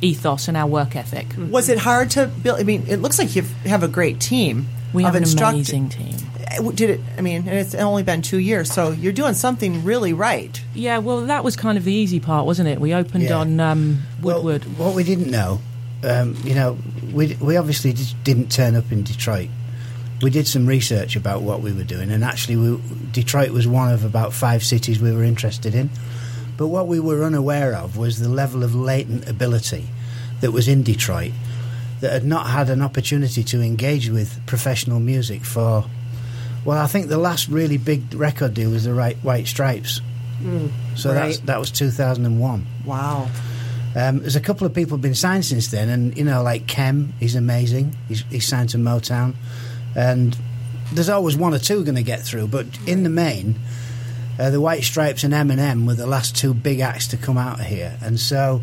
ethos 0.01 0.47
and 0.47 0.55
our 0.57 0.67
work 0.67 0.95
ethic. 0.95 1.25
was 1.49 1.69
it 1.69 1.77
hard 1.79 2.11
to 2.11 2.27
build? 2.27 2.59
I 2.59 2.63
mean, 2.63 2.85
it 2.87 2.97
looks 2.97 3.17
like 3.17 3.35
you 3.35 3.43
have 3.65 3.83
a 3.83 3.87
great 3.87 4.19
team. 4.19 4.67
We 4.93 5.03
of 5.03 5.07
have 5.07 5.15
an 5.15 5.23
instruct- 5.23 5.53
amazing 5.55 5.89
team. 5.89 6.15
Uh, 6.59 6.71
Did 6.71 6.89
it? 6.91 7.01
I 7.17 7.21
mean, 7.21 7.47
it's 7.47 7.75
only 7.75 8.03
been 8.03 8.21
two 8.21 8.37
years, 8.37 8.71
so 8.71 8.91
you're 8.91 9.11
doing 9.11 9.33
something 9.33 9.83
really 9.83 10.13
right. 10.13 10.61
Yeah, 10.73 10.99
well, 10.99 11.25
that 11.25 11.43
was 11.43 11.55
kind 11.57 11.77
of 11.77 11.83
the 11.83 11.93
easy 11.93 12.19
part, 12.21 12.45
wasn't 12.45 12.69
it? 12.69 12.79
We 12.79 12.93
opened 12.93 13.23
Yeah. 13.25 13.37
on 13.37 13.59
um, 13.59 14.03
Well, 14.21 14.41
Woodward. 14.43 14.77
what 14.77 14.95
we 14.95 15.03
didn't 15.03 15.29
know, 15.29 15.59
um, 16.03 16.37
you 16.43 16.53
know, 16.55 16.77
we, 17.11 17.35
we 17.41 17.57
obviously 17.57 17.91
just 17.91 18.21
didn't 18.23 18.49
turn 18.51 18.75
up 18.75 18.91
in 18.91 19.03
Detroit. 19.03 19.49
We 20.21 20.29
did 20.29 20.47
some 20.47 20.65
research 20.65 21.15
about 21.15 21.43
what 21.43 21.61
we 21.61 21.71
were 21.71 21.83
doing, 21.83 22.11
and 22.11 22.23
actually, 22.23 22.55
we, 22.55 22.81
Detroit 23.11 23.51
was 23.51 23.67
one 23.67 23.91
of 23.91 24.03
about 24.03 24.33
five 24.33 24.63
cities 24.63 24.99
we 24.99 25.11
were 25.11 25.23
interested 25.23 25.75
in. 25.75 25.89
But 26.57 26.67
what 26.67 26.87
we 26.87 26.99
were 26.99 27.23
unaware 27.23 27.75
of 27.75 27.97
was 27.97 28.19
the 28.19 28.29
level 28.29 28.63
of 28.63 28.73
latent 28.73 29.29
ability 29.29 29.85
that 30.41 30.51
was 30.51 30.67
in 30.67 30.81
Detroit 30.81 31.31
that 32.01 32.11
had 32.11 32.23
not 32.23 32.47
had 32.47 32.69
an 32.69 32.81
opportunity 32.81 33.43
to 33.43 33.61
engage 33.61 34.09
with 34.09 34.45
professional 34.45 34.99
music 34.99 35.43
for. 35.43 35.85
Well, 36.65 36.77
I 36.77 36.87
think 36.87 37.07
the 37.07 37.17
last 37.17 37.47
really 37.47 37.77
big 37.77 38.13
record 38.13 38.53
deal 38.53 38.71
was 38.71 38.83
the 38.83 38.93
right 38.93 39.15
White 39.17 39.47
Stripes. 39.47 40.01
so 40.95 41.13
that's, 41.13 41.37
right. 41.37 41.45
that 41.45 41.59
was 41.59 41.71
2001. 41.71 42.65
Wow. 42.85 43.29
Um, 43.95 44.19
there's 44.19 44.35
a 44.35 44.41
couple 44.41 44.67
of 44.67 44.73
people 44.73 44.97
been 44.97 45.15
signed 45.15 45.45
since 45.45 45.69
then, 45.69 45.89
and 45.89 46.17
you 46.17 46.23
know, 46.23 46.43
like 46.43 46.67
Kem, 46.67 47.13
he's 47.19 47.35
amazing. 47.35 47.95
He's, 48.07 48.23
he's 48.29 48.45
signed 48.45 48.69
to 48.69 48.77
Motown, 48.77 49.35
and 49.97 50.37
there's 50.93 51.09
always 51.09 51.35
one 51.35 51.53
or 51.53 51.59
two 51.59 51.83
going 51.83 51.95
to 51.95 52.03
get 52.03 52.21
through. 52.21 52.47
But 52.47 52.67
in 52.87 53.03
the 53.03 53.09
main, 53.09 53.55
uh, 54.39 54.49
the 54.51 54.61
White 54.61 54.83
Stripes 54.83 55.25
and 55.25 55.33
Eminem 55.33 55.85
were 55.85 55.95
the 55.95 56.07
last 56.07 56.37
two 56.37 56.53
big 56.53 56.79
acts 56.79 57.07
to 57.07 57.17
come 57.17 57.37
out 57.37 57.59
of 57.59 57.65
here, 57.65 57.97
and 58.01 58.17
so 58.17 58.61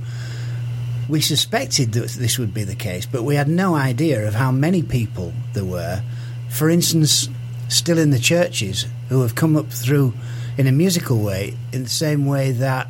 we 1.09 1.20
suspected 1.20 1.93
that 1.93 2.09
this 2.12 2.39
would 2.39 2.55
be 2.55 2.64
the 2.64 2.74
case, 2.74 3.05
but 3.05 3.24
we 3.24 3.35
had 3.35 3.49
no 3.49 3.74
idea 3.74 4.26
of 4.26 4.35
how 4.35 4.51
many 4.51 4.82
people 4.82 5.35
there 5.53 5.64
were. 5.64 6.03
For 6.49 6.70
instance, 6.70 7.28
still 7.68 7.99
in 7.99 8.09
the 8.11 8.18
churches 8.18 8.87
who 9.11 9.20
have 9.20 9.35
come 9.35 9.55
up 9.57 9.68
through 9.70 10.14
in 10.57 10.66
a 10.66 10.72
musical 10.72 11.20
way, 11.20 11.57
in 11.72 11.82
the 11.82 11.91
same 11.91 12.24
way 12.24 12.53
that 12.53 12.87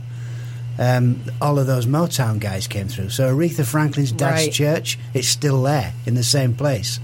um, 0.78 1.22
all 1.40 1.58
of 1.58 1.66
those 1.66 1.86
Motown 1.86 2.38
guys 2.38 2.66
came 2.68 2.86
through. 2.88 3.08
So 3.08 3.34
Aretha 3.34 3.64
Franklin's 3.64 4.12
dad's 4.12 4.42
Right. 4.44 4.52
church, 4.52 4.98
it's 5.12 5.26
still 5.28 5.62
there 5.62 5.92
in 6.06 6.14
the 6.14 6.22
same 6.22 6.54
place. 6.54 7.00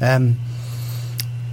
Um, 0.00 0.38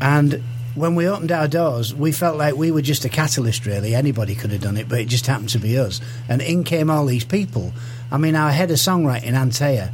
and 0.02 0.44
when 0.76 0.94
we 0.94 1.08
opened 1.08 1.32
our 1.32 1.48
doors, 1.48 1.94
we 1.94 2.12
felt 2.12 2.38
like 2.38 2.56
we 2.56 2.72
were 2.72 2.84
just 2.84 3.04
a 3.04 3.10
catalyst, 3.10 3.66
really. 3.66 3.96
Anybody 3.96 4.36
could 4.36 4.52
have 4.52 4.62
done 4.62 4.78
it, 4.78 4.88
but 4.88 5.00
it 5.00 5.08
just 5.08 5.26
happened 5.26 5.50
to 5.50 5.60
be 5.60 5.78
us. 5.78 6.00
And 6.30 6.40
in 6.40 6.64
came 6.64 6.92
all 6.92 7.06
these 7.06 7.26
people. 7.26 7.74
I 8.12 8.18
mean, 8.18 8.36
our 8.36 8.52
head 8.52 8.70
of 8.70 8.78
songwriting, 8.78 9.32
Antea, 9.34 9.92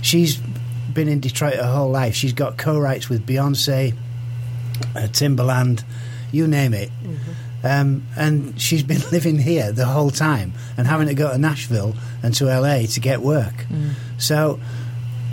she's 0.00 0.38
been 0.92 1.08
in 1.08 1.20
Detroit 1.20 1.56
her 1.56 1.70
whole 1.70 1.90
life. 1.90 2.14
She's 2.14 2.32
got 2.32 2.56
co 2.56 2.78
writes 2.78 3.10
with 3.10 3.26
Beyonce, 3.26 3.94
uh, 4.94 5.06
Timberland, 5.08 5.84
you 6.32 6.46
name 6.48 6.72
it. 6.72 6.90
Um, 7.62 8.06
and 8.16 8.58
she's 8.60 8.82
been 8.82 9.02
living 9.12 9.38
here 9.38 9.70
the 9.70 9.84
whole 9.86 10.10
time 10.10 10.54
and 10.78 10.86
having 10.86 11.08
to 11.08 11.14
go 11.14 11.30
to 11.30 11.36
Nashville 11.38 11.94
and 12.22 12.34
to 12.36 12.46
LA 12.46 12.86
to 12.86 13.00
get 13.00 13.20
work. 13.20 13.66
So 14.18 14.58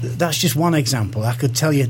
th- 0.01 0.13
that's 0.13 0.37
just 0.37 0.55
one 0.57 0.73
example. 0.73 1.23
I 1.23 1.35
could 1.35 1.55
tell 1.55 1.71
you 1.71 1.87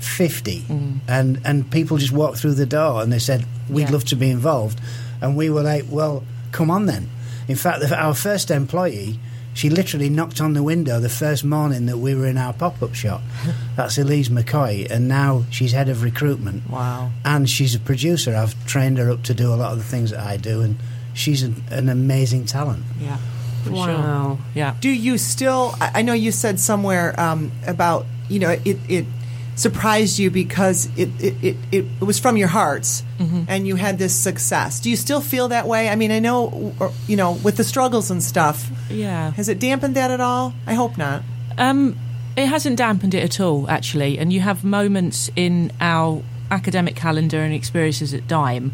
50. 0.00 0.64
And, 1.08 1.40
and 1.44 1.70
people 1.70 1.96
just 1.98 2.12
walked 2.12 2.38
through 2.38 2.54
the 2.54 2.66
door 2.66 3.02
and 3.02 3.12
they 3.12 3.18
said, 3.18 3.44
We'd 3.68 3.82
Yeah. 3.82 3.90
love 3.92 4.04
to 4.06 4.16
be 4.16 4.30
involved. 4.30 4.80
And 5.20 5.36
we 5.36 5.50
were 5.50 5.62
like, 5.62 5.84
Well, 5.88 6.24
come 6.52 6.70
on 6.70 6.86
then. 6.86 7.08
In 7.48 7.56
fact, 7.56 7.80
the, 7.80 7.94
our 7.98 8.14
first 8.14 8.50
employee, 8.50 9.18
she 9.54 9.70
literally 9.70 10.08
knocked 10.08 10.40
on 10.40 10.52
the 10.54 10.62
window 10.62 10.98
the 10.98 11.08
first 11.08 11.44
morning 11.44 11.86
that 11.86 11.98
we 11.98 12.14
were 12.14 12.26
in 12.26 12.36
our 12.38 12.52
pop 12.52 12.82
up 12.82 12.94
shop. 12.94 13.22
That's 13.76 13.98
Elise 13.98 14.28
McCoy, 14.28 14.90
and 14.90 15.06
now 15.08 15.44
she's 15.50 15.72
head 15.72 15.88
of 15.88 16.02
recruitment. 16.02 16.68
Wow. 16.68 17.10
And 17.24 17.48
she's 17.48 17.74
a 17.74 17.78
producer. 17.80 18.34
I've 18.34 18.54
trained 18.66 18.98
her 18.98 19.10
up 19.10 19.22
to 19.24 19.34
do 19.34 19.52
a 19.52 19.56
lot 19.56 19.72
of 19.72 19.78
the 19.78 19.84
things 19.84 20.10
that 20.10 20.20
I 20.20 20.36
do, 20.38 20.60
and 20.62 20.76
she's 21.12 21.42
an, 21.42 21.62
an 21.70 21.88
amazing 21.88 22.46
talent. 22.46 22.82
Yeah. 23.00 23.18
for 23.62 23.70
Wow. 23.70 23.86
Sure. 24.36 24.46
Yeah. 24.54 24.74
Do 24.80 24.88
you 24.90 25.18
still? 25.18 25.74
I 25.80 26.00
I 26.00 26.02
know 26.02 26.14
you 26.14 26.32
said 26.32 26.58
somewhere 26.58 27.18
um, 27.20 27.52
about 27.66 28.06
you 28.28 28.38
know 28.40 28.50
it. 28.50 28.78
it 28.88 29.06
surprised 29.56 30.18
you 30.18 30.30
because 30.30 30.88
it 30.96 31.08
it, 31.20 31.34
it, 31.42 31.56
it, 31.70 31.84
was 32.00 32.18
from 32.18 32.36
your 32.36 32.48
hearts 32.48 33.02
and 33.48 33.66
you 33.66 33.76
had 33.76 33.98
this 33.98 34.14
success. 34.14 34.80
Do 34.80 34.90
you 34.90 34.96
still 34.96 35.20
feel 35.20 35.48
that 35.48 35.66
way? 35.66 35.88
I 35.88 35.96
mean, 35.96 36.10
I 36.10 36.18
know, 36.18 36.74
or, 36.78 36.92
you 37.06 37.16
know, 37.16 37.32
with 37.32 37.56
the 37.56 37.64
struggles 37.64 38.10
and 38.10 38.22
stuff, 38.22 38.70
Yeah. 38.90 39.30
has 39.32 39.48
it 39.48 39.58
dampened 39.58 39.94
that 39.94 40.10
at 40.10 40.20
all? 40.20 40.52
I 40.66 40.74
hope 40.74 40.98
not. 40.98 41.22
Um, 41.56 41.96
it 42.36 42.46
hasn't 42.46 42.76
dampened 42.76 43.14
it 43.14 43.22
at 43.22 43.40
all, 43.40 43.68
actually. 43.70 44.18
And 44.18 44.32
you 44.32 44.40
have 44.40 44.64
moments 44.64 45.30
in 45.36 45.72
our 45.80 46.22
academic 46.50 46.96
calendar 46.96 47.40
and 47.40 47.54
experiences 47.54 48.12
at 48.12 48.26
Dime 48.28 48.72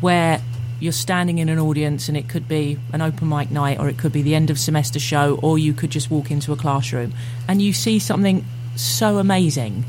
where 0.00 0.42
you're 0.80 0.92
standing 0.92 1.38
in 1.38 1.48
an 1.48 1.58
audience 1.58 2.08
and 2.08 2.16
it 2.16 2.28
could 2.28 2.46
be 2.46 2.78
an 2.92 3.00
open 3.00 3.28
mic 3.28 3.50
night 3.50 3.78
or 3.78 3.88
it 3.88 3.98
could 3.98 4.12
be 4.12 4.22
the 4.22 4.34
end 4.34 4.50
of 4.50 4.58
semester 4.58 4.98
show 5.00 5.38
or 5.42 5.58
you 5.58 5.72
could 5.72 5.90
just 5.90 6.10
walk 6.10 6.30
into 6.30 6.52
a 6.52 6.56
classroom 6.56 7.12
and 7.48 7.60
you 7.60 7.72
see 7.72 7.98
something 7.98 8.44
so 8.76 9.18
amazing 9.18 9.84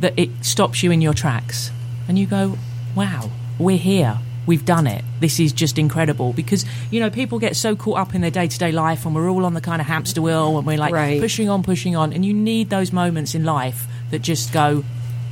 that 0.00 0.18
it 0.18 0.30
stops 0.42 0.82
you 0.82 0.90
in 0.90 1.00
your 1.00 1.14
tracks 1.14 1.70
and 2.06 2.18
you 2.18 2.26
go, 2.26 2.56
wow, 2.94 3.30
we're 3.58 3.78
here. 3.78 4.18
We've 4.46 4.64
done 4.64 4.86
it. 4.86 5.04
This 5.20 5.38
is 5.40 5.52
just 5.52 5.78
incredible 5.78 6.32
because, 6.32 6.64
you 6.90 7.00
know, 7.00 7.10
people 7.10 7.38
get 7.38 7.54
so 7.54 7.76
caught 7.76 7.98
up 7.98 8.14
in 8.14 8.22
their 8.22 8.30
day 8.30 8.46
to 8.48 8.58
day 8.58 8.72
life 8.72 9.04
and 9.04 9.14
we're 9.14 9.28
all 9.28 9.44
on 9.44 9.52
the 9.52 9.60
kind 9.60 9.80
of 9.80 9.86
hamster 9.86 10.22
wheel 10.22 10.56
and 10.56 10.66
we're 10.66 10.78
like 10.78 10.92
Right. 10.94 11.20
pushing 11.20 11.50
on, 11.50 11.62
pushing 11.62 11.94
on. 11.96 12.12
And 12.14 12.24
you 12.24 12.32
need 12.32 12.70
those 12.70 12.90
moments 12.92 13.34
in 13.34 13.44
life 13.44 13.86
that 14.10 14.22
just 14.22 14.52
go, 14.52 14.84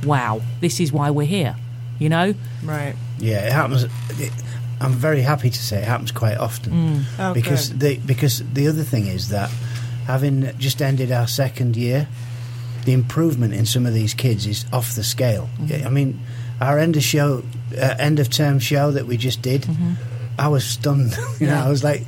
wow, 0.05 0.41
this 0.61 0.79
is 0.79 0.91
why 0.91 1.09
we're 1.09 1.25
here, 1.25 1.55
you 1.97 2.09
know? 2.09 2.35
Right. 2.63 2.93
Yeah, 3.17 3.47
it 3.47 3.51
happens. 3.53 3.85
It, 4.19 4.31
I'm 4.79 4.91
very 4.93 5.21
happy 5.21 5.49
to 5.49 5.63
say 5.63 5.79
it 5.79 5.85
happens 5.85 6.11
quite 6.11 6.37
often 6.37 6.71
mm. 6.71 7.03
Oh, 7.17 7.33
because 7.33 7.69
good. 7.69 7.79
the 7.79 7.97
because 8.05 8.43
the 8.53 8.67
other 8.67 8.83
thing 8.83 9.07
is 9.07 9.29
that 9.29 9.49
having 10.05 10.55
just 10.59 10.81
ended 10.83 11.11
our 11.11 11.27
second 11.27 11.75
year, 11.75 12.07
the 12.87 12.93
improvement 12.93 13.53
in 13.53 13.65
some 13.65 13.85
of 13.85 13.93
these 13.93 14.13
kids 14.13 14.47
is 14.47 14.65
off 14.71 14.95
the 14.95 15.03
scale. 15.03 15.49
Mm-hmm. 15.55 15.65
Yeah, 15.67 15.87
I 15.87 15.89
mean, 15.89 16.21
our 16.61 16.79
end 16.79 16.95
of 16.95 17.03
show, 17.03 17.43
uh, 17.77 17.95
end 17.99 18.17
of 18.19 18.29
term 18.29 18.59
show 18.59 18.91
that 18.91 19.05
we 19.05 19.17
just 19.17 19.41
did, 19.41 19.63
mm-hmm. 19.63 19.95
I 20.39 20.47
was 20.47 20.63
stunned. 20.63 21.11
you 21.39 21.47
know, 21.47 21.53
Yeah. 21.53 21.65
I 21.65 21.69
was 21.69 21.83
like, 21.83 22.03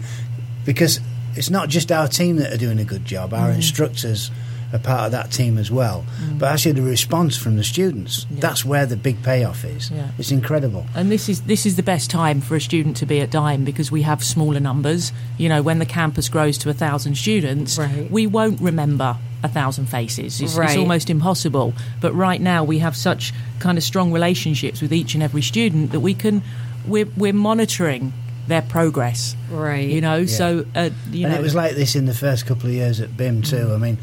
because 0.65 1.01
it's 1.35 1.49
not 1.49 1.67
just 1.67 1.91
our 1.91 2.07
team 2.07 2.37
that 2.37 2.53
are 2.53 2.57
doing 2.57 2.79
a 2.79 2.85
good 2.85 3.03
job. 3.03 3.33
Our 3.33 3.49
mm-hmm. 3.49 3.57
instructors 3.57 4.31
are 4.73 4.79
part 4.79 5.05
of 5.05 5.11
that 5.11 5.31
team 5.31 5.57
as 5.57 5.71
well. 5.71 6.05
But 6.37 6.51
actually, 6.51 6.73
the 6.73 6.81
response 6.81 7.37
from 7.37 7.55
the 7.55 7.63
students, 7.63 8.25
that's 8.31 8.63
where 8.63 8.85
the 8.85 8.97
big 8.97 9.21
payoff 9.23 9.65
is. 9.65 9.89
Yeah. 9.91 10.09
It's 10.17 10.31
incredible. 10.31 10.85
And 10.95 11.11
this 11.11 11.29
is 11.29 11.41
this 11.43 11.65
is 11.65 11.75
the 11.75 11.83
best 11.83 12.09
time 12.09 12.41
for 12.41 12.55
a 12.55 12.61
student 12.61 12.97
to 12.97 13.05
be 13.05 13.19
at 13.21 13.31
Dime 13.31 13.63
because 13.63 13.91
we 13.91 14.03
have 14.03 14.23
smaller 14.23 14.59
numbers. 14.59 15.11
You 15.37 15.49
know, 15.49 15.61
when 15.61 15.79
the 15.79 15.85
campus 15.85 16.29
grows 16.29 16.57
to 16.59 16.69
a 16.69 16.73
thousand 16.73 17.15
students, 17.15 17.77
Right. 17.77 18.09
we 18.11 18.27
won't 18.27 18.61
remember 18.61 19.17
a 19.41 19.47
thousand 19.47 19.85
faces. 19.87 20.41
It's, 20.41 20.57
it's 20.57 20.75
almost 20.75 21.09
impossible. 21.09 21.73
But 22.01 22.13
right 22.13 22.41
now, 22.41 22.63
we 22.63 22.79
have 22.79 22.95
such 22.95 23.33
kind 23.59 23.77
of 23.77 23.83
strong 23.83 24.11
relationships 24.11 24.81
with 24.81 24.91
each 24.93 25.13
and 25.13 25.23
every 25.23 25.41
student 25.41 25.91
that 25.91 26.01
we 26.01 26.13
can 26.13 26.41
we're 26.87 27.07
we're 27.17 27.33
monitoring 27.33 28.13
their 28.47 28.61
progress. 28.61 29.35
Right. 29.49 29.87
You 29.87 30.01
know, 30.01 30.25
so 30.25 30.65
uh, 30.75 30.89
you 31.11 31.25
and 31.25 31.33
know, 31.33 31.39
it 31.39 31.43
was 31.43 31.55
like 31.55 31.75
this 31.75 31.95
in 31.95 32.05
the 32.05 32.13
first 32.13 32.45
couple 32.45 32.67
of 32.67 32.73
years 32.75 32.99
at 32.99 33.09
BIMM 33.11 33.45
too. 33.47 33.71
I 33.73 33.77
mean, 33.77 33.97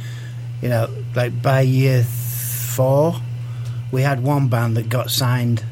you 0.63 0.69
know, 0.69 0.89
like 1.15 1.41
by 1.43 1.61
year 1.63 2.03
four, 2.05 3.15
we 3.93 4.03
had 4.03 4.23
one 4.23 4.49
band 4.49 4.77
that 4.77 4.89
got 4.89 5.11
signed 5.11 5.65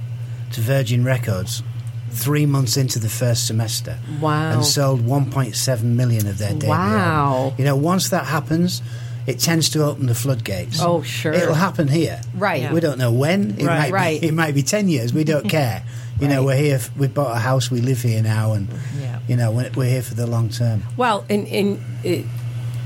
to 0.53 0.61
Virgin 0.61 1.05
Records 1.05 1.63
three 2.11 2.47
months 2.47 2.77
into 2.77 2.99
the 2.99 3.09
first 3.09 3.47
semester. 3.47 3.99
Wow. 4.21 4.53
And 4.53 4.65
sold 4.65 5.01
1.7 5.01 5.83
million 5.83 6.27
of 6.29 6.39
their 6.39 6.53
debut. 6.53 6.69
Wow. 6.69 7.35
album. 7.47 7.55
You 7.59 7.65
know, 7.65 7.77
once 7.77 8.11
that 8.11 8.25
happens, 8.27 8.83
it 9.27 9.41
tends 9.41 9.69
to 9.71 9.83
open 9.83 10.07
the 10.07 10.15
floodgates. 10.15 10.81
Oh, 10.81 11.03
sure. 11.03 11.33
It'll 11.33 11.55
happen 11.55 11.89
here. 11.89 12.21
Right. 12.35 12.63
Yeah. 12.63 12.73
We 12.73 12.81
don't 12.81 12.99
know 12.99 13.11
when. 13.11 13.57
It 13.59 13.67
Right. 13.67 13.79
might 13.79 13.93
Right. 13.93 14.21
Be, 14.21 14.29
it 14.29 14.35
might 14.35 14.55
be 14.55 14.63
10 14.63 14.89
years. 14.89 15.13
We 15.13 15.25
don't 15.25 15.49
care. 15.49 15.83
You 16.21 16.29
know, 16.29 16.45
we're 16.45 16.57
here. 16.57 16.81
We 16.97 17.09
bought 17.09 17.37
a 17.37 17.41
house. 17.41 17.73
We 17.73 17.81
live 17.81 18.01
here 18.01 18.23
now, 18.23 18.53
and 18.53 18.69
Yeah. 19.01 19.19
you 19.27 19.35
know, 19.37 19.51
we're 19.51 19.69
we're 19.75 19.91
here 19.91 20.01
for 20.01 20.15
the 20.15 20.29
long 20.29 20.49
term. 20.49 20.85
Well, 20.97 21.25
and, 21.29 21.45
and 21.49 21.81
it, 22.05 22.25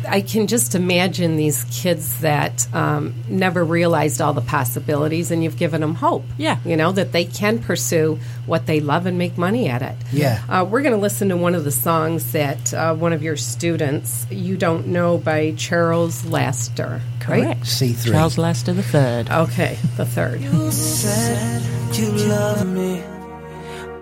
I 0.07 0.20
can 0.20 0.46
just 0.46 0.74
imagine 0.74 1.36
these 1.36 1.64
kids 1.72 2.20
that 2.20 2.72
um, 2.74 3.14
never 3.28 3.64
realized 3.64 4.20
all 4.20 4.32
the 4.32 4.40
possibilities, 4.40 5.30
and 5.30 5.42
you've 5.42 5.57
given 5.57 5.80
them 5.80 5.94
hope. 5.94 6.24
Yeah. 6.36 6.59
You 6.64 6.76
know, 6.76 6.92
that 6.92 7.12
they 7.12 7.24
can 7.24 7.59
pursue 7.59 8.18
what 8.46 8.66
they 8.66 8.80
love 8.80 9.07
and 9.07 9.18
make 9.18 9.38
money 9.38 9.68
at 9.68 9.82
it. 9.82 9.96
Yeah. 10.12 10.42
Uh, 10.49 10.64
we're 10.64 10.82
going 10.82 10.94
to 10.94 11.01
listen 11.01 11.28
to 11.30 11.36
one 11.36 11.55
of 11.55 11.64
the 11.64 11.70
songs 11.70 12.32
that 12.32 12.72
uh, 12.74 12.94
one 12.94 13.12
of 13.12 13.22
your 13.22 13.36
students, 13.36 14.26
You 14.30 14.57
Don't 14.57 14.88
Know 14.88 15.18
by 15.18 15.53
Charles 15.57 16.24
Laster. 16.24 17.01
Right? 17.28 17.42
correct. 17.42 17.62
C3. 17.64 18.11
Charles 18.11 18.38
Lester 18.38 18.72
the 18.72 18.82
third. 18.82 19.28
Okay, 19.30 19.76
the 19.99 20.07
third. 20.07 20.40
You 20.40 20.70
said 20.70 21.62
you 21.94 22.11
love 22.26 22.66
me, 22.66 23.03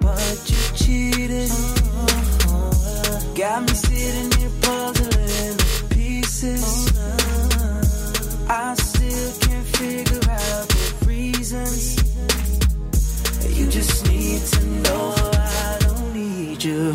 but 0.01 0.45
you 0.47 0.77
cheated. 0.77 1.51
Got 3.37 3.63
me 3.63 3.75
sitting 3.75 4.31
here 4.31 4.36
puzzling 4.36 4.36
pieces. 6.37 6.93
I 8.49 8.75
still 8.75 9.33
can't 9.41 9.67
figure 9.67 10.31
out 10.31 10.69
the 10.69 11.07
reasons. 11.07 11.97
You 13.59 13.67
just 13.69 14.07
need 14.09 14.43
to 14.43 14.67
know 14.85 15.15
I 15.33 15.79
don't 15.81 16.13
need 16.13 16.63
you. 16.63 16.93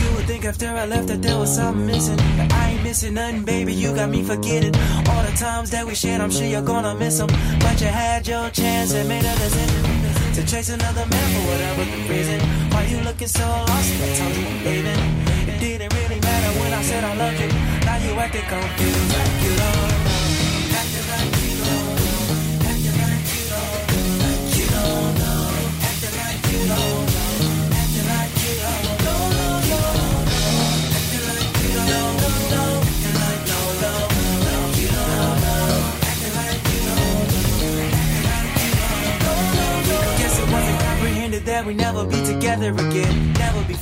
You 0.00 0.16
would 0.16 0.26
think 0.26 0.44
after 0.44 0.68
I 0.68 0.86
left 0.86 1.08
that 1.08 1.22
there 1.22 1.38
was 1.38 1.54
something 1.54 1.86
missing. 1.86 2.16
But 2.36 2.52
I 2.52 2.70
ain't 2.72 2.82
missing 2.82 3.14
nothing, 3.14 3.44
baby. 3.44 3.72
You 3.72 3.94
got 3.94 4.10
me 4.10 4.22
forgetting 4.22 4.74
all 5.08 5.22
the 5.22 5.36
times 5.38 5.70
that 5.70 5.86
we 5.86 5.94
shared. 5.94 6.20
I'm 6.20 6.30
sure 6.30 6.46
you're 6.46 6.62
gonna 6.62 6.94
miss 6.94 7.18
them. 7.18 7.28
But 7.60 7.80
you 7.80 7.86
had 7.86 8.28
your 8.28 8.50
chance 8.50 8.92
and 8.92 9.08
made 9.08 9.24
a 9.24 9.34
decision 9.36 9.95
to 10.36 10.44
chase 10.44 10.68
another 10.68 11.06
man 11.06 11.26
for 11.32 11.48
whatever 11.48 11.84
the 11.84 12.12
reason. 12.12 12.38
Why 12.70 12.84
you 12.84 13.00
looking 13.00 13.26
so 13.26 13.46
lost? 13.46 13.90
I 14.02 14.14
told 14.18 14.36
you 14.36 14.46
I'm 14.46 14.64
leaving. 14.64 15.00
It 15.48 15.58
didn't 15.60 15.94
really 15.94 16.20
matter 16.20 16.60
when 16.60 16.74
I 16.74 16.82
said 16.82 17.04
I 17.04 17.14
loved 17.16 17.40
you. 17.40 17.48
Now 17.86 17.96
you 17.96 18.12
acting 18.20 18.42
confused 18.42 19.16
like 19.16 19.42
you 19.42 19.56
don't 19.56 20.15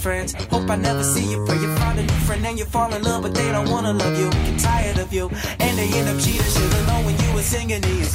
friends. 0.04 0.34
Hope 0.52 0.68
I 0.68 0.76
never 0.76 1.02
see 1.02 1.24
you. 1.32 1.42
Pray 1.46 1.58
you 1.64 1.74
find 1.76 1.98
a 1.98 2.02
new 2.02 2.20
friend 2.26 2.44
and 2.44 2.58
you 2.58 2.66
fall 2.66 2.92
in 2.92 3.02
love, 3.02 3.22
but 3.22 3.34
they 3.34 3.48
don't 3.50 3.70
wanna 3.70 3.94
love 3.94 4.16
you. 4.20 4.28
Get 4.46 4.60
tired 4.60 4.98
of 4.98 5.10
you, 5.16 5.30
and 5.64 5.72
they 5.78 5.88
end 5.98 6.08
up 6.12 6.18
cheating. 6.22 6.50
Should've 6.54 6.86
known 6.88 7.06
when 7.06 7.16
you 7.22 7.30
were 7.36 7.46
singing 7.54 7.80
these. 7.80 8.12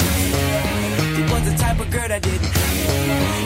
You 1.17 1.23
was 1.33 1.43
the 1.49 1.55
type 1.57 1.79
of 1.83 1.89
girl 1.89 2.07
that 2.07 2.21
didn't 2.21 2.53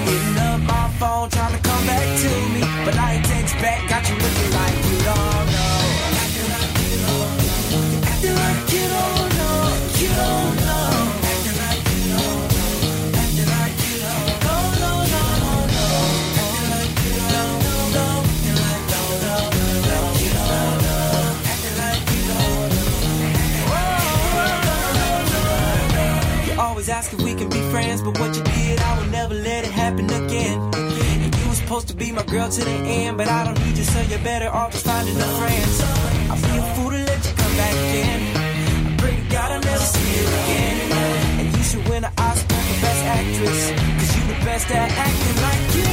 hitting 0.09 0.37
up 0.49 0.59
my 0.59 0.85
phone, 0.99 1.29
trying 1.29 1.53
to 1.57 1.61
come 1.69 1.83
back 1.87 2.07
to 2.23 2.31
me, 2.53 2.61
but 2.85 2.95
I 3.05 3.07
ain't 3.15 3.25
text 3.25 3.55
back. 3.63 3.79
Got 3.87 4.03
you 4.09 4.15
looking 4.23 4.51
like 4.59 4.92
can 27.43 27.61
be 27.61 27.71
friends, 27.71 28.01
but 28.01 28.19
what 28.19 28.35
you 28.35 28.43
did, 28.43 28.79
I 28.79 28.99
would 28.99 29.11
never 29.11 29.33
let 29.33 29.65
it 29.65 29.71
happen 29.71 30.05
again. 30.05 30.59
And 30.73 31.35
you 31.35 31.49
was 31.49 31.57
supposed 31.57 31.87
to 31.89 31.95
be 31.95 32.11
my 32.11 32.23
girl 32.23 32.49
to 32.49 32.63
the 32.63 32.71
end, 32.71 33.17
but 33.17 33.27
I 33.27 33.43
don't 33.45 33.59
need 33.65 33.77
you, 33.77 33.83
so 33.83 33.99
you're 34.01 34.19
better 34.19 34.49
off 34.49 34.71
just 34.71 34.85
finding 34.85 35.15
new 35.15 35.31
friends. 35.39 35.81
I'll 36.29 36.41
be 36.41 36.57
a 36.57 36.75
fool 36.75 36.91
to 36.91 36.97
let 36.97 37.25
you 37.25 37.33
come 37.35 37.55
back 37.57 37.75
in. 37.99 38.19
I 38.87 38.97
pray 38.97 39.15
to 39.15 39.25
God 39.29 39.51
I'll 39.51 39.61
never 39.61 39.85
see 39.93 40.09
you 40.19 40.27
again. 40.27 40.91
And 41.39 41.57
you 41.57 41.63
should 41.63 41.87
win 41.89 42.03
an 42.05 42.13
Oscar 42.17 42.61
for 42.67 42.81
Best 42.81 43.03
Actress, 43.17 43.61
cause 43.99 44.11
you 44.15 44.23
the 44.31 44.39
best 44.45 44.71
at 44.71 44.91
acting 45.05 45.37
like 45.47 45.63
you. 45.75 45.83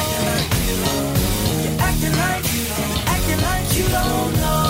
Acting 0.00 0.24
like 0.30 0.50
you 0.66 0.74
don't 0.82 0.84
know. 0.84 1.62
You're 1.64 1.80
acting 1.88 2.16
like 2.24 2.44
you 2.54 2.62
Acting 3.14 3.40
like 3.48 3.66
you 3.78 3.86
don't 3.88 4.32
know. 4.42 4.63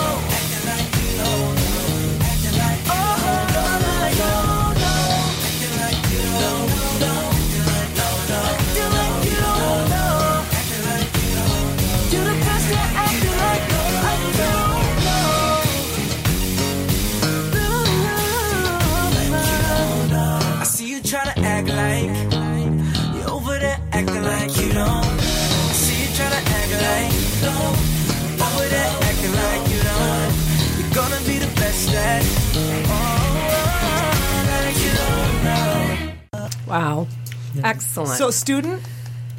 Excellent. 37.63 38.17
So, 38.17 38.31
student? 38.31 38.81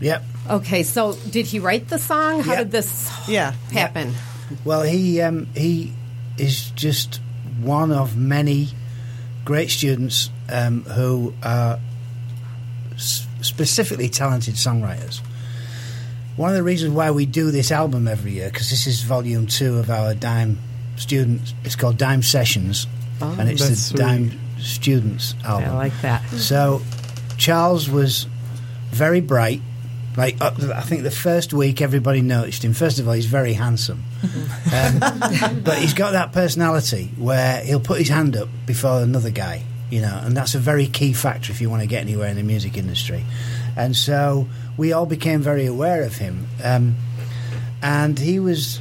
Yep. 0.00 0.22
okay, 0.50 0.82
so 0.82 1.14
did 1.30 1.46
he 1.46 1.58
write 1.58 1.88
the 1.88 1.98
song? 1.98 2.40
How 2.42 2.52
Yeah. 2.52 2.58
did 2.58 2.70
this 2.70 3.10
Yeah. 3.28 3.52
happen? 3.72 4.14
Well, 4.64 4.82
he 4.82 5.20
um, 5.22 5.48
he 5.56 5.92
is 6.38 6.70
just 6.76 7.20
one 7.62 7.90
of 7.92 8.16
many 8.16 8.68
great 9.44 9.70
students 9.70 10.30
um, 10.50 10.82
who 10.84 11.32
are 11.42 11.78
s- 12.94 13.26
specifically 13.40 14.08
talented 14.08 14.54
songwriters. 14.54 15.20
One 16.36 16.50
of 16.50 16.56
the 16.56 16.62
reasons 16.62 16.92
why 16.92 17.10
we 17.10 17.24
do 17.26 17.50
this 17.50 17.72
album 17.72 18.06
every 18.06 18.32
year, 18.32 18.50
because 18.50 18.68
this 18.70 18.86
is 18.86 19.02
volume 19.02 19.46
two 19.46 19.78
of 19.78 19.88
our 19.90 20.14
Dime 20.14 20.58
students, 20.96 21.54
it's 21.64 21.74
called 21.76 21.96
Dime 21.96 22.22
Sessions, 22.22 22.86
and 23.20 23.48
it's 23.48 23.62
the 23.62 23.68
That's 23.68 23.80
sweet. 23.82 23.98
Dime 23.98 24.40
Students 24.60 25.34
album. 25.44 25.70
I 25.70 25.76
like 25.76 26.00
that. 26.02 26.22
So 26.30 26.82
Charles 27.36 27.88
was 27.88 28.26
very 28.90 29.20
bright. 29.20 29.60
Like 30.16 30.40
uh, 30.40 30.52
I 30.74 30.80
think 30.80 31.02
the 31.02 31.10
first 31.10 31.52
week, 31.52 31.82
everybody 31.82 32.22
noticed 32.22 32.64
him. 32.64 32.72
First 32.72 32.98
of 32.98 33.06
all, 33.06 33.12
he's 33.12 33.26
very 33.26 33.52
handsome, 33.52 34.02
um, 34.72 34.98
but 35.62 35.76
he's 35.78 35.92
got 35.92 36.12
that 36.12 36.32
personality 36.32 37.10
where 37.18 37.62
he'll 37.62 37.80
put 37.80 37.98
his 37.98 38.08
hand 38.08 38.34
up 38.34 38.48
before 38.64 39.02
another 39.02 39.30
guy, 39.30 39.62
you 39.90 40.00
know, 40.00 40.18
and 40.24 40.34
that's 40.34 40.54
a 40.54 40.58
very 40.58 40.86
key 40.86 41.12
factor 41.12 41.52
if 41.52 41.60
you 41.60 41.68
want 41.68 41.82
to 41.82 41.86
get 41.86 42.00
anywhere 42.00 42.28
in 42.28 42.36
the 42.36 42.42
music 42.42 42.78
industry. 42.78 43.24
And 43.76 43.94
so 43.94 44.48
we 44.78 44.94
all 44.94 45.04
became 45.04 45.42
very 45.42 45.66
aware 45.66 46.02
of 46.02 46.16
him, 46.16 46.46
um, 46.64 46.96
and 47.82 48.18
he 48.18 48.40
was 48.40 48.80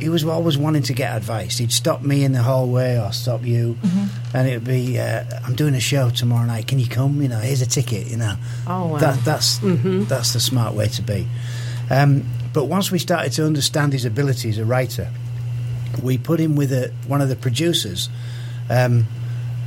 he 0.00 0.08
was 0.08 0.24
always 0.24 0.58
wanting 0.58 0.82
to 0.84 0.92
get 0.92 1.16
advice. 1.16 1.58
He'd 1.58 1.72
stop 1.72 2.02
me 2.02 2.24
in 2.24 2.32
the 2.32 2.42
hallway 2.42 2.98
or 2.98 3.12
stop 3.12 3.44
you, 3.44 3.76
and 4.34 4.48
it'd 4.48 4.64
be, 4.64 4.98
uh, 4.98 5.24
"I'm 5.44 5.54
doing 5.54 5.74
a 5.74 5.80
show 5.80 6.10
tomorrow 6.10 6.46
night. 6.46 6.66
Can 6.66 6.78
you 6.78 6.88
come? 6.88 7.22
You 7.22 7.28
know, 7.28 7.38
here's 7.38 7.62
a 7.62 7.66
ticket. 7.66 8.06
You 8.08 8.16
know, 8.18 8.34
Oh, 8.66 8.86
wow. 8.88 8.98
that, 8.98 9.24
that's 9.24 9.58
that's 9.62 10.32
the 10.32 10.40
smart 10.40 10.74
way 10.74 10.88
to 10.88 11.02
be." 11.02 11.26
Um, 11.90 12.24
but 12.52 12.64
once 12.66 12.90
we 12.90 12.98
started 12.98 13.32
to 13.34 13.46
understand 13.46 13.92
his 13.92 14.04
ability 14.04 14.48
as 14.50 14.58
a 14.58 14.64
writer, 14.64 15.10
we 16.02 16.18
put 16.18 16.40
him 16.40 16.56
with 16.56 16.72
a, 16.72 16.92
one 17.06 17.20
of 17.20 17.28
the 17.28 17.36
producers. 17.36 18.08
Um, 18.70 19.06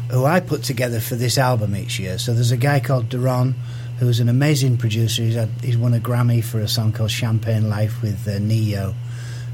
who 0.10 0.24
I 0.24 0.40
put 0.40 0.64
together 0.64 1.02
for 1.02 1.16
this 1.16 1.38
album 1.38 1.76
each 1.76 2.00
year. 2.00 2.18
So 2.18 2.34
there's 2.34 2.52
a 2.52 2.58
guy 2.58 2.80
called 2.80 3.10
Duran 3.10 3.56
who's 4.00 4.22
an 4.22 4.30
amazing 4.30 4.78
producer. 4.78 5.22
He's 5.22 5.36
had, 5.36 5.50
he's 5.62 5.78
won 5.78 5.94
a 5.94 6.00
Grammy 6.00 6.42
for 6.42 6.62
a 6.62 6.68
song 6.70 6.94
called 6.94 7.12
Champagne 7.12 7.68
Life 7.70 8.02
with 8.02 8.26
uh, 8.26 8.40
Ne-Yo, 8.40 8.94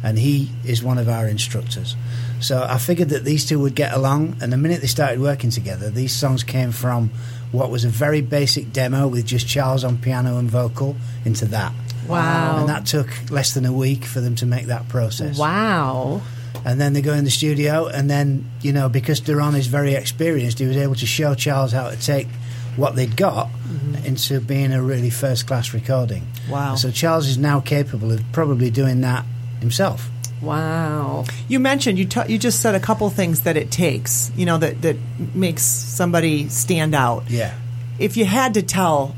and 0.03 0.19
he 0.19 0.49
is 0.65 0.83
one 0.83 0.97
of 0.97 1.07
our 1.07 1.27
instructors. 1.27 1.95
So 2.41 2.61
I 2.69 2.77
figured 2.77 3.09
that 3.09 3.23
these 3.23 3.45
two 3.45 3.57
would 3.59 3.73
get 3.73 3.93
along, 3.93 4.35
and 4.41 4.51
the 4.51 4.57
minute 4.57 4.81
they 4.81 4.87
started 4.87 5.21
working 5.21 5.49
together, 5.49 5.89
these 5.89 6.11
songs 6.11 6.43
came 6.43 6.73
from 6.73 7.09
what 7.53 7.71
was 7.71 7.85
a 7.85 7.89
very 7.89 8.21
basic 8.21 8.73
demo 8.73 9.07
with 9.07 9.25
just 9.25 9.47
Charles 9.47 9.83
on 9.83 9.97
piano 9.97 10.37
and 10.37 10.49
vocal 10.49 10.97
into 11.23 11.45
that. 11.45 11.71
Wow. 12.07 12.59
And 12.59 12.69
that 12.69 12.85
took 12.85 13.07
less 13.31 13.53
than 13.53 13.65
a 13.65 13.71
week 13.71 14.03
for 14.03 14.19
them 14.19 14.35
to 14.35 14.45
make 14.45 14.65
that 14.65 14.89
process 14.89 15.37
Wow. 15.37 16.21
and 16.65 16.81
then 16.81 16.93
they 16.93 17.01
go 17.01 17.13
in 17.13 17.23
the 17.23 17.31
studio, 17.31 17.87
and 17.87 18.09
then 18.09 18.49
you 18.61 18.73
know 18.73 18.89
because 18.89 19.21
Duran 19.21 19.55
is 19.55 19.67
very 19.67 19.93
experienced, 19.93 20.59
he 20.59 20.65
was 20.65 20.77
able 20.77 20.95
to 20.95 21.05
show 21.05 21.33
Charles 21.35 21.71
how 21.71 21.89
to 21.89 21.95
take 21.95 22.27
what 22.75 22.95
they'd 22.95 23.15
got 23.15 23.47
mm-hmm. 23.49 24.05
into 24.05 24.41
being 24.41 24.73
a 24.73 24.81
really 24.81 25.09
first 25.09 25.45
class 25.47 25.73
recording. 25.73 26.27
Wow. 26.49 26.75
So 26.75 26.91
Charles 26.91 27.27
is 27.27 27.37
now 27.37 27.59
capable 27.61 28.11
of 28.11 28.21
probably 28.31 28.69
doing 28.71 29.01
that 29.01 29.25
himself. 29.63 30.09
Wow. 30.43 31.25
You 31.47 31.59
mentioned 31.59 31.97
you 31.97 32.05
ta- 32.05 32.25
you 32.27 32.37
just 32.37 32.59
said 32.59 32.75
a 32.75 32.79
couple 32.79 33.09
things 33.09 33.41
that 33.41 33.55
it 33.55 33.71
takes, 33.71 34.31
you 34.35 34.45
know, 34.45 34.57
that 34.57 34.81
that 34.81 34.97
makes 35.33 35.63
somebody 35.63 36.49
stand 36.49 36.93
out. 36.93 37.29
Yeah. 37.29 37.53
If 37.97 38.17
you 38.17 38.25
had 38.25 38.53
to 38.55 38.61
tell 38.61 39.15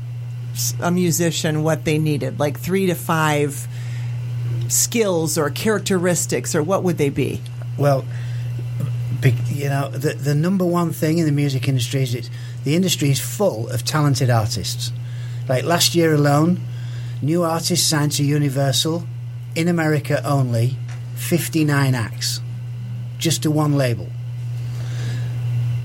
a 0.80 0.90
musician 0.90 1.62
what 1.62 1.84
they 1.84 1.98
needed, 1.98 2.38
like 2.38 2.58
three 2.58 2.86
to 2.86 2.94
five 2.94 3.66
skills 4.68 5.36
or 5.36 5.50
characteristics, 5.50 6.54
or 6.54 6.62
what 6.62 6.82
would 6.84 6.96
they 6.96 7.10
be? 7.10 7.40
Well, 7.76 8.04
be, 9.20 9.34
you 9.48 9.68
know, 9.68 9.88
the 9.88 10.14
the 10.14 10.34
number 10.34 10.64
one 10.64 10.92
thing 10.92 11.18
in 11.18 11.26
the 11.26 11.32
music 11.32 11.68
industry 11.68 12.02
is 12.02 12.14
it's, 12.14 12.30
the 12.62 12.76
industry 12.76 13.10
is 13.10 13.20
full 13.20 13.68
of 13.68 13.84
talented 13.84 14.30
artists. 14.30 14.92
Like 15.48 15.64
last 15.64 15.94
year 15.94 16.14
alone, 16.14 16.60
new 17.20 17.42
artists 17.42 17.86
signed 17.86 18.12
to 18.12 18.24
Universal 18.24 19.06
in 19.56 19.68
America 19.68 20.22
only, 20.24 20.76
fifty 21.16 21.64
nine 21.64 21.94
acts, 21.94 22.40
just 23.18 23.42
to 23.42 23.50
one 23.50 23.76
label. 23.76 24.08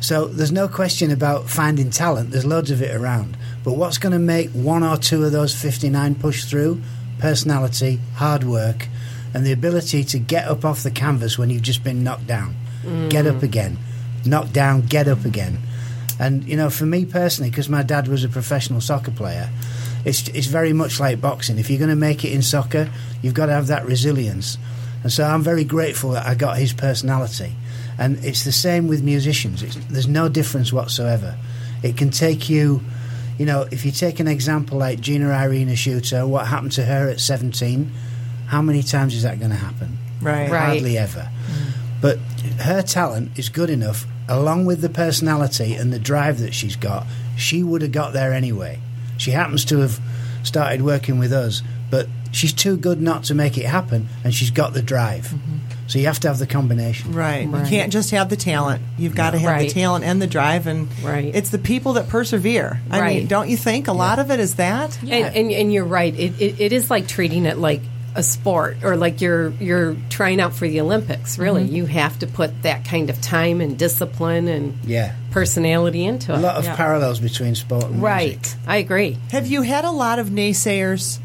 So 0.02 0.26
there's 0.26 0.52
no 0.52 0.68
question 0.68 1.12
about 1.12 1.48
finding 1.48 1.92
talent. 1.92 2.32
There's 2.32 2.46
loads 2.46 2.72
of 2.72 2.82
it 2.82 2.96
around. 2.96 3.38
But 3.64 3.74
what's 3.74 4.00
going 4.00 4.14
to 4.14 4.20
make 4.20 4.50
one 4.50 4.84
or 4.84 4.98
two 4.98 5.24
of 5.24 5.32
those 5.32 5.54
59 5.54 6.16
push 6.16 6.46
through? 6.46 6.82
Personality, 7.20 8.00
hard 8.16 8.44
work, 8.44 8.88
and 9.36 9.46
the 9.46 9.52
ability 9.52 10.04
to 10.06 10.18
get 10.18 10.48
up 10.48 10.66
off 10.66 10.82
the 10.82 10.90
canvas 10.90 11.38
when 11.38 11.52
you've 11.52 11.62
just 11.62 11.84
been 11.84 12.04
knocked 12.04 12.26
down. 12.26 12.56
Get 13.10 13.28
up 13.28 13.38
mm. 13.38 13.44
again. 13.44 13.78
Knocked 14.26 14.54
down, 14.54 14.82
get 14.82 15.08
up 15.08 15.24
again. 15.24 15.60
And, 16.20 16.44
you 16.46 16.58
know, 16.58 16.72
for 16.72 16.88
me 16.88 17.06
personally, 17.06 17.52
because 17.52 17.70
my 17.70 17.84
dad 17.84 18.08
was 18.08 18.24
a 18.24 18.30
professional 18.30 18.82
soccer 18.82 19.12
player, 19.12 19.50
it's, 20.06 20.28
it's 20.30 20.48
very 20.48 20.74
much 20.74 21.00
like 21.00 21.22
boxing. 21.22 21.58
If 21.58 21.70
you're 21.70 21.80
going 21.80 21.90
to 21.90 21.96
make 21.96 22.26
it 22.26 22.34
in 22.34 22.42
soccer, 22.42 22.90
you've 23.22 23.34
got 23.34 23.48
to 23.48 23.54
have 23.54 23.68
that 23.68 23.86
resilience. 23.86 24.58
And 25.04 25.12
so 25.12 25.24
I'm 25.24 25.42
very 25.42 25.64
grateful 25.64 26.12
that 26.12 26.26
I 26.26 26.36
got 26.36 26.58
his 26.58 26.74
personality. 26.74 27.56
And 27.98 28.24
it's 28.24 28.44
the 28.44 28.52
same 28.52 28.88
with 28.88 29.04
musicians. 29.04 29.64
It's, 29.64 29.76
there's 29.88 30.08
no 30.08 30.30
difference 30.30 30.72
whatsoever. 30.72 31.38
It 31.84 31.98
can 31.98 32.10
take 32.10 32.50
you, 32.50 32.82
you 33.38 33.46
know, 33.46 33.68
if 33.72 33.86
you 33.86 33.92
take 33.92 34.20
an 34.20 34.28
example 34.28 34.78
like 34.78 35.00
Jena 35.00 35.30
Irene 35.30 35.70
Asciutto, 35.70 36.28
what 36.28 36.48
happened 36.48 36.72
to 36.74 36.84
her 36.84 37.10
at 37.10 37.20
17, 37.20 37.92
how 38.48 38.62
many 38.62 38.84
times 38.84 39.16
is 39.16 39.24
that 39.24 39.40
going 39.40 39.52
to 39.52 39.58
happen? 39.58 39.98
Right. 40.22 40.50
Right. 40.50 40.66
Hardly 40.66 40.98
ever. 40.98 41.30
Mm. 41.48 41.72
But 42.02 42.18
her 42.62 42.82
talent 42.82 43.38
is 43.38 43.50
good 43.50 43.70
enough, 43.70 44.06
along 44.28 44.66
with 44.66 44.82
the 44.82 44.90
personality 44.90 45.76
and 45.76 45.92
the 45.94 46.00
drive 46.00 46.40
that 46.40 46.54
she's 46.54 46.76
got, 46.76 47.06
she 47.38 47.64
would 47.64 47.82
have 47.82 47.92
got 47.92 48.14
there 48.14 48.34
anyway. 48.34 48.80
She 49.22 49.30
happens 49.32 49.66
to 49.66 49.78
have 49.80 50.00
started 50.44 50.82
working 50.82 51.20
with 51.20 51.32
us, 51.32 51.62
but 51.92 52.08
she's 52.32 52.54
too 52.54 52.76
good 52.76 53.00
not 53.00 53.26
to 53.26 53.36
make 53.36 53.56
it 53.56 53.66
happen, 53.66 54.08
and 54.24 54.34
she's 54.34 54.50
got 54.50 54.74
the 54.74 54.82
drive. 54.82 55.26
Mm-hmm. 55.26 55.58
So 55.86 56.00
you 56.00 56.06
have 56.08 56.20
to 56.22 56.30
have 56.30 56.40
the 56.40 56.48
combination. 56.48 57.12
Right. 57.14 57.44
You 57.46 57.64
can't 57.68 57.92
just 57.92 58.12
have 58.12 58.30
the 58.30 58.36
talent. 58.36 58.82
You've 58.98 59.14
got 59.14 59.32
to 59.32 59.38
have 59.38 59.50
Right. 59.52 59.68
the 59.68 59.74
talent 59.74 60.06
and 60.06 60.22
the 60.22 60.26
drive, 60.28 60.66
and 60.66 60.88
Right. 61.04 61.30
it's 61.36 61.50
the 61.50 61.60
people 61.60 61.94
that 61.94 62.08
persevere. 62.10 62.80
I 62.90 63.08
mean, 63.10 63.28
don't 63.28 63.50
you 63.50 63.58
think 63.58 63.88
a 63.88 63.94
lot 63.94 64.18
of 64.18 64.32
it 64.32 64.40
is 64.40 64.56
that? 64.56 64.98
And, 65.04 65.12
and 65.36 65.52
and 65.52 65.74
you're 65.74 65.86
right. 65.86 66.18
It, 66.18 66.42
it 66.42 66.60
it 66.62 66.74
is 66.74 66.90
like 66.90 67.08
treating 67.08 67.46
it 67.46 67.58
like 67.58 67.82
a 68.14 68.22
sport 68.24 68.78
or 68.84 68.98
like 68.98 69.22
you're 69.22 69.52
you're 69.60 69.96
trying 70.10 70.42
out 70.42 70.54
for 70.54 70.68
the 70.68 70.82
Olympics. 70.82 71.38
Really, 71.40 71.64
Mm-hmm. 71.64 71.76
you 71.76 71.86
have 71.86 72.20
to 72.20 72.28
put 72.28 72.64
that 72.64 72.84
kind 72.86 73.10
of 73.10 73.22
time 73.22 73.62
and 73.62 73.78
discipline 73.78 74.48
and 74.50 74.78
Yeah. 74.86 75.14
personality 75.32 76.04
into 76.06 76.34
it. 76.34 76.38
A 76.38 76.42
lot 76.42 76.56
of 76.58 76.66
Yeah. 76.66 76.76
parallels 76.76 77.20
between 77.20 77.56
sport 77.56 77.86
and 77.86 78.02
Right, 78.02 78.38
music. 78.42 78.58
I 78.68 78.78
agree. 78.78 79.18
Have 79.32 79.48
you 79.48 79.62
had 79.62 79.86
a 79.86 79.92
lot 79.92 80.20
of 80.20 80.28
naysayers? 80.30 81.20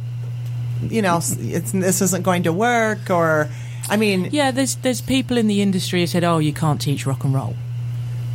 You 0.91 1.03
know, 1.03 1.16
it's, 1.18 1.72
this 1.72 2.03
isn't 2.03 2.22
going 2.22 2.43
to 2.45 2.53
work, 2.53 3.11
or 3.11 3.49
I 3.89 3.97
mean, 3.97 4.28
Yeah, 4.30 4.51
there's 4.51 4.76
there's 4.76 5.01
people 5.01 5.39
in 5.39 5.47
the 5.49 5.62
industry 5.62 6.01
who 6.01 6.07
said, 6.07 6.22
"Oh, 6.22 6.39
you 6.39 6.53
can't 6.53 6.80
teach 6.80 7.07
rock 7.07 7.24
and 7.24 7.32
roll," 7.34 7.57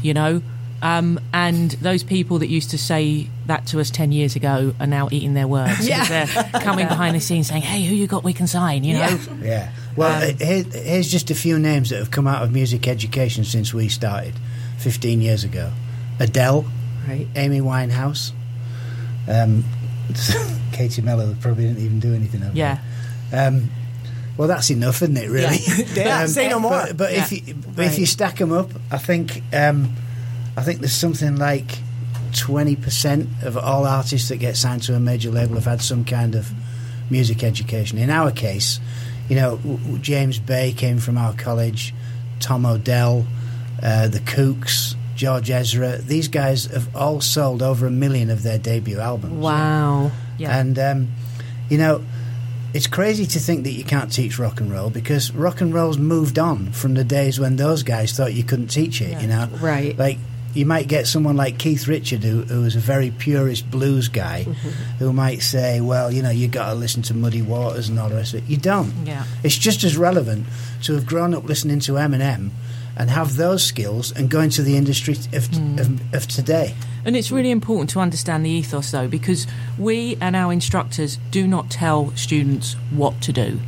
you 0.02 0.14
know, 0.14 0.42
um, 0.82 1.20
and 1.34 1.72
those 1.72 2.04
people 2.04 2.40
that 2.40 2.48
used 2.48 2.72
to 2.72 2.78
say 2.78 3.28
that 3.46 3.68
to 3.68 3.80
us 3.80 3.90
ten 3.90 4.12
years 4.12 4.36
ago 4.36 4.74
are 4.80 4.88
now 4.88 5.08
eating 5.12 5.34
their 5.34 5.48
words. 5.48 5.88
Yeah. 5.88 6.06
they're 6.06 6.28
coming 6.62 6.88
behind 6.88 7.16
the 7.16 7.20
scenes 7.20 7.48
saying, 7.48 7.62
"Hey, 7.62 7.84
who 7.84 7.96
you 7.96 8.08
got 8.08 8.24
we 8.24 8.34
can 8.34 8.48
sign?" 8.48 8.84
You 8.84 8.96
know, 8.96 9.20
Yeah. 9.42 9.72
Well, 9.96 10.24
uh, 10.24 10.34
here, 10.34 10.64
here's 10.64 11.12
just 11.12 11.30
a 11.32 11.36
few 11.36 11.60
names 11.60 11.90
that 11.90 12.00
have 12.00 12.12
come 12.12 12.28
out 12.28 12.44
of 12.44 12.52
music 12.52 12.88
education 12.88 13.44
since 13.44 13.74
we 13.74 13.90
started 13.90 14.34
15 14.80 15.22
years 15.22 15.44
ago 15.44 15.72
Adele, 16.20 16.66
Right. 17.08 17.28
Amy 17.36 17.62
Winehouse, 17.62 18.32
um, 19.28 19.64
Katie 20.72 21.02
Melua 21.02 21.40
probably 21.42 21.66
didn't 21.68 21.84
even 21.84 22.00
do 22.00 22.14
anything 22.14 22.44
over 22.44 22.56
yeah. 22.56 22.80
Um, 23.34 23.70
well, 24.38 24.48
that's 24.48 24.70
enough, 24.70 25.02
isn't 25.02 25.18
it? 25.18 25.30
Really. 25.30 25.58
Yeah, 25.94 26.26
say 26.28 26.50
no 26.50 26.60
more. 26.60 26.72
But, 26.72 26.98
but 26.98 27.14
if 27.14 27.32
you 27.32 27.54
but 27.76 27.86
if 27.86 28.00
you 28.00 28.06
stack 28.06 28.38
them 28.38 28.52
up, 28.52 28.70
I 28.90 28.98
think 28.98 29.42
um, 29.54 29.94
I 30.58 30.64
think 30.64 30.80
there's 30.80 30.92
something 30.94 31.38
like 31.38 31.80
twenty 32.34 32.76
percent 32.76 33.28
of 33.44 33.58
all 33.58 33.86
artists 33.86 34.30
that 34.30 34.38
get 34.38 34.56
signed 34.58 34.84
to 34.84 34.96
a 34.96 35.00
major 35.00 35.32
label 35.32 35.56
have 35.56 35.66
had 35.66 35.82
some 35.82 36.06
kind 36.06 36.36
of 36.36 36.52
music 37.10 37.44
education. 37.44 37.98
In 37.98 38.10
our 38.10 38.32
case, 38.32 38.80
you 39.30 39.36
know, 39.36 39.60
James 40.02 40.40
Bay 40.40 40.74
came 40.74 41.00
from 41.00 41.18
our 41.18 41.34
college, 41.34 41.94
Tom 42.40 42.66
Odell, 42.66 43.26
uh, 43.82 44.08
the 44.08 44.20
Kooks, 44.20 44.96
George 45.16 45.50
Ezra. 45.50 45.98
These 45.98 46.28
guys 46.30 46.66
have 46.66 46.94
all 46.96 47.22
sold 47.22 47.62
over 47.62 47.86
a 47.88 47.92
million 47.92 48.30
of 48.30 48.44
their 48.44 48.58
debut 48.58 49.00
albums. 49.00 49.34
Wow. 49.34 50.12
Yeah. 50.38 50.58
And 50.58 50.80
um, 50.80 51.08
you 51.70 51.78
know, 51.78 52.04
it's 52.74 52.88
crazy 52.88 53.26
to 53.26 53.40
think 53.40 53.64
that 53.66 53.72
you 53.74 53.84
can't 53.84 54.12
teach 54.12 54.40
rock 54.40 54.60
and 54.62 54.72
roll 54.72 54.90
because 54.90 55.32
rock 55.34 55.62
and 55.62 55.74
roll's 55.74 55.98
moved 55.98 56.40
on 56.40 56.72
from 56.72 56.94
the 56.94 57.04
days 57.04 57.40
when 57.40 57.58
those 57.58 57.84
guys 57.84 58.14
thought 58.14 58.34
you 58.34 58.44
couldn't 58.44 58.68
teach 58.68 59.02
it. 59.02 59.22
You 59.22 59.28
know, 59.28 59.50
Right. 59.60 59.98
Like 59.98 60.18
you 60.54 60.66
might 60.66 60.88
get 60.88 61.08
someone 61.08 61.38
like 61.38 61.58
Keith 61.58 61.88
Richard, 61.88 62.24
who, 62.24 62.42
who 62.44 62.64
is 62.66 62.76
a 62.76 62.80
very 62.80 63.12
purist 63.12 63.70
blues 63.72 64.08
guy, 64.08 64.46
mm-hmm. 64.48 64.70
who 65.00 65.14
might 65.14 65.42
say, 65.42 65.82
"Well, 65.82 66.12
you 66.12 66.22
know, 66.22 66.30
you 66.30 66.48
got 66.48 66.70
to 66.70 66.76
listen 66.76 67.02
to 67.04 67.14
Muddy 67.14 67.42
Waters 67.42 67.90
and 67.90 68.00
all 68.00 68.10
the 68.10 68.16
rest 68.16 68.34
of 68.34 68.44
it." 68.44 68.50
You 68.50 68.58
don't. 68.58 68.94
Yeah. 69.06 69.26
It's 69.44 69.58
just 69.58 69.84
as 69.84 69.98
relevant 69.98 70.46
to 70.84 70.94
have 70.94 71.06
grown 71.06 71.34
up 71.34 71.46
listening 71.46 71.80
to 71.82 71.94
Eminem 71.94 72.52
and 72.98 73.10
have 73.10 73.38
those 73.38 73.64
skills 73.64 74.12
and 74.12 74.30
go 74.30 74.42
into 74.42 74.62
the 74.62 74.78
industry 74.78 75.14
of, 75.14 75.48
mm. 75.48 75.80
of, 75.80 76.14
of 76.14 76.28
today. 76.28 76.76
And 77.06 77.16
it's 77.16 77.32
really 77.32 77.52
important 77.52 77.90
to 77.92 78.00
understand 78.00 78.46
the 78.46 78.50
ethos, 78.50 78.92
though, 78.92 79.08
because 79.08 79.48
we 79.78 80.18
and 80.22 80.36
our 80.36 80.52
instructors 80.54 81.18
do 81.32 81.48
not 81.48 81.72
tell 81.72 82.16
students 82.16 82.76
what 82.92 83.20
to 83.22 83.34
do. 83.34 83.60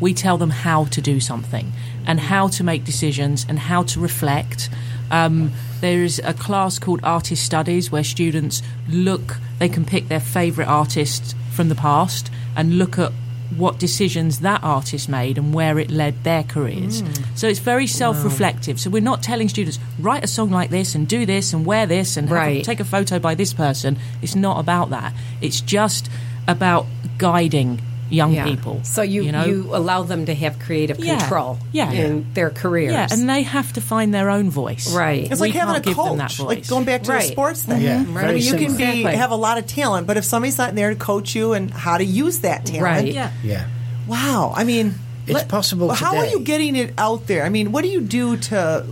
We 0.00 0.14
tell 0.14 0.38
them 0.38 0.50
how 0.50 0.86
to 0.86 1.00
do 1.00 1.20
something 1.20 1.72
and 2.06 2.18
how 2.18 2.48
to 2.48 2.64
make 2.64 2.84
decisions 2.84 3.46
and 3.48 3.58
how 3.58 3.82
to 3.84 4.00
reflect. 4.00 4.70
Um, 5.10 5.52
there 5.80 6.02
is 6.02 6.20
a 6.24 6.34
class 6.34 6.78
called 6.78 7.00
Artist 7.02 7.44
Studies 7.44 7.90
where 7.90 8.04
students 8.04 8.62
look, 8.88 9.36
they 9.58 9.68
can 9.68 9.84
pick 9.84 10.08
their 10.08 10.20
favourite 10.20 10.68
artist 10.68 11.34
from 11.52 11.68
the 11.68 11.74
past 11.74 12.30
and 12.56 12.78
look 12.78 12.98
at 12.98 13.12
what 13.56 13.78
decisions 13.78 14.40
that 14.40 14.62
artist 14.62 15.08
made 15.08 15.36
and 15.36 15.52
where 15.52 15.78
it 15.78 15.90
led 15.90 16.22
their 16.22 16.44
careers. 16.44 17.02
Mm. 17.02 17.36
So 17.36 17.48
it's 17.48 17.58
very 17.58 17.86
self 17.86 18.22
reflective. 18.24 18.78
So 18.80 18.90
we're 18.90 19.02
not 19.02 19.22
telling 19.22 19.48
students, 19.48 19.78
write 19.98 20.22
a 20.22 20.28
song 20.28 20.50
like 20.50 20.70
this 20.70 20.94
and 20.94 21.08
do 21.08 21.26
this 21.26 21.52
and 21.52 21.66
wear 21.66 21.86
this 21.86 22.16
and 22.16 22.28
have 22.28 22.38
a- 22.48 22.62
take 22.62 22.80
a 22.80 22.84
photo 22.84 23.18
by 23.18 23.34
this 23.34 23.52
person. 23.52 23.98
It's 24.22 24.36
not 24.36 24.60
about 24.60 24.90
that. 24.90 25.12
It's 25.40 25.60
just 25.60 26.08
about 26.46 26.86
guiding 27.18 27.80
young 28.10 28.32
Yeah. 28.34 28.44
people. 28.44 28.80
So 28.82 29.02
you, 29.02 29.22
you, 29.22 29.32
know? 29.32 29.44
allow 29.72 30.02
them 30.02 30.26
to 30.26 30.34
have 30.34 30.58
creative 30.58 30.98
Yeah. 30.98 31.18
control 31.18 31.58
Yeah. 31.72 31.90
in 31.92 32.26
their 32.34 32.50
careers. 32.50 32.92
Yeah, 32.92 33.06
and 33.10 33.28
they 33.28 33.42
have 33.42 33.72
to 33.74 33.80
find 33.80 34.12
their 34.12 34.28
own 34.30 34.50
voice. 34.50 34.92
Right. 34.92 35.30
It's 35.30 35.40
We 35.40 35.48
like 35.48 35.54
having 35.54 35.76
a 35.76 35.80
can't 35.80 35.84
give 35.86 35.96
them 35.96 36.18
that 36.18 36.30
coach, 36.30 36.40
like 36.40 36.68
going 36.68 36.84
back 36.84 37.04
to 37.04 37.10
Right. 37.12 37.22
the 37.22 37.28
sports 37.32 37.62
thing. 37.62 37.80
Yeah, 37.82 38.04
I 38.16 38.32
mean, 38.32 38.42
you 38.42 38.52
can 38.52 38.76
be 38.76 38.82
Exactly. 39.00 39.16
have 39.16 39.30
a 39.30 39.36
lot 39.36 39.58
of 39.58 39.66
talent, 39.66 40.06
but 40.06 40.16
if 40.16 40.24
somebody's 40.24 40.58
not 40.58 40.74
there 40.74 40.90
to 40.90 40.96
coach 40.96 41.34
you 41.34 41.52
and 41.52 41.70
how 41.70 41.96
to 41.96 42.04
use 42.04 42.38
that 42.40 42.66
talent, 42.66 42.82
Right. 42.82 43.14
Yeah. 43.14 43.30
Yeah. 43.44 43.64
wow. 44.06 44.52
I 44.56 44.64
mean, 44.64 44.94
It's 45.26 45.44
possible 45.44 45.86
well, 45.86 45.96
How 45.96 46.16
are 46.16 46.26
you 46.26 46.40
getting 46.40 46.74
it 46.74 46.92
out 46.98 47.28
there? 47.28 47.44
I 47.44 47.50
mean, 47.50 47.70
what 47.70 47.82
do 47.84 47.88
you 47.88 48.00
do 48.00 48.36
to, 48.36 48.84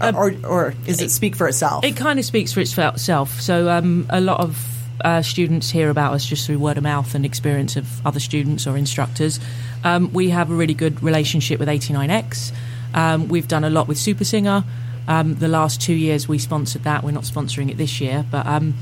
or 0.00 0.34
or 0.44 0.74
is 0.86 1.00
it 1.00 1.10
speak 1.10 1.34
for 1.34 1.48
itself? 1.48 1.84
It 1.84 1.96
kind 1.96 2.18
of 2.20 2.24
speaks 2.24 2.52
for 2.52 2.60
itself. 2.60 3.40
So 3.40 3.68
um, 3.68 4.06
a 4.10 4.20
lot 4.20 4.38
of 4.40 4.56
uh, 5.02 5.22
students 5.22 5.70
hear 5.70 5.90
about 5.90 6.12
us 6.12 6.24
just 6.24 6.46
through 6.46 6.58
word 6.58 6.76
of 6.76 6.82
mouth 6.82 7.14
and 7.14 7.24
experience 7.24 7.76
of 7.76 8.04
other 8.06 8.20
students 8.20 8.66
or 8.66 8.76
instructors. 8.76 9.40
Um, 9.82 10.12
we 10.12 10.30
have 10.30 10.50
a 10.50 10.54
really 10.54 10.74
good 10.74 11.02
relationship 11.02 11.58
with 11.58 11.68
89X. 11.68 12.52
Um, 12.94 13.28
we've 13.28 13.48
done 13.48 13.64
a 13.64 13.70
lot 13.70 13.88
with 13.88 13.98
Super 13.98 14.24
Singer. 14.24 14.64
Um, 15.06 15.34
the 15.34 15.48
last 15.48 15.80
two 15.80 15.94
years 15.94 16.28
we 16.28 16.38
sponsored 16.38 16.84
that. 16.84 17.02
We're 17.04 17.10
not 17.10 17.24
sponsoring 17.24 17.70
it 17.70 17.76
this 17.76 18.00
year, 18.00 18.24
but 18.30 18.46
um, 18.46 18.74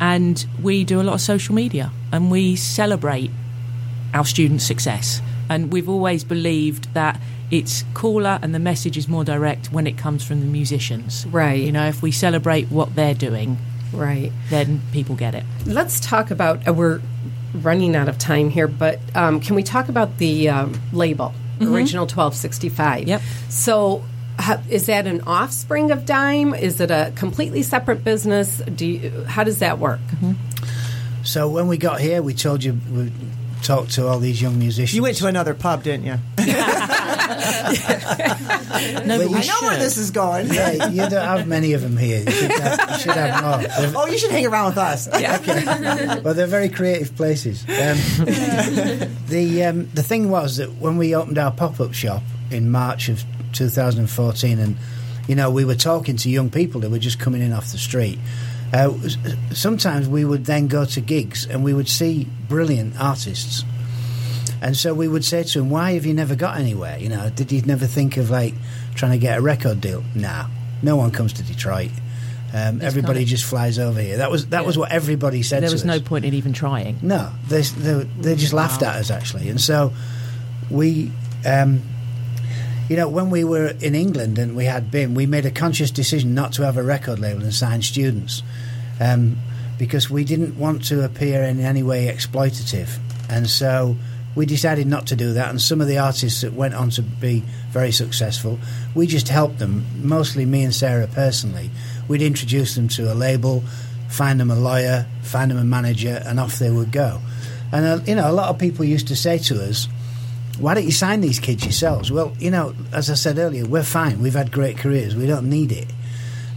and 0.00 0.44
we 0.60 0.84
do 0.84 1.00
a 1.00 1.04
lot 1.04 1.14
of 1.14 1.20
social 1.20 1.54
media 1.54 1.90
and 2.10 2.30
we 2.30 2.56
celebrate 2.56 3.30
our 4.12 4.24
students' 4.24 4.66
success. 4.66 5.22
And 5.48 5.72
we've 5.72 5.88
always 5.88 6.24
believed 6.24 6.92
that 6.94 7.20
it's 7.50 7.84
cooler 7.94 8.38
and 8.42 8.54
the 8.54 8.58
message 8.58 8.96
is 8.96 9.06
more 9.08 9.24
direct 9.24 9.72
when 9.72 9.86
it 9.86 9.98
comes 9.98 10.24
from 10.24 10.40
the 10.40 10.46
musicians. 10.46 11.26
Right. 11.26 11.60
You 11.60 11.72
know, 11.72 11.86
if 11.86 12.02
we 12.02 12.10
celebrate 12.10 12.70
what 12.70 12.94
they're 12.94 13.14
doing, 13.14 13.58
right. 13.92 14.32
then 14.50 14.80
people 14.92 15.14
get 15.16 15.34
it. 15.34 15.44
Let's 15.66 16.00
talk 16.00 16.30
about. 16.30 16.66
Uh, 16.66 16.72
we're 16.72 17.00
running 17.54 17.94
out 17.94 18.08
of 18.08 18.18
time 18.18 18.50
here, 18.50 18.68
but 18.68 19.00
um, 19.14 19.40
can 19.40 19.54
we 19.54 19.62
talk 19.62 19.88
about 19.88 20.18
the 20.18 20.48
um, 20.48 20.80
label, 20.92 21.34
Original 21.60 22.04
1265? 22.04 23.00
Mm-hmm. 23.00 23.08
Yep. 23.08 23.22
So. 23.48 24.04
How, 24.38 24.60
is 24.70 24.86
that 24.86 25.06
an 25.06 25.20
offspring 25.20 25.90
of 25.90 26.06
Dime? 26.06 26.54
Is 26.54 26.80
it 26.80 26.90
a 26.90 27.12
completely 27.14 27.62
separate 27.62 28.02
business? 28.02 28.62
Do 28.74 28.86
you, 28.86 29.24
how 29.24 29.44
does 29.44 29.58
that 29.58 29.78
work? 29.78 30.00
So 31.22 31.50
when 31.50 31.68
we 31.68 31.76
got 31.76 32.00
here, 32.00 32.22
we 32.22 32.32
told 32.32 32.64
you 32.64 32.80
we 32.90 33.12
talked 33.62 33.92
to 33.92 34.06
all 34.06 34.18
these 34.18 34.42
young 34.42 34.58
musicians. 34.58 34.94
you 34.94 35.02
went 35.02 35.16
to 35.18 35.26
another 35.26 35.54
pub, 35.54 35.82
didn't 35.82 36.06
you? 36.06 36.18
No, 39.04 39.18
but 39.18 39.26
I 39.28 39.32
know 39.32 39.40
should. 39.40 39.62
where 39.66 39.78
this 39.78 39.96
is 39.98 40.10
going. 40.10 40.52
Yeah, 40.52 40.88
you 40.88 41.02
don't 41.08 41.12
have 41.24 41.46
many 41.46 41.72
of 41.74 41.82
them 41.82 41.96
here. 41.96 42.20
You 42.24 42.30
should 42.30 42.50
have, 42.52 42.90
you 42.90 42.98
should 42.98 43.12
have 43.12 43.42
more. 43.44 43.58
They're- 43.58 43.92
Oh, 43.96 44.06
you 44.06 44.18
should 44.18 44.30
hang 44.30 44.46
around 44.46 44.66
with 44.70 44.78
us. 44.78 45.08
Okay. 45.12 46.20
well, 46.22 46.34
they're 46.34 46.46
very 46.46 46.68
creative 46.68 47.14
places. 47.16 47.62
Um, 47.68 47.96
the 49.28 49.64
um, 49.64 49.88
the 49.94 50.02
thing 50.02 50.30
was 50.30 50.56
that 50.56 50.72
when 50.80 50.96
we 50.96 51.14
opened 51.14 51.38
our 51.38 51.50
pop 51.52 51.80
up 51.80 51.92
shop 51.94 52.22
in 52.50 52.70
March 52.70 53.08
of 53.08 53.22
2014, 53.52 54.58
and 54.58 54.76
you 55.28 55.34
know 55.34 55.50
we 55.50 55.64
were 55.64 55.74
talking 55.74 56.16
to 56.16 56.30
young 56.30 56.50
people 56.50 56.80
that 56.82 56.90
were 56.90 56.98
just 56.98 57.18
coming 57.18 57.40
in 57.42 57.52
off 57.52 57.70
the 57.72 57.78
street. 57.78 58.18
Uh, 58.72 58.90
sometimes 59.52 60.08
we 60.08 60.24
would 60.24 60.46
then 60.46 60.66
go 60.66 60.84
to 60.86 61.00
gigs 61.00 61.46
and 61.46 61.62
we 61.62 61.74
would 61.74 61.88
see 61.88 62.26
brilliant 62.48 62.94
artists, 62.98 63.64
and 64.60 64.76
so 64.76 64.94
we 64.94 65.08
would 65.08 65.24
say 65.24 65.42
to 65.42 65.60
him, 65.60 65.70
"Why 65.70 65.92
have 65.92 66.06
you 66.06 66.14
never 66.14 66.34
got 66.34 66.58
anywhere? 66.58 66.98
You 66.98 67.08
know, 67.08 67.30
did 67.30 67.50
you 67.52 67.62
never 67.62 67.86
think 67.86 68.16
of 68.16 68.30
like 68.30 68.54
trying 68.94 69.12
to 69.12 69.18
get 69.18 69.38
a 69.38 69.40
record 69.42 69.80
deal?" 69.80 70.04
Nah, 70.14 70.46
no 70.82 70.96
one 70.96 71.10
comes 71.10 71.32
to 71.34 71.42
Detroit. 71.42 71.90
Um, 72.54 72.82
everybody 72.82 73.20
kinda- 73.20 73.30
just 73.30 73.44
flies 73.44 73.78
over 73.78 74.00
here. 74.00 74.18
That 74.18 74.30
was 74.30 74.46
that 74.46 74.66
was 74.66 74.76
what 74.76 74.92
everybody 74.92 75.42
said. 75.42 75.62
there 75.62 75.70
was 75.70 75.82
us. 75.82 75.86
no 75.86 76.00
point 76.00 76.24
in 76.26 76.34
even 76.34 76.52
trying. 76.52 76.98
No, 77.00 77.30
they 77.48 77.62
they, 77.62 78.06
they 78.20 78.36
just 78.36 78.52
laughed 78.52 78.82
at 78.82 78.96
us 78.96 79.10
actually, 79.10 79.48
and 79.48 79.60
so 79.60 79.92
we, 80.70 81.10
um, 81.46 81.80
you 82.90 82.96
know, 82.96 83.08
when 83.08 83.30
we 83.30 83.42
were 83.44 83.68
in 83.80 83.94
England 83.94 84.38
and 84.38 84.54
we 84.54 84.66
had 84.66 84.90
been, 84.90 85.14
we 85.14 85.24
made 85.24 85.46
a 85.46 85.50
conscious 85.50 85.90
decision 85.90 86.34
not 86.34 86.52
to 86.54 86.62
have 86.62 86.76
a 86.76 86.82
record 86.82 87.18
label 87.18 87.42
and 87.42 87.54
sign 87.54 87.80
students, 87.80 88.42
um, 89.00 89.38
because 89.78 90.10
we 90.10 90.22
didn't 90.22 90.58
want 90.58 90.84
to 90.84 91.02
appear 91.04 91.42
in 91.42 91.58
any 91.58 91.82
way 91.82 92.14
exploitative, 92.14 92.98
and 93.30 93.48
so 93.48 93.96
we 94.34 94.46
decided 94.46 94.86
not 94.86 95.06
to 95.08 95.16
do 95.16 95.34
that. 95.34 95.50
And 95.50 95.60
some 95.60 95.80
of 95.80 95.88
the 95.88 95.98
artists 95.98 96.40
that 96.40 96.52
went 96.52 96.74
on 96.74 96.90
to 96.90 97.02
be 97.02 97.42
very 97.70 97.92
successful, 97.92 98.58
we 98.94 99.06
just 99.06 99.28
helped 99.28 99.58
them. 99.58 99.84
Mostly 99.96 100.46
me 100.46 100.62
and 100.62 100.74
Sarah 100.74 101.06
personally. 101.06 101.70
We'd 102.08 102.22
introduce 102.22 102.74
them 102.74 102.88
to 102.88 103.12
a 103.12 103.14
label, 103.14 103.62
find 104.08 104.40
them 104.40 104.50
a 104.50 104.56
lawyer, 104.56 105.06
find 105.22 105.50
them 105.50 105.58
a 105.58 105.64
manager, 105.64 106.22
and 106.24 106.40
off 106.40 106.58
they 106.58 106.70
would 106.70 106.92
go. 106.92 107.20
And 107.72 107.84
uh, 107.84 108.04
you 108.06 108.14
know, 108.14 108.30
a 108.30 108.32
lot 108.32 108.48
of 108.48 108.58
people 108.58 108.84
used 108.84 109.08
to 109.08 109.16
say 109.16 109.38
to 109.38 109.62
us, 109.64 109.88
"Why 110.58 110.74
don't 110.74 110.84
you 110.84 110.92
sign 110.92 111.20
these 111.20 111.38
kids 111.38 111.64
yourselves?" 111.64 112.10
Well, 112.12 112.34
you 112.38 112.50
know, 112.50 112.74
as 112.92 113.10
I 113.10 113.14
said 113.14 113.38
earlier, 113.38 113.66
we're 113.66 113.82
fine. 113.82 114.20
We've 114.20 114.34
had 114.34 114.52
great 114.52 114.78
careers. 114.78 115.16
We 115.16 115.26
don't 115.26 115.48
need 115.48 115.72
it. 115.72 115.90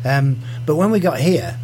Um, 0.03 0.39
but 0.65 0.75
when 0.75 0.91
we 0.91 0.99
got 0.99 1.19
here, 1.19 1.57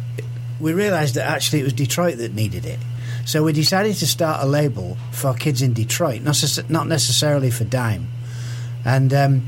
we 0.58 0.72
realised 0.72 1.16
that 1.16 1.28
actually 1.28 1.60
it 1.60 1.64
was 1.64 1.72
Detroit 1.72 2.18
that 2.18 2.34
needed 2.34 2.64
it. 2.64 2.78
So 3.24 3.44
we 3.44 3.52
decided 3.52 3.96
to 3.96 4.06
start 4.06 4.42
a 4.42 4.46
label 4.46 4.96
for 5.12 5.34
kids 5.34 5.62
in 5.62 5.72
Detroit, 5.72 6.22
not, 6.22 6.42
not 6.68 6.88
necessarily 6.88 7.50
for 7.50 7.64
Dime. 7.64 8.08
And 8.84 9.14
um, 9.14 9.46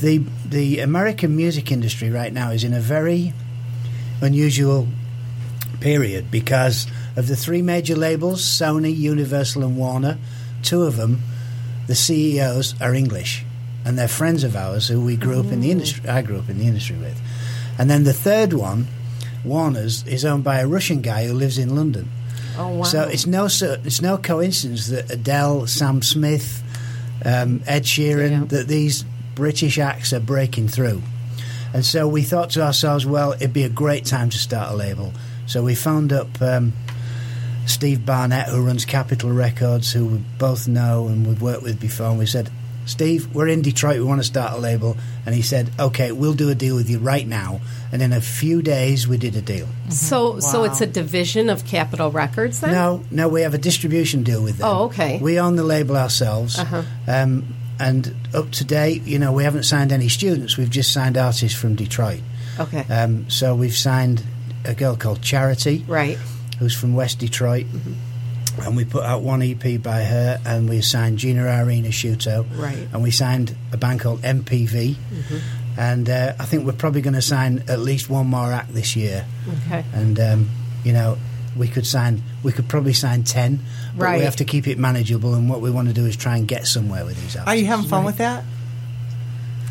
the 0.00 0.18
the 0.44 0.80
American 0.80 1.36
music 1.36 1.72
industry 1.72 2.10
right 2.10 2.32
now 2.32 2.50
is 2.50 2.64
in 2.64 2.72
a 2.72 2.80
very 2.80 3.32
unusual 4.20 4.86
period 5.80 6.30
because 6.30 6.86
of 7.16 7.26
the 7.28 7.36
three 7.36 7.62
major 7.62 7.96
labels 7.96 8.42
Sony, 8.42 8.94
Universal, 8.96 9.64
and 9.64 9.76
Warner. 9.76 10.18
Two 10.62 10.82
of 10.82 10.96
them, 10.96 11.20
the 11.86 11.94
CEOs 11.94 12.80
are 12.80 12.94
English, 12.94 13.44
and 13.84 13.98
they're 13.98 14.08
friends 14.08 14.44
of 14.44 14.54
ours 14.56 14.88
who 14.88 15.00
we 15.00 15.16
grew 15.16 15.40
up 15.40 15.46
in 15.46 15.60
the 15.60 15.70
industry. 15.70 16.08
I 16.08 16.22
grew 16.22 16.38
up 16.38 16.48
in 16.48 16.58
the 16.58 16.66
industry 16.66 16.96
with, 16.96 17.20
and 17.78 17.90
then 17.90 18.04
the 18.04 18.12
third 18.12 18.52
one, 18.52 18.86
Warner's, 19.44 20.06
is 20.06 20.24
owned 20.24 20.44
by 20.44 20.58
a 20.58 20.66
Russian 20.66 21.02
guy 21.02 21.26
who 21.26 21.34
lives 21.34 21.58
in 21.58 21.74
London. 21.74 22.08
Oh 22.58 22.68
wow! 22.76 22.82
So 22.84 23.02
it's 23.02 23.26
no 23.26 23.48
so- 23.48 23.76
it's 23.84 24.00
no 24.00 24.16
coincidence 24.18 24.88
that 24.88 25.10
Adele, 25.10 25.66
Sam 25.66 26.02
Smith, 26.02 26.62
um, 27.24 27.62
Ed 27.66 27.82
Sheeran, 27.84 28.30
Yeah. 28.30 28.44
that 28.48 28.68
these 28.68 29.04
British 29.34 29.78
acts 29.78 30.12
are 30.12 30.20
breaking 30.20 30.68
through. 30.68 31.02
And 31.74 31.84
so 31.84 32.08
we 32.08 32.22
thought 32.22 32.50
to 32.50 32.62
ourselves, 32.62 33.04
well, 33.04 33.32
it'd 33.32 33.52
be 33.52 33.64
a 33.64 33.68
great 33.68 34.06
time 34.06 34.30
to 34.30 34.38
start 34.38 34.72
a 34.72 34.76
label. 34.76 35.12
So 35.46 35.62
we 35.62 35.74
found 35.74 36.12
up 36.12 36.40
um, 36.40 36.72
Steve 37.66 38.06
Barnett, 38.06 38.48
who 38.48 38.64
runs 38.64 38.84
Capitol 38.86 39.30
Records, 39.32 39.92
who 39.92 40.06
we 40.06 40.24
both 40.38 40.66
know 40.68 41.08
and 41.08 41.26
we've 41.26 41.42
worked 41.42 41.62
with 41.62 41.78
before. 41.78 42.06
And 42.06 42.18
we 42.18 42.24
said, 42.26 42.48
Steve, 42.86 43.34
we're 43.34 43.48
in 43.48 43.62
Detroit. 43.62 43.98
We 43.98 44.04
want 44.04 44.20
to 44.20 44.26
start 44.26 44.54
a 44.54 44.58
label. 44.58 44.96
And 45.26 45.34
he 45.34 45.42
said, 45.42 45.70
okay, 45.78 46.12
we'll 46.12 46.34
do 46.34 46.48
a 46.48 46.54
deal 46.54 46.76
with 46.76 46.88
you 46.88 46.98
right 46.98 47.26
now. 47.26 47.60
And 47.92 48.00
in 48.00 48.12
a 48.12 48.20
few 48.20 48.62
days, 48.62 49.06
we 49.06 49.18
did 49.18 49.36
a 49.36 49.42
deal. 49.42 49.68
so 49.90 50.40
so 50.40 50.64
it's 50.64 50.80
a 50.80 50.86
division 50.86 51.50
of 51.50 51.64
Capitol 51.64 52.10
Records 52.10 52.60
then? 52.60 52.72
No, 52.72 53.04
no, 53.10 53.28
we 53.28 53.42
have 53.42 53.54
a 53.54 53.58
distribution 53.58 54.22
deal 54.22 54.42
with 54.42 54.58
them. 54.58 54.68
Oh, 54.68 54.84
okay. 54.84 55.18
We 55.20 55.38
own 55.38 55.56
the 55.56 55.64
label 55.64 55.96
ourselves. 55.96 56.58
Uh-huh. 56.58 56.82
Um, 57.06 57.54
and 57.78 58.14
up 58.32 58.50
to 58.52 58.64
date, 58.64 59.02
you 59.02 59.18
know, 59.18 59.32
we 59.32 59.44
haven't 59.44 59.64
signed 59.64 59.92
any 59.92 60.08
students. 60.08 60.56
We've 60.56 60.70
just 60.70 60.92
signed 60.92 61.18
artists 61.18 61.58
from 61.58 61.74
Detroit. 61.74 62.20
Okay. 62.58 62.84
Um, 62.92 63.28
so 63.28 63.54
we've 63.54 63.76
signed 63.76 64.22
a 64.64 64.74
girl 64.74 64.96
called 64.96 65.22
Charity, 65.22 65.84
right. 65.86 66.16
who's 66.58 66.74
from 66.74 66.94
West 66.94 67.18
Detroit. 67.18 67.66
Mm-hmm. 67.66 67.92
And 68.62 68.76
we 68.76 68.84
put 68.84 69.04
out 69.04 69.22
one 69.22 69.42
EP 69.42 69.80
by 69.82 70.02
her, 70.02 70.40
and 70.46 70.68
we 70.68 70.80
signed 70.80 71.18
Jena 71.18 71.46
Irene 71.46 71.84
Asciutto. 71.84 72.46
Right. 72.58 72.88
And 72.92 73.02
we 73.02 73.10
signed 73.10 73.54
a 73.72 73.76
band 73.76 74.00
called 74.00 74.22
MPV. 74.22 74.96
and 75.78 76.08
uh, 76.08 76.32
I 76.38 76.44
think 76.46 76.64
we're 76.64 76.72
probably 76.72 77.02
going 77.02 77.14
to 77.14 77.22
sign 77.22 77.62
at 77.68 77.78
least 77.80 78.08
one 78.08 78.26
more 78.28 78.52
act 78.52 78.72
this 78.72 78.96
year. 78.96 79.26
Okay. 79.66 79.84
And 79.92 80.18
um, 80.18 80.50
you 80.84 80.92
know, 80.92 81.18
we 81.56 81.68
could 81.68 81.86
sign, 81.86 82.22
we 82.42 82.52
could 82.52 82.68
probably 82.68 82.92
sign 82.92 83.24
ten, 83.24 83.60
but 83.96 84.04
Right. 84.04 84.18
we 84.18 84.24
have 84.24 84.36
to 84.36 84.44
keep 84.44 84.66
it 84.68 84.78
manageable. 84.78 85.34
And 85.34 85.48
what 85.50 85.60
we 85.60 85.70
want 85.70 85.88
to 85.88 85.94
do 85.94 86.06
is 86.06 86.16
try 86.16 86.36
and 86.36 86.46
get 86.48 86.66
somewhere 86.66 87.04
with 87.04 87.16
these 87.16 87.36
artists. 87.36 87.46
Are 87.48 87.54
you 87.56 87.66
having 87.66 87.86
fun 87.86 88.04
with 88.04 88.18
that? 88.18 88.44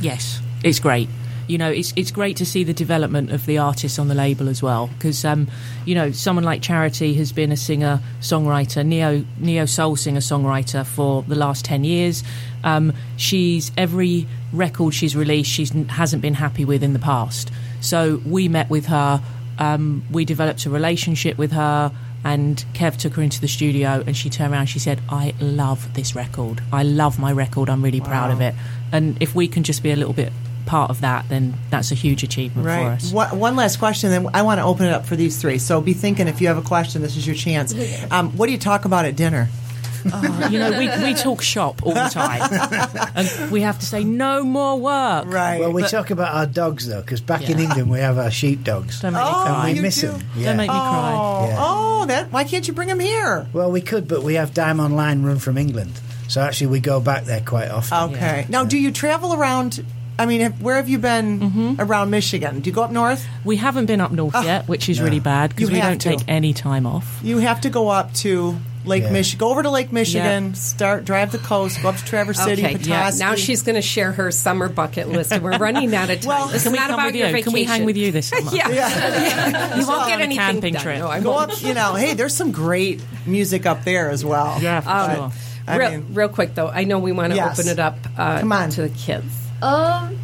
Yes, 0.02 0.42
it's 0.64 0.80
great. 0.80 1.10
You 1.48 1.58
know, 1.58 1.70
it's 1.70 1.94
it's 1.96 2.12
great 2.12 2.38
to 2.38 2.46
see 2.46 2.64
the 2.64 2.74
development 2.74 3.32
of 3.32 3.46
the 3.46 3.58
artists 3.58 4.00
on 4.00 4.08
the 4.08 4.16
label 4.16 4.50
as 4.50 4.64
well. 4.64 4.88
Because, 4.88 5.24
um, 5.24 5.48
you 5.86 5.96
know, 5.96 6.12
someone 6.12 6.44
like 6.44 6.62
Charity 6.62 7.14
has 7.16 7.32
been 7.32 7.52
a 7.52 7.58
singer 7.58 8.02
songwriter, 8.20 8.86
neo 8.86 9.26
neo 9.40 9.66
soul 9.66 9.96
singer 9.96 10.22
songwriter 10.22 10.86
for 10.86 11.24
the 11.24 11.36
last 11.36 11.66
ten 11.66 11.84
years. 11.84 12.24
Um, 12.64 12.94
she's 13.18 13.72
every 13.78 14.28
record 14.52 14.94
she's 14.94 15.16
released, 15.16 15.52
she 15.52 15.66
hasn't 15.90 16.22
been 16.22 16.34
happy 16.34 16.66
with 16.66 16.84
in 16.84 16.94
the 16.94 17.00
past. 17.00 17.52
So 17.82 18.22
we 18.26 18.48
met 18.48 18.70
with 18.70 18.88
her. 18.88 19.22
Um, 19.60 20.04
we 20.12 20.26
developed 20.26 20.66
a 20.66 20.70
relationship 20.70 21.38
with 21.38 21.52
her. 21.52 21.92
And 22.24 22.66
Kev 22.74 22.98
took 22.98 23.14
her 23.14 23.22
into 23.22 23.40
the 23.40 23.48
studio, 23.48 24.04
and 24.08 24.18
she 24.18 24.32
turned 24.32 24.52
around. 24.52 24.62
and 24.62 24.70
She 24.70 24.80
said, 24.80 25.00
"I 25.10 25.36
love 25.40 25.94
this 25.94 26.16
record. 26.16 26.60
I 26.74 26.82
love 26.82 27.20
my 27.20 27.32
record. 27.32 27.70
I'm 27.70 27.84
really 27.84 28.02
proud 28.02 28.32
of 28.32 28.42
it." 28.42 28.56
And 28.92 29.16
if 29.22 29.36
we 29.36 29.48
can 29.48 29.62
just 29.62 29.84
be 29.84 29.92
a 29.92 29.96
little 29.96 30.12
bit 30.14 30.34
part 30.66 30.90
of 30.90 31.02
that, 31.02 31.28
then 31.30 31.54
that's 31.70 31.92
a 31.92 31.96
huge 31.96 32.24
achievement 32.24 32.66
for 32.68 32.72
us. 32.72 33.12
One, 33.12 33.38
one 33.40 33.56
last 33.56 33.78
question, 33.80 34.10
then 34.10 34.28
I 34.34 34.42
want 34.42 34.60
to 34.60 34.64
open 34.66 34.86
it 34.86 34.92
up 34.94 35.06
for 35.06 35.16
these 35.16 35.38
three. 35.42 35.58
So 35.60 35.82
be 35.82 35.94
thinking 35.94 36.28
if 36.28 36.42
you 36.42 36.48
have 36.48 36.58
a 36.58 36.62
question, 36.62 37.02
this 37.02 37.16
is 37.18 37.26
your 37.28 37.36
chance. 37.36 37.74
Um, 38.12 38.32
what 38.38 38.48
do 38.48 38.52
you 38.52 38.58
talk 38.58 38.86
about 38.86 39.06
at 39.06 39.16
dinner? 39.16 39.50
Oh, 40.14 40.50
you 40.52 40.60
know, 40.60 40.70
we, 40.78 40.88
we 41.04 41.16
talk 41.16 41.42
shop 41.42 41.82
all 41.84 41.96
the 41.96 42.10
time, 42.12 42.42
and 43.16 43.52
we 43.52 43.62
have 43.62 43.80
to 43.80 43.86
say 43.88 44.04
no 44.04 44.44
more 44.44 44.80
work. 44.80 45.26
Right. 45.26 45.60
Well, 45.60 45.72
we 45.72 45.82
But- 45.82 45.90
talk 45.90 46.12
about 46.12 46.36
our 46.36 46.46
dogs 46.46 46.88
though, 46.88 47.02
because 47.02 47.22
back 47.22 47.50
in 47.50 47.58
England 47.60 47.90
we 47.90 47.98
have 48.02 48.20
our 48.20 48.30
sheepdogs, 48.30 49.02
Don't 49.02 49.14
make 49.14 49.24
me 49.24 49.28
Oh, 49.28 49.44
cry. 49.46 49.68
and 49.70 49.78
you 49.78 49.82
we 49.82 49.88
miss 49.88 50.02
do? 50.02 50.08
them. 50.10 50.22
Don't 50.44 50.58
make 50.58 50.70
me 50.70 50.76
cry. 50.78 51.14
Oh, 51.18 51.48
Yeah. 51.48 51.56
oh, 51.60 52.06
that. 52.06 52.32
Why 52.32 52.44
can't 52.44 52.68
you 52.68 52.74
bring 52.76 52.88
them 52.90 53.00
here? 53.00 53.48
Well, 53.52 53.72
we 53.72 53.82
could, 53.82 54.08
but 54.08 54.22
we 54.22 54.36
have 54.36 54.54
Diamond 54.54 54.96
Line 54.96 55.24
run 55.24 55.40
from 55.40 55.58
England, 55.58 55.94
so 56.28 56.40
actually 56.40 56.68
we 56.68 56.82
go 56.82 57.00
back 57.00 57.24
there 57.26 57.42
quite 57.42 57.70
often. 57.72 58.14
Okay. 58.14 58.46
Now, 58.48 58.64
do 58.64 58.78
you 58.78 58.92
travel 58.92 59.34
around? 59.34 59.84
I 60.18 60.26
mean, 60.26 60.42
have, 60.42 60.62
where 60.62 60.76
have 60.78 60.88
you 60.90 60.98
been 61.00 61.40
Mm-hmm. 61.40 61.76
around 61.82 62.10
Michigan? 62.10 62.62
Do 62.62 62.70
you 62.70 62.74
go 62.76 62.84
up 62.84 62.92
north? 62.92 63.26
We 63.44 63.58
haven't 63.58 63.86
been 63.88 64.00
up 64.02 64.12
north 64.12 64.34
yet, 64.44 64.68
which 64.68 64.88
is 64.90 65.02
really 65.02 65.20
bad 65.20 65.50
because. 65.56 65.70
We 65.72 65.80
don't 65.82 66.00
to. 66.00 66.10
take 66.10 66.20
any 66.28 66.54
time 66.54 66.86
off. 66.86 67.20
You 67.24 67.40
have 67.40 67.62
to 67.62 67.70
go 67.70 67.90
up 67.90 68.14
to 68.16 68.56
Lake 68.86 69.04
Yeah. 69.04 69.12
Michigan. 69.12 69.40
Go 69.40 69.50
over 69.50 69.64
to 69.64 69.70
Lake 69.70 69.92
Michigan. 69.92 70.54
Start 70.56 71.04
drive 71.06 71.32
the 71.32 71.38
coast. 71.40 71.82
Go 71.82 71.90
up 71.90 71.98
to 71.98 72.06
Traverse 72.06 72.40
City. 72.40 72.64
Okay, 72.64 72.78
yeah. 72.78 73.12
Now 73.18 73.36
she's 73.36 73.64
going 73.64 73.76
to 73.76 73.82
share 73.82 74.12
her 74.14 74.32
summer 74.32 74.70
bucket 74.70 75.10
list, 75.10 75.34
and 75.34 75.44
we're 75.44 75.58
running 75.58 75.94
out 75.94 76.10
of 76.10 76.22
time. 76.22 76.28
Well, 76.30 76.50
It's 76.54 76.64
Can 76.64 76.72
we 76.72 76.78
not 76.80 76.90
come 76.92 77.00
about 77.00 77.06
with 77.08 77.16
your 77.16 77.28
you? 77.28 77.34
vacation. 77.34 77.52
Can 77.52 77.54
we 77.54 77.64
hang 77.66 77.86
with 77.86 77.98
you 77.98 78.12
this 78.12 78.28
summer? 78.28 78.52
Yeah. 78.56 78.70
Yeah. 78.70 79.76
you 79.80 79.88
won't 79.88 80.02
on 80.04 80.08
get 80.10 80.20
a 80.20 80.24
anything 80.24 80.38
camping 80.38 80.74
done. 80.76 80.84
trip. 80.84 81.00
No, 81.00 81.08
I 81.08 81.20
Go 81.20 81.32
won't. 81.32 81.52
up. 81.52 81.62
You 81.62 81.74
know, 81.74 81.96
hey, 81.96 82.14
there's 82.14 82.36
some 82.36 82.52
great 82.52 83.04
music 83.26 83.66
up 83.66 83.84
there 83.84 84.12
as 84.12 84.24
well. 84.24 84.60
Yeah, 84.62 84.80
for 84.82 84.90
Um, 84.90 85.32
sure. 85.68 85.78
Real, 85.80 85.92
mean- 85.92 86.14
real 86.14 86.30
quick 86.30 86.54
though, 86.56 86.70
I 86.70 86.84
know 86.86 87.00
we 87.00 87.12
want 87.12 87.32
to 87.34 87.38
Yes. 87.38 87.60
open 87.60 87.72
it 87.72 87.80
up 87.80 87.98
uh, 88.18 88.40
Come 88.40 88.52
on. 88.52 88.70
to 88.70 88.84
the 88.84 88.90
kids. 88.90 89.26
Um, 89.66 90.18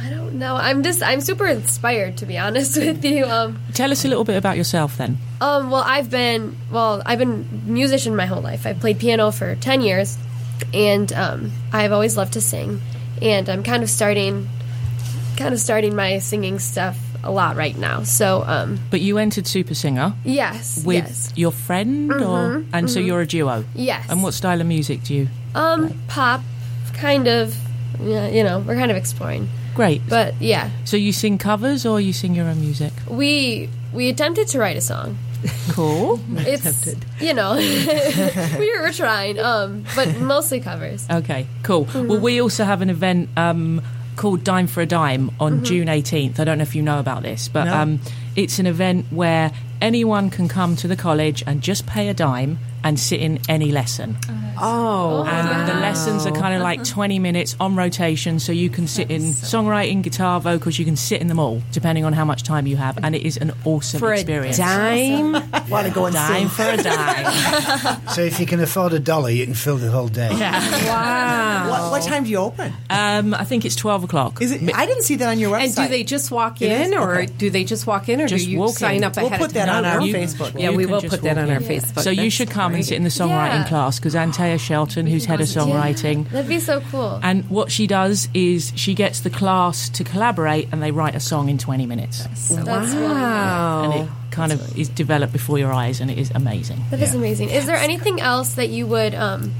I 0.00 0.10
don't 0.10 0.34
know. 0.38 0.56
I'm 0.56 0.82
just 0.82 1.02
I'm 1.02 1.20
super 1.20 1.46
inspired 1.46 2.16
to 2.18 2.26
be 2.26 2.36
honest 2.38 2.76
with 2.84 3.04
you. 3.04 3.24
Um, 3.26 3.60
Tell 3.74 3.90
us 3.92 4.04
a 4.04 4.08
little 4.08 4.24
bit 4.24 4.36
about 4.36 4.56
yourself 4.56 4.96
then. 4.96 5.18
um, 5.40 5.70
well, 5.70 5.84
I've 5.86 6.10
been 6.10 6.56
well, 6.70 7.02
I've 7.06 7.18
been 7.18 7.46
musician 7.66 8.16
my 8.16 8.26
whole 8.26 8.42
life. 8.42 8.66
I've 8.66 8.80
played 8.80 8.98
piano 8.98 9.30
for 9.30 9.54
ten 9.56 9.80
years, 9.80 10.18
and 10.74 11.12
um, 11.12 11.52
I've 11.72 11.92
always 11.92 12.16
loved 12.16 12.32
to 12.34 12.40
sing. 12.40 12.80
And 13.20 13.48
I'm 13.48 13.62
kind 13.62 13.84
of 13.84 13.90
starting, 13.90 14.48
kind 15.36 15.54
of 15.54 15.60
starting 15.60 15.94
my 15.94 16.18
singing 16.18 16.58
stuff 16.58 16.98
a 17.22 17.30
lot 17.30 17.54
right 17.54 17.76
now. 17.78 18.02
So, 18.02 18.42
um, 18.44 18.80
But 18.90 19.00
you 19.00 19.18
entered 19.18 19.46
Super 19.46 19.74
Singer 19.74 20.12
yes, 20.24 20.82
with 20.84 21.04
yes, 21.06 21.28
Mm-hmm, 21.28 21.38
your 21.40 21.52
friend, 21.52 22.12
or 22.12 22.64
and 22.72 22.90
so 22.90 22.98
you're 22.98 23.20
a 23.20 23.26
duo. 23.26 23.64
yes. 23.76 24.06
And 24.10 24.24
what 24.24 24.34
style 24.34 24.60
of 24.60 24.66
music 24.66 25.04
do 25.04 25.14
you? 25.14 25.28
Um, 25.54 25.94
pop, 26.08 26.40
kind 26.94 27.28
of. 27.28 27.54
Yeah, 28.00 28.28
you 28.28 28.42
know, 28.44 28.60
we're 28.60 28.76
kind 28.76 28.90
of 28.90 28.96
exploring, 28.96 29.48
Great. 29.74 30.02
but 30.08 30.34
yeah, 30.40 30.70
so 30.84 30.96
you 30.96 31.12
sing 31.12 31.38
covers 31.38 31.84
or 31.86 32.00
you 32.00 32.12
sing 32.12 32.34
your 32.34 32.46
own 32.46 32.60
music? 32.60 32.92
we 33.08 33.68
we 33.92 34.08
attempted 34.08 34.48
to 34.48 34.58
write 34.58 34.76
a 34.76 34.80
song. 34.80 35.18
Cool. 35.70 36.20
It's 36.36 36.94
you 37.20 37.34
know 37.34 37.54
we 38.58 38.78
were 38.78 38.92
trying, 38.92 39.38
um, 39.38 39.84
but 39.96 40.16
mostly 40.18 40.60
covers. 40.60 41.06
Okay, 41.10 41.46
cool. 41.62 41.86
Well, 41.94 42.20
we 42.20 42.40
also 42.40 42.64
have 42.64 42.80
an 42.82 42.90
event 42.90 43.28
um, 43.36 43.82
called 44.16 44.44
Dime 44.44 44.66
for 44.68 44.80
a 44.82 44.86
Dime 44.86 45.30
on 45.40 45.64
June 45.64 45.88
18th. 45.88 46.38
I 46.38 46.44
don't 46.44 46.58
know 46.58 46.62
if 46.62 46.74
you 46.74 46.82
know 46.82 46.98
about 47.00 47.22
this, 47.22 47.48
but 47.48 47.64
No. 47.64 47.74
um, 47.74 48.00
it's 48.36 48.58
an 48.58 48.66
event 48.66 49.06
where 49.10 49.50
anyone 49.80 50.30
can 50.30 50.48
come 50.48 50.76
to 50.76 50.86
the 50.88 50.96
college 50.96 51.42
and 51.46 51.60
just 51.60 51.86
pay 51.86 52.08
a 52.08 52.14
dime 52.14 52.58
and 52.84 52.98
sit 52.98 53.20
in 53.20 53.38
any 53.48 53.72
lesson. 53.72 54.16
Oh, 54.60 55.24
And 55.26 55.68
the 55.68 55.74
lessons 55.74 56.26
are 56.26 56.32
kind 56.32 56.54
of 56.54 56.60
like 56.62 56.84
20 56.84 57.18
minutes 57.18 57.56
on 57.58 57.74
rotation, 57.74 58.38
so 58.38 58.52
you 58.52 58.68
can 58.70 58.86
sit 58.86 59.10
in 59.10 59.22
songwriting, 59.22 60.02
guitar, 60.02 60.40
vocals, 60.40 60.78
you 60.78 60.84
can 60.84 60.96
sit 60.96 61.20
in 61.20 61.26
them 61.26 61.38
all, 61.38 61.62
depending 61.72 62.04
on 62.04 62.12
how 62.12 62.24
much 62.24 62.42
time 62.42 62.66
you 62.66 62.76
have. 62.76 62.98
And 63.02 63.14
it 63.14 63.22
is 63.22 63.36
an 63.38 63.52
awesome 63.64 63.98
for 64.00 64.12
a 64.12 64.16
experience. 64.16 64.58
dime. 64.58 65.32
Want 65.70 65.86
to 65.86 65.92
go 65.92 66.06
and 66.06 66.14
Dime 66.14 66.48
sing? 66.48 66.48
for 66.48 66.62
a 66.68 66.76
dime. 66.82 67.98
So 68.12 68.20
if 68.20 68.38
you 68.38 68.46
can 68.46 68.60
afford 68.60 68.92
a 68.92 68.98
dollar, 68.98 69.30
you 69.30 69.44
can 69.46 69.54
fill 69.54 69.76
the 69.78 69.90
whole 69.90 70.08
day. 70.08 70.28
Wow. 70.30 71.70
What, 71.70 71.90
what 71.92 72.02
time 72.02 72.24
do 72.24 72.30
you 72.30 72.38
open? 72.38 72.72
Um, 72.90 73.34
I 73.34 73.44
think 73.44 73.64
it's 73.64 73.76
12 73.76 74.04
o'clock. 74.04 74.42
Is 74.42 74.52
it? 74.52 74.74
I 74.74 74.86
didn't 74.86 75.02
see 75.04 75.16
that 75.16 75.28
on 75.28 75.38
your 75.38 75.50
website. 75.56 75.64
And 75.64 75.74
do 75.76 75.88
they 75.88 76.04
just 76.04 76.30
walk 76.30 76.60
It 76.60 76.70
is? 76.70 76.88
in, 76.88 76.94
or 76.98 77.14
Okay. 77.16 77.26
do 77.26 77.50
they 77.50 77.64
just 77.64 77.86
walk 77.86 78.08
in, 78.08 78.20
or 78.20 78.28
Just 78.28 78.44
do 78.44 78.50
you 78.50 78.68
sign 78.68 78.96
in. 78.96 79.04
up 79.04 79.16
We'll 79.16 79.26
ahead 79.26 79.38
put 79.40 79.46
of 79.48 79.54
that 79.54 79.66
time? 79.66 79.76
on 79.76 79.84
our 79.84 80.00
You- 80.02 80.14
Facebook. 80.14 80.58
Yeah, 80.60 80.70
You 80.70 80.76
we 80.76 80.86
will 80.86 81.00
put 81.02 81.22
that 81.22 81.38
on 81.38 81.50
our 81.50 81.56
in. 81.56 81.62
Facebook. 81.62 82.00
So 82.02 82.10
you 82.10 82.30
should 82.30 82.50
come 82.50 82.71
and 82.74 82.84
sit 82.84 82.96
in 82.96 83.04
the 83.04 83.08
songwriting 83.10 83.62
Yeah. 83.62 83.68
class 83.68 83.98
because 83.98 84.14
Antea 84.14 84.58
Shelton, 84.58 85.06
who's 85.06 85.24
head 85.24 85.40
of 85.40 85.46
songwriting, 85.48 86.28
That'd 86.30 86.48
be 86.48 86.58
so 86.60 86.80
cool. 86.90 87.20
and 87.22 87.48
what 87.50 87.70
she 87.70 87.86
does 87.86 88.28
is 88.34 88.72
she 88.76 88.94
gets 88.94 89.20
the 89.20 89.30
class 89.30 89.88
to 89.90 90.04
collaborate 90.04 90.68
and 90.72 90.82
they 90.82 90.90
write 90.90 91.14
a 91.14 91.20
song 91.20 91.48
in 91.48 91.58
20 91.58 91.86
minutes. 91.86 92.24
That's 92.24 92.50
really 92.50 93.02
Wow. 93.12 93.82
And 93.84 94.02
it 94.04 94.08
kind 94.30 94.52
of 94.52 94.78
is 94.78 94.88
developed 94.88 95.32
before 95.32 95.58
your 95.58 95.72
eyes 95.72 96.00
and 96.00 96.10
it 96.10 96.18
is 96.18 96.30
amazing. 96.34 96.78
That 96.90 97.00
is 97.00 97.14
amazing. 97.14 97.50
Is 97.50 97.66
there 97.66 97.76
anything 97.76 98.20
else 98.20 98.54
that 98.54 98.68
you 98.70 98.86
would 98.86 99.14
um, 99.14 99.52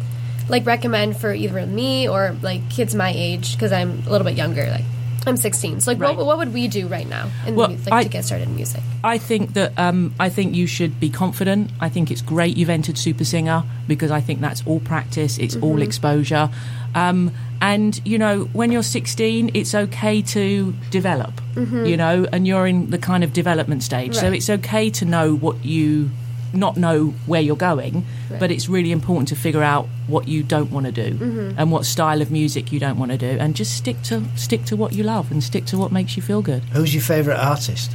like 0.48 0.64
recommend 0.66 1.16
for 1.16 1.32
either 1.32 1.64
me 1.66 2.08
or 2.08 2.36
like 2.42 2.68
kids 2.70 2.94
my 2.94 3.12
age? 3.14 3.54
Because 3.56 3.72
I'm 3.72 4.02
a 4.06 4.10
little 4.10 4.24
bit 4.24 4.36
younger. 4.36 4.66
Like 4.70 4.84
I'm 5.26 5.36
16. 5.36 5.80
So 5.80 5.90
like, 5.92 6.00
Right. 6.00 6.16
what, 6.16 6.26
what 6.26 6.38
would 6.38 6.52
we 6.52 6.68
do 6.68 6.88
right 6.88 7.08
now 7.08 7.30
in 7.46 7.54
Well, 7.54 7.68
mu- 7.70 7.76
like 7.86 7.92
I- 7.92 8.02
to 8.04 8.08
get 8.08 8.24
started 8.24 8.48
in 8.48 8.56
music? 8.56 8.80
I 9.04 9.18
think 9.18 9.54
that 9.54 9.76
um, 9.78 10.14
I 10.20 10.28
think 10.28 10.54
you 10.54 10.66
should 10.66 10.98
be 11.00 11.10
confident. 11.10 11.70
I 11.80 11.88
think 11.88 12.10
it's 12.10 12.22
great 12.22 12.56
you've 12.56 12.70
entered 12.70 12.96
Super 12.98 13.24
Singer 13.24 13.64
because 13.88 14.10
I 14.10 14.20
think 14.20 14.40
that's 14.40 14.62
all 14.66 14.80
practice, 14.80 15.38
it's 15.38 15.56
all 15.56 15.82
exposure. 15.82 16.50
Um, 16.94 17.32
and 17.60 18.00
you 18.04 18.18
know, 18.18 18.44
when 18.52 18.70
you're 18.72 18.82
16, 18.82 19.50
it's 19.54 19.74
okay 19.74 20.22
to 20.22 20.72
develop. 20.90 21.32
You 21.56 21.96
know, 21.98 22.26
and 22.32 22.46
you're 22.46 22.66
in 22.66 22.88
the 22.90 22.96
kind 22.98 23.22
of 23.22 23.32
development 23.34 23.82
stage, 23.82 24.14
so 24.14 24.32
it's 24.32 24.48
okay 24.48 24.88
to 24.90 25.04
know 25.04 25.34
what 25.34 25.62
you 25.64 26.10
not 26.52 26.76
know 26.76 27.14
where 27.26 27.40
you're 27.40 27.56
going, 27.56 28.04
but 28.38 28.50
it's 28.50 28.68
really 28.68 28.92
important 28.92 29.28
to 29.28 29.36
figure 29.36 29.62
out 29.62 29.86
what 30.06 30.28
you 30.28 30.42
don't 30.42 30.70
want 30.70 30.86
to 30.86 30.92
do 30.92 31.14
mm-hmm. 31.14 31.58
and 31.58 31.70
what 31.70 31.84
style 31.84 32.20
of 32.20 32.30
music 32.30 32.72
you 32.72 32.80
don't 32.80 32.98
want 32.98 33.12
to 33.12 33.18
do, 33.18 33.38
and 33.38 33.56
just 33.56 33.76
stick 33.76 34.00
to 34.02 34.24
stick 34.36 34.64
to 34.66 34.76
what 34.76 34.92
you 34.92 35.02
love 35.02 35.30
and 35.30 35.42
stick 35.42 35.64
to 35.66 35.78
what 35.78 35.92
makes 35.92 36.16
you 36.16 36.22
feel 36.22 36.42
good. 36.42 36.62
Who's 36.72 36.94
your 36.94 37.02
favourite 37.02 37.38
artist? 37.38 37.92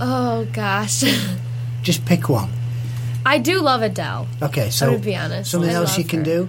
Oh 0.00 0.46
gosh, 0.52 1.04
Just 1.82 2.04
pick 2.04 2.28
one. 2.28 2.50
I 3.24 3.38
do 3.38 3.60
love 3.60 3.82
Adele. 3.82 4.26
Okay, 4.42 4.70
so 4.70 4.92
would 4.92 5.02
be 5.02 5.16
honest. 5.16 5.50
something 5.50 5.70
I 5.70 5.74
else 5.74 5.98
you 5.98 6.04
can 6.04 6.20
her. 6.20 6.24
do. 6.24 6.48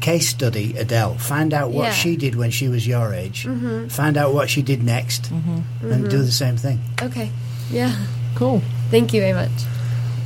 Case 0.00 0.28
study 0.28 0.76
Adele. 0.76 1.14
Find 1.18 1.52
out 1.52 1.70
what 1.70 1.86
Yeah. 1.86 1.92
she 1.92 2.16
did 2.16 2.36
when 2.36 2.50
she 2.50 2.68
was 2.68 2.86
your 2.86 3.12
age. 3.12 3.44
Mm-hmm. 3.44 3.88
Find 3.88 4.16
out 4.16 4.32
what 4.32 4.48
she 4.48 4.62
did 4.62 4.82
next, 4.82 5.24
mm-hmm. 5.32 5.90
and 5.90 6.08
do 6.08 6.16
mm-hmm. 6.16 6.26
the 6.26 6.32
same 6.32 6.56
thing. 6.56 6.80
Okay, 7.02 7.30
yeah. 7.70 7.94
Cool. 8.36 8.62
Thank 8.90 9.12
you 9.12 9.20
very 9.20 9.32
much. 9.32 9.50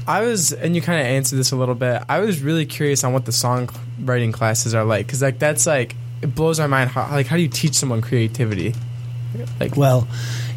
I 0.06 0.22
was, 0.22 0.52
and 0.52 0.74
you 0.74 0.82
kind 0.82 1.00
of 1.00 1.06
answered 1.06 1.36
this 1.36 1.52
a 1.52 1.56
little 1.56 1.74
bit. 1.74 2.02
I 2.08 2.20
was 2.20 2.40
really 2.42 2.66
curious 2.66 3.04
on 3.04 3.12
what 3.12 3.24
the 3.24 3.32
songwriting 3.32 4.32
classes 4.32 4.74
are 4.74 4.84
like, 4.84 5.06
because 5.06 5.22
like 5.22 5.38
that's 5.38 5.66
like 5.66 5.94
it 6.22 6.34
blows 6.34 6.58
my 6.58 6.66
mind. 6.66 6.90
How 6.90 7.10
like 7.10 7.26
how 7.26 7.36
do 7.36 7.42
you 7.42 7.48
teach 7.48 7.74
someone 7.74 8.00
creativity? 8.00 8.74
Like 9.60 9.76
Well, 9.76 10.08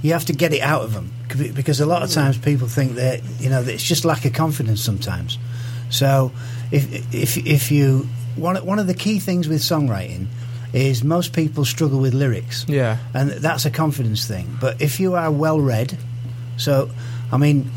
you 0.02 0.14
have 0.14 0.26
to 0.26 0.34
get 0.34 0.54
it 0.54 0.62
out 0.62 0.84
of 0.84 0.94
them 0.94 1.12
because 1.28 1.80
a 1.80 1.86
lot 1.86 2.04
of 2.04 2.12
times 2.12 2.38
people 2.38 2.68
think 2.68 2.96
that 2.96 3.22
you 3.40 3.50
know 3.50 3.64
that 3.64 3.74
it's 3.74 3.84
just 3.84 4.06
lack 4.06 4.26
of 4.26 4.34
confidence 4.34 4.82
sometimes. 4.82 5.38
So 5.90 6.32
if 6.72 7.14
if 7.14 7.38
if 7.38 7.72
you 7.72 8.08
one 8.36 8.56
one 8.66 8.80
of 8.80 8.88
the 8.88 8.94
key 8.94 9.20
things 9.20 9.48
with 9.48 9.62
songwriting 9.62 10.28
is 10.74 11.04
most 11.04 11.34
people 11.34 11.64
struggle 11.64 12.00
with 12.00 12.14
lyrics. 12.14 12.66
yeah, 12.68 12.98
and 13.14 13.32
that's 13.32 13.66
a 13.66 13.72
confidence 13.72 14.28
thing. 14.28 14.58
But 14.60 14.82
if 14.82 15.00
you 15.00 15.16
are 15.16 15.32
well 15.32 15.60
read, 15.60 15.98
so 16.58 16.90
I 17.32 17.38
mean, 17.38 17.72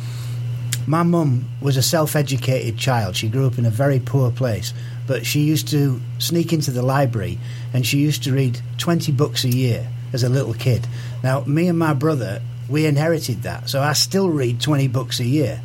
my 0.89 1.03
mum 1.03 1.45
was 1.61 1.77
a 1.77 1.83
self-educated 1.83 2.79
child. 2.79 3.15
She 3.15 3.29
grew 3.29 3.47
up 3.47 3.59
in 3.59 3.67
a 3.67 3.71
very 3.71 4.01
poor 4.01 4.31
place, 4.31 4.73
but 5.07 5.27
she 5.27 5.41
used 5.41 5.69
to 5.69 6.01
sneak 6.19 6.53
into 6.53 6.71
the 6.71 6.83
library 6.83 7.39
and 7.75 7.87
she 7.87 7.99
used 7.99 8.25
to 8.25 8.33
read 8.33 8.61
twenty 8.79 9.13
books 9.13 9.45
a 9.45 9.49
year 9.51 9.87
as 10.13 10.23
a 10.25 10.29
little 10.29 10.55
kid. 10.55 10.87
Now, 11.23 11.41
me 11.45 11.69
and 11.69 11.79
my 11.79 11.93
brother, 11.93 12.41
we 12.71 12.87
inherited 12.87 13.43
that, 13.43 13.69
so 13.69 13.83
I 13.83 13.93
still 13.93 14.31
read 14.31 14.61
20 14.61 14.89
books 14.89 15.21
a 15.21 15.25
year. 15.25 15.61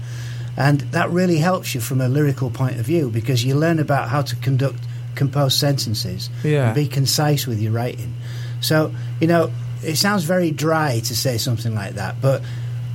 And 0.58 0.82
that 0.92 1.10
really 1.10 1.38
helps 1.38 1.74
you 1.74 1.80
from 1.82 2.02
a 2.02 2.08
lyrical 2.10 2.50
point 2.50 2.78
of 2.80 2.86
view 2.86 3.10
because 3.10 3.44
you 3.46 3.56
learn 3.56 3.80
about 3.80 4.10
how 4.10 4.22
to 4.22 4.36
conduct, 4.38 4.80
compose 5.16 5.56
sentences, 5.56 6.30
Yeah. 6.44 6.68
and 6.68 6.76
be 6.76 6.88
concise 6.88 7.48
with 7.48 7.60
your 7.62 7.72
writing. 7.72 8.14
So, 8.62 8.94
you 9.22 9.28
know, 9.28 9.52
it 9.82 9.96
sounds 9.96 10.24
very 10.26 10.52
dry 10.52 11.00
to 11.00 11.16
say 11.16 11.38
something 11.38 11.74
like 11.74 11.96
that, 11.96 12.22
but 12.22 12.42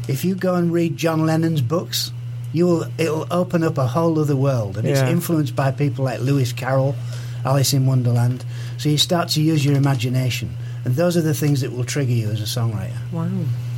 if 0.06 0.24
you 0.24 0.34
go 0.34 0.54
and 0.54 0.72
read 0.72 0.96
John 0.96 1.26
Lennon's 1.26 1.60
books, 1.62 2.12
you 2.52 2.66
will 2.66 2.86
it'll 2.98 3.26
open 3.30 3.62
up 3.62 3.78
a 3.78 3.86
whole 3.86 4.18
other 4.18 4.36
world, 4.36 4.76
and 4.78 4.86
it's 4.86 5.00
influenced 5.00 5.54
by 5.56 5.70
people 5.70 6.04
like 6.04 6.20
Lewis 6.20 6.52
Carroll, 6.52 6.94
Alice 7.44 7.72
in 7.74 7.86
Wonderland. 7.86 8.44
So 8.78 8.88
you 8.88 8.98
start 8.98 9.28
to 9.30 9.42
use 9.42 9.64
your 9.64 9.76
imagination, 9.76 10.56
and 10.84 10.94
those 10.96 11.16
are 11.16 11.22
the 11.22 11.34
things 11.34 11.60
that 11.62 11.72
will 11.72 11.84
trigger 11.84 12.12
you 12.12 12.28
as 12.30 12.40
a 12.40 12.44
songwriter. 12.60 12.96
Wow. 13.12 13.28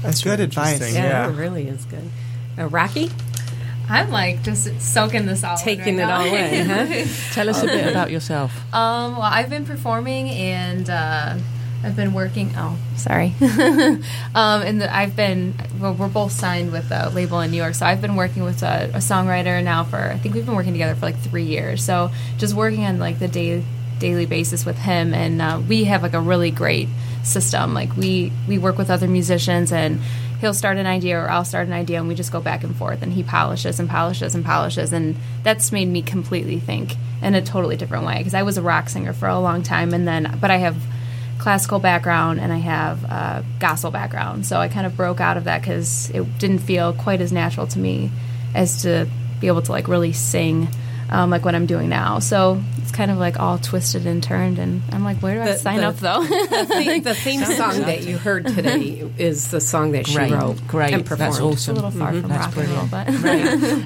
That's 0.02 0.22
good 0.22 0.40
advice. 0.40 0.80
Yeah, 0.94 1.02
Yeah. 1.26 1.28
it 1.30 1.36
really 1.36 1.68
is 1.68 1.84
good. 1.86 2.08
Uh, 2.58 2.66
Rocky, 2.68 3.10
I'm 3.88 4.10
like 4.10 4.42
just 4.42 4.80
soaking 4.80 5.26
this 5.26 5.42
all 5.44 5.56
in 5.58 5.62
taking 5.64 5.96
right 5.98 6.04
it 6.04 6.10
all 6.10 6.24
now. 6.24 6.86
in, 6.86 7.06
huh? 7.06 7.12
Tell 7.32 7.48
us 7.48 7.62
a 7.62 7.66
bit 7.66 7.86
about 7.88 8.10
yourself. 8.10 8.52
Um, 8.74 9.12
well, 9.12 9.22
I've 9.22 9.50
been 9.50 9.66
performing 9.66 10.28
and 10.30 10.88
uh, 10.88 11.36
I've 11.82 11.96
been 11.96 12.12
working. 12.12 12.52
Oh, 12.56 12.76
sorry. 12.96 13.34
um, 13.40 14.02
and 14.34 14.82
the, 14.82 14.94
I've 14.94 15.16
been. 15.16 15.54
Well, 15.78 15.94
we're 15.94 16.08
both 16.08 16.32
signed 16.32 16.72
with 16.72 16.90
a 16.90 17.10
label 17.10 17.40
in 17.40 17.50
New 17.50 17.56
York, 17.56 17.74
so 17.74 17.86
I've 17.86 18.02
been 18.02 18.16
working 18.16 18.44
with 18.44 18.62
a, 18.62 18.90
a 18.92 18.98
songwriter 18.98 19.62
now 19.64 19.84
for. 19.84 19.96
I 19.96 20.18
think 20.18 20.34
we've 20.34 20.44
been 20.44 20.56
working 20.56 20.72
together 20.72 20.94
for 20.94 21.06
like 21.06 21.18
three 21.18 21.44
years. 21.44 21.82
So 21.82 22.10
just 22.36 22.54
working 22.54 22.84
on 22.84 22.98
like 22.98 23.18
the 23.18 23.28
day, 23.28 23.64
daily 23.98 24.26
basis 24.26 24.66
with 24.66 24.76
him, 24.76 25.14
and 25.14 25.40
uh, 25.40 25.60
we 25.66 25.84
have 25.84 26.02
like 26.02 26.12
a 26.12 26.20
really 26.20 26.50
great 26.50 26.88
system. 27.22 27.72
Like 27.72 27.96
we 27.96 28.30
we 28.46 28.58
work 28.58 28.76
with 28.76 28.90
other 28.90 29.08
musicians 29.08 29.72
and. 29.72 30.00
He'll 30.40 30.54
start 30.54 30.78
an 30.78 30.86
idea, 30.86 31.18
or 31.18 31.30
I'll 31.30 31.44
start 31.44 31.66
an 31.66 31.74
idea, 31.74 31.98
and 31.98 32.08
we 32.08 32.14
just 32.14 32.32
go 32.32 32.40
back 32.40 32.64
and 32.64 32.74
forth. 32.74 33.02
And 33.02 33.12
he 33.12 33.22
polishes 33.22 33.78
and 33.78 33.90
polishes 33.90 34.34
and 34.34 34.42
polishes, 34.42 34.90
and 34.90 35.14
that's 35.42 35.70
made 35.70 35.86
me 35.86 36.00
completely 36.00 36.58
think 36.58 36.94
in 37.20 37.34
a 37.34 37.42
totally 37.42 37.76
different 37.76 38.06
way. 38.06 38.16
Because 38.16 38.32
I 38.32 38.42
was 38.42 38.56
a 38.56 38.62
rock 38.62 38.88
singer 38.88 39.12
for 39.12 39.28
a 39.28 39.38
long 39.38 39.62
time, 39.62 39.92
and 39.92 40.08
then, 40.08 40.38
but 40.40 40.50
I 40.50 40.56
have 40.56 40.82
classical 41.40 41.78
background 41.78 42.38
and 42.38 42.52
I 42.52 42.58
have 42.58 43.02
a 43.04 43.44
gospel 43.58 43.90
background. 43.90 44.44
So 44.44 44.58
I 44.58 44.68
kind 44.68 44.86
of 44.86 44.94
broke 44.96 45.20
out 45.20 45.38
of 45.38 45.44
that 45.44 45.62
because 45.62 46.10
it 46.10 46.38
didn't 46.38 46.58
feel 46.58 46.92
quite 46.92 47.22
as 47.22 47.32
natural 47.32 47.66
to 47.68 47.78
me 47.78 48.10
as 48.54 48.82
to 48.82 49.08
be 49.40 49.46
able 49.46 49.62
to 49.62 49.72
like 49.72 49.88
really 49.88 50.12
sing 50.12 50.68
um, 51.10 51.28
like 51.30 51.44
what 51.44 51.54
I'm 51.54 51.66
doing 51.66 51.88
now. 51.88 52.18
So 52.20 52.62
it's 52.78 52.92
kind 52.92 53.10
of 53.10 53.18
like 53.18 53.38
all 53.38 53.58
twisted 53.58 54.06
and 54.06 54.22
turned, 54.22 54.58
and 54.58 54.80
I'm 54.92 55.04
like, 55.04 55.18
where 55.18 55.34
do 55.34 55.50
I 55.50 55.54
sign 55.56 55.78
the- 55.78 55.88
up 55.88 55.96
though? 55.96 56.22
the, 56.22 56.66
theme, 56.68 57.02
the 57.02 57.14
theme 57.26 57.44
song 57.44 57.80
that 57.82 58.02
you 58.04 58.16
heard 58.16 58.46
today 58.46 59.10
is 59.18 59.50
the 59.50 59.60
song 59.60 59.92
that 59.92 60.04
Great, 60.06 60.28
she 60.28 60.34
wrote 60.34 60.66
great. 60.68 60.92
and 60.94 61.04
performed. 61.04 61.32
That's 61.32 61.40
awesome. 61.40 61.72
a 61.72 61.74
little 61.76 61.90
far 61.90 62.12
from 62.12 62.28
That's 62.28 62.56
rock 62.56 62.64
and 62.64 62.74
roll, 62.74 62.86
but 62.90 63.08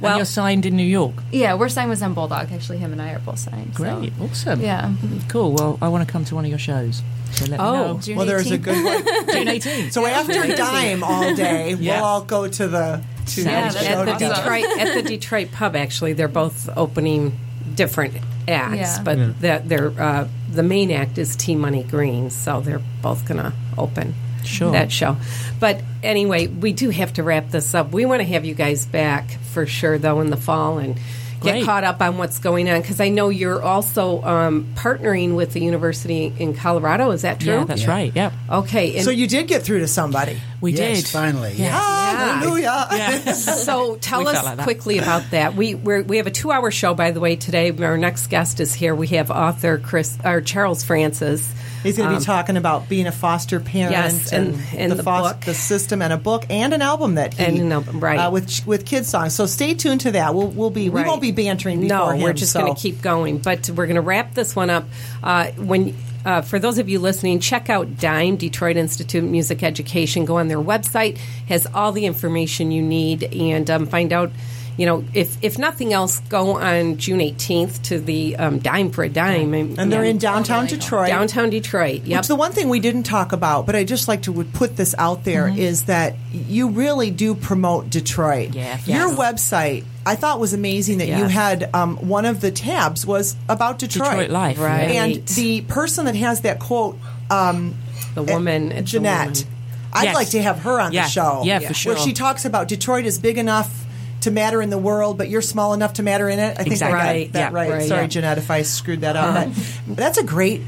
and 0.02 0.16
you're 0.16 0.24
signed 0.24 0.66
in 0.66 0.76
New 0.76 0.82
York. 0.84 1.14
yeah, 1.32 1.54
we're 1.54 1.68
signed 1.68 1.90
with 1.90 1.98
Zen 1.98 2.14
Bulldog. 2.14 2.52
Actually, 2.52 2.78
him 2.78 2.92
and 2.92 3.00
I 3.02 3.12
are 3.14 3.18
both 3.20 3.38
signed. 3.38 3.74
so- 3.76 3.82
Great, 3.82 4.12
awesome. 4.20 4.60
Yeah. 4.60 4.92
Cool. 5.28 5.52
Well, 5.52 5.78
I 5.82 5.88
want 5.88 6.06
to 6.06 6.12
come 6.12 6.24
to 6.26 6.34
one 6.34 6.44
of 6.44 6.50
your 6.50 6.58
shows. 6.58 7.02
So 7.32 7.46
let 7.46 7.58
Oh, 7.58 7.72
me 7.72 7.78
know. 7.94 7.98
June 8.00 8.16
Well, 8.16 8.26
there's 8.26 8.50
a 8.52 8.58
good 8.58 8.84
one. 8.84 9.02
June 9.34 9.46
18th. 9.48 9.92
So 9.92 10.06
after 10.06 10.54
Dime 10.54 11.02
all 11.02 11.34
day, 11.34 11.74
Yeah. 11.74 11.96
we'll 11.96 12.04
all 12.04 12.22
go 12.22 12.46
to 12.46 12.68
the 12.68 13.02
to 13.26 13.42
Yeah, 13.42 13.70
that's 13.70 13.76
at 13.76 14.04
the 14.04 14.12
together. 14.12 14.34
Detroit 14.34 14.78
at 14.80 14.94
the 14.94 15.02
Detroit 15.02 15.52
pub. 15.52 15.76
Actually, 15.76 16.12
they're 16.12 16.28
both 16.28 16.68
opening 16.76 17.38
different 17.74 18.14
acts, 18.46 18.76
Yeah. 18.98 19.02
but 19.02 19.40
that 19.40 19.68
they're 19.68 19.88
uh, 20.00 20.28
the 20.52 20.62
main 20.62 20.90
act 20.90 21.18
is 21.18 21.34
T 21.36 21.54
Money 21.56 21.82
Green, 21.82 22.30
so 22.30 22.60
they're 22.60 22.82
both 23.02 23.26
gonna 23.26 23.52
open 23.78 24.14
Sure. 24.44 24.72
that 24.72 24.92
show. 24.92 25.16
But 25.58 25.80
anyway, 26.02 26.46
we 26.48 26.72
do 26.72 26.90
have 26.90 27.14
to 27.14 27.22
wrap 27.22 27.50
this 27.50 27.74
up. 27.74 27.92
We 27.92 28.04
want 28.04 28.20
to 28.20 28.28
have 28.28 28.44
you 28.44 28.54
guys 28.54 28.84
back 28.84 29.38
for 29.52 29.64
sure, 29.66 29.96
though, 29.98 30.20
in 30.20 30.30
the 30.30 30.36
fall 30.36 30.78
and. 30.78 30.98
Get 31.44 31.64
caught 31.64 31.84
up 31.84 32.00
on 32.00 32.18
what's 32.18 32.38
going 32.38 32.68
on 32.68 32.80
because 32.80 33.00
I 33.00 33.08
know 33.08 33.28
you're 33.28 33.62
also 33.62 34.22
um, 34.22 34.74
partnering 34.74 35.36
with 35.36 35.52
the 35.52 35.60
university 35.60 36.32
in 36.38 36.54
Colorado. 36.54 37.10
Is 37.10 37.22
that 37.22 37.40
true? 37.40 37.54
Yeah, 37.54 37.64
that's 37.64 37.86
right. 37.86 38.14
Yep. 38.14 38.32
okay. 38.50 38.96
And 38.96 39.04
So 39.04 39.10
you 39.10 39.26
did 39.26 39.46
get 39.46 39.62
through 39.62 39.80
to 39.80 39.88
somebody. 39.88 40.38
We 40.60 40.72
yes, 40.72 41.02
did. 41.02 41.08
finally. 41.08 41.52
Yeah. 41.56 41.78
Hallelujah. 41.78 43.32
So 43.34 43.96
tell 43.96 44.26
us 44.28 44.44
like 44.44 44.58
quickly 44.58 44.98
about 44.98 45.30
that. 45.30 45.54
We 45.54 45.74
we're, 45.74 46.02
we 46.02 46.18
have 46.18 46.26
a 46.26 46.30
two 46.30 46.50
hour 46.50 46.70
show, 46.70 46.94
by 46.94 47.10
the 47.10 47.20
way. 47.20 47.36
Today, 47.36 47.70
our 47.70 47.96
next 47.96 48.28
guest 48.28 48.60
is 48.60 48.74
here. 48.74 48.94
We 48.94 49.08
have 49.08 49.30
author 49.30 49.78
Chris 49.78 50.16
or 50.24 50.40
Charles 50.40 50.82
Francis. 50.84 51.52
He's 51.84 51.96
going 51.96 52.08
to 52.08 52.14
Um, 52.16 52.20
be 52.20 52.24
talking 52.24 52.56
about 52.56 52.88
being 52.88 53.06
a 53.06 53.12
foster 53.12 53.60
parent 53.60 53.92
Yes, 53.92 54.32
and- 54.32 54.58
and 54.76 54.90
the, 54.90 54.96
the 54.96 55.02
fos- 55.04 55.32
book. 55.34 55.40
the 55.42 55.54
system, 55.54 56.02
and 56.02 56.12
a 56.12 56.16
book, 56.16 56.44
and 56.50 56.72
an 56.74 56.82
album 56.82 57.14
that 57.14 57.34
he 57.34 57.44
And 57.44 57.58
an 57.58 57.70
album, 57.70 58.00
right. 58.00 58.18
uh, 58.18 58.30
with 58.32 58.66
with 58.66 58.84
kids 58.84 59.08
songs. 59.08 59.34
So 59.34 59.46
stay 59.46 59.74
tuned 59.74 60.00
to 60.00 60.10
that. 60.12 60.34
We'll 60.34 60.48
we'll 60.48 60.70
be 60.70 60.90
we 60.90 61.04
won't 61.04 61.22
be 61.22 61.30
bantering 61.30 61.86
No, 61.86 62.08
him. 62.08 62.22
we're 62.22 62.32
just 62.32 62.50
so. 62.52 62.60
going 62.60 62.74
to 62.74 62.80
keep 62.80 63.00
going. 63.02 63.38
But 63.38 63.70
we're 63.70 63.86
going 63.86 63.94
to 63.96 64.00
wrap 64.00 64.34
this 64.34 64.56
one 64.56 64.70
up. 64.70 64.84
Uh, 65.22 65.48
when 65.58 65.94
uh, 66.24 66.40
for 66.40 66.58
those 66.58 66.78
of 66.78 66.88
you 66.88 66.98
listening, 66.98 67.38
check 67.38 67.68
out 67.68 67.98
Dime 68.00 68.36
Detroit 68.36 68.78
Institute 68.78 69.22
of 69.22 69.28
Music 69.30 69.62
Education. 69.62 70.24
Go 70.24 70.38
on 70.38 70.48
their 70.48 70.56
website; 70.58 71.18
has 71.48 71.66
all 71.74 71.92
the 71.92 72.06
information 72.06 72.70
you 72.72 72.80
need, 72.80 73.24
and 73.24 73.68
um, 73.70 73.84
find 73.86 74.10
out. 74.12 74.32
You 74.76 74.86
know, 74.86 75.04
if 75.14 75.36
if 75.42 75.56
nothing 75.58 75.92
else, 75.92 76.18
go 76.28 76.56
on 76.58 76.96
June 76.96 77.20
18th 77.20 77.82
to 77.84 78.00
the 78.00 78.34
um, 78.36 78.58
Dime 78.58 78.90
for 78.90 79.04
a 79.04 79.08
Dime, 79.08 79.54
And 79.54 79.92
they're 79.92 80.02
in 80.04 80.18
downtown 80.18 80.66
Detroit. 80.66 81.06
Downtown 81.08 81.50
Detroit. 81.50 82.02
Yep. 82.04 82.18
Which 82.20 82.28
the 82.28 82.34
one 82.34 82.50
thing 82.52 82.68
we 82.68 82.80
didn't 82.80 83.04
talk 83.04 83.32
about, 83.32 83.66
but 83.66 83.76
I 83.76 83.84
just 83.84 84.08
like 84.08 84.22
to 84.22 84.32
would 84.32 84.52
put 84.52 84.76
this 84.76 84.94
out 84.98 85.22
there, 85.24 85.46
is 85.48 85.82
Mm-hmm. 85.82 85.86
that 85.86 86.16
you 86.32 86.70
really 86.70 87.10
do 87.12 87.34
promote 87.36 87.88
Detroit. 87.90 88.54
Yeah. 88.54 88.78
Your 88.84 89.08
Yes. 89.10 89.16
website, 89.18 89.84
I 90.04 90.16
thought 90.16 90.40
was 90.40 90.52
amazing 90.52 90.98
that 90.98 91.08
you 91.08 91.24
had 91.26 91.70
um, 91.72 91.96
one 92.08 92.24
of 92.26 92.40
the 92.40 92.50
tabs 92.50 93.06
was 93.06 93.36
about 93.48 93.78
Detroit. 93.78 94.10
Detroit 94.10 94.30
Life. 94.30 94.58
Right. 94.58 94.90
And 94.90 95.26
the 95.28 95.60
person 95.62 96.06
that 96.06 96.16
has 96.16 96.40
that 96.40 96.58
quote, 96.58 96.98
um, 97.30 97.74
the 98.16 98.22
woman, 98.24 98.72
it's 98.72 98.90
the 98.90 98.98
Jeanette. 98.98 99.26
woman. 99.26 99.48
I'd 99.92 100.04
Yes. 100.06 100.14
like 100.16 100.28
to 100.30 100.42
have 100.42 100.58
her 100.60 100.80
on 100.80 100.92
Yeah. 100.92 101.04
the 101.04 101.08
show. 101.10 101.42
Yeah, 101.44 101.60
for 101.60 101.74
sure. 101.74 101.94
Where 101.94 102.02
she 102.02 102.12
talks 102.12 102.44
about 102.44 102.66
Detroit 102.66 103.04
is 103.06 103.20
big 103.20 103.38
enough 103.38 103.83
to 104.24 104.30
matter 104.30 104.60
in 104.60 104.68
the 104.70 104.78
world, 104.78 105.16
but 105.16 105.28
you're 105.30 105.40
small 105.42 105.72
enough 105.74 105.94
to 105.94 106.02
matter 106.02 106.28
in 106.28 106.38
it. 106.38 106.52
I 106.58 106.62
think 106.62 106.72
Exactly. 106.72 106.98
I 106.98 107.02
got 107.02 107.08
Right. 107.08 107.32
that 107.32 107.38
Yeah. 107.52 107.56
right. 107.58 107.70
Right. 107.70 107.88
Sorry, 107.88 108.02
Yeah. 108.02 108.06
Jeanette, 108.08 108.38
if 108.38 108.50
I 108.50 108.62
screwed 108.62 109.00
that 109.02 109.16
up. 109.16 109.36
Uh-huh. 109.36 109.50
But 109.88 109.96
that's 109.96 110.18
a 110.18 110.24
great 110.24 110.60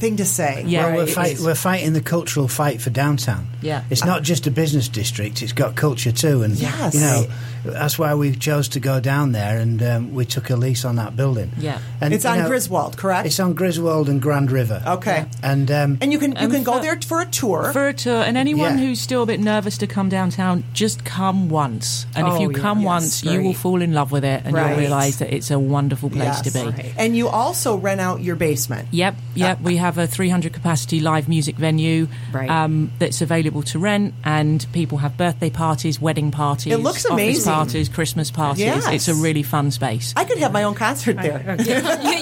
thing 0.00 0.16
to 0.16 0.24
say. 0.24 0.64
Yeah. 0.66 0.86
Well, 0.86 0.96
we're, 0.96 1.06
fight, 1.06 1.38
we're 1.40 1.54
fighting 1.54 1.92
the 1.92 2.00
cultural 2.00 2.48
fight 2.48 2.80
for 2.80 2.90
downtown. 2.90 3.46
Yeah. 3.62 3.84
It's 3.90 4.04
not 4.04 4.22
just 4.22 4.46
a 4.46 4.50
business 4.50 4.88
district, 4.88 5.42
it's 5.42 5.52
got 5.52 5.76
culture 5.76 6.12
too. 6.12 6.42
And, 6.42 6.54
Yes. 6.56 6.94
you 6.94 7.00
know, 7.00 7.26
that's 7.64 7.98
why 7.98 8.14
we 8.14 8.34
chose 8.34 8.68
to 8.70 8.80
go 8.80 9.00
down 9.00 9.32
there 9.32 9.58
and 9.58 9.82
um, 9.82 10.14
we 10.14 10.24
took 10.24 10.48
a 10.50 10.56
lease 10.56 10.84
on 10.84 10.96
that 10.96 11.14
building. 11.14 11.52
Yeah. 11.58 11.78
And, 12.00 12.14
It's 12.14 12.24
on 12.24 12.38
know, 12.38 12.48
Griswold, 12.48 12.96
correct? 12.96 13.26
It's 13.26 13.38
on 13.38 13.52
Griswold 13.54 14.08
and 14.08 14.20
Grand 14.22 14.50
River. 14.50 14.82
Okay. 14.86 15.26
And, 15.42 15.70
um, 15.70 15.98
And 16.00 16.10
you 16.12 16.18
can 16.18 16.30
you 16.32 16.36
And 16.38 16.52
can 16.52 16.62
go 16.64 16.80
there 16.80 16.98
for 17.06 17.20
a 17.20 17.26
tour. 17.26 17.70
For 17.72 17.88
a 17.88 17.92
tour, 17.94 18.22
and 18.22 18.36
anyone 18.38 18.78
Yeah. 18.78 18.84
who's 18.86 19.00
still 19.00 19.22
a 19.22 19.26
bit 19.26 19.40
nervous 19.40 19.76
to 19.78 19.86
come 19.86 20.08
downtown, 20.08 20.64
just 20.72 21.04
come 21.04 21.50
once. 21.50 22.06
And 22.16 22.26
Oh, 22.26 22.34
if 22.34 22.40
you 22.40 22.50
yeah. 22.52 22.58
come 22.58 22.78
Yes, 22.80 22.86
once, 22.86 23.24
you 23.24 23.42
will 23.42 23.52
fall 23.54 23.82
in 23.82 23.92
love 23.92 24.10
with 24.10 24.24
it, 24.24 24.42
and 24.46 24.54
Right. 24.54 24.70
you'll 24.70 24.78
realise 24.78 25.16
that 25.16 25.32
it's 25.34 25.50
a 25.50 25.58
wonderful 25.58 26.08
place 26.08 26.24
Yes. 26.24 26.40
to 26.42 26.50
be. 26.52 26.60
Right. 26.64 26.94
And 26.96 27.14
you 27.16 27.28
also 27.28 27.76
rent 27.76 28.00
out 28.00 28.22
your 28.22 28.36
basement. 28.36 28.88
Yep, 28.90 29.16
yep. 29.34 29.60
we 29.60 29.76
have 29.76 29.89
a 29.98 30.06
300 30.06 30.52
capacity 30.52 31.00
live 31.00 31.28
music 31.28 31.56
venue 31.56 32.08
Right. 32.32 32.48
um, 32.48 32.92
that's 32.98 33.20
available 33.22 33.62
to 33.64 33.78
rent, 33.78 34.14
and 34.24 34.64
people 34.72 34.98
have 34.98 35.16
birthday 35.16 35.50
parties, 35.50 36.00
wedding 36.00 36.30
parties, 36.30 36.72
It 36.72 36.78
looks 36.78 37.04
office 37.06 37.12
amazing. 37.12 37.52
parties, 37.52 37.88
Christmas 37.88 38.30
parties. 38.30 38.64
Yes. 38.64 38.86
It's 38.88 39.08
a 39.08 39.14
really 39.14 39.42
fun 39.42 39.70
space. 39.70 40.12
I 40.16 40.24
could 40.24 40.38
have 40.38 40.52
my 40.52 40.62
own 40.64 40.74
concert 40.74 41.16
there. 41.16 41.56
you, 41.58 41.74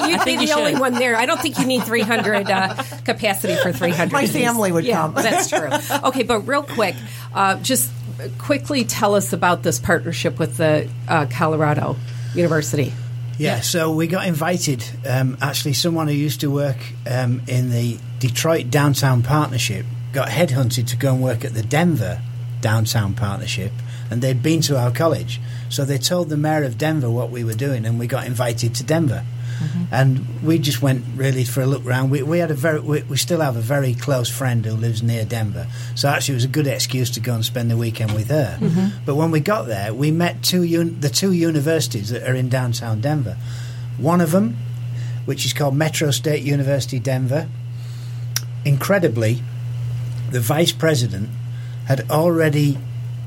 you'd 0.09 0.25
be 0.25 0.37
the 0.37 0.47
you 0.47 0.55
only 0.55 0.75
one 0.77 0.95
there. 0.95 1.17
I 1.17 1.27
don't 1.27 1.41
think 1.41 1.59
you 1.59 1.67
need 1.67 1.83
300 1.85 2.51
uh, 2.51 2.75
capacity 3.05 3.57
for 3.57 3.73
300. 3.73 4.13
My 4.13 4.27
family 4.27 4.73
would 4.73 4.85
yeah, 4.85 4.97
come. 5.03 5.15
That's 5.23 5.49
true. 5.49 5.71
Okay, 6.09 6.23
but 6.23 6.41
real 6.41 6.63
quick, 6.63 6.95
uh, 7.35 7.57
just 7.61 7.91
quickly 8.39 8.85
tell 8.85 9.15
us 9.15 9.33
about 9.33 9.63
this 9.63 9.79
partnership 9.79 10.39
with 10.39 10.57
the 10.57 10.89
uh, 11.09 11.27
Colorado 11.31 11.97
University. 12.35 12.93
Yeah, 13.39 13.61
so 13.61 13.93
we 13.93 14.09
got 14.09 14.27
invited. 14.27 14.85
Um, 15.09 15.39
actually, 15.41 15.75
someone 15.75 16.09
who 16.09 16.15
used 16.15 16.41
to 16.41 16.51
work 16.51 16.77
um, 17.09 17.43
in 17.47 17.71
the 17.71 17.99
Detroit 18.19 18.69
Downtown 18.71 19.23
Partnership 19.23 19.87
got 20.13 20.29
headhunted 20.29 20.89
to 20.89 20.97
go 20.97 21.15
and 21.15 21.23
work 21.23 21.45
at 21.45 21.55
the 21.55 21.63
Denver 21.63 22.21
Downtown 22.61 23.15
Partnership, 23.15 23.71
and 24.11 24.21
they'd 24.21 24.43
been 24.43 24.61
to 24.63 24.77
our 24.77 24.91
college. 24.91 25.41
So 25.69 25.85
they 25.85 25.99
told 25.99 26.29
the 26.29 26.37
mayor 26.37 26.65
of 26.65 26.79
Denver 26.79 27.09
what 27.09 27.31
we 27.31 27.45
were 27.45 27.55
doing, 27.55 27.87
and 27.87 27.99
we 27.99 28.09
got 28.09 28.27
invited 28.27 28.75
to 28.75 28.85
Denver. 28.85 29.25
Mm-hmm. 29.59 29.85
And 29.93 30.43
we 30.43 30.59
just 30.59 30.83
went 30.83 31.05
really 31.17 31.45
for 31.45 31.61
a 31.61 31.67
look 31.67 31.85
round. 31.85 32.11
We, 32.11 32.23
we 32.23 32.39
had 32.39 32.51
a 32.51 32.55
very, 32.55 32.81
we, 32.81 33.03
we 33.03 33.17
still 33.17 33.41
have 33.41 33.57
a 33.57 33.61
very 33.61 33.95
close 33.95 34.29
friend 34.29 34.65
who 34.65 34.73
lives 34.73 35.03
near 35.03 35.25
Denver, 35.25 35.67
so 35.95 36.09
actually 36.09 36.35
it 36.35 36.37
was 36.37 36.45
a 36.45 36.49
good 36.49 36.67
excuse 36.67 37.11
to 37.11 37.21
go 37.21 37.35
and 37.35 37.45
spend 37.45 37.71
the 37.71 37.77
weekend 37.77 38.13
with 38.13 38.29
her. 38.29 38.59
Mm-hmm. 38.61 39.05
But 39.05 39.17
when 39.17 39.31
we 39.31 39.41
got 39.41 39.67
there, 39.67 39.93
we 39.93 40.11
met 40.11 40.43
two 40.43 40.63
un- 40.63 41.01
the 41.01 41.11
two 41.11 41.33
universities 41.33 42.11
that 42.11 42.29
are 42.29 42.35
in 42.35 42.49
downtown 42.49 43.01
Denver. 43.01 43.37
One 43.99 44.21
of 44.21 44.31
them, 44.31 44.57
which 45.25 45.45
is 45.45 45.53
called 45.53 45.75
Metro 45.75 46.11
State 46.11 46.43
University 46.43 46.99
Denver, 46.99 47.49
incredibly, 48.65 49.43
the 50.31 50.41
vice 50.41 50.73
president 50.73 51.31
had 51.87 52.11
already 52.11 52.79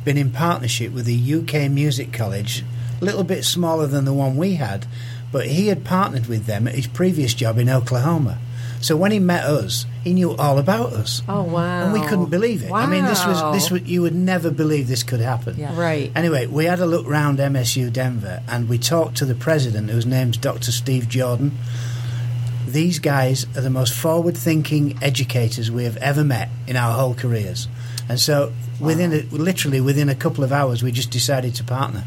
been 0.04 0.18
in 0.18 0.32
partnership 0.32 0.92
with 0.92 1.08
a 1.08 1.14
UK 1.14 1.70
music 1.70 2.14
college, 2.14 2.64
a 3.02 3.06
little 3.06 3.24
bit 3.24 3.44
smaller 3.44 3.88
than 3.88 4.06
the 4.06 4.14
one 4.14 4.38
we 4.38 4.56
had, 4.56 4.86
but 5.32 5.48
he 5.48 5.68
had 5.68 5.84
partnered 5.86 6.28
with 6.28 6.46
them 6.46 6.68
at 6.68 6.76
his 6.76 6.88
previous 6.88 7.34
job 7.34 7.58
in 7.58 7.70
Oklahoma. 7.70 8.40
So 8.82 8.98
when 8.98 9.12
he 9.12 9.20
met 9.20 9.44
us, 9.46 9.86
he 10.04 10.12
knew 10.12 10.36
all 10.36 10.58
about 10.58 10.94
us. 10.94 11.22
Oh 11.30 11.44
wow! 11.44 11.84
And 11.84 11.94
we 11.94 12.02
couldn't 12.08 12.32
believe 12.32 12.64
it. 12.64 12.72
Wow. 12.72 12.80
I 12.80 12.88
mean, 12.88 13.06
this 13.06 13.24
was 13.26 13.38
this 13.54 13.70
Wow. 13.70 13.78
was 13.80 13.88
you 13.88 14.02
would 14.02 14.16
never 14.16 14.50
believe 14.50 14.88
this 14.88 15.04
could 15.04 15.20
happen. 15.20 15.56
Yeah. 15.58 15.80
Right. 15.80 16.12
Anyway, 16.16 16.48
we 16.48 16.66
had 16.66 16.80
a 16.80 16.88
look 16.88 17.08
round 17.08 17.38
MSU 17.38 17.94
Denver, 17.94 18.42
and 18.48 18.68
we 18.68 18.80
talked 18.80 19.18
to 19.18 19.26
the 19.26 19.36
president, 19.36 19.92
whose 19.92 20.08
name's 20.08 20.38
Dr. 20.38 20.72
Steve 20.72 21.08
Jordan. 21.08 21.52
These 22.68 23.00
guys 23.00 23.46
are 23.56 23.62
the 23.62 23.70
most 23.70 23.94
forward-thinking 23.94 24.98
educators 25.02 25.70
we 25.70 25.84
have 25.84 25.98
ever 25.98 26.24
met 26.24 26.50
in 26.68 26.76
our 26.76 26.94
whole 26.94 27.14
careers, 27.14 27.68
and 28.10 28.20
so 28.20 28.52
within 28.80 29.14
a, 29.14 29.22
literally 29.36 29.80
within 29.82 30.10
a 30.10 30.16
couple 30.16 30.44
of 30.44 30.52
hours, 30.52 30.82
we 30.82 30.92
just 30.92 31.12
decided 31.12 31.54
to 31.56 31.64
partner. 31.64 32.04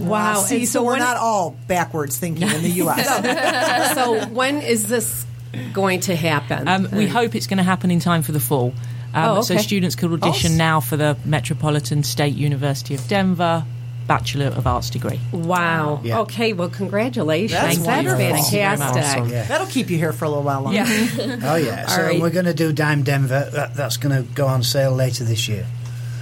Wow. 0.00 0.40
See, 0.40 0.58
And 0.60 0.68
so, 0.68 0.82
we're 0.82 0.92
when- 0.92 1.00
not 1.00 1.16
all 1.16 1.56
backwards 1.66 2.16
thinking 2.18 2.48
in 2.48 2.62
the 2.62 2.68
U.S. 2.84 3.94
so 3.94 4.26
when 4.28 4.62
is 4.62 4.86
this 4.88 5.26
going 5.72 6.00
to 6.00 6.14
happen? 6.16 6.68
Um, 6.68 6.88
we 6.92 7.06
hope 7.06 7.34
it's 7.34 7.46
going 7.46 7.58
to 7.58 7.62
happen 7.64 7.90
in 7.90 8.00
time 8.00 8.22
for 8.22 8.32
the 8.32 8.40
fall. 8.40 8.72
Um, 9.14 9.38
Oh, 9.38 9.40
So 9.42 9.56
students 9.56 9.96
could 9.96 10.12
audition 10.12 10.52
Oh, 10.52 10.56
now 10.56 10.80
for 10.80 10.96
the 10.96 11.16
Metropolitan 11.24 12.02
State 12.02 12.34
University 12.34 12.94
of 12.94 13.06
Denver 13.08 13.64
Bachelor 14.06 14.46
of 14.46 14.66
Arts 14.66 14.88
degree. 14.90 15.20
Wow. 15.32 16.00
Yeah. 16.02 16.20
Okay. 16.20 16.52
Well, 16.54 16.68
congratulations. 16.70 17.52
That's 17.60 17.76
That's 17.76 17.86
wonderful. 17.86 18.18
Thank 18.18 18.46
you 18.46 18.58
very 18.58 18.76
much. 18.76 18.92
fantastic. 18.94 19.30
Yeah. 19.32 19.42
That'll 19.44 19.66
keep 19.66 19.90
you 19.90 19.98
here 19.98 20.12
for 20.12 20.24
a 20.24 20.28
little 20.28 20.44
while 20.44 20.62
longer. 20.62 20.78
Yeah. 20.84 21.36
Oh 21.42 21.56
yeah, 21.56 21.86
so 21.86 22.02
right. 22.02 22.20
we're 22.20 22.30
going 22.30 22.46
to 22.46 22.54
do 22.54 22.72
Dime 22.72 23.02
Denver. 23.02 23.48
That, 23.52 23.74
that's 23.74 23.96
going 23.98 24.14
to 24.16 24.30
go 24.32 24.46
on 24.46 24.62
sale 24.62 24.92
later 24.92 25.24
this 25.24 25.46
year. 25.48 25.66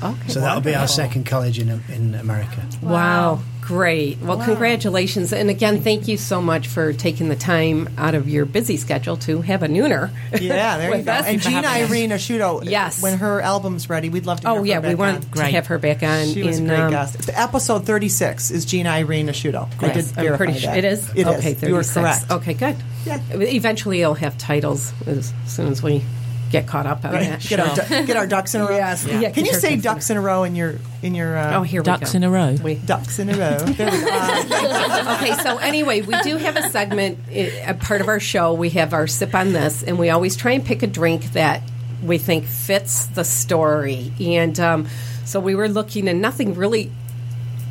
Okay. 0.02 0.28
So 0.28 0.40
that'll 0.40 0.60
be 0.62 0.74
our 0.74 0.88
second 0.88 1.26
college 1.26 1.58
in 1.58 1.68
in 1.88 2.14
America. 2.16 2.62
Wow. 2.82 3.40
Great. 3.66 4.18
Well, 4.20 4.38
congratulations. 4.38 5.32
And 5.32 5.50
again, 5.50 5.82
thank 5.82 6.06
you 6.06 6.16
so 6.16 6.40
much 6.40 6.68
for 6.68 6.92
taking 6.92 7.28
the 7.28 7.34
time 7.34 7.88
out 7.98 8.14
of 8.14 8.28
your 8.28 8.44
busy 8.46 8.76
schedule 8.76 9.16
to 9.18 9.40
have 9.40 9.64
a 9.64 9.66
nooner. 9.66 10.10
Yeah, 10.40 10.78
there 10.78 10.94
you 10.96 11.02
go. 11.04 11.10
us. 11.12 11.26
And 11.26 11.40
Jena 11.40 11.66
Irene 11.66 12.10
Asciutto, 12.10 12.62
Yes. 12.64 13.02
when 13.02 13.18
her 13.18 13.40
album's 13.40 13.90
ready, 13.90 14.08
we'd 14.08 14.24
love 14.24 14.40
to. 14.42 14.48
Oh, 14.50 14.62
yeah. 14.62 14.80
her 14.80 14.88
We 14.88 14.94
want 14.94 15.16
on. 15.16 15.22
to 15.22 15.28
Great. 15.28 15.50
have 15.54 15.66
her 15.66 15.78
back 15.78 16.04
on. 16.04 16.28
She 16.28 16.44
was 16.44 16.58
a 16.58 16.62
in, 16.62 16.68
great 16.68 16.78
um, 16.78 16.90
guest. 16.92 17.28
Episode 17.34 17.84
36 17.84 18.52
is 18.52 18.64
Jena 18.66 18.90
Irene 18.90 19.26
Asciutto. 19.26 19.68
I 19.82 19.88
did 19.92 19.96
I'm 19.96 20.14
verify 20.14 20.36
pretty 20.36 20.58
sure 20.60 20.70
that. 20.70 20.78
it 20.78 20.84
is. 20.84 21.08
It 21.10 21.18
is. 21.18 21.26
okay, 21.26 21.54
36. 21.54 21.62
You 21.68 21.74
were 21.74 21.82
correct. 21.82 22.30
Okay, 22.30 22.54
good. 22.54 22.76
Yeah. 23.04 23.20
Eventually, 23.32 23.98
you'll 23.98 24.14
have 24.14 24.38
titles 24.38 24.92
as 25.08 25.32
soon 25.46 25.72
as 25.72 25.82
we 25.82 26.04
get 26.50 26.66
caught 26.66 26.86
up 26.86 27.04
on 27.04 27.12
Right. 27.12 27.28
that 27.30 27.40
Get, 27.40 27.58
our, 27.60 27.74
du- 27.74 28.06
get 28.06 28.16
our 28.16 28.26
ducks 28.26 28.54
in 28.54 28.60
a 28.60 28.64
row. 28.66 28.76
Yes. 28.76 29.04
Yeah, 29.04 29.30
Can 29.30 29.44
you 29.44 29.52
say 29.54 29.74
ducks 29.74 29.74
in 29.74 29.78
a- 29.78 29.82
ducks 29.82 30.10
in 30.10 30.16
a 30.16 30.20
row 30.20 30.44
in 30.44 30.54
your 30.54 30.74
in 31.02 31.14
your? 31.14 31.36
Uh, 31.36 31.58
Oh, 31.58 31.62
here 31.62 31.82
Ducks 31.82 32.12
we 32.12 32.18
in 32.18 32.24
a 32.24 32.30
row. 32.30 32.54
We, 32.62 32.74
ducks 32.76 33.18
in 33.18 33.30
a 33.30 33.34
row. 33.36 33.58
There 33.76 33.90
we 33.90 34.00
go. 34.00 35.12
Okay, 35.16 35.34
so 35.42 35.58
anyway, 35.58 36.02
we 36.02 36.16
do 36.22 36.36
have 36.36 36.56
a 36.56 36.68
segment, 36.70 37.18
a 37.30 37.74
part 37.80 38.00
of 38.00 38.08
our 38.08 38.20
show. 38.20 38.52
We 38.54 38.70
have 38.70 38.92
our 38.92 39.06
sip 39.06 39.34
on 39.34 39.52
this, 39.52 39.82
and 39.82 39.98
we 39.98 40.10
always 40.10 40.36
try 40.36 40.52
and 40.52 40.64
pick 40.64 40.82
a 40.82 40.86
drink 40.86 41.32
that 41.32 41.62
we 42.02 42.18
think 42.18 42.44
fits 42.44 43.06
the 43.06 43.24
story. 43.24 44.12
And 44.20 44.58
um, 44.60 44.88
so 45.24 45.40
we 45.40 45.54
were 45.54 45.68
looking, 45.68 46.08
and 46.08 46.20
nothing 46.20 46.54
really 46.54 46.90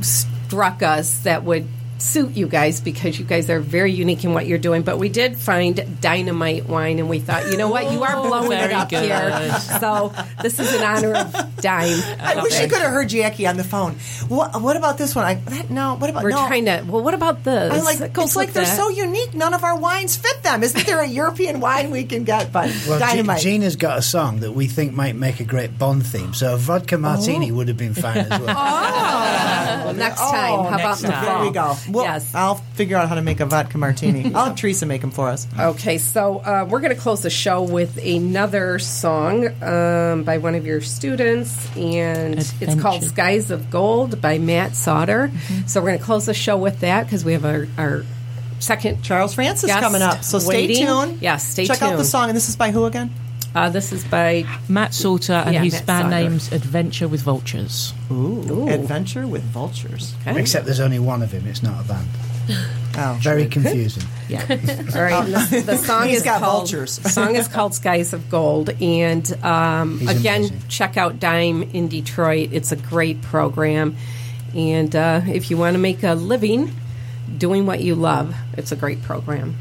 struck 0.02 0.82
us 0.84 1.20
that 1.20 1.44
would 1.44 1.68
suit 1.98 2.32
you 2.32 2.48
guys 2.48 2.82
because 2.82 3.18
you 3.18 3.26
guys 3.26 3.50
are 3.50 3.60
very 3.60 3.92
unique 3.92 4.24
in 4.24 4.34
what 4.34 4.48
you're 4.48 4.58
doing. 4.58 4.84
But 4.84 4.98
we 4.98 5.10
did 5.10 5.38
find 5.38 6.02
dynamite 6.02 6.68
wine, 6.68 7.00
and 7.00 7.10
we 7.10 7.20
thought, 7.20 7.52
you 7.52 7.58
know 7.58 7.70
what, 7.70 7.92
you 7.92 8.04
are 8.04 8.16
blowing 8.22 8.52
it 8.52 8.58
very 8.58 8.74
up 8.74 8.90
good. 8.90 9.04
here. 9.04 9.60
So 9.80 10.14
this 10.42 10.60
is 10.60 10.74
in 10.74 10.84
honor 10.84 11.16
of 11.16 11.56
Dime. 11.62 12.00
I 12.20 12.42
wish 12.44 12.60
you 12.60 12.68
could 12.68 12.82
have 12.82 12.92
heard 12.92 13.10
Jackie 13.10 13.48
on 13.48 13.58
the 13.58 13.64
phone. 13.64 13.94
What, 14.28 14.62
what 14.62 14.78
about 14.78 14.98
this 14.98 15.16
one? 15.16 15.26
I, 15.26 15.36
that, 15.36 15.70
no. 15.70 15.96
What 15.96 16.10
about 16.10 16.24
We're 16.24 16.32
no? 16.32 16.48
trying 16.48 16.66
to. 16.66 16.84
Well, 16.88 17.04
what 17.04 17.14
about 17.14 17.44
this? 17.44 17.72
I 17.72 17.82
like. 17.82 18.02
It 18.02 18.14
goes 18.14 18.28
It's 18.28 18.36
like 18.36 18.54
they're 18.54 18.66
that. 18.66 18.78
so 18.78 18.90
unique. 18.90 19.34
None 19.34 19.54
of 19.54 19.64
our 19.64 19.78
wines 19.78 20.16
fit 20.16 20.44
them. 20.44 20.64
Isn't 20.64 20.86
there 20.86 21.02
a 21.02 21.08
European 21.08 21.60
wine 21.60 21.92
we 21.92 22.04
can 22.04 22.24
get? 22.24 22.52
But 22.52 22.70
Well, 22.88 23.00
G- 23.00 23.06
dynamite. 23.06 23.42
Jena's 23.42 23.76
got 23.76 23.98
a 23.98 24.02
song 24.02 24.40
that 24.42 24.52
we 24.52 24.68
think 24.68 24.94
might 24.94 25.16
make 25.16 25.40
a 25.40 25.44
great 25.44 25.78
Bond 25.78 26.06
theme. 26.06 26.34
So 26.34 26.54
a 26.54 26.58
vodka 26.58 26.98
martini 26.98 27.52
oh. 27.52 27.56
would 27.56 27.68
have 27.68 27.78
been 27.78 27.94
fine 27.94 28.18
as 28.18 28.30
well. 28.30 28.46
Well, 28.46 29.88
oh, 29.88 29.92
next 29.94 30.22
oh, 30.22 30.32
time. 30.32 30.52
How 30.52 30.68
about 30.68 30.78
next 30.78 31.04
in 31.04 31.08
the 31.08 31.14
time. 31.14 31.26
there 31.26 31.42
we 31.42 31.52
go. 31.52 31.76
Well, 31.90 32.06
yes. 32.06 32.34
I'll 32.34 32.56
figure 32.56 32.98
out 32.98 33.10
how 33.10 33.16
to 33.16 33.22
make 33.22 33.40
a 33.40 33.46
vodka 33.46 33.78
martini. 33.78 34.26
I'll 34.36 34.46
have 34.46 34.56
Teresa 34.56 34.86
make 34.86 35.02
them 35.02 35.12
for 35.12 35.30
us. 35.30 35.48
Okay, 35.58 35.98
so 35.98 36.40
uh, 36.40 36.68
we're 36.70 36.82
going 36.82 36.96
to 36.96 37.00
close 37.00 37.22
the 37.22 37.30
show 37.30 37.64
with 37.64 37.98
another 38.04 38.80
song 38.80 39.48
um, 39.64 40.24
by 40.24 40.38
one 40.38 40.56
of 40.56 40.66
your 40.66 40.82
students, 40.82 41.76
and 41.76 42.36
it's 42.60 42.82
called 42.82 43.04
"Skies 43.04 43.52
of 43.52 43.70
Gold" 43.70 44.22
by 44.22 44.38
Matt 44.38 44.76
Sauter. 44.76 45.32
So 45.68 45.82
we're 45.82 45.88
going 45.88 46.00
to 46.00 46.06
close 46.06 46.26
the 46.26 46.34
show 46.34 46.58
with 46.58 46.82
that 46.82 47.04
because 47.04 47.24
we 47.26 47.34
have 47.34 47.46
our, 47.46 47.68
our 47.78 48.04
second 48.60 49.04
Charles 49.04 49.34
Francis 49.34 49.72
coming 49.72 50.02
up. 50.02 50.24
So 50.24 50.40
stay 50.40 50.68
waiting. 50.68 50.86
tuned. 50.86 51.22
Yes, 51.22 51.48
stay 51.48 51.66
tuned. 51.66 51.80
Check 51.80 51.88
out 51.88 51.98
the 51.98 52.06
song. 52.06 52.30
And 52.30 52.36
this 52.36 52.50
is 52.50 52.56
by 52.56 52.72
who 52.72 52.86
again? 52.86 53.14
Uh, 53.56 53.70
this 53.70 53.94
is 53.94 54.04
by 54.04 54.44
Matt 54.68 54.94
Salter 54.94 55.32
and 55.34 55.54
Yeah, 55.54 55.62
his 55.64 55.74
Matt 55.74 55.86
band 55.86 56.04
Sauter. 56.12 56.24
name's 56.30 56.52
Adventure 56.52 57.08
with 57.08 57.22
Vultures. 57.22 57.94
Ooh, 58.12 58.68
Adventure 58.68 59.26
with 59.28 59.44
Vultures. 59.44 60.14
Except 60.26 60.66
there's 60.66 60.82
only 60.82 61.00
one 61.00 61.22
of 61.22 61.32
him. 61.32 61.48
It's 61.48 61.64
not 61.64 61.84
a 61.84 61.88
band. 61.88 62.08
Oh, 62.98 63.18
Very 63.22 63.48
confusing. 63.48 64.04
Yeah. 64.30 64.40
All 64.96 65.02
right, 65.02 65.26
the, 65.26 65.64
the 65.66 65.78
song 65.78 66.08
He's 66.08 66.20
is 66.20 66.24
got 66.24 66.40
called 66.40 66.70
vultures. 66.70 66.98
the 67.00 67.10
song 67.20 67.36
is 67.36 67.48
called 67.50 67.74
"Skies 67.76 68.14
of 68.14 68.30
Gold," 68.30 68.70
and 68.82 69.30
um, 69.44 70.00
again, 70.08 70.42
amazing. 70.46 70.62
check 70.70 70.96
out 70.96 71.20
Dime 71.20 71.64
in 71.74 71.90
Detroit. 71.90 72.50
It's 72.54 72.72
a 72.72 72.78
great 72.78 73.22
program, 73.22 73.98
and 74.56 74.96
uh, 74.96 75.22
if 75.28 75.52
you 75.52 75.58
want 75.58 75.74
to 75.74 75.80
make 75.80 76.04
a 76.04 76.14
living 76.14 76.72
doing 77.38 77.66
what 77.66 77.82
you 77.82 77.96
love, 77.96 78.34
it's 78.54 78.72
a 78.72 78.76
great 78.78 79.04
program. 79.04 79.56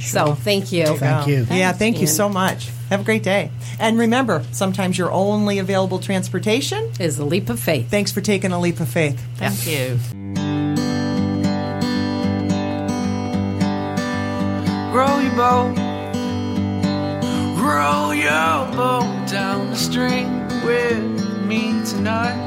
So, 0.00 0.34
thank 0.34 0.72
you. 0.72 0.86
Thank 0.96 1.26
you. 1.28 1.46
Yeah, 1.50 1.72
thank 1.72 2.00
you 2.00 2.06
so 2.06 2.28
much. 2.30 2.70
Have 2.90 3.00
a 3.00 3.04
great 3.04 3.22
day. 3.22 3.50
And 3.78 3.98
remember, 3.98 4.44
sometimes 4.52 4.96
your 4.96 5.12
only 5.12 5.58
available 5.58 5.98
transportation. 5.98 6.90
Is 6.98 7.18
a 7.18 7.24
leap 7.24 7.50
of 7.50 7.60
faith. 7.60 7.90
Thanks 7.90 8.12
for 8.12 8.20
taking 8.20 8.52
a 8.52 8.58
leap 8.58 8.80
of 8.80 8.88
faith. 8.88 9.20
Thank 9.36 9.66
you. 9.66 9.98
Row 14.90 15.18
your 15.20 15.36
boat, 15.36 15.76
row 17.60 18.10
your 18.10 18.74
boat 18.74 19.28
down 19.30 19.70
the 19.70 19.76
stream 19.76 20.48
with 20.64 21.44
me 21.46 21.84
tonight. 21.84 22.46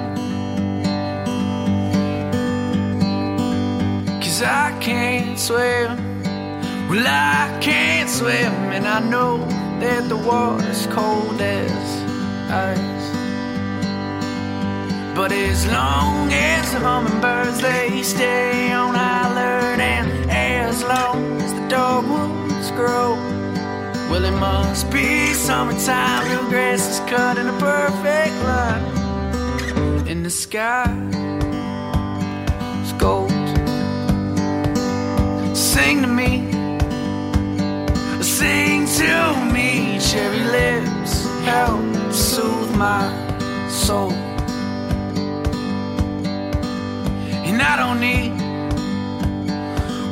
Cause 4.21 4.41
I 4.41 4.77
can't 4.81 5.39
swim, 5.39 5.95
well, 6.89 7.05
I 7.07 7.57
can't 7.61 8.09
swim, 8.09 8.51
and 8.73 8.87
I 8.87 8.99
know 8.99 9.37
that 9.81 10.07
the 10.09 10.17
water's 10.17 10.85
cold 10.87 11.41
as 11.41 11.81
ice. 12.49 13.07
But 15.15 15.31
as 15.31 15.65
long 15.67 16.31
as 16.31 16.71
the 16.71 16.79
hummingbirds 16.79 17.59
they 17.61 18.01
stay 18.03 18.71
on 18.71 18.93
alert, 18.95 19.79
and 19.79 20.09
as 20.29 20.83
long 20.83 21.41
as 21.41 21.51
the 21.53 21.67
dogwoods 21.67 22.69
grow, 22.71 23.15
well, 24.09 24.23
it 24.23 24.37
must 24.39 24.89
be 24.91 25.33
summertime. 25.33 26.29
The 26.29 26.49
grass 26.49 26.83
is 26.93 26.99
cut 27.09 27.37
in 27.37 27.47
a 27.47 27.57
perfect 27.59 28.35
line, 28.49 30.07
and 30.07 30.25
the 30.25 30.29
sky 30.29 30.89
is 32.83 32.93
gold. 32.93 33.31
Sing 35.55 36.01
to 36.01 36.07
me, 36.07 36.31
sing 38.21 38.70
to 38.97 39.45
me, 39.53 39.97
cherry 39.99 40.39
lips 40.39 41.25
help 41.45 41.81
soothe 42.11 42.75
my 42.75 43.07
soul. 43.69 44.11
And 47.47 47.61
I 47.61 47.77
don't 47.77 47.99
need, 48.01 48.31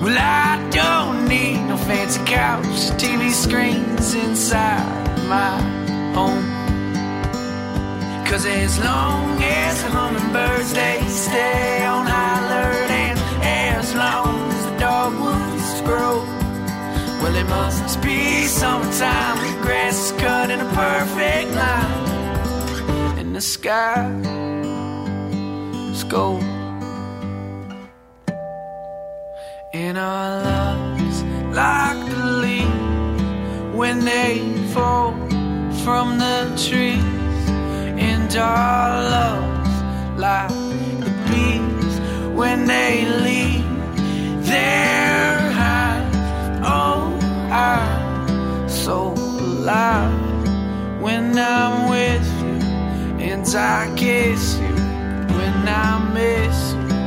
well, 0.01 0.17
I 0.17 0.69
don't 0.71 1.27
need 1.27 1.65
no 1.67 1.75
fancy 1.75 2.23
couch, 2.25 2.65
TV 3.01 3.31
screens 3.31 4.13
inside 4.13 5.17
my 5.27 5.59
home. 6.13 6.45
Cause 8.25 8.45
as 8.45 8.77
long 8.79 9.41
as 9.41 9.83
the 9.83 9.89
hummingbirds 9.89 10.71
they 10.73 11.01
stay 11.07 11.83
on 11.85 12.05
high 12.05 12.45
alert, 12.45 12.91
and 12.91 13.19
as 13.41 13.93
long 13.95 14.51
as 14.51 14.65
the 14.65 14.77
dogwoods 14.77 15.81
grow, 15.81 16.28
well, 17.21 17.35
it 17.35 17.47
must 17.47 18.01
be 18.01 18.45
summertime. 18.45 19.37
The 19.37 19.61
grass 19.61 19.97
is 20.05 20.11
cut 20.21 20.49
in 20.49 20.59
a 20.59 20.69
perfect 20.73 21.51
line, 21.53 23.19
and 23.19 23.35
the 23.35 23.41
sky 23.41 24.09
is 25.91 26.03
gold. 26.05 26.43
And 29.73 29.97
our 29.97 30.43
love's 30.43 31.23
like 31.55 32.09
the 32.09 32.25
leaves 32.43 33.75
when 33.75 34.03
they 34.05 34.39
fall 34.73 35.11
from 35.83 36.17
the 36.17 36.51
trees. 36.57 37.03
And 38.09 38.35
our 38.35 39.01
love's 39.15 39.77
like 40.17 40.49
the 41.05 41.11
bees 41.29 41.99
when 42.35 42.65
they 42.65 43.05
leave 43.27 44.45
their 44.45 45.38
alive 49.59 51.01
when 51.01 51.37
I'm 51.37 51.89
with 51.89 52.27
you, 52.41 52.57
and 53.29 53.45
I 53.55 53.93
kiss 53.97 54.57
you 54.63 54.75
when 55.37 55.55
I 55.67 55.89
miss 56.17 56.57
you. 56.73 56.99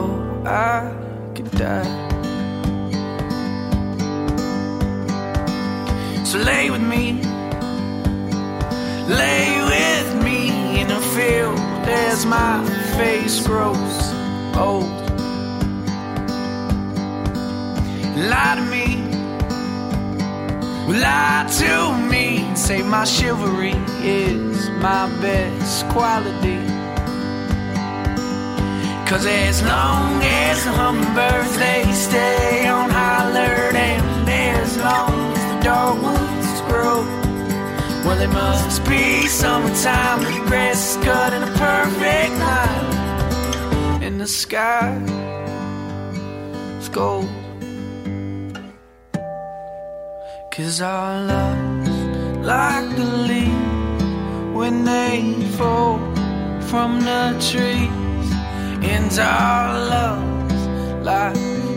Oh, 0.00 0.14
I 0.44 0.90
could 1.34 1.50
die. 1.52 1.92
So 6.24 6.38
lay 6.38 6.70
with 6.70 6.82
me, 6.94 7.04
lay 9.22 9.46
with 9.72 10.08
me 10.24 10.80
in 10.80 10.90
a 10.90 11.02
field 11.14 11.60
as 11.86 12.26
my 12.26 12.64
face 12.96 13.46
grows 13.46 13.96
old. 14.56 14.90
Lie 18.30 18.54
to 18.56 18.64
me, 18.74 18.81
lie 20.88 21.46
to 21.58 21.96
me, 22.10 22.38
and 22.38 22.58
say 22.58 22.82
my 22.82 23.04
chivalry 23.04 23.74
is 24.02 24.68
my 24.80 25.06
best 25.20 25.88
quality. 25.88 26.60
Cause 29.06 29.26
as 29.26 29.62
long 29.62 30.22
as 30.22 30.64
the 30.64 30.72
hummingbirds 30.72 31.58
they 31.58 31.84
stay 31.92 32.66
on 32.66 32.88
high 32.88 33.28
alert 33.28 33.74
and 33.74 34.28
as 34.28 34.78
long 34.78 35.12
as 35.36 35.54
the 35.54 35.60
dogwoods 35.62 36.60
grow 36.62 37.04
well 38.06 38.18
it 38.18 38.32
must 38.32 38.82
be 38.88 39.26
summertime 39.26 40.22
the 40.24 40.32
grass 40.48 40.96
is 40.96 41.04
cut 41.04 41.34
in 41.34 41.42
a 41.42 41.52
perfect 41.58 42.32
line. 42.38 44.02
And 44.02 44.18
the 44.18 44.26
sky 44.26 44.96
is 46.78 46.88
gold 46.88 47.28
Cause 50.54 50.82
our 50.82 51.18
love's 51.24 51.88
like 52.44 52.94
the 52.94 53.06
leaves 53.06 54.04
when 54.54 54.84
they 54.84 55.32
fall 55.56 55.98
from 56.68 57.00
the 57.00 57.34
trees 57.40 58.32
and 58.84 59.18
our 59.18 59.72
love's 59.88 60.62
like 61.06 61.32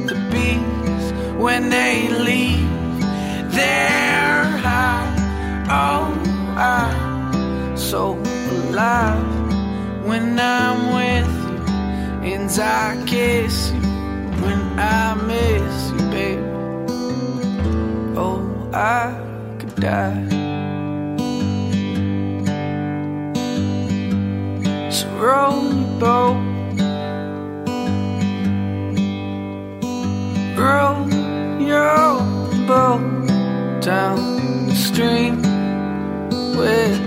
the 0.10 0.16
bees 0.30 1.14
when 1.42 1.70
they 1.70 2.10
leave 2.10 3.00
their 3.54 4.44
high. 4.58 5.08
Oh, 5.70 6.12
I'm 6.58 7.78
so 7.78 8.18
alive 8.52 10.06
when 10.06 10.38
I'm 10.38 10.80
with 11.00 11.34
you, 12.26 12.34
and 12.34 12.52
I 12.60 13.02
kiss 13.08 13.72
you 13.72 13.80
when 14.44 14.60
I 14.78 15.14
miss 15.16 15.92
you, 15.92 16.10
baby. 16.12 16.42
Oh, 18.18 18.45
I 18.76 19.16
could 19.58 19.76
die. 19.78 20.28
So 24.92 25.08
roll 25.18 25.74
your 25.74 26.00
boat. 26.00 26.56
row 30.58 31.06
your 31.58 32.20
boat 32.68 33.82
down 33.82 34.68
the 34.68 34.76
stream 34.76 35.42
with 36.58 37.00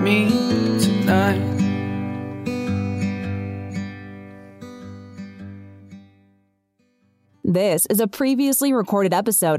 me 0.00 0.30
tonight. 0.80 1.56
This 7.48 7.86
is 7.86 8.00
a 8.00 8.08
previously 8.08 8.72
recorded 8.72 9.14
episode 9.14 9.54